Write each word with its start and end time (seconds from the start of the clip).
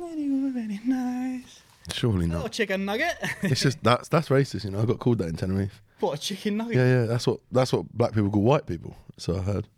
Very 0.00 0.26
good, 0.26 0.54
very 0.54 0.80
nice. 0.86 1.60
Surely 1.92 2.26
Not 2.26 2.46
a 2.46 2.48
chicken 2.48 2.84
nugget. 2.84 3.16
It's 3.42 3.60
just 3.60 3.82
that's 3.82 4.08
that's 4.08 4.28
racist, 4.28 4.64
you 4.64 4.70
know. 4.70 4.80
I 4.80 4.84
got 4.86 4.98
called 4.98 5.18
that 5.18 5.28
in 5.28 5.36
Tenerife. 5.36 5.82
what 6.00 6.18
a 6.18 6.20
chicken 6.20 6.56
nugget. 6.56 6.76
Yeah, 6.76 7.00
yeah. 7.00 7.04
That's 7.06 7.26
what 7.26 7.40
that's 7.52 7.72
what 7.72 7.92
black 7.92 8.12
people 8.14 8.30
call 8.30 8.42
white 8.42 8.66
people. 8.66 8.96
So 9.18 9.36
I 9.36 9.40
heard. 9.40 9.68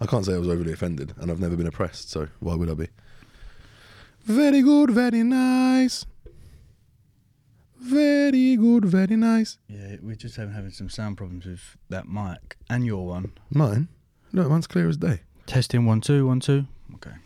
I 0.00 0.06
can't 0.06 0.24
say 0.24 0.34
I 0.34 0.38
was 0.38 0.48
overly 0.48 0.72
offended, 0.72 1.14
and 1.18 1.30
I've 1.30 1.40
never 1.40 1.56
been 1.56 1.66
oppressed. 1.66 2.10
So 2.10 2.28
why 2.38 2.54
would 2.54 2.70
I 2.70 2.74
be? 2.74 2.88
Very 4.24 4.62
good, 4.62 4.90
very 4.90 5.22
nice. 5.24 6.04
Very 7.80 8.56
good, 8.56 8.84
very 8.84 9.16
nice. 9.16 9.58
Yeah, 9.68 9.96
we're 10.02 10.14
just 10.16 10.36
having, 10.36 10.52
having 10.54 10.70
some 10.72 10.88
sound 10.90 11.16
problems 11.16 11.46
with 11.46 11.76
that 11.88 12.08
mic 12.08 12.56
and 12.68 12.84
your 12.84 13.06
one. 13.06 13.32
Mine, 13.50 13.88
no, 14.32 14.48
mine's 14.48 14.66
clear 14.66 14.88
as 14.88 14.96
day. 14.98 15.20
Testing 15.46 15.86
one 15.86 16.00
two 16.00 16.26
one 16.26 16.40
two. 16.40 16.66
Okay. 16.96 17.16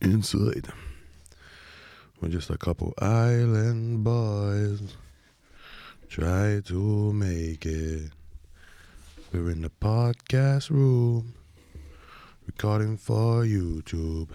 Inside, 0.00 0.68
we're 2.26 2.32
just 2.32 2.50
a 2.50 2.58
couple 2.58 2.92
island 2.98 4.02
boys. 4.02 4.96
Try 6.08 6.60
to 6.64 7.12
make 7.12 7.64
it. 7.64 8.10
We're 9.32 9.50
in 9.50 9.62
the 9.62 9.70
podcast 9.70 10.70
room, 10.70 11.34
recording 12.44 12.96
for 12.96 13.44
YouTube. 13.44 14.30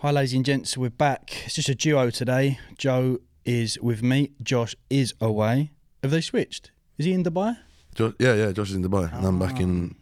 Hi, 0.00 0.10
ladies 0.10 0.34
and 0.34 0.44
gents. 0.44 0.76
We're 0.76 0.90
back. 0.90 1.46
It's 1.46 1.54
just 1.54 1.70
a 1.70 1.74
duo 1.74 2.10
today. 2.10 2.58
Joe 2.76 3.20
is 3.46 3.78
with 3.80 4.02
me. 4.02 4.32
Josh 4.42 4.76
is 4.90 5.14
away. 5.18 5.70
Have 6.02 6.10
they 6.10 6.20
switched? 6.20 6.72
Is 6.98 7.06
he 7.06 7.14
in 7.14 7.24
Dubai? 7.24 7.56
Jo- 7.94 8.12
yeah, 8.18 8.34
yeah. 8.34 8.52
Josh 8.52 8.68
is 8.68 8.76
in 8.76 8.84
Dubai, 8.84 9.10
and 9.16 9.26
I'm 9.26 9.38
back 9.38 9.60
in 9.60 9.94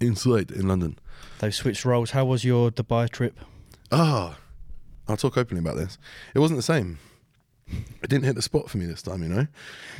inside 0.00 0.50
in 0.50 0.68
London. 0.68 0.98
They've 1.40 1.54
switched 1.54 1.84
roles. 1.84 2.12
How 2.12 2.24
was 2.24 2.46
your 2.46 2.70
Dubai 2.70 3.10
trip? 3.10 3.38
Ah, 3.90 4.38
I'll 5.08 5.16
talk 5.16 5.36
openly 5.36 5.60
about 5.60 5.76
this. 5.76 5.98
It 6.34 6.38
wasn't 6.38 6.58
the 6.58 6.62
same. 6.62 6.98
It 7.68 8.08
didn't 8.08 8.24
hit 8.24 8.34
the 8.34 8.42
spot 8.42 8.68
for 8.70 8.78
me 8.78 8.86
this 8.86 9.02
time, 9.02 9.22
you 9.22 9.28
know. 9.28 9.46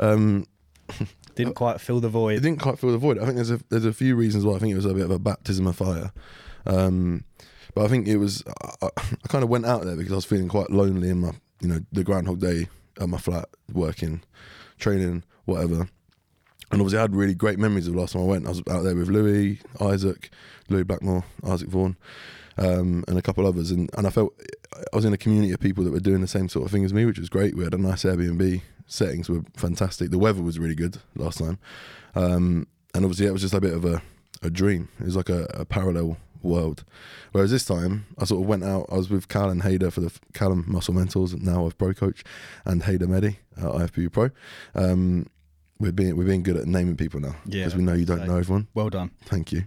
Um, 0.01 0.47
Didn't 1.35 1.55
quite 1.55 1.81
fill 1.81 2.01
the 2.01 2.09
void. 2.11 2.37
it 2.37 2.41
didn't 2.41 2.61
quite 2.61 2.79
fill 2.79 2.93
the 2.93 2.99
void. 2.99 3.19
I 3.19 3.25
think 3.25 3.37
there's 3.37 3.51
a 3.51 3.61
there's 3.71 3.87
a 3.87 3.93
few 3.95 4.15
reasons 4.17 4.45
why 4.45 4.55
I 4.55 4.59
think 4.59 4.73
it 4.73 4.77
was 4.77 4.85
a 4.85 4.93
bit 4.93 5.05
of 5.05 5.11
a 5.11 5.19
baptism 5.19 5.67
of 5.67 5.77
fire. 5.77 6.13
Um, 6.67 7.25
but 7.75 7.87
I 7.87 7.89
think 7.89 8.07
it 8.07 8.19
was 8.19 8.45
I, 8.83 8.89
I 8.99 9.29
kind 9.29 9.43
of 9.43 9.49
went 9.49 9.65
out 9.65 9.85
there 9.85 9.97
because 9.97 10.13
I 10.13 10.17
was 10.17 10.27
feeling 10.27 10.49
quite 10.49 10.71
lonely 10.71 11.09
in 11.09 11.21
my 11.21 11.33
you 11.61 11.69
know 11.69 11.81
the 11.91 12.05
Groundhog 12.05 12.41
Day 12.41 12.69
at 13.01 13.09
my 13.09 13.17
flat, 13.17 13.49
working, 13.73 14.23
training, 14.79 15.25
whatever. 15.47 15.89
And 16.71 16.81
obviously, 16.81 16.99
I 16.99 17.03
had 17.03 17.15
really 17.17 17.35
great 17.35 17.59
memories 17.59 17.87
of 17.87 17.95
the 17.95 18.01
last 18.01 18.13
time 18.13 18.23
I 18.23 18.27
went. 18.27 18.45
I 18.47 18.51
was 18.51 18.63
out 18.71 18.83
there 18.83 18.95
with 18.95 19.09
Louis, 19.09 19.61
Isaac, 19.81 20.31
Louis 20.69 20.85
Blackmore, 20.85 21.25
Isaac 21.45 21.69
Vaughan, 21.69 21.97
um, 22.59 23.05
and 23.09 23.19
a 23.19 23.23
couple 23.23 23.47
others. 23.47 23.71
And, 23.71 23.91
and 23.97 24.07
I 24.07 24.11
felt 24.11 24.35
I 24.93 24.97
was 24.97 25.05
in 25.05 25.13
a 25.13 25.19
community 25.19 25.53
of 25.53 25.61
people 25.61 25.85
that 25.85 25.93
were 25.93 26.01
doing 26.01 26.21
the 26.21 26.29
same 26.29 26.49
sort 26.49 26.65
of 26.67 26.71
thing 26.71 26.85
as 26.85 26.93
me, 26.93 27.05
which 27.05 27.19
was 27.19 27.29
great. 27.29 27.57
We 27.57 27.65
had 27.65 27.75
a 27.75 27.79
nice 27.79 28.05
Airbnb. 28.05 28.63
Settings 28.87 29.29
were 29.29 29.43
fantastic. 29.57 30.11
The 30.11 30.19
weather 30.19 30.43
was 30.43 30.59
really 30.59 30.75
good 30.75 30.99
last 31.15 31.39
time. 31.39 31.59
Um, 32.15 32.67
and 32.95 33.05
obviously, 33.05 33.27
it 33.27 33.33
was 33.33 33.43
just 33.43 33.55
a 33.55 33.61
bit 33.61 33.73
of 33.73 33.85
a, 33.85 34.03
a 34.43 34.51
dream. 34.51 34.89
It 35.01 35.05
was 35.05 35.17
like 35.17 35.29
a, 35.29 35.45
a 35.55 35.65
parallel 35.65 36.19
world. 36.43 36.85
Whereas 37.33 37.51
this 37.51 37.65
time, 37.65 38.07
I 38.19 38.25
sort 38.25 38.43
of 38.43 38.49
went 38.49 38.65
out. 38.65 38.87
I 38.91 38.97
was 38.97 39.09
with 39.09 39.29
Cal 39.29 39.51
and 39.51 39.63
Hader 39.63 39.93
for 39.93 40.01
the 40.01 40.13
Callum 40.35 40.65
Muscle 40.67 40.95
Mentors, 40.95 41.35
now 41.35 41.67
I've 41.67 41.79
Pro 41.79 41.95
Coach, 41.95 42.25
and 42.65 42.83
Hader 42.83 43.09
Medi 43.09 43.39
at 43.57 43.65
IFBB 43.65 44.13
Pro. 44.13 44.31
Um, 44.75 45.27
we're 45.83 45.93
being 45.93 46.17
we're 46.17 46.25
being 46.25 46.45
good 46.45 46.57
at 46.57 46.67
naming 46.67 46.97
people 46.97 47.19
now 47.21 47.35
Yeah, 47.45 47.65
because 47.65 47.75
we 47.77 47.83
know 47.83 47.93
you 47.93 48.05
don't 48.07 48.25
know 48.27 48.37
everyone. 48.37 48.69
Well 48.73 48.89
done. 48.89 49.11
Thank 49.25 49.51
you. 49.53 49.65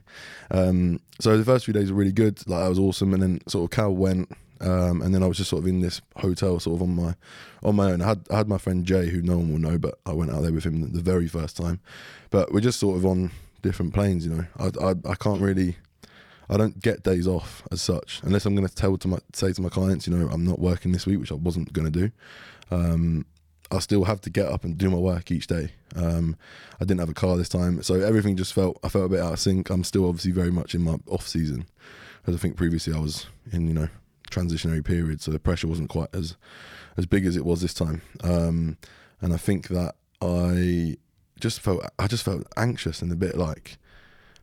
Um, 0.50 1.02
so 1.20 1.38
the 1.38 1.44
first 1.44 1.66
few 1.66 1.74
days 1.74 1.92
were 1.92 1.98
really 1.98 2.14
good. 2.14 2.38
Like 2.48 2.64
that 2.64 2.70
was 2.70 2.80
awesome, 2.80 3.14
and 3.14 3.22
then 3.22 3.42
sort 3.48 3.66
of 3.66 3.76
Cal 3.76 3.94
went, 3.94 4.32
um, 4.62 5.02
and 5.02 5.14
then 5.14 5.22
I 5.22 5.28
was 5.28 5.38
just 5.38 5.50
sort 5.50 5.64
of 5.64 5.68
in 5.68 5.82
this 5.82 6.02
hotel, 6.16 6.60
sort 6.60 6.78
of 6.78 6.82
on 6.84 6.96
my 6.96 7.16
on 7.64 7.76
my 7.76 7.92
own. 7.92 8.02
I 8.02 8.08
had 8.08 8.26
I 8.32 8.38
had 8.38 8.48
my 8.48 8.58
friend 8.58 8.86
Jay, 8.86 9.10
who 9.10 9.22
no 9.22 9.38
one 9.38 9.52
will 9.52 9.60
know, 9.60 9.78
but 9.78 10.00
I 10.06 10.14
went 10.14 10.32
out 10.32 10.42
there 10.42 10.54
with 10.54 10.64
him 10.66 10.92
the 10.94 11.02
very 11.02 11.28
first 11.28 11.58
time. 11.58 11.82
But 12.30 12.54
we're 12.54 12.62
just 12.62 12.80
sort 12.80 12.96
of 12.96 13.06
on 13.06 13.32
different 13.62 13.94
planes, 13.94 14.26
you 14.26 14.34
know. 14.34 14.46
I 14.58 14.92
I, 14.92 15.12
I 15.12 15.16
can't 15.16 15.42
really. 15.42 15.78
I 16.48 16.58
don't 16.58 16.80
get 16.80 17.02
days 17.02 17.28
off 17.28 17.64
as 17.72 17.82
such 17.82 18.22
unless 18.22 18.46
I'm 18.46 18.54
going 18.56 18.68
to 18.68 18.76
tell 18.76 18.98
to 18.98 19.08
my 19.08 19.18
say 19.34 19.52
to 19.52 19.62
my 19.62 19.70
clients, 19.70 20.08
you 20.08 20.16
know, 20.16 20.30
I'm 20.30 20.46
not 20.46 20.60
working 20.60 20.92
this 20.92 21.08
week, 21.08 21.20
which 21.20 21.32
I 21.32 21.36
wasn't 21.36 21.74
going 21.74 21.92
to 21.92 22.00
do. 22.00 22.12
Um, 22.72 23.26
I 23.72 23.80
still 23.80 24.04
have 24.04 24.22
to 24.22 24.30
get 24.30 24.48
up 24.48 24.64
and 24.64 24.78
do 24.78 24.90
my 24.90 24.98
work 24.98 25.32
each 25.32 25.48
day. 25.48 25.72
Um, 25.96 26.36
I 26.80 26.86
didn't 26.86 27.00
have 27.00 27.10
a 27.10 27.14
car 27.14 27.36
this 27.36 27.50
time, 27.50 27.82
so 27.82 27.96
everything 27.96 28.38
just 28.38 28.54
felt 28.54 28.80
I 28.84 28.90
felt 28.90 29.06
a 29.06 29.10
bit 29.10 29.20
out 29.20 29.34
of 29.34 29.40
sync. 29.40 29.70
I'm 29.70 29.84
still 29.84 30.08
obviously 30.08 30.32
very 30.32 30.52
much 30.52 30.76
in 30.76 30.82
my 30.82 30.98
off 31.08 31.28
season, 31.28 31.66
as 32.28 32.36
I 32.36 32.38
think 32.38 32.58
previously 32.58 32.94
I 32.94 33.00
was 33.00 33.28
in 33.52 33.68
you 33.68 33.74
know 33.74 33.88
transitionary 34.32 34.84
period, 34.84 35.22
so 35.22 35.32
the 35.32 35.40
pressure 35.40 35.68
wasn't 35.68 35.90
quite 35.90 36.10
as 36.14 36.36
as 36.98 37.06
big 37.06 37.26
as 37.26 37.36
it 37.36 37.46
was 37.46 37.62
this 37.62 37.74
time. 37.74 38.02
Um, 38.24 38.78
and 39.22 39.34
I 39.34 39.38
think 39.38 39.70
that 39.70 39.96
I 40.22 40.98
just 41.40 41.60
felt 41.60 41.86
I 41.98 42.08
just 42.08 42.24
felt 42.24 42.46
anxious 42.58 43.02
and 43.02 43.12
a 43.12 43.16
bit 43.16 43.38
like 43.38 43.78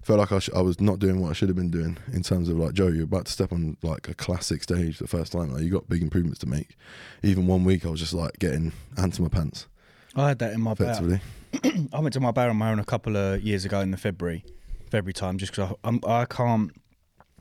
felt 0.02 0.18
like 0.18 0.32
I, 0.32 0.38
sh- 0.38 0.50
I 0.54 0.60
was 0.60 0.80
not 0.80 0.98
doing 0.98 1.20
what 1.20 1.30
I 1.30 1.32
should 1.32 1.48
have 1.48 1.56
been 1.56 1.70
doing 1.70 1.96
in 2.12 2.22
terms 2.22 2.48
of 2.48 2.56
like 2.56 2.74
Joe, 2.74 2.88
you're 2.88 3.04
about 3.04 3.26
to 3.26 3.32
step 3.32 3.52
on 3.52 3.76
like 3.82 4.08
a 4.08 4.14
classic 4.14 4.62
stage 4.62 4.98
the 4.98 5.06
first 5.06 5.32
time. 5.32 5.52
Like 5.52 5.62
you 5.62 5.70
got 5.70 5.88
big 5.88 6.02
improvements 6.02 6.38
to 6.40 6.46
make. 6.46 6.76
Even 7.22 7.46
one 7.46 7.64
week, 7.64 7.86
I 7.86 7.88
was 7.88 8.00
just 8.00 8.12
like 8.14 8.38
getting 8.38 8.72
hands 8.96 9.16
to 9.16 9.22
my 9.22 9.28
pants 9.28 9.66
I 10.14 10.28
had 10.28 10.38
that 10.40 10.52
in 10.52 10.60
Marbella. 10.60 10.90
effectively. 10.90 11.88
I 11.92 12.00
went 12.00 12.12
to 12.14 12.20
Marbella 12.20 12.50
on 12.50 12.56
my 12.56 12.70
own 12.70 12.78
a 12.78 12.84
couple 12.84 13.16
of 13.16 13.40
years 13.42 13.64
ago 13.64 13.80
in 13.80 13.90
the 13.90 13.96
February, 13.96 14.44
February 14.90 15.12
time, 15.12 15.38
just 15.38 15.52
because 15.52 15.74
I'm 15.84 16.00
I 16.06 16.24
can't. 16.26 16.70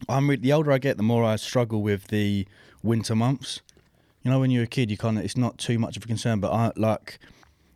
I'm 0.09 0.29
re- 0.29 0.37
the 0.37 0.53
older 0.53 0.71
I 0.71 0.77
get, 0.77 0.97
the 0.97 1.03
more 1.03 1.23
I 1.23 1.35
struggle 1.35 1.81
with 1.81 2.07
the 2.07 2.47
winter 2.81 3.15
months. 3.15 3.61
You 4.23 4.31
know, 4.31 4.39
when 4.39 4.51
you're 4.51 4.63
a 4.63 4.67
kid, 4.67 4.89
you 4.89 4.97
kind 4.97 5.17
of 5.17 5.25
it's 5.25 5.37
not 5.37 5.57
too 5.57 5.79
much 5.79 5.97
of 5.97 6.03
a 6.03 6.07
concern. 6.07 6.39
But 6.39 6.51
I 6.51 6.71
like 6.75 7.19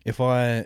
if 0.05 0.21
I 0.21 0.65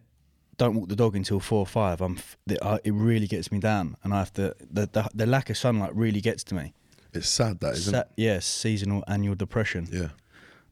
don't 0.59 0.75
walk 0.75 0.88
the 0.90 0.96
dog 0.96 1.16
until 1.16 1.40
four 1.40 1.59
or 1.59 1.66
five, 1.66 2.00
I'm 2.02 2.18
f- 2.18 2.38
the, 2.46 2.56
I, 2.64 2.80
it 2.84 2.94
really 2.94 3.28
gets 3.28 3.52
me 3.52 3.59
down, 3.59 3.96
and 4.03 4.14
I 4.14 4.20
have 4.20 4.34
to 4.34 4.53
the, 4.78 4.86
the 4.96 5.09
the 5.16 5.25
lack 5.25 5.50
of 5.50 5.58
sunlight 5.58 5.96
really 5.96 6.22
gets 6.22 6.44
to 6.46 6.56
me. 6.56 6.74
It's 7.14 7.28
sad 7.30 7.59
that 7.62 7.74
isn't 7.74 7.94
Sa- 7.94 8.02
it? 8.02 8.08
yes, 8.18 8.46
seasonal 8.46 9.03
annual 9.08 9.36
depression. 9.36 9.88
Yeah, 9.92 10.09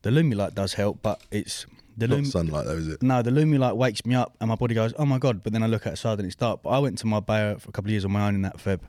The 0.03 0.12
Lumilight 0.12 0.53
does 0.53 0.74
help, 0.75 1.02
but 1.02 1.22
it's 1.31 1.66
the 1.98 2.08
not 2.08 2.16
Lum- 2.18 2.25
sunlight 2.25 2.66
though, 2.68 2.78
is 2.84 2.88
it? 2.90 3.02
no, 3.02 3.22
the 3.24 3.31
Lumilight 3.31 3.75
wakes 3.75 4.06
me 4.06 4.14
up 4.14 4.36
and 4.40 4.48
my 4.50 4.56
body 4.56 4.75
goes, 4.75 4.94
oh 5.00 5.06
my 5.06 5.18
God. 5.18 5.42
But 5.42 5.52
then 5.53 5.64
I 5.64 5.68
look 5.68 5.88
outside 5.88 6.19
and 6.19 6.28
it's 6.28 6.36
dark. 6.36 6.62
But 6.62 6.69
I 6.69 6.78
went 6.80 7.00
to 7.00 7.08
Marbella 7.08 7.58
for 7.58 7.69
a 7.69 7.72
couple 7.72 7.90
of 7.90 7.94
years 7.94 8.06
on 8.06 8.12
my 8.12 8.28
own 8.28 8.36
in 8.36 8.44
that 8.44 8.58
Feb. 8.58 8.81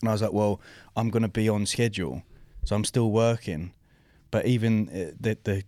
And 0.00 0.08
I 0.08 0.12
was 0.12 0.22
like, 0.22 0.32
well, 0.32 0.60
I'm 0.96 1.08
going 1.10 1.22
to 1.22 1.28
be 1.28 1.48
on 1.48 1.66
schedule. 1.66 2.22
So 2.64 2.74
I'm 2.74 2.84
still 2.84 3.12
working. 3.12 3.72
But 4.32 4.46
even 4.46 4.88
uh, 4.88 5.12
the, 5.20 5.38
the 5.44 5.62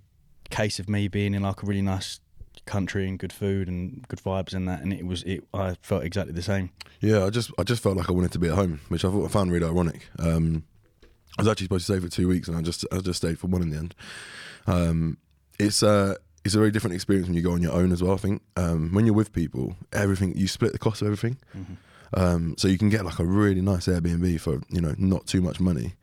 case 0.50 0.80
of 0.80 0.88
me 0.88 1.06
being 1.06 1.32
in 1.34 1.42
like 1.42 1.62
a 1.62 1.66
really 1.66 1.82
nice 1.82 2.18
country 2.64 3.08
and 3.08 3.18
good 3.18 3.32
food 3.32 3.68
and 3.68 4.06
good 4.08 4.20
vibes 4.20 4.54
and 4.54 4.68
that, 4.68 4.80
and 4.82 4.92
it 4.92 5.04
was, 5.06 5.22
it, 5.24 5.44
I 5.52 5.76
felt 5.82 6.04
exactly 6.04 6.32
the 6.32 6.42
same. 6.42 6.70
Yeah, 7.00 7.24
I 7.24 7.30
just 7.30 7.50
I 7.58 7.62
just 7.64 7.82
felt 7.82 7.96
like 7.96 8.08
I 8.08 8.12
wanted 8.12 8.32
to 8.32 8.38
be 8.38 8.48
at 8.48 8.54
home, 8.54 8.80
which 8.88 9.04
I 9.04 9.10
thought 9.10 9.24
I 9.24 9.28
found 9.28 9.50
really 9.52 9.66
ironic. 9.66 10.08
Um, 10.18 10.64
I 11.38 11.42
was 11.42 11.48
actually 11.48 11.66
supposed 11.66 11.86
to 11.86 11.92
stay 11.94 12.00
for 12.00 12.08
two 12.12 12.28
weeks, 12.28 12.48
and 12.48 12.56
I 12.56 12.62
just 12.62 12.84
I 12.92 12.98
just 12.98 13.18
stayed 13.18 13.38
for 13.38 13.46
one 13.48 13.62
in 13.62 13.70
the 13.70 13.78
end. 13.78 13.94
Um, 14.66 15.18
it's 15.58 15.82
uh 15.82 16.14
it's 16.44 16.54
a 16.54 16.58
very 16.58 16.70
different 16.70 16.94
experience 16.94 17.28
when 17.28 17.36
you 17.36 17.42
go 17.42 17.52
on 17.52 17.62
your 17.62 17.72
own 17.72 17.92
as 17.92 18.02
well. 18.02 18.14
I 18.14 18.16
think 18.16 18.42
um, 18.56 18.90
when 18.92 19.06
you're 19.06 19.14
with 19.14 19.32
people, 19.32 19.76
everything 19.92 20.36
you 20.36 20.48
split 20.48 20.72
the 20.72 20.78
cost 20.78 21.00
of 21.00 21.06
everything, 21.06 21.36
um, 22.14 22.54
so 22.58 22.68
you 22.68 22.78
can 22.78 22.88
get 22.88 23.04
like 23.04 23.18
a 23.18 23.24
really 23.24 23.60
nice 23.60 23.86
Airbnb 23.86 24.40
for 24.40 24.60
you 24.68 24.80
know 24.80 24.94
not 24.98 25.26
too 25.26 25.40
much 25.40 25.60
money. 25.60 25.94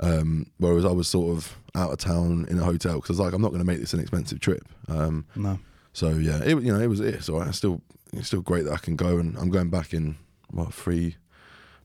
Um, 0.00 0.46
whereas 0.58 0.84
I 0.84 0.90
was 0.90 1.08
sort 1.08 1.36
of 1.36 1.56
out 1.74 1.92
of 1.92 1.98
town 1.98 2.46
in 2.48 2.58
a 2.58 2.64
hotel 2.64 2.94
because 2.96 3.10
I 3.10 3.12
was 3.12 3.20
like, 3.20 3.34
I'm 3.34 3.42
not 3.42 3.50
going 3.50 3.60
to 3.60 3.66
make 3.66 3.78
this 3.78 3.92
an 3.92 4.00
expensive 4.00 4.40
trip. 4.40 4.62
Um, 4.88 5.26
No. 5.36 5.58
So 5.92 6.10
yeah, 6.10 6.42
it 6.42 6.50
you 6.62 6.72
know 6.72 6.80
it 6.80 6.88
was 6.88 7.00
it's 7.00 7.28
all 7.28 7.40
right. 7.40 7.48
It's 7.48 7.58
still 7.58 7.80
it's 8.12 8.28
still 8.28 8.42
great 8.42 8.64
that 8.64 8.72
I 8.72 8.78
can 8.78 8.96
go 8.96 9.18
and 9.18 9.36
I'm 9.36 9.50
going 9.50 9.70
back 9.70 9.92
in 9.92 10.16
what 10.50 10.72
three, 10.72 11.16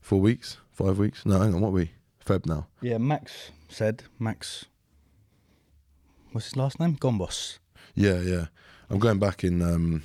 four 0.00 0.20
weeks, 0.20 0.58
five 0.72 0.98
weeks. 0.98 1.24
No, 1.24 1.38
hang 1.38 1.54
on, 1.54 1.60
what 1.60 1.68
are 1.68 1.72
we 1.72 1.92
Feb 2.24 2.46
now? 2.46 2.66
Yeah, 2.80 2.98
Max 2.98 3.50
said, 3.68 4.04
Max, 4.18 4.66
what's 6.32 6.46
his 6.46 6.56
last 6.56 6.80
name? 6.80 6.96
Gombos. 6.96 7.58
Yeah, 7.94 8.20
yeah. 8.20 8.46
I'm 8.90 8.98
going 8.98 9.18
back 9.18 9.44
in. 9.44 9.62
Um, 9.62 10.02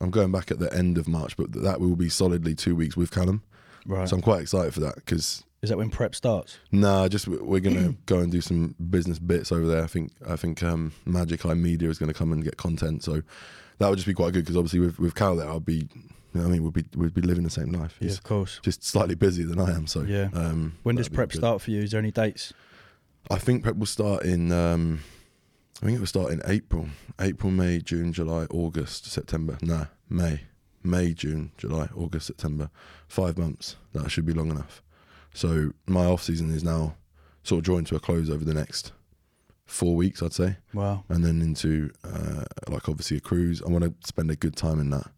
I'm 0.00 0.10
going 0.10 0.32
back 0.32 0.50
at 0.50 0.58
the 0.58 0.72
end 0.72 0.96
of 0.96 1.06
March, 1.06 1.36
but 1.36 1.52
that 1.52 1.80
will 1.80 1.96
be 1.96 2.08
solidly 2.08 2.54
two 2.54 2.74
weeks 2.74 2.96
with 2.96 3.10
Callum. 3.10 3.42
Right. 3.86 4.08
So 4.08 4.16
I'm 4.16 4.22
quite 4.22 4.40
excited 4.40 4.72
for 4.72 4.80
that 4.80 4.94
because 4.96 5.44
Is 5.62 5.68
that 5.68 5.76
when 5.76 5.90
prep 5.90 6.14
starts? 6.14 6.58
nah, 6.72 7.06
just 7.08 7.28
we- 7.28 7.36
we're 7.38 7.60
gonna 7.60 7.94
go 8.06 8.20
and 8.20 8.32
do 8.32 8.40
some 8.40 8.74
business 8.90 9.18
bits 9.18 9.52
over 9.52 9.66
there. 9.66 9.84
I 9.84 9.86
think 9.86 10.12
I 10.26 10.36
think 10.36 10.62
um, 10.62 10.92
Magic 11.04 11.44
Eye 11.44 11.54
Media 11.54 11.88
is 11.90 11.98
going 11.98 12.10
to 12.10 12.18
come 12.18 12.32
and 12.32 12.42
get 12.42 12.56
content, 12.56 13.02
so 13.04 13.22
that 13.78 13.88
would 13.88 13.96
just 13.96 14.06
be 14.06 14.14
quite 14.14 14.32
good 14.32 14.44
because 14.44 14.56
obviously 14.56 14.80
with 14.80 14.98
with 14.98 15.14
Cal 15.14 15.36
there, 15.36 15.48
I'll 15.48 15.60
be. 15.60 15.88
You 16.32 16.40
know 16.40 16.46
I 16.46 16.50
mean, 16.50 16.62
we'd 16.62 16.72
be 16.72 16.84
we'd 16.96 17.12
be 17.12 17.22
living 17.22 17.42
the 17.42 17.50
same 17.50 17.72
life. 17.72 17.96
Yeah, 18.00 18.06
He's 18.08 18.18
of 18.18 18.22
course. 18.22 18.60
just 18.62 18.84
slightly 18.84 19.16
busier 19.16 19.46
than 19.46 19.58
I 19.58 19.72
am. 19.74 19.88
So 19.88 20.02
Yeah. 20.02 20.28
Um, 20.32 20.78
When 20.84 20.94
does 20.94 21.08
prep 21.08 21.32
start 21.32 21.60
for 21.60 21.72
you? 21.72 21.82
Is 21.82 21.90
there 21.90 21.98
any 21.98 22.12
dates? 22.12 22.52
I 23.28 23.36
think 23.36 23.64
prep 23.64 23.76
will 23.76 23.86
start 23.86 24.22
in. 24.24 24.52
Um, 24.52 25.00
I 25.82 25.86
think 25.86 25.96
it 25.96 26.00
will 26.00 26.06
start 26.06 26.30
in 26.30 26.40
April, 26.46 26.88
April, 27.20 27.50
May, 27.50 27.80
June, 27.80 28.12
July, 28.12 28.44
August, 28.50 29.06
September. 29.10 29.58
Nah, 29.60 29.86
May, 30.08 30.42
May, 30.84 31.14
June, 31.14 31.50
July, 31.58 31.88
August, 31.96 32.28
September. 32.28 32.70
Five 33.08 33.36
months. 33.36 33.74
That 33.92 34.08
should 34.10 34.24
be 34.26 34.32
long 34.32 34.50
enough. 34.50 34.82
So 35.34 35.72
my 35.86 36.04
off 36.06 36.22
season 36.22 36.50
is 36.50 36.64
now 36.64 36.94
sort 37.42 37.58
of 37.60 37.64
drawing 37.64 37.84
to 37.86 37.96
a 37.96 38.00
close 38.00 38.28
over 38.30 38.44
the 38.44 38.54
next 38.54 38.92
four 39.66 39.94
weeks, 39.94 40.22
I'd 40.22 40.32
say, 40.32 40.56
Wow. 40.74 41.04
and 41.08 41.24
then 41.24 41.40
into 41.40 41.90
uh, 42.04 42.44
like 42.68 42.88
obviously 42.88 43.16
a 43.16 43.20
cruise. 43.20 43.62
I 43.64 43.70
want 43.70 43.84
to 43.84 43.94
spend 44.06 44.30
a 44.30 44.36
good 44.36 44.56
time 44.56 44.80
in 44.80 44.90
that. 44.90 45.10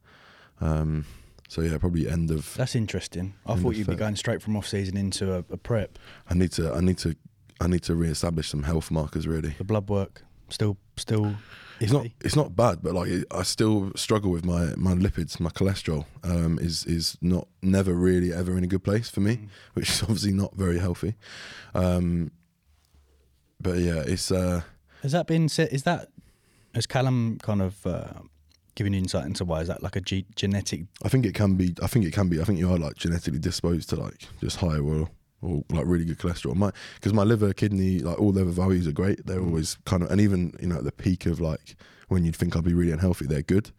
Um, 0.61 1.07
so 1.49 1.61
yeah, 1.63 1.77
probably 1.79 2.09
end 2.09 2.31
of. 2.31 2.55
That's 2.55 2.75
interesting. 2.75 3.35
I 3.47 3.57
thought 3.57 3.75
you'd 3.77 3.87
be 3.87 3.95
going 3.97 4.17
straight 4.17 4.41
from 4.43 4.57
off 4.57 4.67
season 4.67 4.97
into 4.97 5.35
a, 5.35 5.39
a 5.51 5.57
prep. 5.57 5.99
I 6.31 6.35
need 6.35 6.53
to. 6.53 6.73
I 6.73 6.81
need 6.81 6.99
to. 6.99 7.17
I 7.61 7.67
need 7.69 7.83
to 7.85 7.95
re-establish 7.95 8.49
some 8.49 8.65
health 8.65 8.91
markers. 8.91 9.27
Really, 9.29 9.51
The 9.59 9.65
blood 9.65 9.89
work 9.89 10.23
still 10.49 10.77
still 10.97 11.35
it's 11.83 11.93
not. 11.93 12.07
It's 12.25 12.37
not 12.37 12.55
bad, 12.57 12.83
but 12.83 12.95
like 12.95 13.09
it, 13.11 13.25
I 13.31 13.43
still 13.43 13.93
struggle 13.97 14.31
with 14.31 14.45
my 14.45 14.75
my 14.77 14.95
lipids. 14.95 15.39
My 15.41 15.51
cholesterol 15.51 16.05
um, 16.23 16.59
is 16.59 16.85
is 16.87 17.17
not 17.21 17.49
never 17.63 17.93
really 17.95 18.33
ever 18.33 18.57
in 18.57 18.65
a 18.65 18.67
good 18.67 18.83
place 18.85 19.09
for 19.11 19.21
me, 19.21 19.37
Mm. 19.37 19.49
which 19.75 19.89
is 19.91 20.03
obviously 20.03 20.33
not 20.33 20.55
very 20.57 20.79
healthy. 20.79 21.15
Um, 21.75 22.31
but 23.61 23.79
yeah, 23.79 24.03
it's. 24.07 24.31
Uh, 24.31 24.63
Has 25.03 25.13
that 25.13 25.27
been 25.27 25.49
said? 25.49 25.69
Is 25.73 25.83
that 25.83 26.09
has 26.75 26.87
Callum 26.87 27.39
kind 27.43 27.61
of 27.63 27.87
uh, 27.87 28.13
given 28.75 28.93
you 28.93 28.99
insight 29.01 29.27
into 29.27 29.45
why? 29.45 29.61
Is 29.61 29.69
that 29.69 29.83
like 29.83 29.97
a 29.97 30.01
ge- 30.01 30.25
genetic? 30.35 30.83
I 31.05 31.09
think 31.09 31.27
it 31.27 31.35
can 31.35 31.57
be. 31.57 31.75
I 31.83 31.87
think 31.87 32.05
it 32.07 32.13
can 32.13 32.29
be. 32.29 32.41
I 32.41 32.45
think 32.45 32.59
you 32.59 32.71
are 32.73 32.79
like 32.79 32.97
genetically 32.97 33.39
disposed 33.41 33.89
to 33.91 33.97
like 33.97 34.29
just 34.41 34.57
higher 34.57 34.83
or 34.83 35.09
or 35.43 35.65
like 35.71 35.85
really 35.87 36.05
good 36.05 36.19
cholesterol. 36.19 36.55
My 36.55 36.71
because 36.95 37.13
my 37.13 37.25
liver, 37.25 37.53
kidney, 37.53 37.99
like 37.99 38.19
all 38.19 38.33
their 38.33 38.45
values 38.45 38.87
are 38.87 38.93
great. 38.93 39.27
They're 39.27 39.41
Mm. 39.41 39.47
always 39.49 39.77
kind 39.85 40.03
of, 40.03 40.11
and 40.11 40.21
even 40.21 40.55
you 40.61 40.69
know 40.69 40.77
at 40.77 40.85
the 40.85 40.93
peak 40.93 41.27
of 41.27 41.41
like 41.41 41.77
when 42.09 42.25
you'd 42.25 42.37
think 42.37 42.57
I'd 42.57 42.65
be 42.65 42.75
really 42.75 42.93
unhealthy, 42.93 43.27
they're 43.27 43.43
good. 43.43 43.71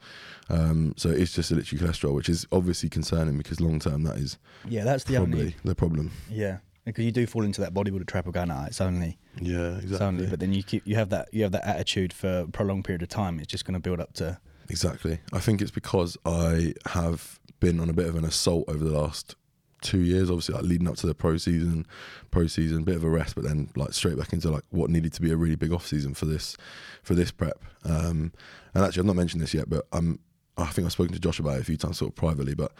Um, 0.50 0.94
so 0.98 1.10
it's 1.10 1.34
just 1.34 1.52
literally 1.52 1.84
cholesterol, 1.86 2.14
which 2.16 2.30
is 2.30 2.46
obviously 2.52 2.90
concerning 2.90 3.38
because 3.38 3.60
long 3.62 3.80
term 3.80 4.04
that 4.04 4.18
is 4.18 4.38
Yeah, 4.68 4.84
that's 4.84 5.04
the 5.06 5.16
probably 5.16 5.40
only. 5.40 5.56
the 5.64 5.76
problem. 5.76 6.12
Yeah, 6.30 6.58
because 6.86 7.06
you 7.06 7.12
do 7.12 7.26
fall 7.28 7.44
into 7.44 7.62
that 7.62 7.74
bodybuilder 7.74 8.08
trap 8.08 8.28
of 8.28 8.34
going, 8.34 8.52
ah, 8.52 8.66
it's 8.66 8.82
only, 8.82 9.18
Yeah, 9.40 9.80
it's 9.82 10.02
only. 10.02 10.28
But 10.28 10.40
then 10.40 10.52
you 10.54 10.64
keep 10.64 10.86
you 10.86 10.96
have 10.96 11.10
that 11.10 11.30
you 11.34 11.44
have 11.44 11.52
that 11.54 11.66
attitude 11.66 12.12
for 12.12 12.40
a 12.40 12.48
prolonged 12.48 12.86
period 12.86 13.02
of 13.04 13.10
time. 13.10 13.40
It's 13.40 13.48
just 13.52 13.66
going 13.66 13.76
to 13.76 13.80
build 13.80 14.00
up 14.00 14.14
to. 14.16 14.40
Exactly. 14.70 15.20
I 15.32 15.40
think 15.40 15.62
it's 15.62 15.72
because 15.72 16.18
I 16.26 16.74
have 16.88 17.40
been 17.60 17.80
on 17.80 17.90
a 17.90 17.94
bit 17.94 18.08
of 18.08 18.16
an 18.16 18.26
assault 18.26 18.66
over 18.68 18.84
the 18.84 18.92
last 18.92 19.36
two 19.84 20.00
years, 20.00 20.30
obviously 20.30 20.56
like 20.56 20.64
leading 20.64 20.88
up 20.88 20.96
to 20.96 21.08
the 21.08 21.14
pro 21.14 21.38
season, 21.38 21.86
pro 22.32 22.48
season, 22.48 22.84
bit 22.84 22.96
of 22.96 23.04
a 23.04 23.10
rest, 23.10 23.36
but 23.36 23.44
then 23.44 23.70
like 23.76 23.94
straight 23.94 24.18
back 24.18 24.34
into 24.34 24.50
like 24.50 24.64
what 24.70 24.90
needed 24.90 25.14
to 25.14 25.22
be 25.22 25.32
a 25.32 25.38
really 25.38 25.56
big 25.56 25.72
off 25.72 25.86
season 25.86 26.14
for 26.14 26.26
this 26.26 26.58
for 27.04 27.14
this 27.14 27.32
prep. 27.32 27.64
Um, 27.86 28.32
and 28.74 28.84
actually, 28.84 29.02
I've 29.02 29.08
not 29.08 29.16
mentioned 29.16 29.42
this 29.42 29.54
yet, 29.54 29.70
but 29.70 29.86
I'm 29.92 30.20
I 30.58 30.66
think 30.68 30.86
I've 30.86 30.92
spoken 30.92 31.14
to 31.14 31.20
Josh 31.20 31.40
about 31.40 31.58
it 31.58 31.62
a 31.62 31.66
few 31.66 31.78
times, 31.78 31.98
sort 31.98 32.12
of 32.12 32.16
privately, 32.16 32.56
but 32.56 32.72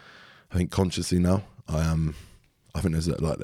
I 0.50 0.56
think 0.56 0.70
consciously 0.70 1.18
now 1.18 1.42
I 1.68 1.82
am. 1.82 2.14
I 2.74 2.80
think 2.80 2.92
there's 2.92 3.08
a, 3.08 3.22
like 3.22 3.38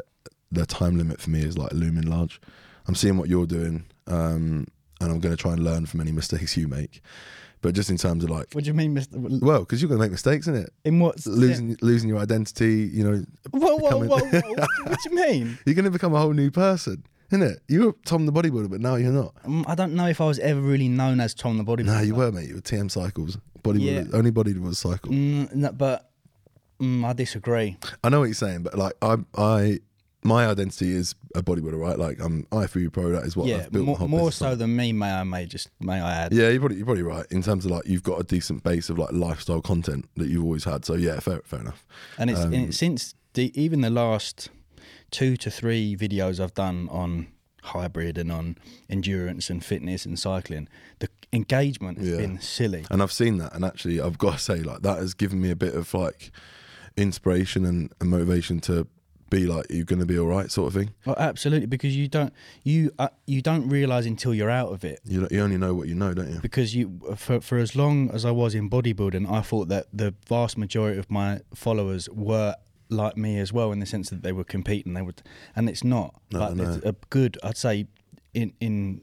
the 0.51 0.67
time 0.67 0.97
limit 0.99 1.21
for 1.21 1.31
me 1.31 1.43
is 1.43 1.57
like 1.57 1.73
looming 1.73 2.07
large. 2.07 2.41
I'm 2.87 2.95
seeing 2.95 3.17
what 3.17 3.29
you're 3.29 3.47
doing, 3.47 3.85
um, 4.07 4.67
and 5.01 5.13
I'm 5.13 5.21
going 5.21 5.37
to 5.37 5.41
try 5.41 5.53
and 5.53 5.63
learn 5.63 5.87
from 5.87 6.01
any 6.01 6.13
mistakes 6.13 6.57
you 6.57 6.69
make. 6.69 7.01
But 7.63 7.75
just 7.75 7.91
in 7.91 7.97
terms 7.99 8.25
of 8.25 8.31
like 8.31 8.47
What 8.53 8.65
do 8.65 8.69
you 8.69 8.75
mean, 8.75 8.95
Mister? 8.95 9.19
well, 9.19 9.61
because 9.61 9.83
you're 9.83 9.89
going 9.89 9.99
to 9.99 10.03
make 10.05 10.11
mistakes, 10.13 10.49
isn't 10.49 10.63
it? 10.65 10.71
In 10.85 10.99
what? 10.99 11.25
Losing 11.27 11.77
losing 11.83 12.09
your 12.09 12.19
identity, 12.19 12.89
you 12.93 13.05
know, 13.05 13.23
Whoa, 13.51 13.77
whoa, 13.77 13.99
whoa, 13.99 14.01
becoming- 14.01 14.09
whoa! 14.09 14.17
What, 14.17 14.31
do 14.31 14.37
you- 14.49 14.85
what 14.87 14.99
do 15.05 15.11
you 15.11 15.17
mean? 15.17 15.59
you're 15.67 15.75
going 15.75 15.85
to 15.85 15.91
become 15.91 16.15
a 16.15 16.19
whole 16.19 16.33
new 16.33 16.51
person, 16.51 17.05
isn't 17.31 17.43
it? 17.47 17.61
You 17.69 17.87
were 17.87 17.93
Tom 18.07 18.25
the 18.27 18.33
bodybuilder, 18.33 18.71
but 18.71 18.81
now 18.81 18.95
you're 18.95 19.13
not. 19.13 19.35
Um, 19.45 19.65
I 19.69 19.75
don't 19.75 19.95
know 19.95 20.07
if 20.07 20.21
I 20.21 20.27
was 20.27 20.39
ever 20.39 20.61
really 20.61 20.89
known 20.89 21.21
as 21.21 21.35
Tom 21.35 21.59
the 21.59 21.65
bodybuilder. 21.65 21.85
Nah, 21.87 22.01
you 22.01 22.15
were, 22.15 22.33
mate. 22.33 22.49
You 22.49 22.55
were 22.55 22.61
TM 22.63 22.91
Cycles. 22.91 23.37
Bodybuilder. 23.63 24.11
Yeah. 24.11 24.17
Only 24.17 24.31
bodybuilder 24.33 24.75
cycle. 24.75 25.13
Mm, 25.13 25.55
no, 25.55 25.73
but 25.73 26.11
mm, 26.81 27.05
I 27.05 27.13
disagree. 27.13 27.77
I 28.03 28.09
know 28.09 28.21
what 28.21 28.27
you're 28.27 28.35
saying, 28.35 28.63
but 28.63 28.79
like, 28.79 28.95
I, 29.03 29.17
I, 29.37 29.81
my 30.23 30.47
identity 30.47 30.93
is 30.93 31.15
a 31.35 31.43
bodybuilder, 31.43 31.81
right? 31.81 31.99
Like, 31.99 32.21
I'm 32.21 32.45
I3 32.53 32.93
pro. 32.93 33.11
That 33.11 33.25
is 33.25 33.37
what 33.37 33.47
yeah, 33.49 33.57
I've 33.65 33.73
built. 33.73 33.87
more, 33.87 33.99
my 34.01 34.07
more 34.07 34.31
so 34.33 34.51
on. 34.51 34.59
than 34.59 34.77
me. 34.77 34.93
May 34.93 35.11
I 35.11 35.25
may 35.25 35.47
just 35.47 35.71
may 35.81 36.01
I 36.01 36.13
add? 36.25 36.33
Yeah, 36.35 36.49
you're 36.51 36.61
probably, 36.61 36.77
you're 36.77 36.85
probably 36.87 37.03
right 37.05 37.27
in 37.31 37.43
terms 37.43 37.65
of 37.65 37.71
like 37.71 37.87
you've 37.87 38.03
got 38.03 38.21
a 38.21 38.25
decent 38.25 38.63
base 38.63 38.91
of 38.91 38.99
like 38.99 39.13
lifestyle 39.13 39.63
content 39.63 40.09
that 40.17 40.29
you've 40.29 40.45
always 40.45 40.65
had. 40.65 40.85
So 40.85 40.95
yeah, 40.95 41.21
fair, 41.21 41.41
fair 41.45 41.61
enough. 41.61 41.87
And 42.19 42.29
it's, 42.31 42.41
Um, 42.41 42.53
and 42.53 42.69
it's 42.69 42.77
since 42.77 43.15
the, 43.35 43.51
even 43.61 43.81
the 43.81 43.91
last 43.91 44.51
two 45.11 45.37
to 45.39 45.51
three 45.51 45.97
videos 45.97 46.39
I've 46.39 46.55
done 46.55 46.89
on 46.91 47.29
hybrid 47.63 48.17
and 48.19 48.31
on 48.33 48.57
endurance 48.89 49.51
and 49.51 49.65
fitness 49.65 50.05
and 50.07 50.19
cycling, 50.19 50.69
the 50.99 51.09
engagement 51.33 51.99
has 51.99 52.09
Yeah. 52.09 52.17
been 52.19 52.41
silly. 52.41 52.85
And 52.91 53.03
I've 53.03 53.13
seen 53.13 53.39
that, 53.39 53.55
and 53.55 53.65
actually, 53.65 54.01
I've 54.01 54.19
got 54.19 54.33
to 54.35 54.39
say, 54.39 54.57
like 54.63 54.83
that 54.83 54.99
has 54.99 55.15
given 55.15 55.41
me 55.41 55.51
a 55.51 55.57
bit 55.57 55.75
of 55.75 55.93
like 55.95 56.31
inspiration 56.97 57.65
and, 57.65 57.93
and 58.01 58.11
motivation 58.11 58.61
to 58.61 58.87
be 59.31 59.47
like, 59.47 59.67
"You're 59.71 59.85
going 59.85 60.01
to 60.01 60.07
be 60.07 60.19
all 60.19 60.27
right," 60.27 60.51
sort 60.51 60.69
of 60.69 60.75
thing. 60.81 60.91
Well, 61.07 61.17
absolutely, 61.19 61.67
because 61.67 61.97
you 61.97 62.09
don't 62.09 62.33
you 62.65 62.93
uh, 62.99 63.09
you 63.27 63.41
don't 63.41 63.69
realize 63.69 64.05
until 64.07 64.35
you're 64.35 64.51
out 64.51 64.71
of 64.73 64.85
it. 64.85 65.01
You 65.05 65.27
you 65.31 65.41
only 65.41 65.57
know 65.57 65.75
what 65.75 65.89
you 65.89 65.95
know, 65.95 66.13
don't 66.13 66.31
you? 66.31 66.41
Because 66.41 66.75
you, 66.75 67.01
for 67.17 67.41
for 67.41 67.59
as 67.59 67.75
long 67.75 68.11
as 68.11 68.25
I 68.25 68.31
was 68.33 68.55
in 68.55 68.69
bodybuilding, 68.69 69.31
I 69.31 69.41
thought 69.41 69.69
that 69.69 69.87
the 69.93 70.15
vast 70.29 70.59
majority 70.59 70.99
of 70.99 71.11
my 71.11 71.41
followers 71.55 72.09
were 72.11 72.55
like 72.89 73.17
me 73.17 73.39
as 73.39 73.53
well, 73.53 73.71
in 73.73 73.79
the 73.79 73.87
sense 73.87 74.11
that 74.11 74.23
they 74.23 74.33
were 74.33 74.45
competing. 74.45 74.95
They 74.95 75.03
would, 75.03 75.23
and 75.55 75.69
it's 75.69 75.85
not. 75.85 76.21
No, 76.33 76.41
like, 76.41 76.55
no. 76.57 76.65
it's 76.75 76.85
a 76.85 76.95
good, 77.09 77.39
I'd 77.43 77.57
say, 77.57 77.87
in 78.35 78.53
in 78.61 79.03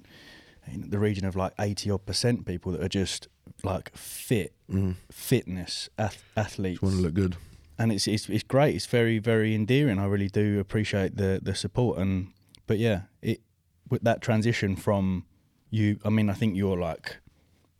in 0.71 0.89
the 0.89 0.99
region 0.99 1.25
of 1.25 1.35
like 1.37 1.53
eighty 1.59 1.89
odd 1.89 2.05
percent 2.05 2.45
people 2.45 2.73
that 2.73 2.81
are 2.83 2.89
just 2.89 3.27
like 3.63 3.95
fit, 3.95 4.53
Mm. 4.69 4.95
fitness 5.09 5.89
ath- 5.97 6.21
athletes, 6.35 6.81
Want 6.81 6.95
to 6.95 7.01
look 7.01 7.13
good? 7.13 7.37
And 7.79 7.91
it's, 7.91 8.07
it's 8.07 8.29
it's 8.29 8.43
great. 8.43 8.75
It's 8.75 8.85
very 8.85 9.19
very 9.19 9.53
endearing. 9.53 9.99
I 9.99 10.05
really 10.05 10.29
do 10.29 10.59
appreciate 10.59 11.17
the 11.17 11.39
the 11.41 11.55
support 11.55 11.97
and 11.99 12.31
but 12.65 12.77
yeah, 12.77 13.01
it 13.21 13.41
with 13.89 14.03
that 14.03 14.21
transition 14.21 14.75
from 14.75 15.25
you. 15.69 15.99
I 16.03 16.09
mean, 16.09 16.29
I 16.29 16.33
think 16.33 16.55
you're 16.55 16.77
like 16.77 17.17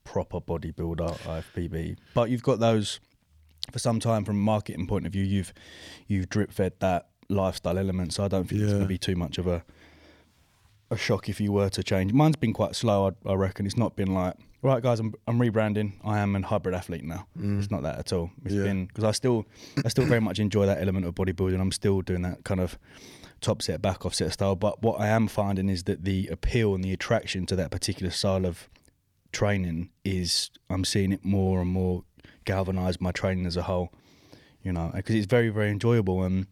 proper 0.03 0.39
bodybuilder, 0.39 1.19
IFBB, 1.19 1.97
but 2.13 2.29
you've 2.29 2.43
got 2.43 2.59
those 2.59 2.99
for 3.71 3.79
some 3.79 3.99
time 3.99 4.23
from 4.23 4.37
a 4.37 4.39
marketing 4.39 4.87
point 4.87 5.05
of 5.05 5.11
view. 5.11 5.23
You've 5.23 5.53
you've 6.07 6.29
drip 6.29 6.51
fed 6.51 6.73
that 6.79 7.09
lifestyle 7.29 7.77
element, 7.77 8.13
so 8.13 8.23
I 8.23 8.27
don't 8.27 8.47
think 8.47 8.61
it's 8.61 8.71
going 8.71 8.83
to 8.83 8.87
be 8.87 8.97
too 8.97 9.15
much 9.15 9.37
of 9.37 9.47
a 9.47 9.63
a 10.89 10.97
shock 10.97 11.27
if 11.29 11.41
you 11.41 11.51
were 11.51 11.69
to 11.69 11.83
change. 11.83 12.13
Mine's 12.13 12.37
been 12.37 12.53
quite 12.53 12.75
slow, 12.75 13.07
I, 13.07 13.29
I 13.29 13.33
reckon. 13.33 13.65
It's 13.65 13.77
not 13.77 13.95
been 13.95 14.13
like, 14.13 14.35
right, 14.61 14.81
guys, 14.83 14.99
I'm, 14.99 15.13
I'm 15.27 15.39
rebranding. 15.39 15.93
I 16.03 16.19
am 16.19 16.35
an 16.35 16.43
hybrid 16.43 16.75
athlete 16.75 17.03
now. 17.03 17.27
It's 17.39 17.71
not 17.71 17.83
that 17.83 17.99
at 17.99 18.13
all. 18.13 18.31
It's 18.45 18.53
Yeah. 18.53 18.63
been 18.63 18.85
because 18.85 19.03
I 19.03 19.11
still, 19.11 19.45
I 19.85 19.89
still 19.89 20.05
very 20.05 20.21
much 20.21 20.39
enjoy 20.39 20.65
that 20.65 20.81
element 20.81 21.05
of 21.05 21.15
bodybuilding. 21.15 21.59
I'm 21.59 21.71
still 21.71 22.01
doing 22.01 22.21
that 22.23 22.43
kind 22.43 22.59
of 22.59 22.77
top 23.41 23.61
set, 23.61 23.81
back 23.81 24.05
off 24.05 24.15
set 24.15 24.33
style. 24.33 24.55
But 24.55 24.81
what 24.81 24.99
I 24.99 25.07
am 25.07 25.27
finding 25.27 25.69
is 25.69 25.83
that 25.83 26.03
the 26.03 26.27
appeal 26.27 26.73
and 26.75 26.83
the 26.83 26.91
attraction 26.93 27.45
to 27.47 27.55
that 27.55 27.71
particular 27.71 28.11
style 28.11 28.45
of 28.45 28.67
training 29.31 29.89
is, 30.03 30.49
I'm 30.69 30.83
seeing 30.85 31.11
it 31.11 31.23
more 31.23 31.61
and 31.61 31.69
more 31.69 32.03
galvanize 32.45 32.99
my 33.01 33.11
training 33.11 33.45
as 33.45 33.57
a 33.57 33.63
whole. 33.63 33.91
You 34.63 34.73
know, 34.73 34.91
because 34.93 35.15
it's 35.15 35.27
very, 35.27 35.49
very 35.49 35.69
enjoyable 35.69 36.23
and 36.23 36.47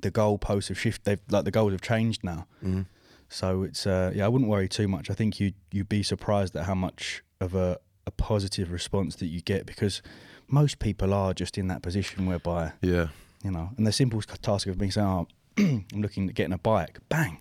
the 0.00 0.10
goalposts 0.10 0.68
have 0.68 0.78
shifted. 0.78 1.04
They've 1.04 1.20
like 1.30 1.44
the 1.44 1.50
goals 1.52 1.72
have 1.72 1.80
changed 1.82 2.24
now. 2.24 2.46
Mm. 2.64 2.86
So 3.28 3.62
it's 3.62 3.86
uh, 3.86 4.12
yeah, 4.14 4.24
I 4.24 4.28
wouldn't 4.28 4.50
worry 4.50 4.68
too 4.68 4.88
much. 4.88 5.10
I 5.10 5.14
think 5.14 5.38
you 5.40 5.52
you'd 5.72 5.88
be 5.88 6.02
surprised 6.02 6.56
at 6.56 6.64
how 6.64 6.74
much 6.74 7.22
of 7.40 7.54
a, 7.54 7.78
a 8.06 8.10
positive 8.10 8.72
response 8.72 9.16
that 9.16 9.26
you 9.26 9.40
get 9.42 9.66
because 9.66 10.02
most 10.48 10.78
people 10.78 11.12
are 11.12 11.34
just 11.34 11.58
in 11.58 11.68
that 11.68 11.82
position 11.82 12.26
whereby 12.26 12.72
Yeah, 12.80 13.08
you 13.44 13.50
know, 13.50 13.70
and 13.76 13.86
the 13.86 13.92
simple 13.92 14.20
task 14.22 14.66
of 14.66 14.78
being 14.78 14.90
saying, 14.90 15.06
"Oh, 15.06 15.26
I'm 15.58 15.84
looking 15.94 16.28
at 16.28 16.34
getting 16.34 16.54
a 16.54 16.58
bike," 16.58 16.98
bang. 17.08 17.38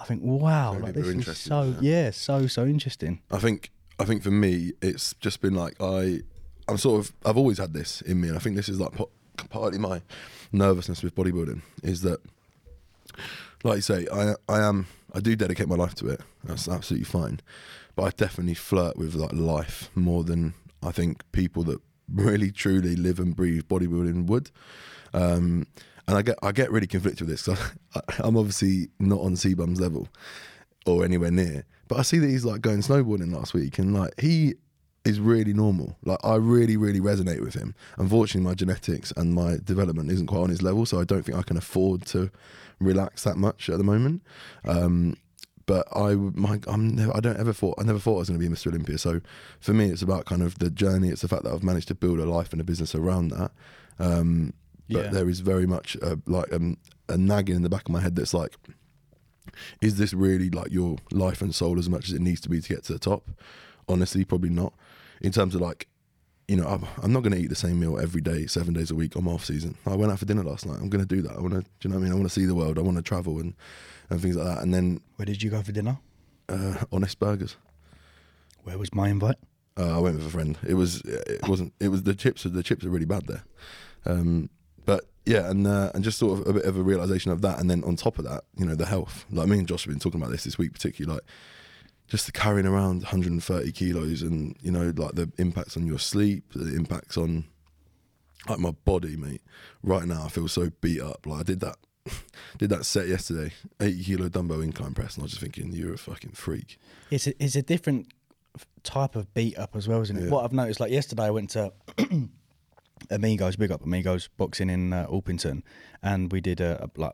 I 0.00 0.04
think, 0.04 0.22
wow, 0.22 0.74
So 0.74 0.78
like, 0.78 0.94
this 0.94 1.08
is 1.08 1.38
so 1.38 1.70
that. 1.72 1.82
yeah, 1.82 2.10
so 2.10 2.46
so 2.46 2.64
interesting. 2.64 3.20
I 3.30 3.38
think 3.38 3.70
I 3.98 4.04
think 4.04 4.22
for 4.22 4.30
me, 4.30 4.72
it's 4.80 5.14
just 5.20 5.40
been 5.40 5.54
like 5.54 5.74
I, 5.80 6.20
I'm 6.68 6.78
sort 6.78 7.00
of 7.00 7.12
I've 7.26 7.36
always 7.36 7.58
had 7.58 7.74
this 7.74 8.00
in 8.02 8.20
me, 8.20 8.28
and 8.28 8.36
I 8.36 8.40
think 8.40 8.56
this 8.56 8.68
is 8.70 8.80
like 8.80 8.92
pa- 8.92 9.04
partly 9.50 9.78
my 9.78 10.00
nervousness 10.52 11.02
with 11.02 11.14
bodybuilding 11.14 11.60
is 11.82 12.00
that, 12.02 12.20
like 13.64 13.76
you 13.76 13.82
say, 13.82 14.06
I 14.12 14.34
I 14.48 14.60
am 14.66 14.86
I 15.14 15.20
do 15.20 15.34
dedicate 15.36 15.68
my 15.68 15.76
life 15.76 15.94
to 15.96 16.08
it. 16.08 16.20
That's 16.44 16.68
absolutely 16.68 17.04
fine, 17.04 17.40
but 17.96 18.02
I 18.04 18.10
definitely 18.10 18.54
flirt 18.54 18.96
with 18.96 19.14
like 19.14 19.32
life 19.32 19.90
more 19.94 20.22
than 20.24 20.54
I 20.82 20.92
think 20.92 21.22
people 21.32 21.64
that 21.64 21.80
really 22.12 22.50
truly 22.50 22.96
live 22.96 23.18
and 23.18 23.34
breathe 23.34 23.64
bodybuilding 23.68 24.26
would. 24.26 24.50
Um, 25.12 25.66
and 26.06 26.16
I 26.16 26.22
get 26.22 26.38
I 26.42 26.52
get 26.52 26.70
really 26.70 26.86
conflicted 26.86 27.26
with 27.26 27.30
this. 27.30 27.42
'cause 27.42 27.58
I, 27.94 28.00
I'm 28.26 28.36
obviously 28.36 28.88
not 28.98 29.20
on 29.20 29.34
CBum's 29.34 29.80
level 29.80 30.08
or 30.86 31.04
anywhere 31.04 31.30
near, 31.30 31.64
but 31.86 31.98
I 31.98 32.02
see 32.02 32.18
that 32.18 32.28
he's 32.28 32.44
like 32.44 32.60
going 32.62 32.78
snowboarding 32.80 33.34
last 33.34 33.54
week, 33.54 33.78
and 33.78 33.94
like 33.94 34.18
he 34.20 34.54
is 35.04 35.20
really 35.20 35.54
normal. 35.54 35.96
Like 36.04 36.18
I 36.24 36.36
really 36.36 36.76
really 36.76 37.00
resonate 37.00 37.40
with 37.42 37.54
him. 37.54 37.74
Unfortunately, 37.98 38.46
my 38.48 38.54
genetics 38.54 39.12
and 39.16 39.34
my 39.34 39.56
development 39.64 40.10
isn't 40.10 40.26
quite 40.26 40.40
on 40.42 40.50
his 40.50 40.62
level, 40.62 40.86
so 40.86 41.00
I 41.00 41.04
don't 41.04 41.24
think 41.24 41.36
I 41.38 41.42
can 41.42 41.56
afford 41.56 42.04
to 42.06 42.30
relax 42.80 43.24
that 43.24 43.36
much 43.36 43.68
at 43.68 43.78
the 43.78 43.84
moment. 43.84 44.22
Um, 44.64 45.16
but 45.66 45.86
I, 45.94 46.14
my, 46.14 46.60
I'm 46.66 46.88
never, 46.96 47.14
I 47.16 47.20
don't 47.20 47.38
ever 47.38 47.52
thought, 47.52 47.74
I 47.78 47.82
never 47.84 47.98
thought 47.98 48.16
I 48.16 48.18
was 48.20 48.28
going 48.30 48.40
to 48.40 48.48
be 48.48 48.54
Mr. 48.54 48.68
Olympia. 48.68 48.96
So 48.98 49.20
for 49.60 49.74
me, 49.74 49.90
it's 49.90 50.00
about 50.02 50.24
kind 50.24 50.42
of 50.42 50.58
the 50.58 50.70
journey. 50.70 51.08
It's 51.10 51.20
the 51.22 51.28
fact 51.28 51.42
that 51.44 51.52
I've 51.52 51.62
managed 51.62 51.88
to 51.88 51.94
build 51.94 52.18
a 52.20 52.24
life 52.24 52.52
and 52.52 52.60
a 52.60 52.64
business 52.64 52.94
around 52.94 53.28
that. 53.32 53.50
Um, 53.98 54.54
but 54.88 55.04
Yeah. 55.04 55.10
there 55.10 55.28
is 55.28 55.40
very 55.40 55.66
much 55.66 55.94
a, 56.00 56.18
like 56.26 56.50
um, 56.54 56.78
a 57.10 57.18
nagging 57.18 57.56
in 57.56 57.62
the 57.62 57.68
back 57.68 57.82
of 57.82 57.90
my 57.90 58.00
head 58.00 58.16
that's 58.16 58.32
like, 58.32 58.56
is 59.82 59.96
this 59.96 60.14
really 60.14 60.48
like 60.50 60.70
your 60.72 60.96
life 61.12 61.42
and 61.42 61.54
soul 61.54 61.78
as 61.78 61.88
much 61.88 62.08
as 62.08 62.14
it 62.14 62.20
needs 62.22 62.40
to 62.42 62.48
be 62.48 62.60
to 62.60 62.68
get 62.68 62.84
to 62.84 62.92
the 62.94 62.98
top? 62.98 63.28
Honestly, 63.88 64.24
probably 64.24 64.50
not. 64.50 64.72
In 65.20 65.32
terms 65.32 65.54
of 65.54 65.60
like, 65.60 65.88
you 66.48 66.56
know, 66.56 66.66
I'm, 66.66 66.84
I'm 67.02 67.12
not 67.12 67.22
going 67.22 67.34
to 67.34 67.38
eat 67.38 67.50
the 67.50 67.54
same 67.54 67.78
meal 67.78 67.98
every 67.98 68.20
day, 68.22 68.46
seven 68.46 68.72
days 68.74 68.90
a 68.90 68.94
week 68.94 69.14
I'm 69.14 69.28
off 69.28 69.44
season. 69.44 69.76
I 69.86 69.94
went 69.94 70.10
out 70.10 70.18
for 70.18 70.24
dinner 70.24 70.42
last 70.42 70.64
night. 70.66 70.78
I'm 70.80 70.88
going 70.88 71.06
to 71.06 71.14
do 71.14 71.20
that. 71.22 71.36
I 71.36 71.40
want 71.40 71.52
to, 71.54 71.60
do 71.60 71.66
you 71.82 71.90
know 71.90 71.96
what 71.96 72.00
I 72.00 72.04
mean? 72.04 72.12
I 72.12 72.16
want 72.16 72.26
to 72.28 72.34
see 72.34 72.46
the 72.46 72.54
world. 72.54 72.78
I 72.78 72.82
want 72.82 72.96
to 72.96 73.02
travel 73.02 73.38
and, 73.38 73.54
and 74.08 74.20
things 74.20 74.34
like 74.36 74.46
that. 74.46 74.62
And 74.62 74.72
then 74.72 75.00
Where 75.16 75.26
did 75.26 75.42
you 75.42 75.50
go 75.50 75.62
for 75.62 75.72
dinner? 75.72 75.98
uh, 76.48 76.82
honest 76.90 77.18
burgers. 77.18 77.56
Where 78.64 78.78
was 78.78 78.94
my 78.94 79.08
invite? 79.08 79.36
Uh, 79.78 79.96
I 79.96 80.00
went 80.00 80.16
with 80.16 80.26
a 80.26 80.30
friend. 80.30 80.58
It 80.66 80.74
was 80.74 81.02
it 81.04 81.46
wasn't 81.46 81.72
it 81.78 81.88
was 81.88 82.02
the 82.02 82.14
chips 82.14 82.42
the 82.42 82.62
chips 82.62 82.84
are 82.84 82.90
really 82.90 83.04
bad 83.04 83.26
there, 83.26 83.44
um, 84.06 84.50
but 84.84 85.04
yeah, 85.24 85.48
and 85.50 85.66
uh, 85.66 85.92
and 85.94 86.02
just 86.02 86.18
sort 86.18 86.40
of 86.40 86.48
a 86.48 86.52
bit 86.54 86.64
of 86.64 86.76
a 86.76 86.82
realization 86.82 87.30
of 87.30 87.42
that, 87.42 87.60
and 87.60 87.70
then 87.70 87.84
on 87.84 87.94
top 87.96 88.18
of 88.18 88.24
that, 88.24 88.44
you 88.56 88.66
know, 88.66 88.74
the 88.74 88.86
health. 88.86 89.24
Like 89.30 89.46
me 89.46 89.58
and 89.58 89.68
Josh 89.68 89.84
have 89.84 89.92
been 89.92 90.00
talking 90.00 90.20
about 90.20 90.32
this 90.32 90.44
this 90.44 90.58
week, 90.58 90.72
particularly 90.72 91.14
like 91.14 91.24
just 92.08 92.26
the 92.26 92.32
carrying 92.32 92.66
around 92.66 93.02
130 93.02 93.72
kilos, 93.72 94.22
and 94.22 94.56
you 94.62 94.70
know, 94.70 94.92
like 94.96 95.14
the 95.14 95.30
impacts 95.38 95.76
on 95.76 95.86
your 95.86 95.98
sleep, 95.98 96.52
the 96.54 96.74
impacts 96.74 97.16
on 97.16 97.44
like 98.48 98.58
my 98.58 98.70
body, 98.84 99.16
mate. 99.16 99.42
Right 99.82 100.06
now, 100.06 100.24
I 100.24 100.28
feel 100.28 100.48
so 100.48 100.70
beat 100.80 101.00
up. 101.00 101.26
Like 101.26 101.40
I 101.40 101.42
did 101.42 101.60
that. 101.60 101.76
Did 102.58 102.70
that 102.70 102.86
set 102.86 103.06
yesterday, 103.06 103.52
80 103.80 104.02
kilo 104.02 104.28
dumbbell 104.30 104.62
incline 104.62 104.94
press, 104.94 105.16
and 105.16 105.22
I 105.22 105.24
was 105.24 105.32
just 105.32 105.42
thinking, 105.42 105.72
you're 105.72 105.92
a 105.92 105.98
fucking 105.98 106.30
freak. 106.32 106.78
It's 107.10 107.26
a, 107.26 107.42
it's 107.42 107.54
a 107.54 107.60
different 107.60 108.08
type 108.82 109.14
of 109.14 109.32
beat 109.34 109.58
up 109.58 109.76
as 109.76 109.86
well, 109.86 110.00
isn't 110.00 110.16
it? 110.16 110.24
Yeah. 110.24 110.30
What 110.30 110.44
I've 110.44 110.52
noticed, 110.52 110.80
like 110.80 110.90
yesterday, 110.90 111.24
I 111.24 111.30
went 111.30 111.50
to 111.50 111.70
Amigos, 113.10 113.56
big 113.56 113.70
up 113.70 113.84
Amigos 113.84 114.28
boxing 114.38 114.70
in 114.70 114.94
uh, 114.94 115.06
Orpington, 115.06 115.62
and 116.02 116.32
we 116.32 116.40
did 116.40 116.62
a, 116.62 116.82
a 116.84 117.00
like 117.00 117.12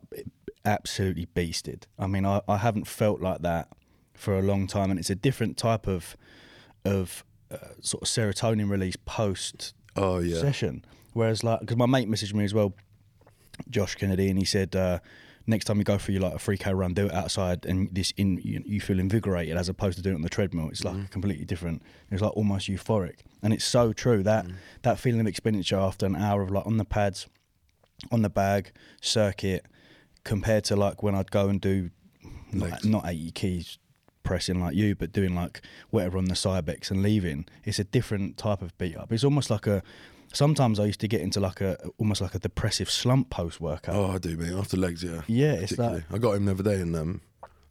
absolutely 0.64 1.26
beasted. 1.26 1.82
I 1.98 2.06
mean, 2.06 2.24
I, 2.24 2.40
I 2.48 2.58
haven't 2.58 2.86
felt 2.86 3.20
like 3.20 3.42
that 3.42 3.68
for 4.14 4.38
a 4.38 4.42
long 4.42 4.66
time, 4.66 4.90
and 4.90 4.98
it's 4.98 5.10
a 5.10 5.14
different 5.14 5.56
type 5.56 5.86
of 5.86 6.16
of 6.84 7.24
uh, 7.50 7.56
sort 7.80 8.02
of 8.02 8.08
serotonin 8.08 8.70
release 8.70 8.96
post 9.04 9.74
Oh 9.96 10.18
yeah, 10.18 10.40
session. 10.40 10.84
Whereas, 11.12 11.44
like, 11.44 11.60
because 11.60 11.76
my 11.76 11.86
mate 11.86 12.08
messaged 12.08 12.34
me 12.34 12.44
as 12.44 12.52
well, 12.52 12.74
Josh 13.70 13.94
Kennedy, 13.94 14.28
and 14.28 14.38
he 14.38 14.44
said, 14.44 14.74
uh, 14.74 14.98
next 15.46 15.66
time 15.66 15.78
you 15.78 15.84
go 15.84 15.98
for 15.98 16.10
your 16.10 16.22
like 16.22 16.34
a 16.34 16.38
three 16.38 16.56
k 16.56 16.74
run, 16.74 16.94
do 16.94 17.06
it 17.06 17.12
outside, 17.14 17.64
and 17.66 17.88
this 17.92 18.12
in 18.16 18.40
you, 18.42 18.62
you 18.66 18.80
feel 18.80 18.98
invigorated 18.98 19.56
as 19.56 19.68
opposed 19.68 19.96
to 19.96 20.02
doing 20.02 20.14
it 20.14 20.16
on 20.16 20.22
the 20.22 20.28
treadmill. 20.28 20.68
It's 20.70 20.84
like 20.84 21.10
completely 21.10 21.44
different. 21.44 21.82
It's 22.10 22.22
like 22.22 22.36
almost 22.36 22.68
euphoric, 22.68 23.20
and 23.42 23.52
it's 23.52 23.64
so 23.64 23.92
true 23.92 24.22
that 24.24 24.46
that 24.82 24.98
feeling 24.98 25.20
of 25.20 25.26
expenditure 25.26 25.78
after 25.78 26.06
an 26.06 26.16
hour 26.16 26.42
of 26.42 26.50
like 26.50 26.66
on 26.66 26.78
the 26.78 26.84
pads, 26.84 27.28
on 28.10 28.22
the 28.22 28.30
bag 28.30 28.72
circuit, 29.00 29.66
compared 30.24 30.64
to 30.64 30.76
like 30.76 31.02
when 31.02 31.14
I'd 31.14 31.30
go 31.30 31.48
and 31.48 31.60
do 31.60 31.90
not, 32.52 32.84
not 32.84 33.06
eighty 33.06 33.30
keys 33.30 33.78
pressing 34.24 34.60
like 34.60 34.74
you, 34.74 34.96
but 34.96 35.12
doing 35.12 35.34
like 35.36 35.62
whatever 35.90 36.18
on 36.18 36.24
the 36.24 36.34
Cybex 36.34 36.90
and 36.90 37.02
leaving. 37.02 37.46
It's 37.62 37.78
a 37.78 37.84
different 37.84 38.36
type 38.36 38.62
of 38.62 38.76
beat 38.78 38.96
up. 38.96 39.12
It's 39.12 39.22
almost 39.24 39.50
like 39.50 39.66
a. 39.68 39.82
Sometimes 40.32 40.80
I 40.80 40.86
used 40.86 40.98
to 41.00 41.06
get 41.06 41.20
into 41.20 41.38
like 41.38 41.60
a 41.60 41.78
almost 41.98 42.20
like 42.20 42.34
a 42.34 42.40
depressive 42.40 42.90
slump 42.90 43.30
post 43.30 43.60
workout. 43.60 43.94
Oh, 43.94 44.06
I 44.10 44.18
do, 44.18 44.36
mate. 44.36 44.52
After 44.52 44.76
legs, 44.76 45.04
yeah. 45.04 45.22
Yeah, 45.28 45.52
it's 45.52 45.76
that. 45.76 46.02
I 46.12 46.18
got 46.18 46.32
him 46.32 46.46
the 46.46 46.52
other 46.52 46.64
day, 46.64 46.80
and 46.80 46.96
um, 46.96 47.20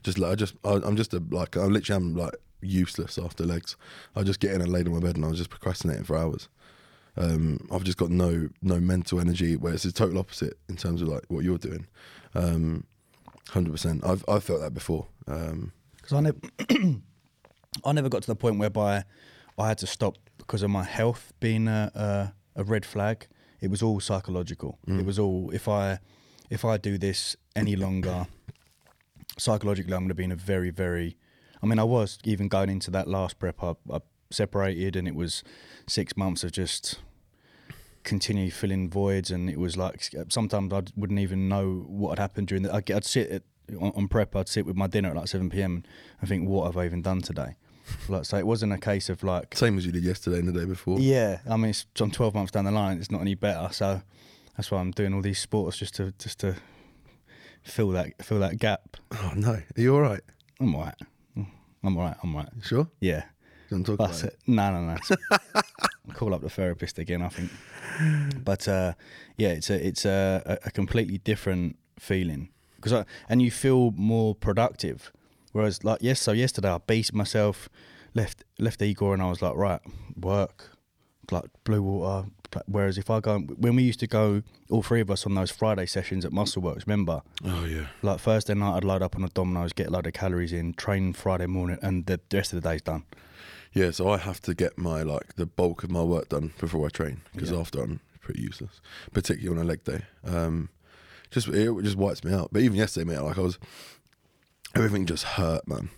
just 0.04 0.18
like 0.18 0.32
I 0.32 0.36
just, 0.36 0.56
I, 0.64 0.76
I'm 0.76 0.96
just 0.96 1.14
a 1.14 1.22
like 1.32 1.58
I 1.58 1.66
literally 1.66 1.98
am 2.02 2.16
like 2.16 2.36
useless 2.62 3.18
after 3.18 3.44
legs. 3.44 3.76
I 4.16 4.24
just 4.24 4.40
get 4.40 4.54
in 4.54 4.62
and 4.62 4.72
lay 4.72 4.82
on 4.82 4.94
my 4.94 5.00
bed, 5.02 5.18
and 5.18 5.26
I 5.26 5.28
was 5.28 5.40
just 5.40 5.50
procrastinating 5.50 6.06
for 6.06 6.16
hours. 6.18 6.48
Um, 7.18 7.68
I've 7.72 7.84
just 7.84 7.98
got 7.98 8.10
no 8.10 8.50
no 8.62 8.80
mental 8.80 9.20
energy. 9.20 9.58
Where 9.58 9.74
it's 9.74 9.84
the 9.84 9.92
total 9.92 10.20
opposite 10.20 10.58
in 10.70 10.78
terms 10.78 11.02
of 11.02 11.10
like 11.10 11.24
what 11.28 11.44
you're 11.44 11.58
doing. 11.58 11.88
Um, 12.34 12.86
Hundred 13.50 13.72
percent. 13.72 14.06
I've 14.06 14.24
I've 14.28 14.44
felt 14.44 14.62
that 14.62 14.74
before. 14.74 15.08
Um, 15.28 15.74
because 16.04 16.18
I 16.18 16.20
never, 16.20 16.38
I 17.86 17.92
never 17.94 18.10
got 18.10 18.22
to 18.24 18.28
the 18.28 18.36
point 18.36 18.60
whereby 18.60 19.06
I 19.58 19.68
had 19.70 19.78
to 19.80 19.88
stop 19.88 20.18
because 20.38 20.62
of 20.62 20.70
my 20.70 20.84
health 20.84 21.32
being 21.40 21.68
a, 21.68 21.92
a, 21.96 22.62
a 22.62 22.64
red 22.64 22.86
flag. 22.86 23.28
It 23.62 23.72
was 23.72 23.82
all 23.82 24.02
psychological. 24.02 24.78
Mm. 24.86 25.00
It 25.00 25.06
was 25.06 25.18
all 25.18 25.50
if 25.52 25.68
I 25.70 26.00
if 26.50 26.66
I 26.66 26.78
do 26.78 26.98
this 26.98 27.38
any 27.56 27.78
longer, 27.78 28.28
psychologically 29.38 29.94
I'm 29.94 30.02
going 30.02 30.10
to 30.10 30.16
be 30.16 30.26
in 30.26 30.32
a 30.32 30.36
very 30.36 30.70
very. 30.70 31.18
I 31.62 31.66
mean, 31.66 31.80
I 31.80 31.86
was 31.86 32.20
even 32.26 32.50
going 32.50 32.70
into 32.70 32.92
that 32.92 33.08
last 33.08 33.40
prep. 33.40 33.64
I, 33.64 33.76
I 33.90 34.00
separated, 34.30 34.98
and 34.98 35.08
it 35.08 35.16
was 35.16 35.44
six 35.88 36.18
months 36.18 36.44
of 36.44 36.52
just 36.52 37.00
continue 38.04 38.52
filling 38.52 38.90
voids, 38.90 39.32
and 39.32 39.50
it 39.50 39.58
was 39.58 39.78
like 39.78 40.10
sometimes 40.28 40.74
I 40.74 40.82
wouldn't 40.98 41.20
even 41.20 41.48
know 41.48 41.86
what 41.88 42.10
had 42.10 42.20
happened 42.20 42.48
during 42.48 42.64
the. 42.64 42.76
I'd, 42.76 42.92
I'd 42.92 43.06
sit 43.06 43.30
at, 43.30 43.44
on, 43.80 43.92
on 43.96 44.08
prep. 44.08 44.36
I'd 44.36 44.48
sit 44.48 44.66
with 44.66 44.76
my 44.76 44.88
dinner 44.88 45.10
at 45.10 45.16
like 45.16 45.28
seven 45.28 45.50
p.m. 45.50 45.84
and 46.20 46.30
think, 46.30 46.48
what 46.48 46.66
have 46.66 46.78
I 46.78 46.86
even 46.86 47.02
done 47.02 47.22
today? 47.22 47.56
Like, 48.08 48.26
so 48.26 48.38
it 48.38 48.48
wasn't 48.48 48.72
a 48.74 48.78
case 48.78 49.10
of 49.10 49.24
like, 49.24 49.56
same 49.58 49.78
as 49.78 49.86
you 49.86 49.92
did 49.92 50.04
yesterday 50.04 50.40
and 50.40 50.48
the 50.48 50.54
day 50.58 50.66
before. 50.66 51.00
yeah. 51.00 51.40
I 51.50 51.58
mean, 51.58 51.72
it's, 51.72 51.86
I'm 52.00 52.12
twelve 52.12 52.34
months 52.34 52.52
down 52.52 52.66
the 52.66 52.72
line. 52.72 52.98
It's 52.98 53.12
not 53.12 53.22
any 53.22 53.36
better. 53.36 53.74
So 53.74 54.02
that's 54.56 54.72
why 54.72 54.80
I'm 54.80 54.92
doing 54.92 55.14
all 55.14 55.22
these 55.22 55.40
sports 55.40 55.78
just 55.78 55.96
to 55.96 56.14
just 56.18 56.40
to 56.40 56.56
fill 57.64 57.90
that 57.90 58.22
fill 58.24 58.40
that 58.40 58.58
gap. 58.60 58.98
Oh 59.12 59.34
no, 59.36 59.52
are 59.52 59.64
you 59.76 59.94
all 59.96 60.02
right? 60.02 60.22
I'm 60.60 60.74
alright. 60.76 60.96
I'm 61.86 61.98
alright. 61.98 62.16
I'm 62.24 62.34
alright. 62.36 62.50
You 62.56 62.62
sure? 62.64 62.88
Yeah. 63.02 63.24
Don't 63.70 63.84
talk 63.86 63.98
That's 63.98 64.22
about 64.22 64.34
it. 64.34 64.40
No, 64.48 64.72
no, 64.72 64.96
no. 64.96 65.62
Call 66.14 66.34
up 66.34 66.42
the 66.42 66.50
therapist 66.50 67.00
again. 67.00 67.22
I 67.22 67.30
think. 67.30 67.50
But 68.44 68.68
uh, 68.68 68.94
yeah, 69.38 69.50
it's 69.50 69.70
a 69.70 69.86
it's 69.88 70.06
a- 70.06 70.60
a 70.66 70.72
completely 70.72 71.18
different 71.18 71.78
feeling 72.00 72.50
because 72.84 72.94
I 72.94 73.06
and 73.30 73.42
you 73.42 73.50
feel 73.52 73.92
more 73.92 74.36
productive. 74.36 75.12
Whereas 75.54 75.84
like 75.84 76.00
yes, 76.02 76.20
so 76.20 76.32
yesterday 76.32 76.70
I 76.70 76.80
beat 76.80 77.14
myself, 77.14 77.70
left 78.14 78.44
left 78.60 78.82
Igor, 78.82 79.14
and 79.14 79.22
I 79.24 79.30
was 79.30 79.42
like 79.42 79.56
right 79.56 79.80
work, 80.16 80.72
like 81.32 81.46
blue 81.64 81.82
water. 81.82 82.28
Whereas 82.68 82.98
if 83.00 83.10
I 83.10 83.20
go 83.20 83.40
when 83.40 83.76
we 83.76 83.84
used 83.84 84.00
to 84.02 84.08
go 84.08 84.44
all 84.70 84.84
three 84.84 85.02
of 85.02 85.10
us 85.10 85.26
on 85.26 85.34
those 85.36 85.50
Friday 85.52 85.86
sessions 85.88 86.24
at 86.26 86.32
Muscleworks, 86.32 86.86
remember? 86.86 87.22
Oh 87.44 87.66
yeah. 87.66 87.88
Like 88.02 88.20
Thursday 88.20 88.54
night, 88.54 88.76
I'd 88.78 88.84
load 88.84 89.02
up 89.02 89.16
on 89.16 89.24
a 89.24 89.30
Domino's, 89.30 89.74
get 89.74 89.88
a 89.88 89.90
load 89.92 90.06
of 90.06 90.14
calories 90.14 90.54
in, 90.54 90.74
train 90.74 91.14
Friday 91.14 91.48
morning, 91.48 91.80
and 91.82 92.06
the 92.06 92.20
rest 92.32 92.54
of 92.54 92.62
the 92.62 92.70
day's 92.70 92.82
done. 92.82 93.04
Yeah, 93.74 93.90
so 93.90 94.08
I 94.10 94.18
have 94.18 94.40
to 94.42 94.54
get 94.54 94.78
my 94.78 95.02
like 95.02 95.36
the 95.36 95.48
bulk 95.48 95.84
of 95.84 95.90
my 95.90 96.04
work 96.04 96.30
done 96.30 96.54
before 96.60 96.86
I 96.86 96.90
train 96.90 97.22
because 97.34 97.50
Yeah. 97.50 97.58
after 97.60 97.82
I'm 97.82 98.02
pretty 98.22 98.42
useless, 98.42 98.82
particularly 99.14 99.60
on 99.60 99.64
a 99.66 99.68
leg 99.68 99.84
day. 99.84 100.02
Um, 100.24 100.70
just 101.34 101.48
it 101.48 101.84
just 101.84 101.98
wipes 101.98 102.24
me 102.24 102.34
out. 102.34 102.50
But 102.52 102.62
even 102.62 102.78
yesterday, 102.78 103.12
mate, 103.12 103.22
like 103.22 103.38
I 103.38 103.42
was, 103.42 103.60
everything 104.76 105.06
just 105.06 105.24
hurt, 105.24 105.68
man. 105.68 105.90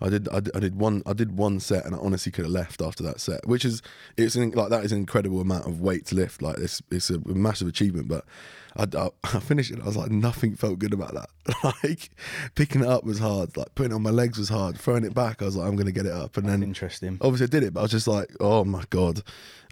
I 0.00 0.08
did, 0.08 0.28
I 0.28 0.40
did, 0.40 0.56
I 0.56 0.60
did 0.60 0.76
one, 0.76 1.02
I 1.06 1.12
did 1.12 1.38
one 1.38 1.60
set, 1.60 1.86
and 1.86 1.94
I 1.94 1.98
honestly 1.98 2.30
could 2.32 2.44
have 2.44 2.52
left 2.52 2.82
after 2.82 3.02
that 3.04 3.20
set, 3.20 3.46
which 3.46 3.64
is, 3.64 3.80
it's 4.16 4.34
an, 4.34 4.50
like 4.50 4.68
that 4.70 4.84
is 4.84 4.92
an 4.92 4.98
incredible 4.98 5.40
amount 5.40 5.66
of 5.66 5.80
weight 5.80 6.04
to 6.06 6.14
lift. 6.14 6.42
Like 6.42 6.58
it's, 6.58 6.82
it's 6.90 7.10
a 7.10 7.18
massive 7.26 7.68
achievement. 7.68 8.08
But 8.08 8.24
I, 8.76 8.86
I, 8.98 9.08
I 9.36 9.40
finished 9.40 9.70
it. 9.70 9.80
I 9.80 9.86
was 9.86 9.96
like, 9.96 10.10
nothing 10.10 10.56
felt 10.56 10.78
good 10.78 10.92
about 10.92 11.14
that. 11.14 11.74
like 11.82 12.10
picking 12.54 12.82
it 12.82 12.88
up 12.88 13.04
was 13.04 13.18
hard. 13.18 13.56
Like 13.56 13.74
putting 13.74 13.92
it 13.92 13.94
on 13.94 14.02
my 14.02 14.10
legs 14.10 14.36
was 14.38 14.48
hard. 14.48 14.78
Throwing 14.78 15.04
it 15.04 15.14
back, 15.14 15.40
I 15.40 15.46
was 15.46 15.56
like, 15.56 15.68
I'm 15.68 15.76
gonna 15.76 15.92
get 15.92 16.06
it 16.06 16.12
up, 16.12 16.36
and 16.36 16.48
then 16.48 16.62
Interesting. 16.62 17.18
obviously 17.20 17.44
I 17.44 17.48
did 17.48 17.62
it, 17.62 17.74
but 17.74 17.80
I 17.80 17.84
was 17.84 17.92
just 17.92 18.08
like, 18.08 18.30
oh 18.40 18.64
my 18.64 18.84
god. 18.90 19.22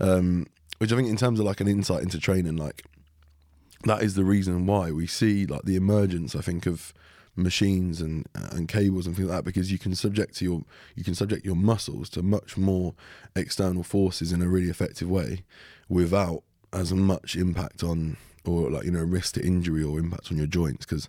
Um, 0.01 0.47
which 0.79 0.93
I 0.93 0.97
think 0.97 1.09
in 1.09 1.17
terms 1.17 1.39
of 1.41 1.47
like 1.47 1.61
an 1.61 1.69
insight 1.69 2.03
into 2.03 2.19
training, 2.19 2.57
like 2.57 2.85
that 3.85 4.03
is 4.03 4.15
the 4.15 4.25
reason 4.25 4.67
why 4.67 4.91
we 4.91 5.07
see 5.07 5.47
like 5.47 5.63
the 5.63 5.77
emergence. 5.77 6.35
I 6.35 6.41
think 6.41 6.67
of 6.67 6.93
machines 7.35 8.01
and 8.01 8.27
and 8.35 8.69
cables 8.69 9.07
and 9.07 9.17
things 9.17 9.29
like 9.29 9.39
that 9.39 9.45
because 9.45 9.73
you 9.73 9.79
can 9.79 9.95
subject 9.95 10.35
to 10.37 10.45
your 10.45 10.63
you 10.95 11.03
can 11.03 11.15
subject 11.15 11.47
your 11.47 11.55
muscles 11.55 12.11
to 12.11 12.23
much 12.23 12.57
more 12.59 12.95
external 13.35 13.83
forces 13.83 14.33
in 14.33 14.43
a 14.43 14.49
really 14.49 14.69
effective 14.69 15.09
way 15.09 15.43
without 15.89 16.43
as 16.75 16.93
much 16.93 17.35
impact 17.35 17.83
on 17.83 18.19
or 18.45 18.71
like 18.71 18.85
you 18.85 18.91
know 18.91 19.03
risk 19.03 19.35
to 19.35 19.47
injury 19.47 19.83
or 19.83 19.99
impact 19.99 20.31
on 20.31 20.37
your 20.37 20.47
joints 20.47 20.85
because 20.85 21.09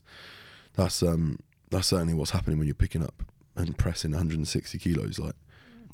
that's 0.76 1.04
um 1.04 1.40
that's 1.72 1.88
certainly 1.88 2.14
what's 2.14 2.32
happening 2.32 2.58
when 2.58 2.68
you're 2.68 2.76
picking 2.76 3.04
up 3.04 3.24
and 3.56 3.78
pressing 3.78 4.12
160 4.12 4.78
kilos 4.78 5.20
like 5.20 5.36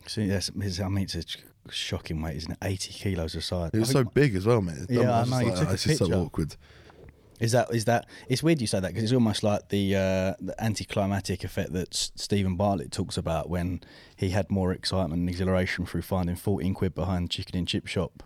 So 0.06 0.22
yes, 0.22 0.52
I 0.56 0.90
mean 0.90 1.04
it's 1.04 1.16
a 1.16 1.24
shocking 1.72 2.22
weight, 2.22 2.38
isn't 2.38 2.52
it? 2.52 2.58
Eighty 2.64 2.94
kilos 2.94 3.36
aside. 3.36 3.72
It 3.74 3.80
was 3.80 3.90
so 3.92 4.04
big 4.04 4.36
as 4.36 4.46
well, 4.46 4.62
mate. 4.62 4.76
Yeah, 4.90 5.22
I 5.22 5.26
know, 5.26 5.40
you 5.40 5.46
like, 5.48 5.56
took 5.60 5.68
"Ah, 5.68 5.72
a 5.72 5.74
It's 5.74 5.84
just 5.84 6.00
so 6.00 6.12
awkward. 6.14 6.56
Is 7.40 7.54
that 7.54 7.74
is 7.74 7.86
that? 7.86 8.06
It's 8.28 8.44
weird 8.44 8.60
you 8.60 8.68
say 8.68 8.82
that 8.82 8.90
because 8.90 9.04
it's 9.04 9.14
almost 9.14 9.44
like 9.44 9.70
the 9.70 9.96
uh, 9.96 10.34
the 10.42 10.56
anticlimactic 10.60 11.44
effect 11.46 11.72
that 11.72 11.94
S- 11.94 12.12
Steven 12.16 12.56
Bartlett 12.58 12.92
talks 12.92 13.16
about 13.18 13.50
when 13.50 13.80
he 14.16 14.32
had 14.32 14.52
more 14.52 14.74
excitement 14.74 15.22
and 15.22 15.30
exhilaration 15.30 15.86
through 15.86 16.02
finding 16.02 16.36
fourteen 16.36 16.74
quid 16.74 16.94
behind 16.94 17.30
chicken 17.30 17.58
and 17.58 17.68
chip 17.68 17.88
shop 17.88 18.24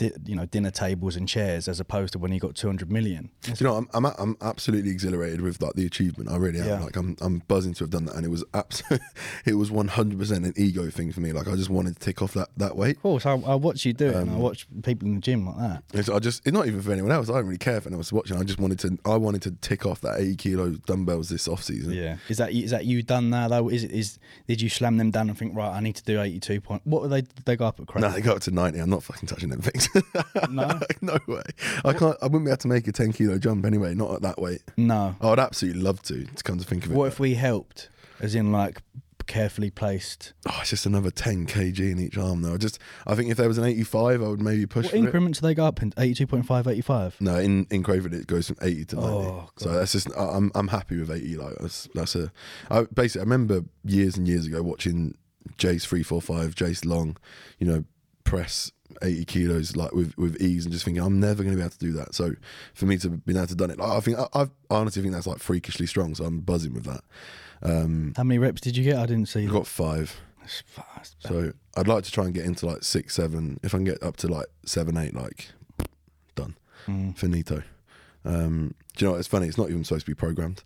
di- 0.00 0.12
you 0.26 0.34
know 0.34 0.46
dinner 0.46 0.70
tables 0.72 1.14
and 1.14 1.28
chairs 1.28 1.68
as 1.68 1.78
opposed 1.78 2.12
to 2.14 2.18
when 2.18 2.32
he 2.32 2.38
got 2.40 2.54
200 2.56 2.90
million. 2.90 3.30
Do 3.42 3.52
you 3.58 3.66
know, 3.66 3.76
I'm, 3.76 3.88
I'm 3.94 4.06
I'm 4.18 4.36
absolutely 4.40 4.90
exhilarated 4.90 5.40
with 5.42 5.60
like 5.62 5.74
the 5.74 5.86
achievement. 5.86 6.30
I 6.30 6.36
really 6.36 6.58
am. 6.60 6.66
Yeah. 6.66 6.80
Like 6.80 6.96
I'm 6.96 7.16
I'm 7.20 7.38
buzzing 7.46 7.74
to 7.74 7.84
have 7.84 7.90
done 7.90 8.06
that, 8.06 8.16
and 8.16 8.24
it 8.24 8.30
was 8.30 8.42
absolutely 8.54 9.06
it 9.44 9.54
was 9.54 9.70
100 9.70 10.18
percent 10.18 10.44
an 10.46 10.54
ego 10.56 10.90
thing 10.90 11.12
for 11.12 11.20
me. 11.20 11.32
Like 11.32 11.46
I 11.46 11.54
just 11.54 11.70
wanted 11.70 11.94
to 11.94 12.00
tick 12.00 12.22
off 12.22 12.32
that 12.34 12.48
that 12.56 12.74
weight. 12.76 12.96
Of 12.96 13.02
course, 13.02 13.26
I, 13.26 13.32
I 13.34 13.54
watch 13.54 13.84
you 13.84 13.92
do 13.92 14.06
it. 14.08 14.16
and 14.16 14.30
I 14.30 14.34
Um, 14.34 14.40
watch 14.40 14.66
people 14.82 15.06
in 15.06 15.14
the 15.16 15.20
gym 15.20 15.46
like 15.46 15.58
that. 15.58 15.82
It's, 15.92 16.08
I 16.08 16.18
just 16.18 16.42
it's 16.46 16.54
not 16.54 16.66
even 16.66 16.80
for 16.82 16.92
anyone 16.92 17.12
else. 17.12 17.28
I 17.28 17.34
don't 17.34 17.46
really 17.46 17.58
care 17.58 17.76
if 17.76 17.86
anyone 17.86 18.00
else 18.00 18.12
watching. 18.12 18.36
I 18.38 18.42
just 18.42 18.58
wanted 18.58 18.78
to 18.80 18.98
I 19.04 19.16
wanted 19.16 19.42
to 19.42 19.52
tick 19.60 19.84
off 19.86 20.00
that 20.00 20.18
80 20.18 20.36
kilo 20.36 20.70
dumbbells 20.86 21.28
this 21.28 21.46
off 21.46 21.62
season. 21.62 21.92
Yeah, 21.92 22.16
is 22.28 22.38
that 22.38 22.52
is 22.52 22.70
that 22.70 22.86
you 22.86 23.02
done 23.02 23.30
now 23.30 23.48
though? 23.48 23.68
Is 23.68 23.84
it 23.84 23.90
is 23.92 24.18
did 24.48 24.60
you 24.62 24.68
slam 24.70 24.96
them 24.96 25.10
down 25.10 25.28
and 25.28 25.36
think 25.38 25.54
right? 25.54 25.70
I 25.70 25.80
need 25.80 25.96
to 25.96 26.04
do 26.04 26.20
82 26.20 26.60
point. 26.62 26.82
What 26.84 27.02
were 27.02 27.08
they? 27.08 27.20
Did 27.22 27.44
they 27.44 27.56
go 27.56 27.66
up 27.66 27.78
at 27.80 27.86
crazy? 27.86 28.06
No, 28.06 28.12
they 28.14 28.20
go 28.22 28.32
up 28.34 28.40
to 28.42 28.50
90. 28.50 28.78
I'm 28.78 28.88
not 28.90 29.02
fucking 29.02 29.28
touching 29.28 29.50
them 29.50 29.60
things. 29.60 29.88
No? 30.50 30.80
no 31.00 31.18
way. 31.26 31.42
I 31.84 31.92
can't. 31.92 32.16
I 32.22 32.26
wouldn't 32.26 32.44
be 32.44 32.50
able 32.50 32.56
to 32.58 32.68
make 32.68 32.88
a 32.88 32.92
10 32.92 33.12
kilo 33.12 33.38
jump 33.38 33.64
anyway. 33.64 33.94
Not 33.94 34.14
at 34.14 34.22
that 34.22 34.40
weight. 34.40 34.62
No. 34.76 35.14
I 35.20 35.30
would 35.30 35.38
absolutely 35.38 35.82
love 35.82 36.02
to. 36.02 36.24
To 36.24 36.42
come 36.42 36.58
to 36.58 36.64
think 36.64 36.86
of 36.86 36.92
it. 36.92 36.94
What 36.94 37.06
if 37.06 37.20
we 37.20 37.34
helped? 37.34 37.88
As 38.20 38.34
in, 38.34 38.52
like 38.52 38.82
carefully 39.26 39.70
placed. 39.70 40.32
Oh, 40.48 40.58
it's 40.60 40.70
just 40.70 40.86
another 40.86 41.10
10 41.12 41.46
kg 41.46 41.78
in 41.78 42.00
each 42.00 42.18
arm 42.18 42.42
though. 42.42 42.54
I 42.54 42.56
just, 42.56 42.80
I 43.06 43.14
think 43.14 43.30
if 43.30 43.36
there 43.36 43.46
was 43.46 43.58
an 43.58 43.64
85, 43.64 44.22
I 44.22 44.26
would 44.26 44.40
maybe 44.42 44.66
push 44.66 44.86
What 44.86 44.90
for 44.90 44.96
it. 44.96 45.00
increments 45.00 45.38
do 45.38 45.46
they 45.46 45.54
go 45.54 45.64
up 45.66 45.80
in? 45.82 45.92
82.5, 45.92 46.66
85? 46.66 47.20
No, 47.20 47.36
in 47.36 47.64
in 47.70 47.84
Craven 47.84 48.12
it 48.12 48.26
goes 48.26 48.48
from 48.48 48.56
80 48.60 48.84
to 48.86 48.96
90. 48.96 49.08
Oh, 49.08 49.48
so 49.56 49.68
that's 49.70 49.92
just, 49.92 50.08
I'm 50.18 50.50
I'm 50.56 50.66
happy 50.68 50.98
with 50.98 51.10
80. 51.12 51.36
Like 51.36 51.54
that's 51.60 51.88
that's 51.94 52.16
a, 52.16 52.32
I, 52.70 52.82
basically 52.92 53.20
I 53.20 53.24
remember 53.24 53.64
years 53.84 54.16
and 54.16 54.26
years 54.26 54.46
ago 54.46 54.62
watching 54.62 55.16
Jace 55.58 55.86
345, 55.86 56.54
Jace 56.56 56.84
Long, 56.84 57.16
you 57.60 57.66
know, 57.68 57.84
press 58.30 58.70
80 59.02 59.24
kilos 59.26 59.76
like 59.76 59.92
with 59.92 60.16
with 60.18 60.40
ease 60.42 60.64
and 60.64 60.72
just 60.72 60.84
thinking 60.84 61.02
I'm 61.02 61.20
never 61.20 61.42
going 61.42 61.52
to 61.54 61.56
be 61.56 61.62
able 61.62 61.70
to 61.70 61.78
do 61.78 61.92
that. 61.92 62.14
So 62.14 62.32
for 62.74 62.86
me 62.86 62.96
to 62.98 63.08
be 63.10 63.34
able 63.36 63.46
to 63.46 63.54
done 63.54 63.70
it, 63.70 63.78
like, 63.78 63.90
I 63.90 64.00
think 64.00 64.18
I, 64.18 64.26
I've- 64.34 64.50
I 64.70 64.74
honestly 64.76 65.02
think 65.02 65.14
that's 65.14 65.26
like 65.26 65.38
freakishly 65.38 65.86
strong. 65.86 66.14
So 66.14 66.24
I'm 66.24 66.40
buzzing 66.40 66.74
with 66.74 66.84
that. 66.84 67.02
Um, 67.62 68.14
How 68.16 68.24
many 68.24 68.38
reps 68.38 68.60
did 68.60 68.76
you 68.76 68.84
get? 68.84 68.96
I 68.96 69.06
didn't 69.06 69.26
see. 69.26 69.44
I've 69.44 69.52
got 69.52 69.66
five. 69.66 70.16
That's 70.40 70.62
fast. 70.66 71.16
So 71.20 71.52
I'd 71.76 71.88
like 71.88 72.04
to 72.04 72.10
try 72.12 72.24
and 72.24 72.34
get 72.34 72.44
into 72.46 72.66
like 72.66 72.82
six, 72.82 73.14
seven. 73.14 73.58
If 73.62 73.74
I 73.74 73.78
can 73.78 73.84
get 73.84 74.02
up 74.02 74.16
to 74.18 74.28
like 74.28 74.46
seven, 74.64 74.96
eight, 74.96 75.14
like 75.14 75.48
done, 76.34 76.56
Mm. 76.88 77.16
finito. 77.16 77.62
Um, 78.24 78.74
do 78.96 79.04
you 79.04 79.06
know 79.06 79.12
what? 79.12 79.18
It's 79.18 79.28
funny. 79.28 79.46
It's 79.48 79.58
not 79.58 79.70
even 79.70 79.84
supposed 79.84 80.06
to 80.06 80.10
be 80.10 80.14
programmed. 80.14 80.62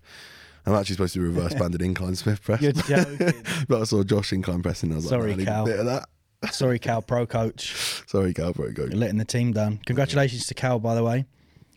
I'm 0.67 0.75
actually 0.75 0.95
supposed 0.95 1.13
to 1.15 1.19
do 1.21 1.25
reverse 1.27 1.55
banded 1.61 1.83
incline 1.83 2.15
Smith 2.15 2.43
press, 2.43 2.63
You're 2.63 2.73
joking. 2.73 3.33
but 3.69 3.81
I 3.83 3.85
saw 3.85 4.03
Josh 4.03 4.33
incline 4.33 4.63
pressing. 4.63 4.91
And 4.91 4.95
I 4.95 4.99
was 4.99 5.09
Sorry, 5.09 5.35
like, 5.35 5.45
"Man, 5.45 5.49
I 5.49 5.51
need 5.51 5.55
Cal." 5.55 5.63
a 5.65 5.67
bit 5.67 5.81
of 5.81 5.87
that. 5.87 6.09
Sorry, 6.53 6.79
Cal, 6.79 7.03
pro 7.03 7.27
coach. 7.27 8.03
Sorry, 8.07 8.33
Cal, 8.35 8.53
bro, 8.53 8.71
go. 8.73 8.85
You're 8.85 8.93
letting 8.97 9.19
the 9.19 9.25
team 9.25 9.53
down. 9.53 9.79
Congratulations 9.87 10.47
to 10.47 10.55
Cal, 10.55 10.79
by 10.79 10.95
the 10.95 11.03
way. 11.05 11.27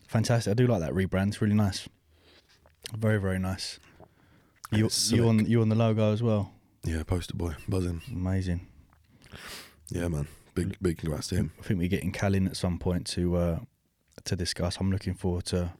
Fantastic. 0.08 0.50
I 0.50 0.54
do 0.54 0.66
like 0.66 0.80
that 0.80 0.92
rebrand. 0.92 1.28
It's 1.28 1.40
really 1.42 1.54
nice. 1.54 1.88
Very, 2.96 3.18
very 3.20 3.38
nice. 3.38 3.78
You, 4.70 4.88
you 5.08 5.28
on 5.28 5.46
you 5.46 5.60
on 5.62 5.68
the 5.68 5.74
logo 5.74 6.12
as 6.12 6.22
well. 6.22 6.52
Yeah, 6.84 7.02
poster 7.02 7.34
boy, 7.34 7.54
buzzing. 7.68 8.02
Amazing. 8.12 8.66
Yeah, 9.90 10.08
man. 10.08 10.28
Big, 10.54 10.76
big 10.82 10.98
congrats 10.98 11.28
to 11.28 11.36
him. 11.36 11.52
I 11.58 11.62
think 11.62 11.78
we're 11.80 11.88
getting 11.88 12.12
Cal 12.12 12.34
in 12.34 12.46
at 12.46 12.56
some 12.56 12.78
point 12.78 13.06
to 13.08 13.36
uh, 13.36 13.58
to 14.24 14.36
discuss. 14.36 14.76
I'm 14.78 14.90
looking 14.90 15.14
forward 15.14 15.44
to 15.46 15.72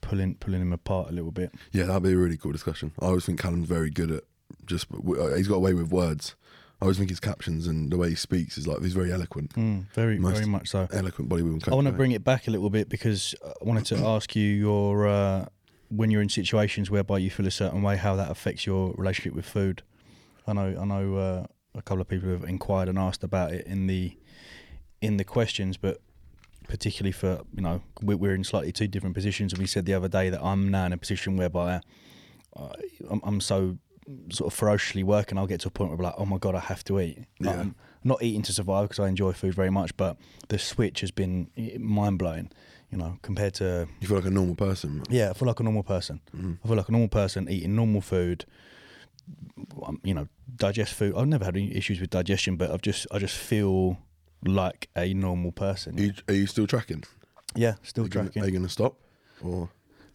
pulling 0.00 0.34
pulling 0.36 0.60
him 0.60 0.72
apart 0.72 1.08
a 1.10 1.12
little 1.12 1.30
bit. 1.30 1.52
Yeah, 1.72 1.84
that'd 1.84 2.02
be 2.02 2.12
a 2.12 2.16
really 2.16 2.36
cool 2.36 2.52
discussion. 2.52 2.92
I 3.00 3.06
always 3.06 3.24
think 3.24 3.40
Callum's 3.40 3.68
very 3.68 3.90
good 3.90 4.10
at 4.10 4.24
just. 4.66 4.86
uh, 4.92 5.34
He's 5.36 5.48
got 5.48 5.56
away 5.56 5.74
with 5.74 5.90
words. 5.90 6.34
I 6.80 6.86
always 6.86 6.96
think 6.98 7.10
his 7.10 7.20
captions 7.20 7.66
and 7.66 7.90
the 7.92 7.98
way 7.98 8.08
he 8.08 8.14
speaks 8.14 8.56
is 8.56 8.66
like 8.66 8.80
he's 8.82 8.94
very 8.94 9.12
eloquent, 9.12 9.52
Mm, 9.54 9.90
very 9.92 10.18
Most- 10.18 10.34
very 10.36 10.46
much 10.46 10.68
so. 10.68 10.88
eloquent 10.92 11.28
bodybuilding. 11.28 11.70
I 11.70 11.74
want 11.74 11.86
to 11.86 11.92
bring 11.92 12.12
it 12.12 12.24
back 12.24 12.48
a 12.48 12.50
little 12.50 12.70
bit 12.70 12.88
because 12.88 13.34
I 13.44 13.52
wanted 13.64 13.84
to 13.86 13.96
ask 14.14 14.34
you 14.34 14.46
your 14.46 15.06
uh, 15.06 15.46
when 15.90 16.10
you're 16.10 16.22
in 16.22 16.28
situations 16.30 16.90
whereby 16.90 17.18
you 17.18 17.30
feel 17.30 17.46
a 17.46 17.50
certain 17.50 17.82
way, 17.82 17.96
how 17.96 18.16
that 18.16 18.30
affects 18.30 18.64
your 18.66 18.94
relationship 18.96 19.34
with 19.34 19.44
food. 19.44 19.82
I 20.46 20.52
know 20.54 20.76
I 20.80 20.84
know 20.86 21.16
uh, 21.16 21.46
a 21.74 21.82
couple 21.82 22.00
of 22.00 22.08
people 22.08 22.30
have 22.30 22.44
inquired 22.44 22.88
and 22.88 22.98
asked 22.98 23.22
about 23.24 23.52
it 23.52 23.66
in 23.66 23.86
the 23.86 24.16
in 25.02 25.16
the 25.18 25.24
questions, 25.24 25.76
but 25.76 25.98
particularly 26.68 27.12
for 27.12 27.42
you 27.54 27.62
know 27.62 27.82
we- 28.00 28.14
we're 28.14 28.34
in 28.34 28.44
slightly 28.44 28.72
two 28.72 28.88
different 28.88 29.14
positions. 29.14 29.52
And 29.52 29.60
we 29.60 29.66
said 29.66 29.84
the 29.84 29.94
other 29.94 30.08
day 30.08 30.30
that 30.30 30.42
I'm 30.42 30.70
now 30.70 30.86
in 30.86 30.92
a 30.94 30.98
position 30.98 31.36
whereby 31.36 31.80
uh, 32.56 32.72
I'm, 33.10 33.20
I'm 33.22 33.40
so 33.40 33.76
sort 34.30 34.52
of 34.52 34.58
ferociously 34.58 35.02
working. 35.04 35.38
I'll 35.38 35.46
get 35.46 35.60
to 35.60 35.68
a 35.68 35.70
point 35.70 35.90
where 35.90 35.98
I'm 35.98 36.04
like, 36.04 36.14
oh 36.18 36.26
my 36.26 36.38
god, 36.38 36.54
I 36.54 36.60
have 36.60 36.82
to 36.84 37.00
eat. 37.00 37.18
Like, 37.38 37.54
Yeah. 37.56 37.60
I'm 37.60 37.74
not 38.04 38.22
eating 38.22 38.42
to 38.42 38.52
survive 38.52 38.88
because 38.88 38.98
I 38.98 39.08
enjoy 39.08 39.32
food 39.32 39.54
very 39.54 39.70
much, 39.70 39.96
but 39.96 40.16
the 40.48 40.58
switch 40.58 41.00
has 41.00 41.10
been 41.10 41.48
mind 41.78 42.18
blowing. 42.18 42.50
You 42.90 42.98
know, 42.98 43.18
compared 43.22 43.54
to 43.54 43.86
You 44.00 44.08
feel 44.08 44.16
like 44.16 44.26
a 44.26 44.30
normal 44.30 44.56
person. 44.56 45.04
yeah, 45.08 45.30
I 45.30 45.32
feel 45.34 45.46
like 45.46 45.60
a 45.60 45.62
normal 45.62 45.84
person. 45.84 46.20
Mm. 46.36 46.58
I 46.64 46.66
feel 46.66 46.76
like 46.76 46.88
a 46.88 46.92
normal 46.92 47.08
person 47.08 47.48
eating 47.48 47.76
normal 47.76 48.00
food. 48.00 48.44
um, 49.82 50.00
You 50.02 50.14
know, 50.14 50.26
digest 50.56 50.94
food. 50.94 51.14
I've 51.16 51.28
never 51.28 51.44
had 51.44 51.56
any 51.56 51.74
issues 51.76 52.00
with 52.00 52.10
digestion, 52.10 52.56
but 52.56 52.70
I've 52.70 52.82
just 52.82 53.06
I 53.12 53.18
just 53.18 53.36
feel 53.36 53.98
like 54.44 54.88
a 54.96 55.14
normal 55.14 55.52
person. 55.52 55.98
Are 55.98 56.02
you, 56.02 56.12
are 56.28 56.34
you 56.34 56.46
still 56.46 56.66
tracking? 56.66 57.04
yeah, 57.54 57.74
still 57.82 58.04
Are 58.04 58.06
you 58.06 58.10
gonna- 58.10 58.24
tracking. 58.28 58.42
Are 58.42 58.46
you 58.46 58.52
going 58.52 58.62
to 58.64 58.68
stop? 58.72 58.96
Or 59.42 59.68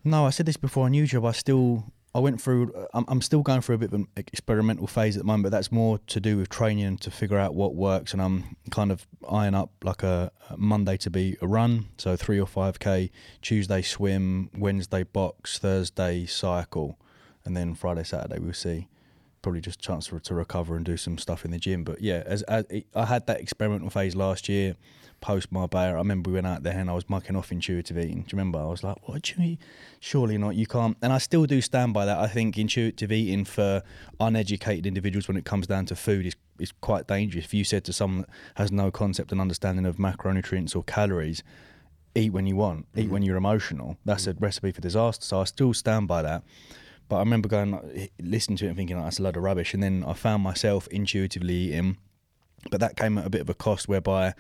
No, 0.03 0.25
I 0.25 0.29
said 0.31 0.45
this 0.45 0.57
before 0.57 0.85
on 0.85 0.91
YouTube. 0.93 1.27
I 1.27 1.31
still, 1.31 1.85
I 2.15 2.19
went 2.19 2.41
through. 2.41 2.73
I'm, 2.93 3.03
I'm 3.09 3.21
still 3.21 3.41
going 3.41 3.59
through 3.59 3.75
a 3.75 3.77
bit 3.77 3.89
of 3.89 3.93
an 3.95 4.07
experimental 4.15 4.87
phase 4.87 5.17
at 5.17 5.23
the 5.23 5.25
moment, 5.25 5.43
but 5.43 5.51
that's 5.51 5.69
more 5.69 5.99
to 6.07 6.21
do 6.21 6.37
with 6.37 6.47
training 6.47 6.97
to 6.99 7.11
figure 7.11 7.37
out 7.37 7.55
what 7.55 7.75
works. 7.75 8.13
And 8.13 8.21
I'm 8.21 8.55
kind 8.71 8.89
of 8.89 9.05
eyeing 9.29 9.53
up 9.53 9.71
like 9.83 10.01
a, 10.01 10.31
a 10.49 10.55
Monday 10.55 10.95
to 10.95 11.09
be 11.09 11.35
a 11.41 11.47
run, 11.47 11.89
so 11.97 12.15
three 12.15 12.39
or 12.39 12.47
five 12.47 12.79
k. 12.79 13.11
Tuesday 13.41 13.81
swim, 13.81 14.49
Wednesday 14.57 15.03
box, 15.03 15.59
Thursday 15.59 16.25
cycle, 16.25 16.97
and 17.43 17.55
then 17.55 17.75
Friday 17.75 18.05
Saturday 18.05 18.39
we'll 18.39 18.53
see. 18.53 18.87
Probably 19.45 19.61
just 19.61 19.79
a 19.79 19.83
chance 19.83 20.07
for, 20.07 20.19
to 20.19 20.33
recover 20.33 20.75
and 20.75 20.83
do 20.83 20.97
some 20.97 21.19
stuff 21.19 21.45
in 21.45 21.51
the 21.51 21.59
gym. 21.59 21.83
But 21.83 22.01
yeah, 22.01 22.23
as, 22.25 22.41
as 22.43 22.65
I 22.95 23.05
had 23.05 23.27
that 23.27 23.39
experimental 23.39 23.91
phase 23.91 24.15
last 24.15 24.49
year, 24.49 24.75
post 25.21 25.51
my 25.51 25.59
Marbella. 25.59 25.89
I 25.89 25.91
remember 25.91 26.31
we 26.31 26.33
went 26.33 26.47
out 26.47 26.63
there 26.63 26.77
and 26.77 26.89
I 26.89 26.93
was 26.93 27.07
mucking 27.07 27.35
off 27.35 27.51
intuitive 27.51 27.95
eating. 27.95 28.21
Do 28.21 28.27
you 28.27 28.37
remember? 28.39 28.57
I 28.57 28.65
was 28.65 28.83
like, 28.83 29.07
what 29.07 29.21
do 29.21 29.43
you? 29.43 29.57
Surely 29.99 30.39
not. 30.39 30.55
You 30.55 30.65
can't. 30.65 30.97
And 31.03 31.13
I 31.13 31.19
still 31.19 31.45
do 31.45 31.61
stand 31.61 31.93
by 31.93 32.05
that. 32.05 32.17
I 32.17 32.25
think 32.25 32.57
intuitive 32.57 33.11
eating 33.11 33.45
for 33.45 33.83
uneducated 34.19 34.87
individuals 34.87 35.27
when 35.27 35.37
it 35.37 35.45
comes 35.45 35.67
down 35.67 35.85
to 35.87 35.95
food 35.95 36.25
is, 36.25 36.35
is 36.59 36.71
quite 36.81 37.07
dangerous. 37.07 37.45
If 37.45 37.53
you 37.53 37.63
said 37.63 37.83
to 37.85 37.93
someone 37.93 38.21
that 38.21 38.29
has 38.55 38.71
no 38.71 38.89
concept 38.89 39.31
and 39.31 39.39
understanding 39.39 39.85
of 39.85 39.97
macronutrients 39.97 40.75
or 40.75 40.83
calories, 40.83 41.43
eat 42.15 42.33
when 42.33 42.47
you 42.47 42.55
want, 42.55 42.87
eat 42.95 43.03
mm-hmm. 43.03 43.13
when 43.13 43.21
you're 43.21 43.37
emotional, 43.37 43.97
that's 44.05 44.25
a 44.25 44.33
recipe 44.33 44.71
for 44.71 44.81
disaster. 44.81 45.23
So 45.23 45.39
I 45.41 45.43
still 45.43 45.73
stand 45.73 46.07
by 46.07 46.23
that. 46.23 46.43
But 47.07 47.17
I 47.17 47.19
remember 47.19 47.47
going, 47.47 48.09
listening 48.19 48.57
to 48.57 48.65
it 48.65 48.69
and 48.69 48.77
thinking, 48.77 48.97
like, 48.97 49.05
that's 49.05 49.19
a 49.19 49.23
load 49.23 49.37
of 49.37 49.43
rubbish. 49.43 49.73
And 49.73 49.83
then 49.83 50.03
I 50.07 50.13
found 50.13 50.41
myself 50.43 50.87
intuitively 50.87 51.53
eating 51.53 51.97
but 52.69 52.79
that 52.79 52.95
came 52.95 53.17
at 53.17 53.25
a 53.25 53.29
bit 53.29 53.41
of 53.41 53.49
a 53.49 53.53
cost 53.53 53.87
whereby 53.87 54.33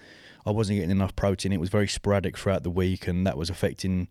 I 0.45 0.51
wasn't 0.51 0.77
getting 0.77 0.91
enough 0.91 1.15
protein. 1.15 1.51
It 1.51 1.59
was 1.59 1.69
very 1.69 1.87
sporadic 1.87 2.37
throughout 2.37 2.63
the 2.63 2.69
week, 2.69 3.07
and 3.07 3.25
that 3.25 3.37
was 3.37 3.49
affecting 3.49 4.07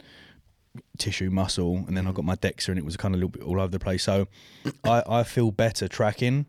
tissue, 0.98 1.30
muscle. 1.30 1.76
And 1.86 1.96
then 1.96 2.06
I 2.06 2.08
mm-hmm. 2.08 2.16
got 2.16 2.24
my 2.24 2.36
DEXA, 2.36 2.68
and 2.70 2.78
it 2.78 2.84
was 2.84 2.96
kind 2.96 3.14
of 3.14 3.20
a 3.20 3.24
little 3.24 3.30
bit 3.30 3.42
all 3.42 3.60
over 3.60 3.70
the 3.70 3.78
place. 3.78 4.04
So 4.04 4.26
I, 4.84 5.02
I 5.06 5.22
feel 5.22 5.50
better 5.50 5.88
tracking, 5.88 6.46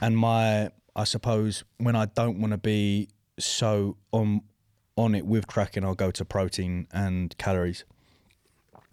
and 0.00 0.16
my 0.16 0.70
I 0.96 1.04
suppose 1.04 1.64
when 1.78 1.96
I 1.96 2.06
don't 2.06 2.40
want 2.40 2.52
to 2.52 2.58
be 2.58 3.08
so 3.38 3.96
on 4.12 4.42
on 4.96 5.14
it 5.14 5.24
with 5.24 5.46
tracking, 5.46 5.84
I'll 5.84 5.94
go 5.94 6.10
to 6.10 6.24
protein 6.24 6.86
and 6.92 7.36
calories. 7.38 7.84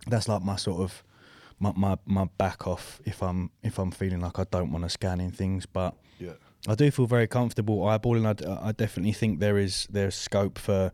That's 0.07 0.29
like 0.29 0.41
my 0.41 0.55
sort 0.55 0.81
of 0.81 1.03
my, 1.59 1.73
my, 1.75 1.97
my 2.05 2.25
back 2.37 2.67
off 2.67 3.01
if 3.05 3.21
I'm 3.23 3.51
if 3.63 3.79
I'm 3.79 3.91
feeling 3.91 4.21
like 4.21 4.39
I 4.39 4.45
don't 4.49 4.71
want 4.71 4.83
to 4.85 4.89
scan 4.89 5.19
in 5.19 5.31
things, 5.31 5.65
but 5.65 5.95
yeah, 6.19 6.33
I 6.67 6.75
do 6.75 6.91
feel 6.91 7.07
very 7.07 7.27
comfortable 7.27 7.79
eyeballing. 7.79 8.25
I, 8.27 8.33
d- 8.33 8.45
I 8.45 8.71
definitely 8.71 9.13
think 9.13 9.39
there 9.39 9.57
is 9.57 9.87
there's 9.89 10.15
scope 10.15 10.59
for 10.59 10.91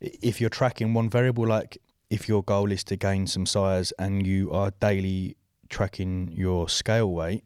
if 0.00 0.40
you're 0.40 0.50
tracking 0.50 0.94
one 0.94 1.08
variable, 1.10 1.46
like 1.46 1.78
if 2.10 2.28
your 2.28 2.42
goal 2.42 2.72
is 2.72 2.84
to 2.84 2.96
gain 2.96 3.26
some 3.26 3.46
size 3.46 3.92
and 3.98 4.26
you 4.26 4.50
are 4.50 4.72
daily 4.80 5.36
tracking 5.68 6.32
your 6.32 6.68
scale 6.68 7.12
weight, 7.12 7.44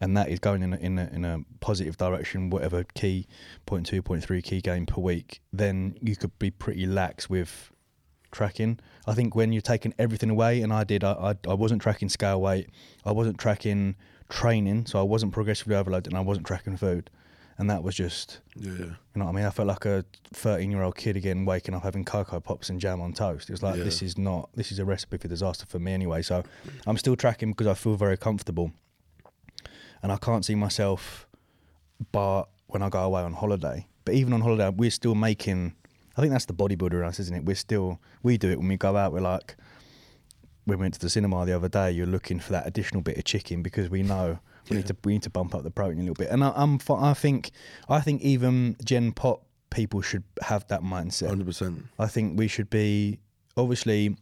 and 0.00 0.16
that 0.16 0.28
is 0.28 0.38
going 0.38 0.62
in 0.62 0.74
a, 0.74 0.76
in 0.76 0.98
a, 0.98 1.10
in 1.12 1.24
a 1.24 1.40
positive 1.60 1.96
direction, 1.96 2.50
whatever 2.50 2.84
key 2.94 3.26
point 3.66 3.86
two, 3.86 4.02
point 4.02 4.22
three 4.22 4.42
key 4.42 4.60
gain 4.60 4.84
per 4.86 5.00
week, 5.00 5.40
then 5.52 5.96
you 6.02 6.16
could 6.16 6.38
be 6.38 6.50
pretty 6.50 6.86
lax 6.86 7.30
with 7.30 7.71
tracking. 8.32 8.80
I 9.06 9.14
think 9.14 9.34
when 9.36 9.52
you're 9.52 9.62
taking 9.62 9.94
everything 9.98 10.30
away, 10.30 10.62
and 10.62 10.72
I 10.72 10.84
did, 10.84 11.04
I, 11.04 11.12
I, 11.12 11.50
I 11.50 11.54
wasn't 11.54 11.80
tracking 11.82 12.08
scale 12.08 12.40
weight, 12.40 12.68
I 13.04 13.12
wasn't 13.12 13.38
tracking 13.38 13.94
training, 14.28 14.86
so 14.86 14.98
I 14.98 15.02
wasn't 15.02 15.32
progressively 15.32 15.76
overloaded, 15.76 16.12
and 16.12 16.16
I 16.18 16.20
wasn't 16.22 16.46
tracking 16.46 16.76
food, 16.76 17.10
and 17.58 17.70
that 17.70 17.82
was 17.82 17.94
just, 17.94 18.40
yeah, 18.56 18.70
you 18.70 18.86
know 19.16 19.26
what 19.26 19.32
I 19.32 19.32
mean. 19.32 19.44
I 19.44 19.50
felt 19.50 19.68
like 19.68 19.84
a 19.84 20.04
13 20.32 20.70
year 20.70 20.82
old 20.82 20.96
kid 20.96 21.16
again, 21.16 21.44
waking 21.44 21.74
up 21.74 21.82
having 21.82 22.04
cocoa 22.04 22.40
pops 22.40 22.70
and 22.70 22.80
jam 22.80 23.00
on 23.00 23.12
toast. 23.12 23.48
It 23.50 23.52
was 23.52 23.62
like 23.62 23.76
Yeah. 23.76 23.84
this 23.84 24.02
is 24.02 24.16
not, 24.18 24.48
this 24.54 24.72
is 24.72 24.78
a 24.78 24.84
recipe 24.84 25.18
for 25.18 25.28
disaster 25.28 25.66
for 25.66 25.78
me 25.78 25.92
anyway. 25.92 26.22
So 26.22 26.42
I'm 26.86 26.96
still 26.96 27.14
tracking 27.16 27.50
because 27.50 27.66
I 27.66 27.74
feel 27.74 27.94
very 27.96 28.16
comfortable, 28.16 28.72
and 30.02 30.10
I 30.10 30.16
can't 30.16 30.44
see 30.44 30.54
myself, 30.54 31.26
but 32.10 32.44
when 32.68 32.82
I 32.82 32.88
go 32.88 33.00
away 33.00 33.22
on 33.22 33.34
holiday. 33.34 33.86
But 34.04 34.14
even 34.14 34.32
on 34.32 34.40
holiday, 34.40 34.68
we're 34.70 34.90
still 34.90 35.14
making 35.14 35.74
I 36.16 36.20
think 36.20 36.32
that's 36.32 36.44
the 36.46 36.54
bodybuilder 36.54 36.94
in 36.94 37.04
us, 37.04 37.20
isn't 37.20 37.34
it? 37.34 37.44
We're 37.44 37.56
still 37.56 38.00
we 38.22 38.36
do 38.36 38.50
it 38.50 38.58
when 38.58 38.68
we 38.68 38.76
go 38.76 38.96
out. 38.96 39.12
We're 39.12 39.20
like 39.20 39.56
we 40.66 40.76
went 40.76 40.94
to 40.94 41.00
the 41.00 41.10
cinema 41.10 41.44
the 41.44 41.56
other 41.56 41.68
day. 41.68 41.90
You're 41.90 42.06
looking 42.06 42.38
for 42.38 42.52
that 42.52 42.66
additional 42.66 43.02
bit 43.02 43.18
of 43.18 43.24
chicken 43.24 43.62
because 43.62 43.90
we 43.90 44.02
know 44.02 44.38
we 44.68 44.76
need 44.76 44.86
to 44.86 44.96
we 45.04 45.14
need 45.14 45.22
to 45.22 45.30
bump 45.30 45.54
up 45.54 45.62
the 45.62 45.70
protein 45.70 45.98
a 45.98 46.00
little 46.02 46.14
bit. 46.14 46.30
And 46.30 46.44
I, 46.44 46.52
I'm 46.54 46.78
I 46.88 47.14
think 47.14 47.50
I 47.88 48.00
think 48.00 48.22
even 48.22 48.76
Gen 48.84 49.12
Pop 49.12 49.44
people 49.70 50.02
should 50.02 50.24
have 50.42 50.66
that 50.68 50.82
mindset. 50.82 51.28
Hundred 51.28 51.46
percent. 51.46 51.86
I 51.98 52.06
think 52.06 52.38
we 52.38 52.48
should 52.48 52.70
be 52.70 53.18
obviously 53.56 54.16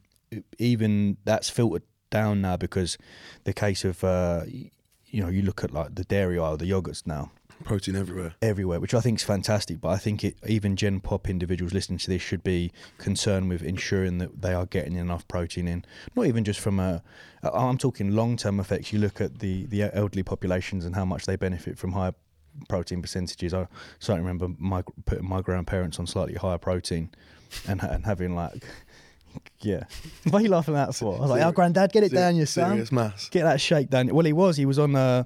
even 0.59 1.17
that's 1.25 1.51
filtered 1.51 1.83
down 2.11 2.41
now 2.41 2.57
because 2.57 2.99
the 3.45 3.53
case 3.53 3.85
of 3.85 4.03
uh, 4.05 4.45
you 4.49 5.23
know 5.23 5.29
you 5.29 5.43
look 5.43 5.65
at 5.65 5.73
like 5.73 5.95
the 5.95 6.05
dairy 6.05 6.39
aisle, 6.39 6.57
the 6.57 6.71
yogurts 6.71 7.07
now 7.07 7.31
Protein 7.65 7.97
everywhere. 7.97 8.35
everywhere, 8.41 8.81
which 8.81 8.95
I 8.95 9.01
think 9.01 9.19
is 9.19 9.25
fantastic. 9.25 9.81
But 9.81 9.89
I 9.91 9.97
think 9.99 10.25
it, 10.25 10.37
even 10.47 10.77
Gen 10.77 11.01
Pop 11.01 11.29
individuals 11.29 11.73
listening 11.73 11.99
to 11.99 12.09
this 12.09 12.23
should 12.23 12.43
be 12.43 12.73
concerned 12.99 13.49
with 13.49 13.63
ensuring 13.63 14.19
that 14.19 14.43
they 14.43 14.55
are 14.55 14.67
getting 14.67 14.97
enough 14.97 15.27
protein 15.29 15.69
in. 15.69 15.85
Not 16.17 16.27
even 16.27 16.45
just 16.45 16.61
from 16.61 16.81
a, 16.81 17.03
I'm 17.43 17.79
talking 17.79 18.13
long 18.13 18.37
term 18.37 18.61
effects. 18.61 18.93
You 18.93 18.99
look 18.99 19.21
at 19.21 19.41
the 19.41 19.67
the 19.67 19.95
elderly 19.95 20.23
populations 20.23 20.85
and 20.85 20.95
how 20.95 21.05
much 21.05 21.27
they 21.27 21.37
benefit 21.37 21.79
from 21.79 21.93
higher 21.93 22.15
protein 22.69 23.03
percentages. 23.03 23.55
I 23.55 23.67
certainly 23.99 24.27
remember 24.27 24.49
my 24.59 24.83
putting 25.07 25.29
my 25.29 25.41
grandparents 25.41 25.99
on 25.99 26.07
slightly 26.07 26.35
higher 26.35 26.59
protein, 26.59 27.11
and 27.69 27.83
and 27.83 28.05
having 28.05 28.35
like. 28.35 28.65
Yeah, 29.61 29.85
what 30.31 30.41
are 30.41 30.43
you 30.43 30.51
laughing 30.51 30.75
at 30.75 30.93
for? 30.95 31.17
I 31.17 31.21
was 31.21 31.31
like, 31.31 31.43
"Oh, 31.43 31.53
granddad, 31.53 31.93
get 31.93 32.03
it 32.03 32.11
down, 32.11 32.35
your 32.35 32.47
son. 32.47 32.71
Serious 32.73 32.91
mass. 32.91 33.29
Get 33.29 33.45
that 33.45 33.61
shake 33.61 33.89
down." 33.89 34.09
Well, 34.09 34.27
he 34.27 34.33
was. 34.33 34.57
He 34.57 34.67
was 34.67 34.77
on. 34.77 34.97
Uh, 34.97 35.23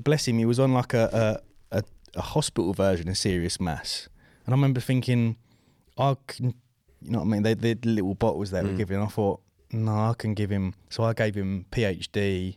bless 0.00 0.26
him. 0.26 0.38
He 0.38 0.44
was 0.44 0.58
on 0.58 0.72
like 0.72 0.94
a 0.94 1.40
a, 2.16 2.22
hospital 2.22 2.72
version 2.72 3.08
of 3.08 3.16
Serious 3.18 3.60
Mass, 3.60 4.08
and 4.44 4.54
I 4.54 4.56
remember 4.56 4.80
thinking, 4.80 5.36
I 5.98 6.16
can, 6.26 6.54
you 7.02 7.10
know 7.10 7.18
what 7.20 7.24
I 7.26 7.28
mean? 7.28 7.42
They 7.42 7.54
they 7.54 7.68
had 7.70 7.86
little 7.86 8.14
bottles 8.14 8.50
they 8.50 8.62
were 8.62 8.70
Mm. 8.70 8.76
giving. 8.76 9.00
I 9.02 9.06
thought, 9.06 9.40
no, 9.72 9.92
I 9.92 10.14
can 10.16 10.34
give 10.34 10.50
him. 10.50 10.74
So 10.90 11.04
I 11.04 11.12
gave 11.12 11.34
him 11.34 11.66
PhD, 11.70 12.56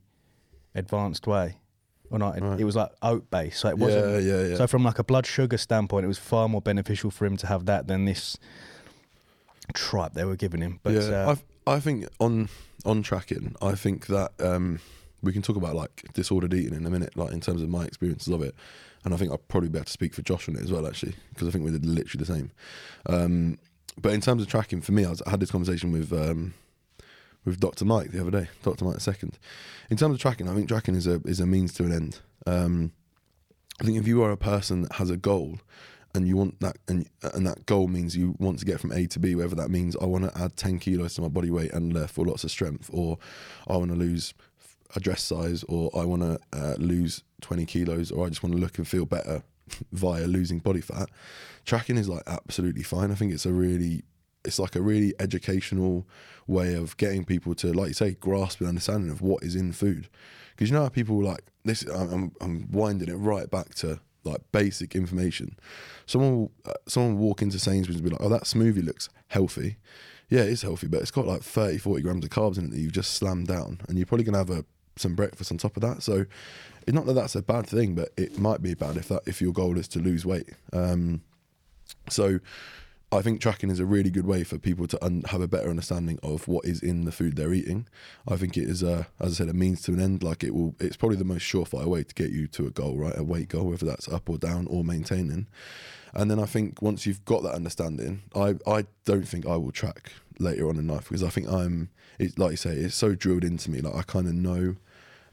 advanced 0.75 1.25
whey, 1.27 1.57
or 2.09 2.19
not? 2.19 2.37
it- 2.37 2.43
Right. 2.43 2.59
It 2.59 2.63
was 2.65 2.75
like 2.75 2.91
oat 3.01 3.29
based, 3.31 3.59
so 3.59 3.69
it 3.69 3.77
wasn't. 3.77 4.23
yeah, 4.23 4.43
yeah. 4.47 4.55
So 4.57 4.67
from 4.67 4.83
like 4.83 4.99
a 4.99 5.03
blood 5.03 5.25
sugar 5.25 5.57
standpoint, 5.57 6.05
it 6.05 6.07
was 6.07 6.17
far 6.19 6.47
more 6.49 6.61
beneficial 6.61 7.11
for 7.11 7.25
him 7.25 7.37
to 7.37 7.47
have 7.47 7.65
that 7.65 7.87
than 7.87 8.05
this 8.05 8.37
tripe 9.73 10.13
they 10.13 10.25
were 10.25 10.35
giving 10.35 10.61
him. 10.61 10.79
But 10.83 10.93
yeah, 10.93 11.01
uh, 11.27 11.35
I 11.67 11.73
I 11.75 11.79
think 11.79 12.07
on 12.19 12.49
on 12.85 13.03
tracking, 13.03 13.55
I 13.61 13.73
think 13.75 14.07
that 14.07 14.31
um, 14.39 14.79
we 15.21 15.33
can 15.33 15.41
talk 15.41 15.55
about 15.55 15.75
like 15.75 16.05
disordered 16.13 16.53
eating 16.53 16.73
in 16.73 16.85
a 16.85 16.89
minute, 16.89 17.15
like 17.15 17.31
in 17.33 17.41
terms 17.41 17.61
of 17.61 17.69
my 17.69 17.85
experiences 17.85 18.29
of 18.33 18.41
it, 18.41 18.55
and 19.05 19.13
I 19.13 19.17
think 19.17 19.31
I'll 19.31 19.37
probably 19.37 19.69
be 19.69 19.77
able 19.77 19.85
to 19.85 19.91
speak 19.91 20.13
for 20.13 20.21
Josh 20.21 20.49
on 20.49 20.55
it 20.55 20.61
as 20.61 20.71
well, 20.71 20.85
actually, 20.85 21.15
because 21.33 21.47
I 21.47 21.51
think 21.51 21.65
we 21.65 21.71
did 21.71 21.85
literally 21.85 22.23
the 22.25 22.33
same. 22.33 22.51
Um, 23.05 23.57
but 23.97 24.13
in 24.13 24.21
terms 24.21 24.41
of 24.41 24.49
tracking, 24.49 24.81
for 24.81 24.91
me, 24.91 25.05
I, 25.05 25.09
was, 25.09 25.21
I 25.23 25.31
had 25.31 25.39
this 25.39 25.51
conversation 25.51 25.91
with 25.91 26.11
um, 26.13 26.53
with 27.45 27.59
Dr. 27.59 27.85
Mike 27.85 28.11
the 28.11 28.21
other 28.21 28.31
day, 28.31 28.49
Dr. 28.63 28.85
Mike 28.85 28.99
second. 28.99 29.37
In 29.89 29.97
terms 29.97 30.15
of 30.15 30.21
tracking, 30.21 30.47
I 30.47 30.53
think 30.53 30.67
tracking 30.67 30.95
is 30.95 31.07
a 31.07 31.21
is 31.25 31.39
a 31.39 31.45
means 31.45 31.73
to 31.73 31.85
an 31.85 31.91
end. 31.91 32.19
Um, 32.45 32.91
I 33.81 33.85
think 33.85 33.97
if 33.97 34.07
you 34.07 34.21
are 34.23 34.31
a 34.31 34.37
person 34.37 34.81
that 34.83 34.93
has 34.93 35.09
a 35.09 35.17
goal 35.17 35.59
and 36.13 36.27
you 36.27 36.35
want 36.35 36.59
that 36.59 36.77
and 36.87 37.07
and 37.21 37.45
that 37.47 37.65
goal 37.65 37.87
means 37.87 38.15
you 38.15 38.35
want 38.39 38.59
to 38.59 38.65
get 38.65 38.79
from 38.79 38.91
A 38.91 39.07
to 39.07 39.19
B, 39.19 39.35
whether 39.35 39.55
that 39.55 39.69
means 39.69 39.95
I 40.01 40.05
want 40.05 40.25
to 40.25 40.41
add 40.41 40.57
ten 40.57 40.79
kilos 40.79 41.15
to 41.15 41.21
my 41.21 41.27
body 41.29 41.51
weight 41.51 41.71
and 41.73 41.95
therefore 41.95 42.25
lots 42.25 42.43
of 42.43 42.51
strength, 42.51 42.89
or 42.91 43.17
I 43.67 43.77
want 43.77 43.91
to 43.91 43.97
lose 43.97 44.33
a 44.95 44.99
dress 44.99 45.23
size, 45.23 45.63
or 45.67 45.91
I 45.95 46.05
want 46.05 46.21
to 46.21 46.39
uh, 46.53 46.75
lose 46.77 47.23
twenty 47.41 47.65
kilos, 47.65 48.11
or 48.11 48.25
I 48.25 48.29
just 48.29 48.43
want 48.43 48.55
to 48.55 48.61
look 48.61 48.77
and 48.77 48.87
feel 48.87 49.05
better 49.05 49.43
via 49.91 50.25
losing 50.25 50.59
body 50.59 50.81
fat. 50.81 51.09
Tracking 51.65 51.97
is 51.97 52.09
like 52.09 52.23
absolutely 52.27 52.83
fine. 52.83 53.11
I 53.11 53.15
think 53.15 53.33
it's 53.33 53.45
a 53.45 53.53
really 53.53 54.03
it's 54.45 54.59
like 54.59 54.75
a 54.75 54.81
really 54.81 55.13
educational 55.19 56.07
way 56.47 56.73
of 56.73 56.95
getting 56.97 57.25
people 57.25 57.53
to, 57.55 57.73
like 57.73 57.89
you 57.89 57.93
say, 57.93 58.11
grasp 58.11 58.61
an 58.61 58.67
understanding 58.67 59.11
of 59.11 59.21
what 59.21 59.43
is 59.43 59.55
in 59.55 59.71
food. 59.71 60.09
Because 60.51 60.69
you 60.69 60.75
know 60.75 60.83
how 60.83 60.89
people 60.89 61.21
like 61.21 61.43
this. 61.63 61.83
I'm, 61.83 62.11
I'm, 62.11 62.31
I'm 62.41 62.71
winding 62.71 63.09
it 63.09 63.15
right 63.15 63.49
back 63.49 63.75
to 63.75 63.99
like 64.23 64.41
basic 64.51 64.95
information. 64.95 65.57
Someone, 66.05 66.37
will, 66.37 66.51
uh, 66.65 66.73
someone 66.87 67.17
will 67.17 67.27
walk 67.27 67.41
into 67.41 67.59
Sainsbury's 67.59 67.99
and 67.99 68.09
be 68.09 68.11
like, 68.11 68.21
"Oh, 68.21 68.29
that 68.29 68.43
smoothie 68.43 68.83
looks 68.83 69.09
healthy." 69.27 69.77
Yeah, 70.29 70.41
it 70.41 70.49
is 70.49 70.61
healthy, 70.61 70.87
but 70.87 71.01
it's 71.01 71.11
got 71.11 71.25
like 71.25 71.41
30, 71.41 71.79
40 71.79 72.03
grams 72.03 72.23
of 72.23 72.29
carbs 72.29 72.57
in 72.57 72.65
it 72.65 72.71
that 72.71 72.79
you've 72.79 72.91
just 72.91 73.15
slammed 73.15 73.47
down, 73.47 73.81
and 73.87 73.97
you're 73.97 74.05
probably 74.05 74.25
gonna 74.25 74.37
have 74.37 74.49
a 74.49 74.65
some 74.99 75.15
breakfast 75.15 75.51
on 75.51 75.57
top 75.57 75.75
of 75.77 75.81
that. 75.81 76.03
So, 76.03 76.25
it's 76.87 76.95
not 76.95 77.05
that 77.05 77.13
that's 77.13 77.35
a 77.35 77.41
bad 77.41 77.67
thing, 77.67 77.95
but 77.95 78.09
it 78.17 78.39
might 78.39 78.61
be 78.61 78.73
bad 78.73 78.97
if 78.97 79.09
that 79.09 79.21
if 79.27 79.41
your 79.41 79.53
goal 79.53 79.77
is 79.77 79.87
to 79.89 79.99
lose 79.99 80.25
weight. 80.25 80.49
Um, 80.73 81.21
so 82.09 82.39
I 83.11 83.21
think 83.21 83.41
tracking 83.41 83.69
is 83.69 83.79
a 83.79 83.85
really 83.85 84.11
good 84.11 84.25
way 84.25 84.43
for 84.43 84.57
people 84.59 84.87
to 84.87 85.03
un- 85.03 85.23
have 85.27 85.41
a 85.41 85.47
better 85.47 85.69
understanding 85.69 86.19
of 86.21 86.47
what 86.47 86.65
is 86.65 86.81
in 86.81 87.05
the 87.05 87.11
food 87.11 87.35
they're 87.35 87.53
eating. 87.53 87.87
I 88.27 88.35
think 88.35 88.55
it 88.55 88.69
is, 88.69 88.83
a, 88.83 89.07
as 89.19 89.33
I 89.33 89.35
said, 89.35 89.49
a 89.49 89.53
means 89.53 89.81
to 89.83 89.93
an 89.93 89.99
end. 89.99 90.21
Like 90.21 90.43
it 90.43 90.53
will, 90.53 90.75
it's 90.79 90.95
probably 90.95 91.17
the 91.17 91.23
most 91.23 91.41
surefire 91.43 91.85
way 91.85 92.03
to 92.03 92.13
get 92.13 92.31
you 92.31 92.47
to 92.47 92.67
a 92.67 92.69
goal, 92.69 92.97
right? 92.97 93.17
A 93.17 93.23
weight 93.23 93.49
goal, 93.49 93.65
whether 93.65 93.85
that's 93.85 94.07
up 94.07 94.29
or 94.29 94.37
down 94.37 94.67
or 94.67 94.83
maintaining. 94.83 95.47
And 96.13 96.29
then 96.29 96.39
I 96.39 96.45
think 96.45 96.81
once 96.81 97.05
you've 97.05 97.25
got 97.25 97.41
that 97.43 97.55
understanding, 97.55 98.21
I, 98.35 98.55
I 98.67 98.85
don't 99.05 99.27
think 99.27 99.45
I 99.45 99.55
will 99.57 99.71
track 99.71 100.11
later 100.37 100.69
on 100.69 100.77
in 100.77 100.87
life 100.87 101.03
because 101.03 101.23
I 101.23 101.29
think 101.29 101.47
I'm, 101.47 101.89
it, 102.19 102.37
like 102.37 102.51
you 102.51 102.57
say, 102.57 102.71
it's 102.71 102.95
so 102.95 103.15
drilled 103.15 103.43
into 103.43 103.71
me. 103.71 103.81
Like 103.81 103.95
I 103.95 104.03
kind 104.03 104.27
of 104.27 104.33
know 104.33 104.75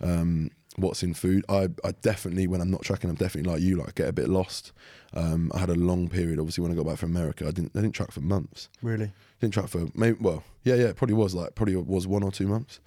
um, 0.00 0.50
what's 0.76 1.02
in 1.02 1.14
food. 1.14 1.44
I, 1.48 1.68
I 1.84 1.92
definitely, 2.02 2.46
when 2.46 2.60
I'm 2.60 2.70
not 2.70 2.82
tracking, 2.82 3.10
I'm 3.10 3.16
definitely 3.16 3.50
like 3.50 3.62
you, 3.62 3.76
like 3.76 3.94
get 3.94 4.08
a 4.08 4.12
bit 4.12 4.28
lost. 4.28 4.72
Um, 5.14 5.50
I 5.54 5.58
had 5.58 5.70
a 5.70 5.74
long 5.74 6.08
period, 6.08 6.38
obviously, 6.38 6.62
when 6.62 6.72
I 6.72 6.74
got 6.74 6.86
back 6.86 6.98
from 6.98 7.16
America. 7.16 7.46
I 7.46 7.50
didn't, 7.50 7.72
I 7.74 7.80
didn't 7.80 7.94
track 7.94 8.10
for 8.10 8.20
months. 8.20 8.68
really, 8.82 9.12
Didn't 9.40 9.54
track 9.54 9.68
for 9.68 9.86
maybe, 9.94 10.18
well, 10.20 10.44
yeah, 10.64 10.74
yeah, 10.74 10.86
it 10.86 10.96
probably 10.96 11.14
was 11.14 11.34
like, 11.34 11.54
probably 11.54 11.76
was 11.76 12.06
one 12.06 12.22
or 12.22 12.30
two 12.30 12.46
months. 12.46 12.80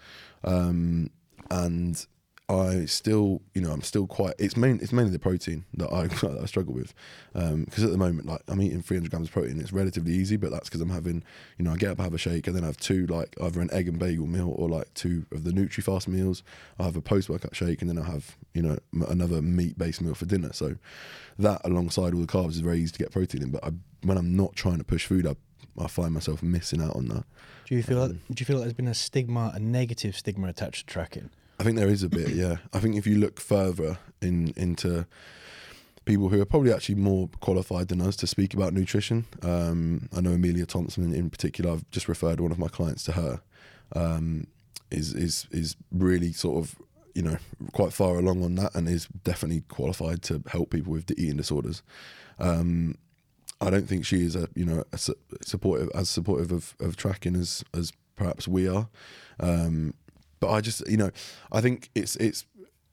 Um, 0.43 1.10
and 1.50 2.06
I 2.49 2.85
still, 2.85 3.43
you 3.53 3.62
know, 3.62 3.71
I'm 3.71 3.83
still 3.83 4.07
quite. 4.07 4.33
It's 4.39 4.57
main, 4.57 4.79
it's 4.81 4.91
mainly 4.91 5.12
the 5.12 5.19
protein 5.19 5.65
that 5.75 5.93
I, 5.93 6.07
that 6.07 6.39
I 6.41 6.45
struggle 6.45 6.73
with, 6.73 6.95
um, 7.35 7.65
because 7.65 7.83
at 7.83 7.91
the 7.91 7.97
moment, 7.97 8.25
like 8.25 8.41
I'm 8.47 8.59
eating 8.59 8.81
300 8.81 9.12
grams 9.12 9.27
of 9.27 9.33
protein. 9.33 9.59
It's 9.59 9.71
relatively 9.71 10.13
easy, 10.13 10.35
but 10.35 10.49
that's 10.49 10.67
because 10.67 10.81
I'm 10.81 10.89
having, 10.89 11.23
you 11.59 11.65
know, 11.65 11.73
I 11.73 11.77
get 11.77 11.91
up, 11.91 11.99
have 11.99 12.13
a 12.15 12.17
shake, 12.17 12.47
and 12.47 12.55
then 12.55 12.63
I 12.63 12.67
have 12.67 12.77
two 12.77 13.05
like 13.05 13.35
either 13.39 13.62
an 13.62 13.69
egg 13.71 13.88
and 13.88 13.99
bagel 13.99 14.25
meal 14.25 14.51
or 14.57 14.67
like 14.67 14.91
two 14.95 15.27
of 15.31 15.43
the 15.43 15.51
NutriFast 15.51 16.07
meals. 16.07 16.41
I 16.79 16.83
have 16.83 16.95
a 16.95 17.01
post 17.01 17.29
workout 17.29 17.55
shake, 17.55 17.81
and 17.81 17.89
then 17.89 17.99
I 17.99 18.09
have, 18.09 18.35
you 18.55 18.63
know, 18.63 18.79
m- 18.93 19.05
another 19.07 19.43
meat 19.43 19.77
based 19.77 20.01
meal 20.01 20.15
for 20.15 20.25
dinner. 20.25 20.51
So 20.51 20.75
that 21.38 21.62
alongside 21.63 22.15
all 22.15 22.21
the 22.21 22.27
carbs 22.27 22.51
is 22.51 22.62
very 22.62 22.79
easy 22.79 22.93
to 22.93 22.99
get 22.99 23.12
protein 23.12 23.43
in. 23.43 23.51
But 23.51 23.63
I, 23.63 23.69
when 24.01 24.17
I'm 24.17 24.35
not 24.35 24.55
trying 24.55 24.79
to 24.79 24.83
push 24.83 25.05
food, 25.05 25.27
I, 25.27 25.35
I 25.77 25.85
find 25.85 26.15
myself 26.15 26.41
missing 26.41 26.81
out 26.81 26.95
on 26.95 27.09
that. 27.09 27.25
do 27.67 27.75
you 27.75 27.83
feel? 27.83 27.99
like, 27.99 28.09
um, 28.09 28.21
do 28.31 28.41
you 28.41 28.45
feel 28.47 28.55
like 28.55 28.63
there's 28.63 28.73
been 28.73 28.88
a 28.88 28.95
stigma, 28.95 29.51
a 29.53 29.59
negative 29.59 30.17
stigma 30.17 30.47
attached 30.47 30.88
to 30.88 30.93
tracking? 30.93 31.29
I 31.60 31.63
think 31.63 31.78
there 31.78 31.89
is 31.89 32.04
a 32.04 32.10
bit, 32.10 32.30
yeah. 32.36 32.58
I 32.74 32.80
think 32.80 32.95
if 32.95 33.06
you 33.06 33.17
look 33.17 33.39
further 33.39 33.98
in 34.22 34.54
into 34.56 35.06
people 36.06 36.30
who 36.30 36.41
are 36.41 36.45
probably 36.45 36.74
actually 36.74 36.95
more 36.95 37.30
qualified 37.39 37.89
than 37.89 38.02
us 38.02 38.15
to 38.17 38.28
speak 38.28 38.54
about 38.54 38.74
nutrition, 38.74 39.26
um, 39.43 40.10
I 40.15 40.22
know 40.22 40.32
Amelia 40.32 40.65
Thompson 40.65 41.13
in, 41.13 41.30
particular. 41.30 41.72
I've 41.72 41.89
just 41.91 42.08
referred 42.08 42.39
one 42.39 42.52
of 42.52 42.60
my 42.60 42.67
clients 42.67 43.04
to 43.06 43.12
her. 43.13 43.41
Um, 43.95 44.48
is 44.91 45.13
is 45.13 45.45
is 45.52 45.76
really 45.91 46.34
sort 46.34 46.63
of 46.63 46.76
you 47.13 47.22
know 47.22 47.38
quite 47.74 47.93
far 47.93 48.17
along 48.17 48.43
on 48.43 48.56
that 48.56 48.74
and 48.74 48.88
is 48.88 49.08
definitely 49.24 49.62
qualified 49.67 50.24
to 50.24 50.41
help 50.48 50.72
people 50.72 50.91
with 50.91 51.08
the 51.08 51.22
eating 51.22 51.38
disorders. 51.38 51.84
Um, 52.39 52.98
I 53.62 53.69
don't 53.69 53.88
think 53.88 54.06
she 54.06 54.24
is 54.24 54.36
a 54.36 54.48
you 54.56 54.65
know 54.65 54.84
a 54.91 54.98
su- 54.98 55.15
supportive 55.41 55.89
as 55.93 56.10
supportive 56.10 56.52
of, 56.52 56.76
of 56.80 56.95
tracking 56.95 57.36
as 57.36 57.63
as 57.74 57.91
perhaps 58.15 58.48
we 58.48 58.67
are. 58.67 58.88
Um, 59.39 59.93
but 60.39 60.49
I 60.49 60.62
just 60.62 60.88
you 60.88 60.97
know 60.97 61.12
I 61.52 61.62
think 61.62 61.89
it's 61.95 62.15
it's 62.17 62.45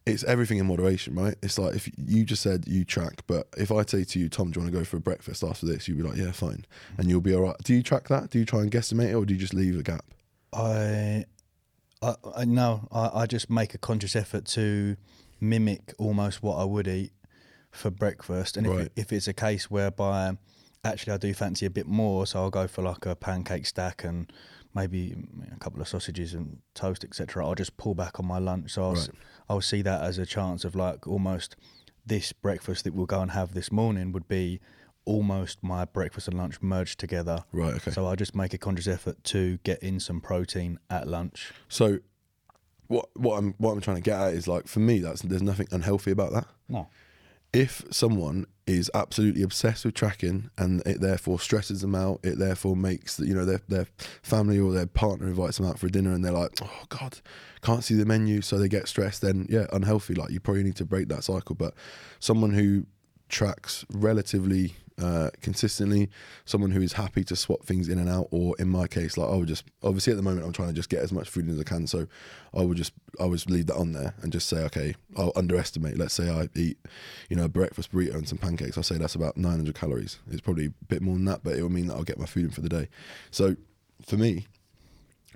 it's 0.07 0.23
everything 0.25 0.59
in 0.59 0.67
moderation, 0.67 1.17
right? 1.17 1.35
It's 1.43 1.59
like 1.59 1.75
if 1.75 1.91
you 1.99 2.25
just 2.25 2.41
said 2.41 2.65
you 2.69 2.85
track, 2.85 3.23
but 3.27 3.49
if 3.57 3.73
I 3.73 3.85
say 3.85 4.05
to 4.05 4.19
you, 4.21 4.29
Tom, 4.29 4.53
do 4.53 4.61
you 4.61 4.65
want 4.65 4.73
to 4.73 4.79
go 4.79 4.85
for 4.85 4.97
a 4.99 5.01
breakfast 5.01 5.43
after 5.43 5.67
this? 5.67 5.89
You'd 5.89 5.97
be 5.97 6.05
like, 6.05 6.17
yeah, 6.17 6.31
fine, 6.31 6.65
and 6.97 7.09
you'll 7.09 7.21
be 7.21 7.35
all 7.35 7.43
right. 7.43 7.57
Do 7.65 7.75
you 7.75 7.83
track 7.83 8.07
that? 8.09 8.31
Do 8.31 8.39
you 8.39 8.45
try 8.45 8.61
and 8.61 8.71
guesstimate 8.71 9.11
it, 9.11 9.15
or 9.15 9.25
do 9.25 9.35
you 9.35 9.41
just 9.41 9.53
leave 9.55 9.77
a 9.79 9.83
gap? 9.83 10.05
I, 10.53 11.25
I, 12.03 12.15
I 12.37 12.45
no, 12.45 12.87
I, 12.93 13.11
I 13.23 13.27
just 13.27 13.51
make 13.51 13.75
a 13.75 13.79
conscious 13.79 14.15
effort 14.15 14.45
to 14.47 14.97
mimic 15.41 15.93
almost 15.99 16.43
what 16.43 16.57
I 16.57 16.65
would 16.65 16.87
eat 16.89 17.13
for 17.73 17.91
breakfast, 17.91 18.57
and 18.57 18.67
if, 18.67 18.73
Right. 18.73 18.83
it, 18.87 18.93
if 18.97 19.13
it's 19.13 19.27
a 19.29 19.35
case 19.35 19.71
whereby 19.71 20.37
actually 20.85 21.15
I 21.15 21.17
do 21.19 21.35
fancy 21.35 21.67
a 21.67 21.71
bit 21.71 21.87
more, 21.89 22.27
so 22.27 22.41
I'll 22.41 22.51
go 22.51 22.69
for 22.69 22.83
like 22.83 23.07
a 23.07 23.17
pancake 23.17 23.67
stack 23.67 24.05
and 24.05 24.33
maybe 24.77 25.01
mm, 25.17 25.57
a 25.57 25.59
couple 25.59 25.81
of 25.81 25.89
sausages 25.89 26.35
and 26.35 26.59
toast, 26.75 27.03
etc. 27.05 27.45
I'll 27.45 27.55
just 27.57 27.77
pull 27.77 27.95
back 27.95 28.21
on 28.21 28.27
my 28.27 28.39
lunch, 28.39 28.73
so 28.75 28.85
I'll, 28.85 28.95
Right. 28.95 29.09
I'll 29.49 29.61
see 29.73 29.83
that 29.83 30.03
as 30.03 30.19
a 30.19 30.27
chance 30.27 30.65
of 30.65 30.77
like 30.77 31.07
almost 31.09 31.57
this 32.05 32.33
breakfast 32.33 32.85
that 32.85 32.95
we'll 32.95 33.07
go 33.07 33.21
and 33.21 33.33
have 33.33 33.55
this 33.55 33.73
morning 33.73 34.12
would 34.12 34.29
be 34.29 34.61
almost 35.05 35.62
my 35.62 35.85
breakfast 35.85 36.29
and 36.29 36.37
lunch 36.37 36.61
merged 36.61 36.99
together. 37.01 37.45
Right. 37.53 37.75
Okay. 37.75 37.91
So 37.91 38.07
I'll 38.07 38.17
just 38.17 38.35
make 38.37 38.53
a 38.55 38.59
conscious 38.59 38.87
effort 38.87 39.23
to 39.25 39.59
get 39.65 39.83
in 39.83 39.99
some 39.99 40.21
protein 40.21 40.79
at 40.91 41.09
lunch. 41.09 41.53
So, 41.69 41.99
what 42.89 43.09
what 43.17 43.39
I'm 43.39 43.55
what 43.59 43.73
I'm 43.73 43.81
trying 43.81 43.97
to 43.97 44.03
get 44.03 44.21
at 44.21 44.35
is 44.35 44.47
like 44.47 44.69
for 44.69 44.81
me, 44.81 44.99
that's 45.01 45.23
there's 45.23 45.43
nothing 45.43 45.69
unhealthy 45.73 46.12
about 46.12 46.33
that. 46.33 46.47
No. 46.69 46.89
If 47.53 47.85
someone 47.91 48.47
is 48.67 48.91
absolutely 48.95 49.43
obsessed 49.43 49.85
with 49.85 49.95
tracking, 49.95 50.51
and 50.59 50.83
it 50.87 51.01
therefore 51.01 51.39
stresses 51.39 51.83
them 51.83 51.95
out. 51.95 52.21
It 52.23 52.39
therefore 52.39 52.77
makes 52.77 53.19
you 53.21 53.35
know 53.35 53.45
their 53.45 53.61
their 53.69 53.87
family 54.23 54.59
or 54.59 54.73
their 54.73 54.87
partner 54.87 55.27
invites 55.27 55.59
them 55.59 55.67
out 55.67 55.79
for 55.79 55.87
a 55.87 55.91
dinner, 55.91 56.13
and 56.13 56.25
they're 56.25 56.33
like, 56.33 56.53
"Oh 56.63 56.85
God, 56.89 57.21
can't 57.63 57.85
see 57.85 57.95
the 57.95 58.05
menu," 58.05 58.43
so 58.43 58.59
they 58.59 58.69
get 58.69 58.89
stressed. 58.89 59.23
Then 59.23 59.47
yeah, 59.49 59.67
unhealthy. 59.73 60.15
Like 60.15 60.31
you 60.31 60.41
probably 60.41 60.65
need 60.65 60.77
to 60.77 60.85
break 60.85 61.09
that 61.09 61.25
cycle. 61.25 61.55
But 61.55 61.75
someone 62.19 62.53
who 62.53 62.87
tracks 63.29 63.85
relatively 63.91 64.75
uh, 65.01 65.31
consistently, 65.43 66.09
someone 66.45 66.71
who 66.71 66.81
is 66.81 66.95
happy 66.95 67.23
to 67.25 67.37
swap 67.37 67.65
things 67.65 67.89
in 67.89 67.99
and 67.99 68.09
out, 68.09 68.29
or 68.31 68.55
in 68.59 68.69
my 68.69 68.87
case, 68.87 69.17
like 69.17 69.29
I 69.29 69.37
would 69.37 69.49
just 69.49 69.65
obviously 69.83 70.13
at 70.13 70.17
the 70.17 70.23
moment 70.23 70.47
I'm 70.47 70.53
trying 70.53 70.69
to 70.69 70.75
just 70.75 70.89
get 70.89 71.01
as 71.01 71.13
much 71.13 71.29
food 71.29 71.47
in 71.47 71.55
as 71.55 71.61
I 71.61 71.65
can, 71.65 71.87
so 71.87 72.07
I 72.55 72.63
would 72.63 72.77
just 72.77 72.93
I 73.21 73.27
would 73.27 73.49
leave 73.51 73.67
that 73.67 73.77
on 73.77 73.93
there 73.93 74.15
and 74.23 74.33
just 74.33 74.49
say 74.49 74.59
okay, 74.65 74.95
I'll 75.17 75.33
underestimate. 75.37 75.99
Let's 75.99 76.15
say 76.15 76.31
I 76.31 76.49
eat, 76.55 76.79
you 77.29 77.37
know, 77.37 77.45
a 77.45 77.49
breakfast 77.49 77.93
burrito 77.93 78.15
and 78.15 78.29
some 78.29 78.39
pancakes. 78.39 78.77
I'll 78.77 78.83
say 78.83 78.97
that's 78.97 79.15
about 79.15 79.37
900 79.37 79.75
calories. 79.75 80.19
It's 80.31 80.41
probably 80.41 80.67
a 80.67 80.85
bit 80.89 81.03
more 81.03 81.15
than 81.15 81.27
that, 81.27 81.43
but 81.43 81.57
it 81.57 81.63
will 81.63 81.71
mean 81.71 81.89
that 81.89 81.95
I'll 81.95 82.03
get 82.03 82.19
my 82.19 82.27
food 82.27 82.47
in 82.47 82.51
for 82.51 82.63
the 82.63 82.69
day. 82.69 82.89
So 83.31 83.57
for 84.07 84.17
me, 84.17 84.47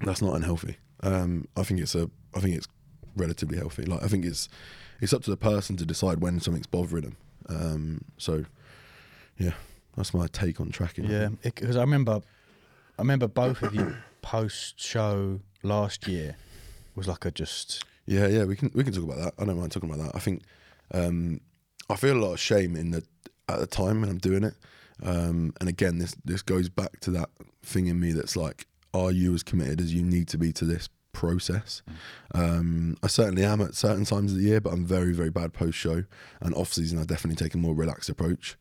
that's 0.03 0.23
not 0.23 0.35
unhealthy. 0.35 0.77
Um, 1.03 1.49
I 1.57 1.63
think 1.65 1.81
it's 1.81 1.95
a 1.95 2.11
I 2.35 2.41
think 2.41 2.57
it's 2.57 2.69
relatively 3.15 3.59
healthy. 3.59 3.85
Like 3.85 4.03
I 4.03 4.09
think 4.09 4.25
it's 4.25 4.49
it's 5.03 5.13
up 5.13 5.23
to 5.25 5.31
the 5.31 5.37
person 5.37 5.77
to 5.77 5.85
decide 5.85 6.21
when 6.21 6.41
something's 6.41 6.67
bothering 6.67 7.05
them. 7.05 7.17
Um, 7.49 8.05
so 8.17 8.45
yeah, 9.41 9.55
that's 9.97 10.15
my 10.15 10.27
take 10.29 10.61
on 10.61 10.71
tracking. 10.71 11.07
I 11.07 11.11
Yeah, 11.11 11.29
think. 11.29 11.57
because 11.57 11.77
I 11.77 11.81
remember, 11.81 12.21
I 12.99 13.03
remember 13.03 13.27
both 13.27 13.63
of 13.63 13.75
you 13.75 13.97
post 14.23 14.79
show 14.81 15.41
last 15.63 16.07
year 16.07 16.37
was 16.95 17.09
like 17.09 17.25
a 17.25 17.31
just 17.31 17.85
yeah, 18.07 18.27
yeah. 18.29 18.45
We 18.45 18.55
can 18.57 18.71
we 18.75 18.85
can 18.85 18.93
talk 18.93 19.05
about 19.05 19.19
that. 19.19 19.35
I 19.39 19.45
don't 19.45 19.59
mind 19.59 19.73
talking 19.73 19.91
about 19.91 20.05
that. 20.05 20.15
I 20.17 20.21
think 20.21 20.43
um, 20.93 21.41
I 21.89 21.97
feel 21.97 22.17
a 22.17 22.23
lot 22.25 22.33
of 22.35 22.41
shame 22.41 22.77
in 22.77 22.91
the 22.93 23.03
at 23.49 23.59
the 23.59 23.67
time 23.67 24.01
when 24.01 24.11
I'm 24.11 24.19
doing 24.19 24.45
it. 24.45 24.55
Um, 25.03 25.55
and 25.61 25.69
again, 25.69 25.99
this 25.99 26.15
this 26.25 26.43
goes 26.43 26.69
back 26.69 27.01
to 27.01 27.11
that 27.13 27.31
thing 27.63 27.87
in 27.87 27.99
me 28.01 28.13
that's 28.13 28.37
like, 28.37 28.67
are 28.93 29.11
you 29.11 29.35
as 29.35 29.43
committed 29.43 29.81
as 29.81 29.95
you 29.95 30.03
need 30.03 30.29
to 30.29 30.39
be 30.39 30.53
to 30.53 30.65
this 30.65 30.89
process? 31.13 31.83
Um, 32.35 32.97
I 33.03 33.07
certainly 33.07 33.45
am 33.45 33.61
at 33.61 33.75
certain 33.75 34.05
times 34.05 34.33
of 34.33 34.39
the 34.39 34.45
year, 34.45 34.61
but 34.61 34.73
I'm 34.73 34.85
very 34.85 35.13
very 35.13 35.31
bad 35.31 35.53
post 35.53 35.79
show 35.79 36.05
and 36.41 36.55
off 36.55 36.73
season. 36.73 36.99
I 36.99 37.05
definitely 37.05 37.37
take 37.43 37.55
a 37.55 37.59
more 37.59 37.75
relaxed 37.75 38.09
approach. 38.11 38.57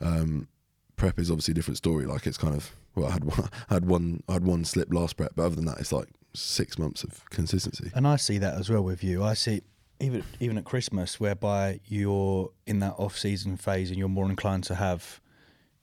Um, 0.00 0.48
prep 0.96 1.18
is 1.18 1.30
obviously 1.30 1.52
a 1.52 1.54
different 1.54 1.78
story. 1.78 2.06
Like 2.06 2.26
it's 2.26 2.38
kind 2.38 2.54
of 2.54 2.70
well, 2.94 3.06
I 3.06 3.12
had 3.12 3.24
one, 3.24 3.48
I 3.70 3.74
had 3.74 3.84
one, 3.86 4.22
I 4.28 4.32
had 4.34 4.44
one 4.44 4.64
slip 4.64 4.92
last 4.92 5.16
prep, 5.16 5.32
but 5.36 5.44
other 5.44 5.56
than 5.56 5.66
that, 5.66 5.78
it's 5.78 5.92
like 5.92 6.08
six 6.34 6.78
months 6.78 7.02
of 7.04 7.28
consistency. 7.30 7.90
And 7.94 8.06
I 8.06 8.16
see 8.16 8.38
that 8.38 8.54
as 8.58 8.70
well 8.70 8.82
with 8.82 9.02
you. 9.04 9.22
I 9.22 9.34
see 9.34 9.62
even 10.00 10.24
even 10.40 10.56
at 10.58 10.64
Christmas, 10.64 11.20
whereby 11.20 11.80
you're 11.86 12.50
in 12.66 12.78
that 12.80 12.94
off 12.98 13.18
season 13.18 13.56
phase 13.56 13.90
and 13.90 13.98
you're 13.98 14.08
more 14.08 14.28
inclined 14.30 14.64
to 14.64 14.74
have, 14.74 15.20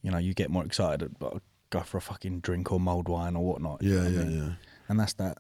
you 0.01 0.11
know, 0.11 0.17
you 0.17 0.33
get 0.33 0.49
more 0.49 0.65
excited 0.65 1.01
about 1.03 1.41
go 1.69 1.81
for 1.81 1.97
a 1.97 2.01
fucking 2.01 2.39
drink 2.39 2.71
or 2.71 2.79
mulled 2.79 3.09
wine 3.09 3.35
or 3.35 3.43
whatnot. 3.45 3.83
you 3.83 3.93
know 3.93 4.01
Yeah, 4.03 4.07
I 4.07 4.11
yeah, 4.11 4.23
mean? 4.23 4.37
yeah. 4.47 4.53
And 4.89 4.99
that's 4.99 5.13
that. 5.13 5.37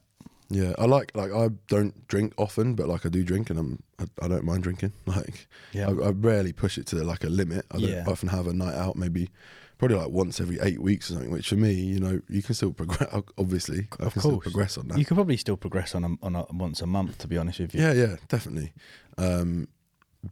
Yeah, 0.49 0.73
I 0.77 0.85
like 0.85 1.11
like 1.15 1.31
I 1.33 1.49
don't 1.67 2.07
drink 2.07 2.33
often, 2.37 2.73
but 2.75 2.87
like 2.87 3.05
I 3.05 3.09
do 3.09 3.23
drink, 3.23 3.49
and 3.49 3.59
I'm 3.59 3.83
I, 3.99 4.05
I 4.25 4.27
don't 4.27 4.45
mind 4.45 4.63
drinking. 4.63 4.93
Like 5.05 5.47
Yeah. 5.73 5.87
I, 5.89 6.07
I 6.07 6.09
rarely 6.11 6.53
push 6.53 6.77
it 6.77 6.85
to 6.87 7.03
like 7.03 7.23
a 7.23 7.29
limit. 7.29 7.65
I 7.71 7.79
don't 7.79 7.89
Yeah. 7.89 8.03
often 8.07 8.29
have 8.29 8.47
a 8.47 8.53
night 8.53 8.75
out, 8.75 8.95
maybe 8.95 9.29
probably 9.77 9.97
like 9.97 10.09
once 10.09 10.39
every 10.41 10.57
eight 10.61 10.81
weeks 10.81 11.09
or 11.11 11.13
something. 11.15 11.31
Which 11.31 11.49
for 11.49 11.55
me, 11.55 11.73
you 11.73 11.99
know, 11.99 12.21
you 12.29 12.41
can 12.41 12.55
still 12.55 12.71
progress. 12.73 13.09
Obviously, 13.37 13.87
I 13.99 14.05
Of 14.05 14.13
can 14.13 14.21
still 14.21 14.31
course. 14.39 14.43
progress 14.43 14.77
on 14.77 14.87
that. 14.87 14.97
You 14.97 15.05
could 15.05 15.15
probably 15.15 15.37
still 15.37 15.57
progress 15.57 15.93
on 15.95 16.03
a, 16.05 16.09
on 16.25 16.35
a 16.35 16.45
once 16.51 16.81
a 16.81 16.87
month, 16.87 17.17
to 17.19 17.27
be 17.27 17.37
honest 17.37 17.59
with 17.59 17.75
you. 17.75 17.81
Yeah, 17.81 17.93
yeah, 17.93 18.15
definitely. 18.29 18.73
Um, 19.17 19.67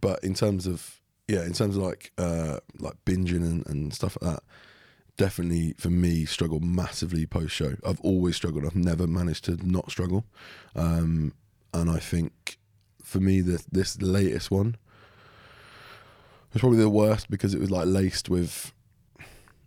but 0.00 0.24
in 0.24 0.34
terms 0.34 0.66
of 0.66 1.00
yeah, 1.28 1.44
in 1.44 1.52
terms 1.52 1.76
of 1.76 1.82
like 1.82 2.12
uh, 2.18 2.60
like 2.78 2.94
binging 3.04 3.42
and, 3.42 3.66
and 3.66 3.92
stuff 3.92 4.16
like 4.22 4.34
that, 4.36 4.42
definitely 5.16 5.74
for 5.78 5.90
me 5.90 6.24
struggle 6.24 6.60
massively 6.60 7.26
post 7.26 7.54
show. 7.54 7.74
I've 7.84 8.00
always 8.00 8.36
struggled. 8.36 8.64
I've 8.64 8.76
never 8.76 9.06
managed 9.06 9.44
to 9.44 9.56
not 9.66 9.90
struggle, 9.90 10.24
um, 10.74 11.32
and 11.72 11.90
I 11.90 11.98
think 11.98 12.58
for 13.02 13.20
me 13.20 13.40
the 13.40 13.64
this 13.70 14.00
latest 14.00 14.50
one 14.50 14.76
was 16.52 16.60
probably 16.60 16.78
the 16.78 16.90
worst 16.90 17.30
because 17.30 17.54
it 17.54 17.60
was 17.60 17.70
like 17.70 17.86
laced 17.86 18.28
with 18.28 18.72